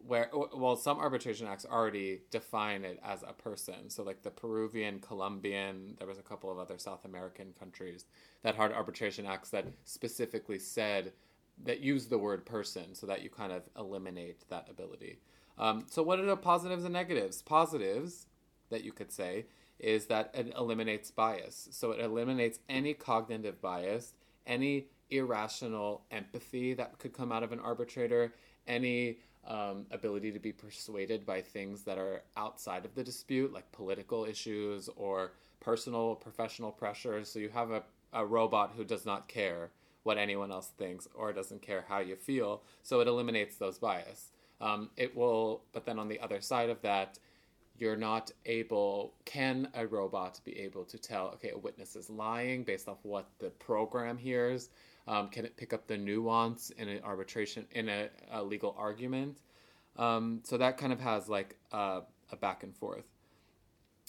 where 0.05 0.29
well, 0.33 0.75
some 0.75 0.99
arbitration 0.99 1.47
acts 1.47 1.65
already 1.69 2.21
define 2.31 2.83
it 2.83 2.99
as 3.03 3.23
a 3.23 3.33
person. 3.33 3.89
So, 3.89 4.03
like 4.03 4.21
the 4.21 4.31
Peruvian, 4.31 4.99
Colombian, 4.99 5.95
there 5.97 6.07
was 6.07 6.19
a 6.19 6.23
couple 6.23 6.51
of 6.51 6.59
other 6.59 6.77
South 6.77 7.05
American 7.05 7.53
countries 7.57 8.05
that 8.41 8.55
had 8.55 8.71
arbitration 8.71 9.25
acts 9.25 9.49
that 9.51 9.65
specifically 9.85 10.59
said 10.59 11.13
that 11.63 11.79
use 11.81 12.07
the 12.07 12.17
word 12.17 12.45
person, 12.45 12.93
so 12.95 13.05
that 13.07 13.21
you 13.21 13.29
kind 13.29 13.51
of 13.51 13.69
eliminate 13.77 14.47
that 14.49 14.67
ability. 14.69 15.19
Um, 15.57 15.85
so, 15.89 16.01
what 16.03 16.19
are 16.19 16.25
the 16.25 16.37
positives 16.37 16.83
and 16.83 16.93
negatives? 16.93 17.41
Positives 17.41 18.27
that 18.69 18.83
you 18.83 18.91
could 18.91 19.11
say 19.11 19.45
is 19.79 20.05
that 20.07 20.31
it 20.33 20.53
eliminates 20.57 21.11
bias. 21.11 21.67
So 21.71 21.91
it 21.91 21.99
eliminates 21.99 22.59
any 22.69 22.93
cognitive 22.93 23.61
bias, 23.61 24.13
any 24.47 24.87
irrational 25.09 26.05
empathy 26.09 26.73
that 26.73 26.97
could 26.99 27.13
come 27.13 27.31
out 27.31 27.43
of 27.43 27.51
an 27.51 27.59
arbitrator, 27.59 28.33
any 28.67 29.17
um, 29.47 29.85
ability 29.91 30.31
to 30.31 30.39
be 30.39 30.51
persuaded 30.51 31.25
by 31.25 31.41
things 31.41 31.83
that 31.83 31.97
are 31.97 32.23
outside 32.37 32.85
of 32.85 32.95
the 32.95 33.03
dispute, 33.03 33.53
like 33.53 33.71
political 33.71 34.25
issues 34.25 34.89
or 34.95 35.33
personal, 35.59 36.15
professional 36.15 36.71
pressures. 36.71 37.29
So 37.29 37.39
you 37.39 37.49
have 37.49 37.71
a, 37.71 37.83
a 38.13 38.25
robot 38.25 38.73
who 38.75 38.83
does 38.83 39.05
not 39.05 39.27
care 39.27 39.71
what 40.03 40.17
anyone 40.17 40.51
else 40.51 40.71
thinks 40.77 41.07
or 41.15 41.33
doesn't 41.33 41.61
care 41.61 41.85
how 41.87 41.99
you 41.99 42.15
feel. 42.15 42.61
So 42.83 42.99
it 42.99 43.07
eliminates 43.07 43.55
those 43.55 43.77
bias. 43.77 44.31
Um, 44.61 44.89
it 44.97 45.15
will, 45.15 45.63
but 45.73 45.85
then 45.85 45.99
on 45.99 46.07
the 46.07 46.19
other 46.19 46.41
side 46.41 46.69
of 46.69 46.81
that, 46.81 47.17
you're 47.77 47.97
not 47.97 48.31
able 48.45 49.13
can 49.25 49.67
a 49.73 49.87
robot 49.87 50.39
be 50.45 50.57
able 50.59 50.85
to 50.85 50.97
tell 50.97 51.27
okay 51.29 51.49
a 51.49 51.57
witness 51.57 51.95
is 51.95 52.07
lying 52.07 52.63
based 52.63 52.87
off 52.87 52.99
what 53.01 53.27
the 53.39 53.49
program 53.49 54.15
hears 54.15 54.69
Um, 55.07 55.27
can 55.29 55.45
it 55.45 55.57
pick 55.57 55.73
up 55.73 55.87
the 55.87 55.97
nuance 55.97 56.69
in 56.71 56.87
an 56.87 57.01
arbitration 57.03 57.65
in 57.71 57.89
a, 57.89 58.09
a 58.31 58.43
legal 58.43 58.75
argument? 58.77 59.39
Um, 59.97 60.41
so 60.43 60.57
that 60.57 60.77
kind 60.77 60.93
of 60.93 60.99
has 61.01 61.27
like 61.29 61.57
a, 61.71 62.01
a 62.31 62.35
back 62.35 62.63
and 62.63 62.75
forth. 62.75 63.05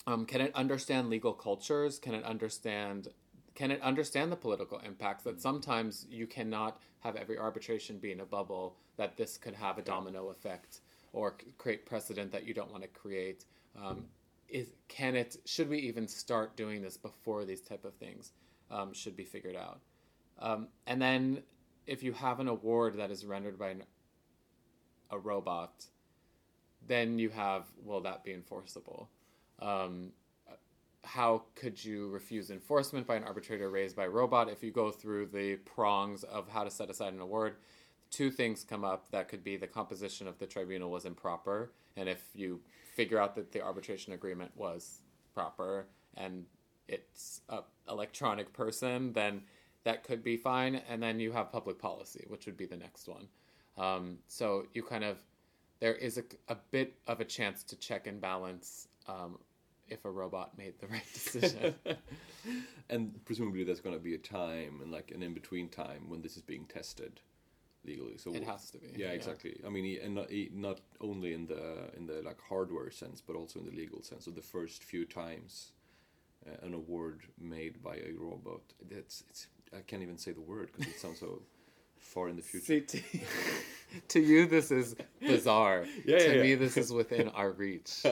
Um, 0.06 0.26
can 0.26 0.40
it 0.40 0.54
understand 0.54 1.10
legal 1.10 1.32
cultures? 1.32 1.98
Can 1.98 2.14
it 2.14 2.24
understand 2.24 3.08
can 3.54 3.70
it 3.70 3.80
understand 3.82 4.32
the 4.32 4.36
political 4.36 4.78
impacts 4.80 5.22
that 5.24 5.40
sometimes 5.40 6.06
you 6.10 6.26
cannot 6.26 6.80
have 7.00 7.14
every 7.16 7.38
arbitration 7.38 7.98
be 7.98 8.10
in 8.10 8.20
a 8.20 8.24
bubble 8.24 8.76
that 8.96 9.16
this 9.16 9.38
could 9.38 9.54
have 9.54 9.78
a 9.78 9.82
domino 9.82 10.28
effect 10.28 10.80
or 11.12 11.36
create 11.56 11.86
precedent 11.86 12.32
that 12.32 12.44
you 12.44 12.52
don't 12.52 12.70
want 12.72 12.82
to 12.82 12.88
create 12.88 13.44
um, 13.80 14.04
is 14.48 14.72
can 14.88 15.14
it 15.14 15.36
should 15.44 15.68
we 15.68 15.78
even 15.78 16.08
start 16.08 16.56
doing 16.56 16.82
this 16.82 16.96
before 16.96 17.44
these 17.44 17.60
type 17.60 17.84
of 17.84 17.94
things 17.94 18.32
um, 18.70 18.92
should 18.92 19.16
be 19.16 19.24
figured 19.24 19.56
out 19.56 19.80
um, 20.38 20.68
and 20.86 21.00
then 21.00 21.42
if 21.86 22.02
you 22.02 22.12
have 22.12 22.40
an 22.40 22.48
award 22.48 22.96
that 22.98 23.10
is 23.10 23.24
rendered 23.24 23.58
by 23.58 23.70
an, 23.70 23.82
a 25.10 25.18
robot 25.18 25.86
then 26.86 27.18
you 27.18 27.30
have 27.30 27.64
will 27.82 28.02
that 28.02 28.22
be 28.24 28.32
enforceable? 28.32 29.08
Um, 29.60 30.12
how 31.02 31.44
could 31.54 31.82
you 31.82 32.08
refuse 32.10 32.50
enforcement 32.50 33.06
by 33.06 33.16
an 33.16 33.24
arbitrator 33.24 33.70
raised 33.70 33.96
by 33.96 34.06
robot? 34.06 34.50
If 34.50 34.62
you 34.62 34.70
go 34.70 34.90
through 34.90 35.26
the 35.26 35.56
prongs 35.56 36.24
of 36.24 36.48
how 36.48 36.64
to 36.64 36.70
set 36.70 36.90
aside 36.90 37.14
an 37.14 37.20
award 37.20 37.56
two 38.14 38.30
things 38.30 38.62
come 38.62 38.84
up 38.84 39.10
that 39.10 39.28
could 39.28 39.42
be 39.42 39.56
the 39.56 39.66
composition 39.66 40.28
of 40.28 40.38
the 40.38 40.46
tribunal 40.46 40.88
was 40.88 41.04
improper 41.04 41.72
and 41.96 42.08
if 42.08 42.22
you 42.32 42.60
figure 42.94 43.18
out 43.18 43.34
that 43.34 43.50
the 43.50 43.60
arbitration 43.60 44.12
agreement 44.12 44.52
was 44.54 45.00
proper 45.34 45.86
and 46.16 46.44
it's 46.86 47.40
a 47.48 47.58
electronic 47.88 48.52
person 48.52 49.12
then 49.14 49.42
that 49.84 50.02
could 50.04 50.22
be 50.22 50.36
fine 50.36 50.80
and 50.88 51.02
then 51.02 51.20
you 51.20 51.32
have 51.32 51.52
public 51.52 51.78
policy 51.78 52.24
which 52.28 52.46
would 52.46 52.56
be 52.56 52.66
the 52.66 52.76
next 52.76 53.08
one 53.08 53.28
um, 53.76 54.18
so 54.28 54.66
you 54.72 54.82
kind 54.82 55.04
of 55.04 55.18
there 55.80 55.94
is 55.94 56.18
a, 56.18 56.24
a 56.48 56.56
bit 56.70 56.94
of 57.06 57.20
a 57.20 57.24
chance 57.24 57.62
to 57.64 57.76
check 57.76 58.06
and 58.06 58.20
balance 58.20 58.88
um, 59.08 59.38
if 59.88 60.04
a 60.04 60.10
robot 60.10 60.56
made 60.56 60.74
the 60.80 60.86
right 60.86 61.12
decision. 61.12 61.74
and 62.90 63.24
presumably 63.24 63.64
there's 63.64 63.80
going 63.80 63.96
to 63.96 64.02
be 64.02 64.14
a 64.14 64.18
time 64.18 64.80
and 64.82 64.90
like 64.90 65.10
an 65.14 65.22
in 65.22 65.34
between 65.34 65.68
time 65.68 66.08
when 66.08 66.22
this 66.22 66.36
is 66.36 66.42
being 66.42 66.64
tested 66.66 67.20
legally. 67.84 68.16
So 68.16 68.32
it 68.32 68.44
has 68.44 68.70
to 68.70 68.78
be. 68.78 68.92
Yeah, 68.96 69.08
exactly. 69.08 69.60
I 69.66 69.68
mean, 69.68 69.98
and 70.02 70.14
not 70.14 70.28
not 70.52 70.80
only 71.00 71.34
in 71.34 71.46
the 71.46 71.90
in 71.96 72.06
the 72.06 72.22
like 72.24 72.40
hardware 72.40 72.90
sense, 72.90 73.20
but 73.20 73.36
also 73.36 73.60
in 73.60 73.66
the 73.66 73.72
legal 73.72 74.02
sense. 74.02 74.24
So 74.24 74.30
the 74.30 74.42
first 74.42 74.82
few 74.82 75.04
times 75.04 75.72
uh, 76.46 76.66
an 76.66 76.74
award 76.74 77.22
made 77.38 77.82
by 77.82 77.96
a 77.96 78.12
robot, 78.16 78.62
that's 78.90 79.24
it's 79.28 79.48
I 79.76 79.80
can't 79.86 80.02
even 80.02 80.18
say 80.18 80.32
the 80.32 80.40
word 80.40 80.70
because 80.76 80.92
it 80.92 80.98
sounds 81.00 81.20
so 81.20 81.42
far 81.98 82.28
in 82.28 82.36
the 82.36 82.42
future. 82.42 82.64
See, 82.66 82.80
to, 82.80 83.00
to 84.08 84.20
you, 84.20 84.46
this 84.46 84.70
is 84.70 84.94
bizarre. 85.20 85.84
Yeah, 86.04 86.18
to 86.18 86.36
yeah, 86.36 86.42
me, 86.42 86.50
yeah. 86.50 86.56
this 86.56 86.76
is 86.76 86.92
within 86.92 87.28
our 87.30 87.50
reach. 87.52 88.02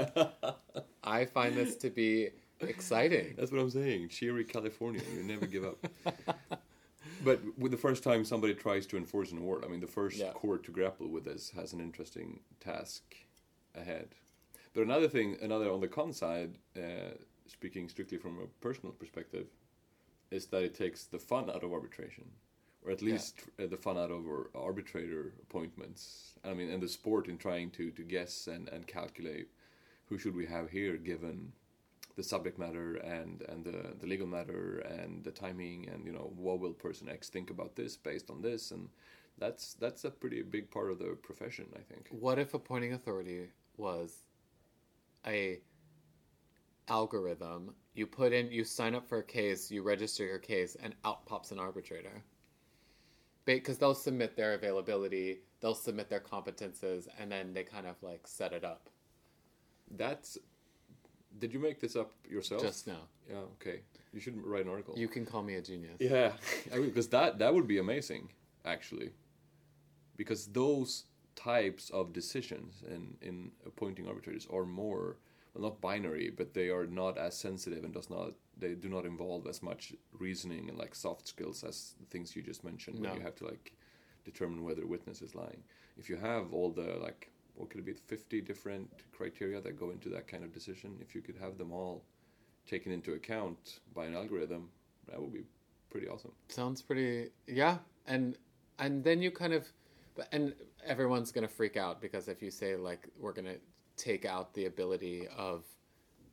I 1.05 1.25
find 1.27 1.55
this 1.55 1.77
to 1.77 1.91
be 1.91 2.31
exciting. 2.61 3.35
That's 3.37 3.53
what 3.53 3.61
I'm 3.61 3.71
saying. 3.71 4.09
Cheery 4.09 4.45
California, 4.45 5.03
you 5.15 5.23
never 5.23 5.47
give 5.47 5.65
up. 5.65 5.85
but 7.25 7.41
with 7.59 7.71
the 7.73 7.79
first 7.79 8.03
time 8.03 8.25
somebody 8.25 8.55
tries 8.55 8.87
to 8.87 8.97
enforce 8.97 9.31
an 9.33 9.39
award, 9.39 9.65
I 9.65 9.69
mean, 9.69 9.81
the 9.81 9.87
first 9.87 10.17
Yeah. 10.19 10.33
court 10.33 10.65
to 10.65 10.71
grapple 10.73 11.09
with 11.09 11.25
this 11.25 11.51
has 11.51 11.73
an 11.73 11.81
interesting 11.81 12.41
task 12.61 13.03
ahead. 13.75 14.09
But 14.75 14.83
another 14.85 15.09
thing, 15.09 15.37
another 15.43 15.71
on 15.71 15.81
the 15.81 15.89
con 15.89 16.13
side, 16.13 16.57
uh, 16.77 17.15
speaking 17.47 17.89
strictly 17.89 18.19
from 18.19 18.39
a 18.39 18.47
personal 18.61 18.93
perspective, 18.93 19.47
is 20.33 20.47
that 20.47 20.63
it 20.63 20.75
takes 20.75 21.05
the 21.05 21.19
fun 21.19 21.51
out 21.51 21.63
of 21.63 21.73
arbitration, 21.73 22.25
or 22.85 22.91
at 22.91 23.03
least 23.03 23.35
uh, 23.61 23.67
the 23.67 23.77
fun 23.77 23.99
out 23.99 24.11
of 24.11 24.25
arbitrator 24.55 25.35
appointments. 25.43 26.33
I 26.45 26.55
mean, 26.55 26.71
and 26.71 26.83
the 26.83 26.89
sport 26.89 27.29
in 27.29 27.39
trying 27.39 27.71
to 27.73 27.91
to 27.91 28.03
guess 28.03 28.47
and 28.47 28.69
and 28.69 28.87
calculate 28.87 29.49
who 30.07 30.19
should 30.19 30.35
we 30.35 30.47
have 30.47 30.71
here 30.71 30.97
given 30.97 31.53
the 32.17 32.23
subject 32.23 32.59
matter 32.59 32.97
and 32.97 33.43
and 33.49 33.65
the, 33.65 33.95
the 34.01 34.07
legal 34.07 34.27
matter 34.27 34.79
and 34.79 35.25
the 35.25 35.31
timing 35.31 35.89
and 35.89 36.05
you 36.07 36.13
know 36.13 36.33
what 36.37 36.61
will 36.61 36.73
person 36.73 37.09
X 37.09 37.29
think 37.29 37.51
about 37.51 37.77
this 37.77 37.97
based 37.97 38.31
on 38.31 38.43
this 38.43 38.71
and 38.71 38.89
that's 39.39 39.75
that's 39.75 40.05
a 40.05 40.11
pretty 40.11 40.43
big 40.43 40.71
part 40.71 40.91
of 40.91 40.99
the 40.99 41.17
profession 41.23 41.67
I 41.75 41.81
think. 41.81 42.09
What 42.11 42.39
if 42.39 42.55
appointing 42.55 42.93
authority 42.93 43.49
was 43.77 44.15
a 45.27 45.61
algorithm? 46.89 47.75
You 47.95 48.07
put 48.07 48.33
in, 48.33 48.51
you 48.51 48.65
sign 48.65 48.95
up 48.95 49.07
for 49.09 49.19
a 49.19 49.25
case, 49.25 49.71
you 49.71 49.83
register 49.83 50.25
your 50.25 50.39
case, 50.39 50.77
and 50.83 50.95
out 51.05 51.27
pops 51.27 51.53
an 51.53 51.59
arbitrator. 51.59 52.23
Because 53.45 53.79
they'll 53.79 53.95
submit 53.95 54.37
their 54.37 54.55
availability, 54.55 55.41
they'll 55.61 55.75
submit 55.75 56.09
their 56.09 56.21
competences, 56.21 57.09
and 57.19 57.31
then 57.31 57.53
they 57.53 57.65
kind 57.65 57.87
of 57.87 57.97
like 58.03 58.27
set 58.27 58.53
it 58.53 58.65
up. 58.65 58.89
That's 59.91 60.39
did 61.39 61.53
you 61.53 61.59
make 61.59 61.81
this 61.81 61.97
up 61.97 62.13
yourself? 62.29 62.63
Just 62.63 62.87
now, 62.87 63.09
yeah, 63.29 63.39
okay. 63.55 63.81
You 64.13 64.21
should 64.21 64.37
write 64.45 64.65
an 64.65 64.71
article. 64.71 64.95
you 64.97 65.09
can 65.09 65.25
call 65.25 65.43
me 65.43 65.55
a 65.55 65.63
genius. 65.63 65.97
Yeah, 65.99 66.33
because 66.71 67.09
that 67.09 67.39
that 67.39 67.55
would 67.55 67.67
be 67.67 67.79
amazing, 67.79 68.29
actually, 68.65 69.11
because 70.17 70.47
those 70.47 71.05
types 71.35 71.91
of 71.91 72.13
decisions 72.13 72.83
in 72.87 73.17
in 73.23 73.51
appointing 73.67 74.07
arbitrators 74.07 74.47
are 74.53 74.65
more 74.65 75.17
not 75.61 75.81
binary, 75.81 76.31
but 76.31 76.55
they 76.55 76.69
are 76.69 76.87
not 76.87 77.19
as 77.19 77.37
sensitive 77.37 77.85
and 77.85 77.93
does 77.93 78.11
not 78.11 78.33
they 78.57 78.75
do 78.75 78.89
not 78.89 79.05
involve 79.05 79.47
as 79.47 79.63
much 79.63 79.93
reasoning 80.19 80.69
and 80.69 80.79
like 80.79 80.95
soft 80.95 81.27
skills 81.27 81.65
as 81.65 81.95
the 82.01 82.07
things 82.07 82.37
you 82.37 82.43
just 82.43 82.65
mentioned 82.65 82.99
when 83.01 83.15
you 83.15 83.21
have 83.21 83.35
to 83.35 83.45
like 83.45 83.73
determine 84.25 84.63
whether 84.63 84.83
a 84.83 84.87
witness 84.87 85.23
is 85.23 85.35
lying. 85.35 85.63
If 85.99 86.09
you 86.09 86.17
have 86.17 86.53
all 86.53 86.71
the 86.71 86.99
like 87.01 87.31
what 87.55 87.71
could 87.71 87.81
it 87.81 87.87
be, 87.87 87.93
fifty 87.93 88.41
different 88.41 88.89
criteria 89.13 89.61
that 89.61 89.79
go 89.79 89.91
into 89.91 90.09
that 90.11 90.27
kind 90.27 90.45
of 90.45 90.53
decision, 90.53 90.97
if 91.01 91.15
you 91.15 91.21
could 91.21 91.37
have 91.37 91.59
them 91.59 91.73
all 91.73 92.03
taken 92.67 92.93
into 92.93 93.15
account 93.15 93.81
by 93.95 94.07
an 94.07 94.15
algorithm, 94.15 94.69
that 95.09 95.21
would 95.21 95.33
be 95.33 95.45
pretty 95.91 96.09
awesome. 96.09 96.33
Sounds 96.49 96.81
pretty 96.81 97.31
yeah, 97.47 97.79
and 98.07 98.39
and 98.79 99.05
then 99.05 99.21
you 99.21 99.31
kind 99.31 99.53
of 99.53 99.67
but 100.15 100.29
and 100.33 100.55
everyone's 100.85 101.33
gonna 101.33 101.49
freak 101.49 101.77
out 101.77 102.01
because 102.01 102.29
if 102.29 102.43
you 102.43 102.51
say 102.51 102.77
like 102.77 103.09
we're 103.19 103.33
gonna 103.33 103.57
take 103.97 104.25
out 104.25 104.55
the 104.55 104.67
ability 104.67 105.27
of 105.37 105.65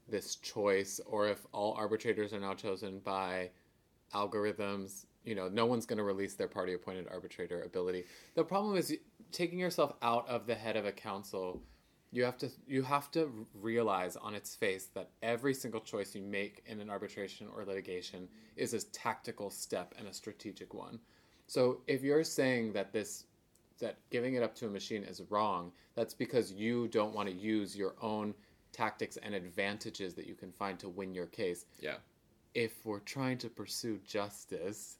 this 0.07 0.36
choice 0.36 0.99
or 1.06 1.27
if 1.27 1.45
all 1.52 1.73
arbitrators 1.73 2.34
are 2.34 2.40
now 2.40 2.53
chosen 2.53 2.99
by 2.99 3.49
algorithms 4.14 5.06
you 5.23 5.36
know 5.36 5.48
no 5.48 5.65
one's 5.65 5.86
going 5.86 5.98
to 5.98 6.03
release 6.03 6.34
their 6.34 6.48
party 6.48 6.73
appointed 6.73 7.07
arbitrator 7.11 7.61
ability. 7.64 8.06
The 8.36 8.44
problem 8.44 8.76
is 8.77 8.95
taking 9.31 9.60
yourself 9.60 9.94
out 10.02 10.27
of 10.27 10.48
the 10.48 10.56
head 10.56 10.76
of 10.76 10.86
a 10.86 10.91
counsel 10.91 11.61
you 12.11 12.23
have 12.23 12.38
to 12.38 12.49
you 12.68 12.81
have 12.81 13.11
to 13.11 13.45
realize 13.53 14.15
on 14.15 14.34
its 14.34 14.56
face 14.56 14.88
that 14.95 15.11
every 15.22 15.53
single 15.53 15.81
choice 15.81 16.15
you 16.15 16.22
make 16.22 16.64
in 16.65 16.81
an 16.81 16.90
arbitration 16.90 17.48
or 17.56 17.65
litigation 17.65 18.27
is 18.56 18.73
a 18.73 18.84
tactical 18.88 19.49
step 19.49 19.94
and 19.98 20.07
a 20.07 20.14
strategic 20.14 20.73
one. 20.73 20.99
So 21.48 21.81
if 21.88 22.03
you're 22.03 22.23
saying 22.23 22.73
that 22.73 22.94
this 22.94 23.26
that 23.80 23.97
giving 24.10 24.35
it 24.35 24.43
up 24.43 24.56
to 24.56 24.68
a 24.68 24.69
machine 24.69 25.03
is 25.03 25.22
wrong, 25.30 25.72
that's 25.95 26.14
because 26.14 26.51
you 26.51 26.88
don't 26.88 27.14
want 27.14 27.27
to 27.30 27.35
use 27.35 27.76
your 27.76 27.95
own 28.01 28.34
tactics 28.72 29.18
and 29.18 29.34
advantages 29.34 30.14
that 30.14 30.27
you 30.27 30.35
can 30.35 30.51
find 30.51 30.80
to 30.80 30.89
win 30.89 31.14
your 31.14 31.26
case. 31.27 31.65
Yeah. 31.80 31.95
If 32.53 32.85
we're 32.85 32.99
trying 32.99 33.38
to 33.39 33.49
pursue 33.49 33.99
justice 34.06 34.97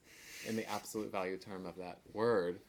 in 0.47 0.56
the 0.56 0.69
absolute 0.69 1.11
value 1.11 1.38
term 1.38 1.65
of 1.65 1.76
that 1.77 1.99
word, 2.14 2.60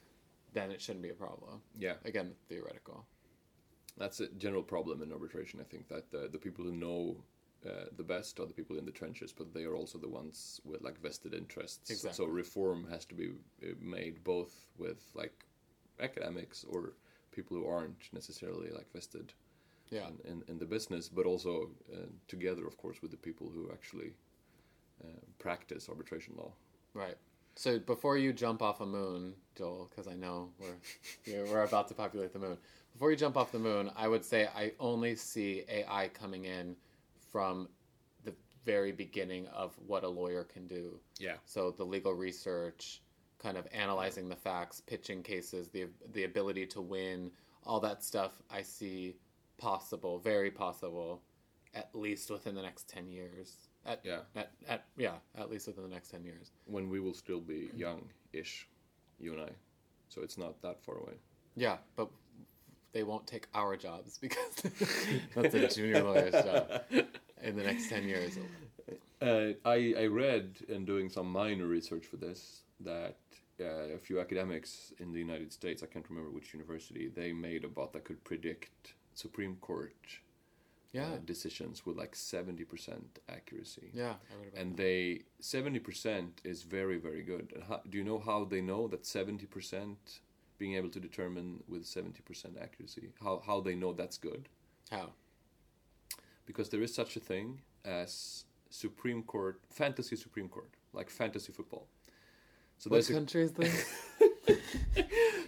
then 0.53 0.71
it 0.71 0.81
shouldn't 0.81 1.03
be 1.03 1.11
a 1.11 1.15
problem. 1.15 1.61
Yeah. 1.79 1.95
Again, 2.05 2.33
theoretical. 2.49 3.05
That's 3.97 4.21
a 4.21 4.29
general 4.29 4.63
problem 4.63 5.03
in 5.03 5.13
arbitration. 5.13 5.61
I 5.61 5.65
think 5.65 5.89
that 5.89 6.11
the, 6.11 6.29
the 6.31 6.39
people 6.39 6.65
who 6.65 6.73
know 6.73 7.17
uh, 7.67 7.85
the 7.97 8.03
best 8.03 8.41
are 8.41 8.47
the 8.47 8.55
people 8.55 8.79
in 8.79 8.87
the 8.87 8.91
trenches, 8.91 9.33
but 9.33 9.53
they 9.53 9.65
are 9.65 9.75
also 9.75 9.99
the 9.99 10.09
ones 10.09 10.61
with 10.65 10.83
like 10.83 11.01
vested 11.01 11.35
interests. 11.35 11.91
Exactly. 11.91 12.25
So 12.25 12.31
reform 12.31 12.87
has 12.91 13.05
to 13.07 13.15
be 13.15 13.31
uh, 13.63 13.67
made 13.81 14.25
both 14.25 14.67
with 14.79 15.03
like 15.15 15.45
academics 16.03 16.65
or 16.69 16.93
people 17.33 17.57
who 17.57 17.67
aren't 17.67 18.09
necessarily 18.13 18.71
like 18.71 18.91
vested 18.93 19.33
Yeah. 19.91 20.09
in, 20.25 20.33
in, 20.33 20.43
in 20.49 20.59
the 20.59 20.65
business, 20.67 21.09
but 21.09 21.27
also 21.27 21.71
uh, 21.93 22.07
together, 22.29 22.67
of 22.67 22.77
course, 22.77 23.03
with 23.03 23.11
the 23.11 23.17
people 23.17 23.51
who 23.55 23.71
actually 23.73 24.13
uh, 25.05 25.07
practice 25.39 25.89
arbitration 25.89 26.35
law. 26.37 26.53
Right. 26.95 27.17
So 27.57 27.79
before 27.79 28.17
you 28.17 28.33
jump 28.33 28.63
off 28.63 28.81
a 28.81 28.87
moon, 28.87 29.35
Joel, 29.57 29.89
because 29.91 30.07
I 30.09 30.15
know 30.15 30.51
we're 30.59 30.77
we're 31.27 31.47
we're 31.53 31.63
about 31.65 31.89
to 31.89 31.95
populate 31.95 32.33
the 32.33 32.39
moon. 32.39 32.57
Before 32.93 33.11
you 33.11 33.17
jump 33.17 33.37
off 33.37 33.53
the 33.53 33.59
moon, 33.59 33.91
I 33.97 34.09
would 34.09 34.25
say 34.25 34.49
I 34.55 34.73
only 34.81 35.15
see 35.15 35.65
AI 35.69 36.09
coming 36.09 36.45
in 36.47 36.77
from 37.31 37.69
the 38.25 38.33
very 38.65 38.93
beginning 38.93 39.47
of 39.49 39.75
what 39.87 40.03
a 40.05 40.09
lawyer 40.09 40.45
can 40.45 40.67
do. 40.67 40.99
Yeah. 41.19 41.37
So 41.45 41.71
the 41.71 41.85
legal 41.85 42.13
research, 42.15 43.01
kind 43.43 43.57
of 43.57 43.67
analyzing 43.73 44.29
the 44.29 44.37
facts, 44.37 44.81
pitching 44.81 45.23
cases, 45.23 45.69
the 45.69 45.87
the 46.13 46.25
ability 46.25 46.67
to 46.67 46.81
win, 46.81 47.31
all 47.65 47.81
that 47.81 48.05
stuff 48.05 48.33
I 48.51 48.63
see 48.63 49.17
possible, 49.59 50.19
very 50.19 50.51
possible 50.51 51.23
at 51.75 51.89
least 51.95 52.31
within 52.31 52.55
the 52.55 52.63
next 52.63 52.89
ten 52.89 53.09
years. 53.09 53.55
At, 53.87 54.01
Yeah. 54.05 54.21
At, 54.37 54.51
at 54.69 54.85
yeah, 54.97 55.15
at 55.37 55.51
least 55.51 55.67
within 55.67 55.85
the 55.85 55.91
next 55.91 56.11
ten 56.11 56.25
years. 56.25 56.51
When 56.67 56.89
we 56.89 57.01
will 57.01 57.15
still 57.15 57.41
be 57.41 57.71
young-ish, 57.75 58.69
you 59.19 59.33
and 59.33 59.43
I. 59.43 59.51
So 60.09 60.23
it's 60.23 60.37
not 60.37 60.61
that 60.63 60.83
far 60.85 60.97
away. 60.97 61.15
Yeah, 61.57 61.77
but 61.97 62.11
they 62.93 63.05
won't 63.05 63.27
take 63.27 63.47
our 63.55 63.77
jobs 63.77 64.19
because 64.19 64.63
that's 65.35 65.55
a 65.55 65.69
junior 65.69 66.03
lawyer's 66.03 66.33
job 66.33 66.83
in 67.43 67.57
the 67.57 67.63
next 67.63 67.89
ten 67.89 68.09
years. 68.09 68.37
Uh, 69.23 69.53
I, 69.65 69.95
I 69.99 70.07
read 70.07 70.57
in 70.69 70.85
doing 70.85 71.09
some 71.09 71.31
minor 71.31 71.67
research 71.67 72.07
for 72.07 72.17
this 72.17 72.63
that 72.81 73.17
uh, 73.61 73.95
a 73.95 73.99
few 73.99 74.21
academics 74.21 74.93
in 74.99 75.13
the 75.13 75.19
United 75.19 75.53
States, 75.53 75.83
I 75.83 75.87
can't 75.87 76.09
remember 76.09 76.31
which 76.31 76.55
university, 76.55 77.09
they 77.09 77.33
made 77.33 77.65
a 77.65 77.69
bot 77.69 77.93
that 77.93 78.05
could 78.05 78.23
predict 78.25 78.95
Supreme 79.15 79.57
Court 79.61 79.95
Yeah, 80.93 81.13
uh, 81.15 81.19
decisions 81.25 81.85
with 81.87 81.97
like 81.97 82.15
70% 82.15 83.03
accuracy. 83.29 83.91
yeah, 83.93 84.15
I 84.31 84.35
read 84.41 84.49
about 84.53 84.61
And 84.61 84.77
they 84.77 85.23
70% 85.43 86.31
is 86.45 86.63
very 86.63 86.99
very 86.99 87.23
good. 87.23 87.53
And 87.55 87.65
how, 87.65 87.81
do 87.89 87.99
you 87.99 88.05
know 88.05 88.19
how 88.19 88.45
they 88.45 88.61
know 88.63 88.89
that 88.89 89.03
70% 89.05 89.97
being 90.59 90.75
able 90.75 90.91
to 90.91 91.01
determine 91.01 91.63
with 91.69 91.85
70% 91.85 92.61
accuracy 92.67 93.09
how 93.25 93.35
how 93.47 93.61
they 93.61 93.75
know 93.75 93.93
that's 93.93 94.19
good? 94.19 94.49
how. 94.91 95.13
because 96.47 96.69
there 96.71 96.83
is 96.83 96.93
such 96.95 97.17
a 97.17 97.21
thing 97.21 97.61
as 97.85 98.45
Supreme 98.71 99.23
Court, 99.23 99.61
fantasy 99.71 100.17
Supreme 100.17 100.49
Court, 100.49 100.71
like 100.93 101.11
fantasy 101.11 101.53
football. 101.53 101.87
So 102.81 102.89
What 102.89 102.95
there's 102.95 103.11
a, 103.11 103.13
country 103.13 103.43
is 103.43 103.53
this? 103.53 103.95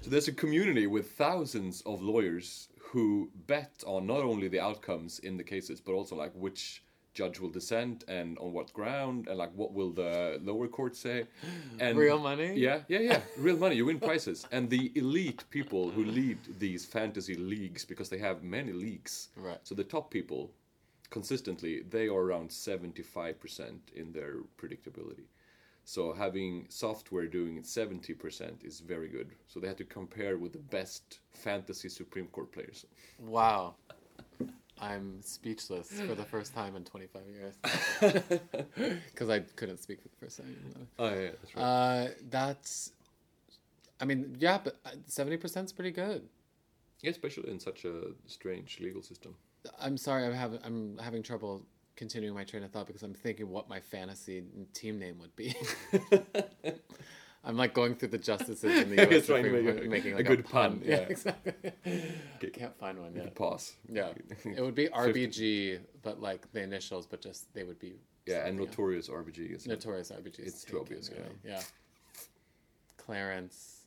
so 0.02 0.10
there's 0.10 0.28
a 0.28 0.32
community 0.32 0.86
with 0.86 1.12
thousands 1.12 1.80
of 1.86 2.02
lawyers 2.02 2.68
who 2.78 3.30
bet 3.46 3.82
on 3.86 4.06
not 4.06 4.20
only 4.20 4.48
the 4.48 4.60
outcomes 4.60 5.18
in 5.20 5.38
the 5.38 5.42
cases, 5.42 5.80
but 5.80 5.92
also 5.92 6.14
like 6.14 6.32
which 6.34 6.82
judge 7.14 7.40
will 7.40 7.48
dissent 7.48 8.04
and 8.06 8.36
on 8.36 8.52
what 8.52 8.70
ground 8.74 9.28
and 9.28 9.38
like 9.38 9.50
what 9.54 9.72
will 9.72 9.92
the 9.92 10.40
lower 10.42 10.68
court 10.68 10.94
say. 10.94 11.24
And 11.80 11.96
Real 11.96 12.18
money? 12.18 12.52
Yeah, 12.54 12.80
yeah, 12.88 12.98
yeah. 12.98 13.20
Real 13.38 13.56
money. 13.56 13.76
You 13.76 13.86
win 13.86 13.98
prizes. 13.98 14.46
And 14.52 14.68
the 14.68 14.92
elite 14.94 15.42
people 15.48 15.88
who 15.88 16.04
lead 16.04 16.36
these 16.59 16.84
fantasy 16.84 17.36
leagues, 17.36 17.82
because 17.86 18.10
they 18.10 18.18
have 18.18 18.42
many 18.42 18.72
leagues. 18.72 19.28
Right. 19.36 19.59
So 19.62 19.74
the 19.74 19.84
top 19.84 20.10
people, 20.10 20.50
consistently, 21.09 21.80
they 21.80 22.09
are 22.09 22.20
around 22.20 22.50
75% 22.50 23.78
in 23.96 24.12
their 24.12 24.34
predictability. 24.59 25.28
So 25.84 26.12
having 26.12 26.66
software 26.68 27.26
doing 27.26 27.56
it 27.56 27.64
70% 27.64 28.64
is 28.64 28.80
very 28.80 29.09
good. 29.09 29.30
So 29.48 29.60
they 29.60 29.68
had 29.68 29.78
to 29.78 29.84
compare 29.84 30.38
with 30.38 30.52
the 30.52 30.59
best 30.59 31.18
fantasy 31.32 31.88
Supreme 31.88 32.26
Court 32.28 32.52
players. 32.52 32.86
Wow. 33.18 33.74
I'm 34.80 35.20
speechless 35.22 35.88
for 36.00 36.14
the 36.14 36.24
first 36.24 36.54
time 36.54 36.76
in 36.76 36.84
25 36.84 37.22
years. 37.28 37.54
Because 39.12 39.28
I 39.30 39.40
couldn't 39.40 39.78
speak 39.78 40.00
for 40.02 40.09
the 40.09 40.16
first 40.16 40.38
time. 40.38 40.56
Oh 40.98 41.09
yeah, 41.09 41.30
that's 41.40 41.54
right. 41.56 41.62
Uh, 41.62 42.09
that's, 42.30 42.92
I 44.00 44.04
mean, 44.04 44.36
yeah, 44.40 44.59
but 44.62 44.76
uh, 44.84 44.90
70% 45.09 45.64
is 45.64 45.72
pretty 45.72 45.90
good. 45.92 46.28
yeah, 47.00 47.10
especially 47.10 47.50
in 47.50 47.60
such 47.60 47.84
a 47.84 48.12
strange 48.26 48.80
legal 48.80 49.02
system. 49.02 49.34
I'm 49.80 49.96
sorry, 49.96 50.24
I'm 50.26 50.32
having 50.32 50.59
I'm 50.64 50.98
having 50.98 51.22
trouble 51.22 51.64
continuing 52.03 52.35
my 52.35 52.43
train 52.43 52.65
of 52.65 52.70
thought 52.73 52.85
because 52.89 53.05
I'm 53.05 53.15
thinking 53.15 53.49
what 53.49 53.69
my 53.69 53.79
fantasy 53.79 54.43
team 54.74 54.99
name 54.99 55.20
would 55.20 55.37
be. 55.37 55.55
I'm 57.45 57.57
like 57.57 57.74
going 57.74 57.95
through 57.95 58.09
the 58.09 58.19
justices 58.19 58.65
in 58.65 58.91
the 58.91 58.97
U.S. 59.09 59.27
trying 59.27 59.45
to 59.45 59.51
Supreme 59.51 59.65
make 59.66 59.74
Court, 59.74 59.87
a- 59.87 59.89
making 59.89 60.12
a 60.15 60.16
like 60.16 60.27
good 60.27 60.45
pun, 60.45 60.81
Yeah, 60.85 60.97
yeah. 60.97 61.01
exactly. 61.03 61.53
Can't 62.53 62.77
find 62.77 62.99
one 63.01 63.15
yet. 63.15 63.37
pause. 63.37 63.74
Yeah, 63.89 64.09
it 64.45 64.61
would 64.61 64.74
be 64.74 64.89
RBG, 64.89 65.79
but 66.03 66.20
like 66.20 66.51
the 66.53 66.61
initials, 66.62 67.07
but 67.07 67.20
just 67.20 67.55
they 67.55 67.62
would 67.62 67.79
be 67.79 67.95
Yeah, 68.27 68.47
and 68.47 68.59
else. 68.59 68.69
notorious 68.69 69.09
RBG 69.09 69.55
is 69.55 69.66
notorious 69.69 70.11
RBG. 70.11 70.41
is 70.41 70.55
It's 70.55 70.65
too 70.65 70.81
obvious, 70.81 71.09
really. 71.09 71.23
Yeah. 71.45 71.62
Clarence. 72.97 73.83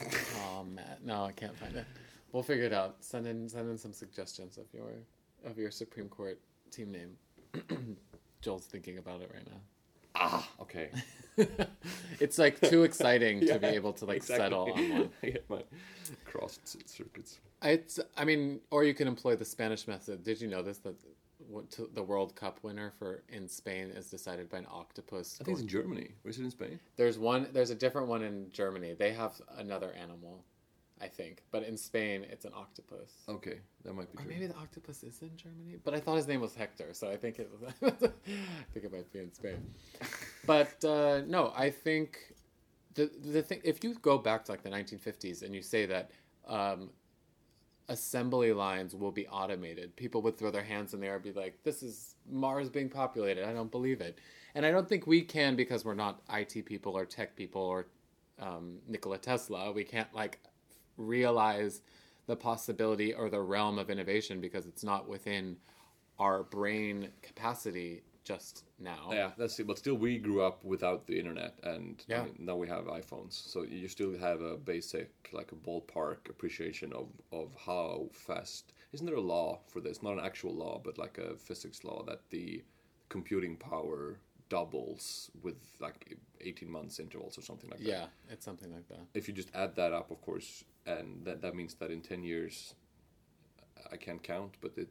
oh 0.00 0.64
man, 0.64 0.98
no, 1.02 1.24
I 1.24 1.32
can't 1.32 1.56
find 1.56 1.74
it. 1.76 1.86
We'll 2.32 2.42
figure 2.42 2.64
it 2.64 2.74
out. 2.74 2.96
Send 3.00 3.26
in 3.26 3.48
send 3.48 3.70
in 3.70 3.78
some 3.78 3.94
suggestions 3.94 4.58
of 4.58 4.64
your 4.74 4.92
of 5.46 5.56
your 5.56 5.70
Supreme 5.70 6.08
Court 6.08 6.38
team 6.70 6.92
name. 6.92 7.16
Joel's 8.40 8.66
thinking 8.66 8.98
about 8.98 9.20
it 9.20 9.30
right 9.34 9.46
now. 9.46 9.60
ah 10.14 10.48
okay. 10.60 10.90
it's 12.20 12.38
like 12.38 12.60
too 12.60 12.82
exciting 12.82 13.40
to 13.40 13.58
be 13.58 13.66
able 13.78 13.92
to 13.94 14.04
like 14.04 14.18
exactly. 14.18 14.44
settle 14.44 14.72
on 14.72 14.90
one. 14.90 15.10
I 15.22 15.26
get 15.30 15.50
my 15.50 15.62
crossed 16.24 16.88
circuits. 16.88 17.40
It's 17.62 17.98
I 18.16 18.24
mean, 18.24 18.60
or 18.70 18.84
you 18.84 18.94
can 18.94 19.08
employ 19.08 19.36
the 19.36 19.44
Spanish 19.44 19.86
method. 19.88 20.24
Did 20.24 20.40
you 20.40 20.48
know 20.48 20.62
this 20.62 20.78
that 20.78 20.94
the 21.94 22.02
World 22.02 22.34
Cup 22.34 22.58
winner 22.62 22.92
for 22.98 23.22
in 23.28 23.48
Spain 23.48 23.90
is 23.90 24.10
decided 24.10 24.48
by 24.50 24.58
an 24.58 24.66
octopus? 24.70 25.38
I 25.40 25.44
think 25.44 25.56
it's 25.56 25.62
in 25.62 25.68
Germany. 25.68 26.10
Or 26.24 26.30
is 26.30 26.38
it 26.38 26.44
in 26.44 26.50
Spain? 26.50 26.78
There's 26.96 27.18
one. 27.18 27.48
There's 27.52 27.70
a 27.70 27.74
different 27.74 28.08
one 28.08 28.22
in 28.22 28.50
Germany. 28.52 28.94
They 28.98 29.12
have 29.12 29.40
another 29.56 29.92
animal, 29.92 30.44
I 31.00 31.08
think, 31.08 31.42
but 31.50 31.62
in 31.64 31.76
Spain 31.76 32.24
it's 32.30 32.44
an 32.44 32.52
octopus. 32.54 33.10
Okay, 33.28 33.58
that 33.84 33.94
might 33.94 34.10
be 34.12 34.18
Or 34.18 34.22
true. 34.24 34.32
maybe 34.32 34.46
the 34.46 34.56
octopus 34.56 35.02
is 35.02 35.20
in 35.22 35.36
Germany, 35.36 35.76
but 35.84 35.94
I 35.94 36.00
thought 36.00 36.16
his 36.16 36.26
name 36.28 36.40
was 36.40 36.54
Hector, 36.54 36.92
so 36.92 37.08
I 37.10 37.16
think 37.16 37.38
it 37.38 37.50
was. 37.52 37.72
I 37.82 37.90
think 38.72 38.84
it 38.86 38.92
might 38.92 39.12
be 39.12 39.20
in 39.20 39.32
Spain. 39.32 39.58
But 40.46 40.82
uh, 40.84 41.20
no, 41.26 41.52
I 41.54 41.68
think 41.70 42.34
the 42.94 43.10
the 43.22 43.42
thing. 43.42 43.60
If 43.64 43.84
you 43.84 43.94
go 43.94 44.16
back 44.18 44.44
to 44.46 44.52
like 44.52 44.62
the 44.62 44.70
1950s 44.70 45.42
and 45.42 45.54
you 45.54 45.62
say 45.62 45.84
that 45.86 46.10
um, 46.46 46.90
assembly 47.88 48.52
lines 48.52 48.94
will 48.94 49.12
be 49.12 49.26
automated, 49.28 49.94
people 49.96 50.20
would 50.22 50.36
throw 50.38 50.50
their 50.50 50.62
hands 50.62 50.94
in 50.94 51.00
the 51.00 51.06
air 51.06 51.14
and 51.16 51.22
be 51.24 51.32
like, 51.32 51.62
"This 51.64 51.82
is 51.82 52.14
Mars 52.30 52.68
being 52.68 52.88
populated." 52.88 53.44
I 53.48 53.52
don't 53.52 53.70
believe 53.70 54.00
it, 54.00 54.18
and 54.54 54.64
I 54.66 54.70
don't 54.70 54.88
think 54.88 55.06
we 55.06 55.22
can 55.22 55.56
because 55.56 55.84
we're 55.84 55.94
not 55.94 56.22
IT 56.32 56.64
people 56.66 56.96
or 56.96 57.04
tech 57.04 57.36
people 57.36 57.62
or 57.62 57.86
um, 58.38 58.78
Nikola 58.88 59.18
Tesla. 59.18 59.72
We 59.72 59.84
can't 59.84 60.12
like 60.14 60.38
realize 60.98 61.80
the 62.26 62.36
possibility 62.36 63.14
or 63.14 63.30
the 63.30 63.40
realm 63.40 63.78
of 63.78 63.88
innovation 63.88 64.40
because 64.40 64.66
it's 64.66 64.84
not 64.84 65.08
within 65.08 65.56
our 66.18 66.42
brain 66.42 67.08
capacity 67.22 68.02
just 68.28 68.64
now. 68.78 69.08
Yeah, 69.10 69.30
that's 69.38 69.58
it. 69.58 69.66
But 69.66 69.78
still, 69.78 69.94
we 69.94 70.18
grew 70.18 70.42
up 70.42 70.62
without 70.62 71.06
the 71.06 71.18
internet, 71.18 71.54
and 71.62 72.04
I 72.10 72.24
mean, 72.24 72.36
now 72.38 72.56
we 72.56 72.68
have 72.68 72.84
iPhones. 72.84 73.32
So 73.32 73.62
you 73.62 73.88
still 73.88 74.16
have 74.18 74.42
a 74.42 74.56
basic, 74.58 75.10
like 75.32 75.52
a 75.52 75.54
ballpark 75.54 76.28
appreciation 76.28 76.92
of 76.92 77.08
of 77.32 77.54
how 77.66 78.08
fast. 78.12 78.74
Isn't 78.92 79.06
there 79.06 79.16
a 79.16 79.20
law 79.20 79.60
for 79.66 79.80
this? 79.80 80.02
Not 80.02 80.12
an 80.12 80.24
actual 80.24 80.54
law, 80.54 80.80
but 80.84 80.98
like 80.98 81.16
a 81.16 81.36
physics 81.36 81.84
law 81.84 82.02
that 82.06 82.20
the 82.28 82.62
computing 83.08 83.56
power 83.56 84.18
doubles 84.50 85.30
with 85.42 85.56
like 85.80 86.16
18 86.40 86.70
months 86.70 87.00
intervals 87.00 87.38
or 87.38 87.42
something 87.42 87.70
like 87.70 87.80
that. 87.80 87.88
Yeah, 87.88 88.06
it's 88.30 88.44
something 88.44 88.72
like 88.72 88.88
that. 88.88 89.00
If 89.14 89.28
you 89.28 89.34
just 89.34 89.50
add 89.54 89.74
that 89.76 89.92
up, 89.92 90.10
of 90.10 90.20
course, 90.22 90.64
and 90.88 91.24
that 91.24 91.42
that 91.42 91.54
means 91.54 91.74
that 91.74 91.90
in 91.90 92.00
10 92.00 92.22
years, 92.22 92.74
I 93.92 93.96
can't 93.96 94.22
count, 94.22 94.54
but 94.60 94.72
it, 94.76 94.88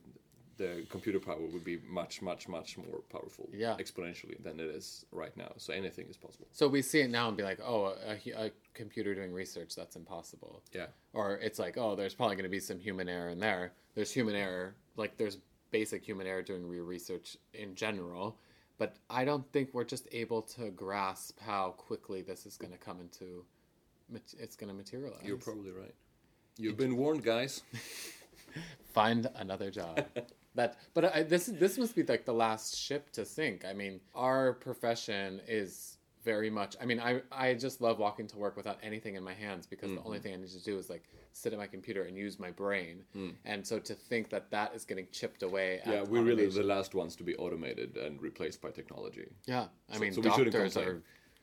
the 0.57 0.85
computer 0.89 1.19
power 1.19 1.39
would 1.53 1.63
be 1.63 1.77
much, 1.87 2.21
much, 2.21 2.47
much 2.47 2.77
more 2.77 3.01
powerful 3.11 3.47
Yeah. 3.53 3.75
exponentially 3.79 4.41
than 4.43 4.59
it 4.59 4.67
is 4.67 5.05
right 5.11 5.35
now. 5.37 5.51
So 5.57 5.71
anything 5.73 6.07
is 6.09 6.17
possible. 6.17 6.47
So 6.51 6.67
we 6.67 6.81
see 6.81 7.01
it 7.01 7.09
now 7.11 7.27
and 7.27 7.37
be 7.37 7.43
like, 7.43 7.59
oh, 7.63 7.95
a, 8.05 8.45
a 8.45 8.51
computer 8.73 9.13
doing 9.13 9.31
research, 9.33 9.75
that's 9.75 9.95
impossible. 9.95 10.63
Yeah. 10.73 10.87
Or 11.13 11.35
it's 11.35 11.59
like, 11.59 11.77
oh, 11.77 11.95
there's 11.95 12.15
probably 12.15 12.35
going 12.37 12.45
to 12.45 12.49
be 12.49 12.59
some 12.59 12.79
human 12.79 13.07
error 13.07 13.29
in 13.29 13.39
there. 13.39 13.73
There's 13.93 14.11
human 14.11 14.35
error, 14.35 14.75
like 14.95 15.15
there's 15.17 15.37
basic 15.69 16.03
human 16.03 16.25
error 16.25 16.41
doing 16.41 16.67
re- 16.67 16.79
research 16.79 17.37
in 17.53 17.75
general. 17.75 18.37
But 18.79 18.95
I 19.09 19.25
don't 19.25 19.45
think 19.51 19.73
we're 19.73 19.83
just 19.83 20.07
able 20.11 20.41
to 20.43 20.69
grasp 20.69 21.39
how 21.39 21.71
quickly 21.77 22.21
this 22.21 22.45
is 22.45 22.57
going 22.57 22.71
to 22.71 22.77
come 22.79 22.99
into, 22.99 23.43
it's 24.37 24.55
going 24.55 24.69
to 24.69 24.75
materialize. 24.75 25.21
You're 25.23 25.37
probably 25.37 25.71
right. 25.71 25.95
You've 26.57 26.77
been 26.77 26.97
warned, 26.97 27.23
guys. 27.23 27.61
find 28.93 29.29
another 29.35 29.71
job. 29.71 30.05
that, 30.55 30.77
but 30.93 31.15
I, 31.15 31.23
this 31.23 31.47
this 31.47 31.77
must 31.77 31.95
be 31.95 32.03
like 32.03 32.25
the 32.25 32.33
last 32.33 32.77
ship 32.77 33.11
to 33.11 33.25
sink. 33.25 33.65
I 33.65 33.73
mean, 33.73 33.99
our 34.15 34.53
profession 34.53 35.41
is 35.47 35.97
very 36.23 36.49
much. 36.49 36.75
I 36.81 36.85
mean, 36.85 36.99
I 36.99 37.21
I 37.31 37.53
just 37.53 37.81
love 37.81 37.99
walking 37.99 38.27
to 38.27 38.37
work 38.37 38.57
without 38.57 38.77
anything 38.83 39.15
in 39.15 39.23
my 39.23 39.33
hands 39.33 39.65
because 39.65 39.91
the 39.91 40.03
only 40.03 40.17
mm-hmm. 40.17 40.23
thing 40.23 40.33
I 40.33 40.37
need 40.37 40.49
to 40.49 40.63
do 40.63 40.77
is 40.77 40.89
like 40.89 41.03
sit 41.31 41.53
at 41.53 41.59
my 41.59 41.67
computer 41.67 42.03
and 42.03 42.17
use 42.17 42.39
my 42.39 42.51
brain. 42.51 43.03
Mm. 43.15 43.35
And 43.45 43.65
so 43.65 43.79
to 43.79 43.93
think 43.93 44.29
that 44.29 44.49
that 44.51 44.73
is 44.73 44.83
getting 44.85 45.07
chipped 45.11 45.43
away. 45.43 45.81
Yeah, 45.85 46.03
we're 46.03 46.23
really 46.23 46.47
the 46.47 46.63
last 46.63 46.95
ones 46.95 47.15
to 47.17 47.23
be 47.23 47.35
automated 47.35 47.95
and 47.95 48.19
replaced 48.21 48.61
by 48.61 48.71
technology. 48.71 49.27
Yeah, 49.45 49.67
I 49.89 49.93
So- 49.93 49.99
mean, 49.99 50.13
so 50.13 50.21
doctors 50.21 50.75
are. 50.77 51.01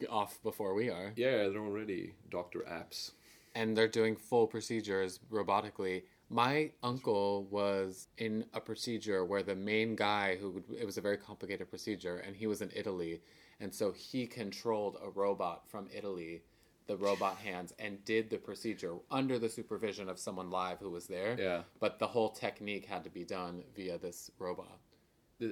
Off 0.09 0.43
before 0.43 0.75
we 0.75 0.91
are. 0.91 1.13
Yeah, 1.17 1.49
they're 1.49 1.59
already 1.59 2.15
doctor 2.31 2.61
apps. 2.61 3.13
and 3.55 3.77
they're 3.77 3.87
doing 3.89 4.17
full 4.17 4.47
procedures 4.49 5.21
robotically. 5.31 6.03
My 6.29 6.73
uncle 6.83 7.45
was 7.51 8.09
in 8.19 8.45
a 8.53 8.61
procedure 8.61 9.25
where 9.25 9.43
the 9.45 9.55
main 9.55 9.95
guy 9.95 10.37
who 10.41 10.51
would, 10.51 10.65
it 10.81 10.85
was 10.85 10.99
a 10.99 11.01
very 11.01 11.17
complicated 11.19 11.69
procedure 11.71 12.17
and 12.17 12.35
he 12.35 12.47
was 12.49 12.61
in 12.63 12.71
Italy 12.75 13.21
and 13.61 13.73
so 13.73 13.93
he 13.93 14.27
controlled 14.27 14.97
a 15.05 15.09
robot 15.11 15.69
from 15.69 15.87
Italy 15.95 16.43
the 16.87 16.97
robot 16.97 17.37
hands 17.39 17.73
and 17.79 18.05
did 18.05 18.29
the 18.29 18.37
procedure 18.37 18.95
under 19.11 19.39
the 19.39 19.49
supervision 19.49 20.09
of 20.09 20.19
someone 20.19 20.51
live 20.51 20.79
who 20.81 20.91
was 20.91 21.07
there. 21.07 21.35
Yeah. 21.39 21.63
But 21.81 21.99
the 21.99 22.09
whole 22.09 22.31
technique 22.31 22.85
had 22.87 23.05
to 23.05 23.11
be 23.11 23.25
done 23.25 23.63
via 23.77 23.97
this 23.99 24.31
robot. 24.39 24.79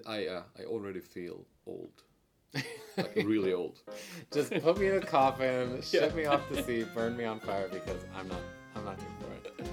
I 0.06 0.26
uh, 0.26 0.42
I 0.58 0.64
already 0.64 1.00
feel 1.00 1.46
old, 1.66 2.02
like 2.96 3.16
really 3.16 3.52
old. 3.52 3.78
Just 4.32 4.50
put 4.60 4.78
me 4.78 4.88
in 4.88 4.96
a 4.96 5.00
coffin, 5.00 5.80
ship 5.82 6.10
Yeah. 6.10 6.16
me 6.16 6.26
off 6.26 6.46
to 6.50 6.62
sea, 6.62 6.84
burn 6.94 7.16
me 7.16 7.24
on 7.24 7.40
fire 7.40 7.68
because 7.68 8.04
I'm 8.16 8.28
not 8.28 8.40
I'm 8.76 8.84
not 8.84 8.98
here 8.98 9.08
for 9.20 9.62
it. 9.62 9.68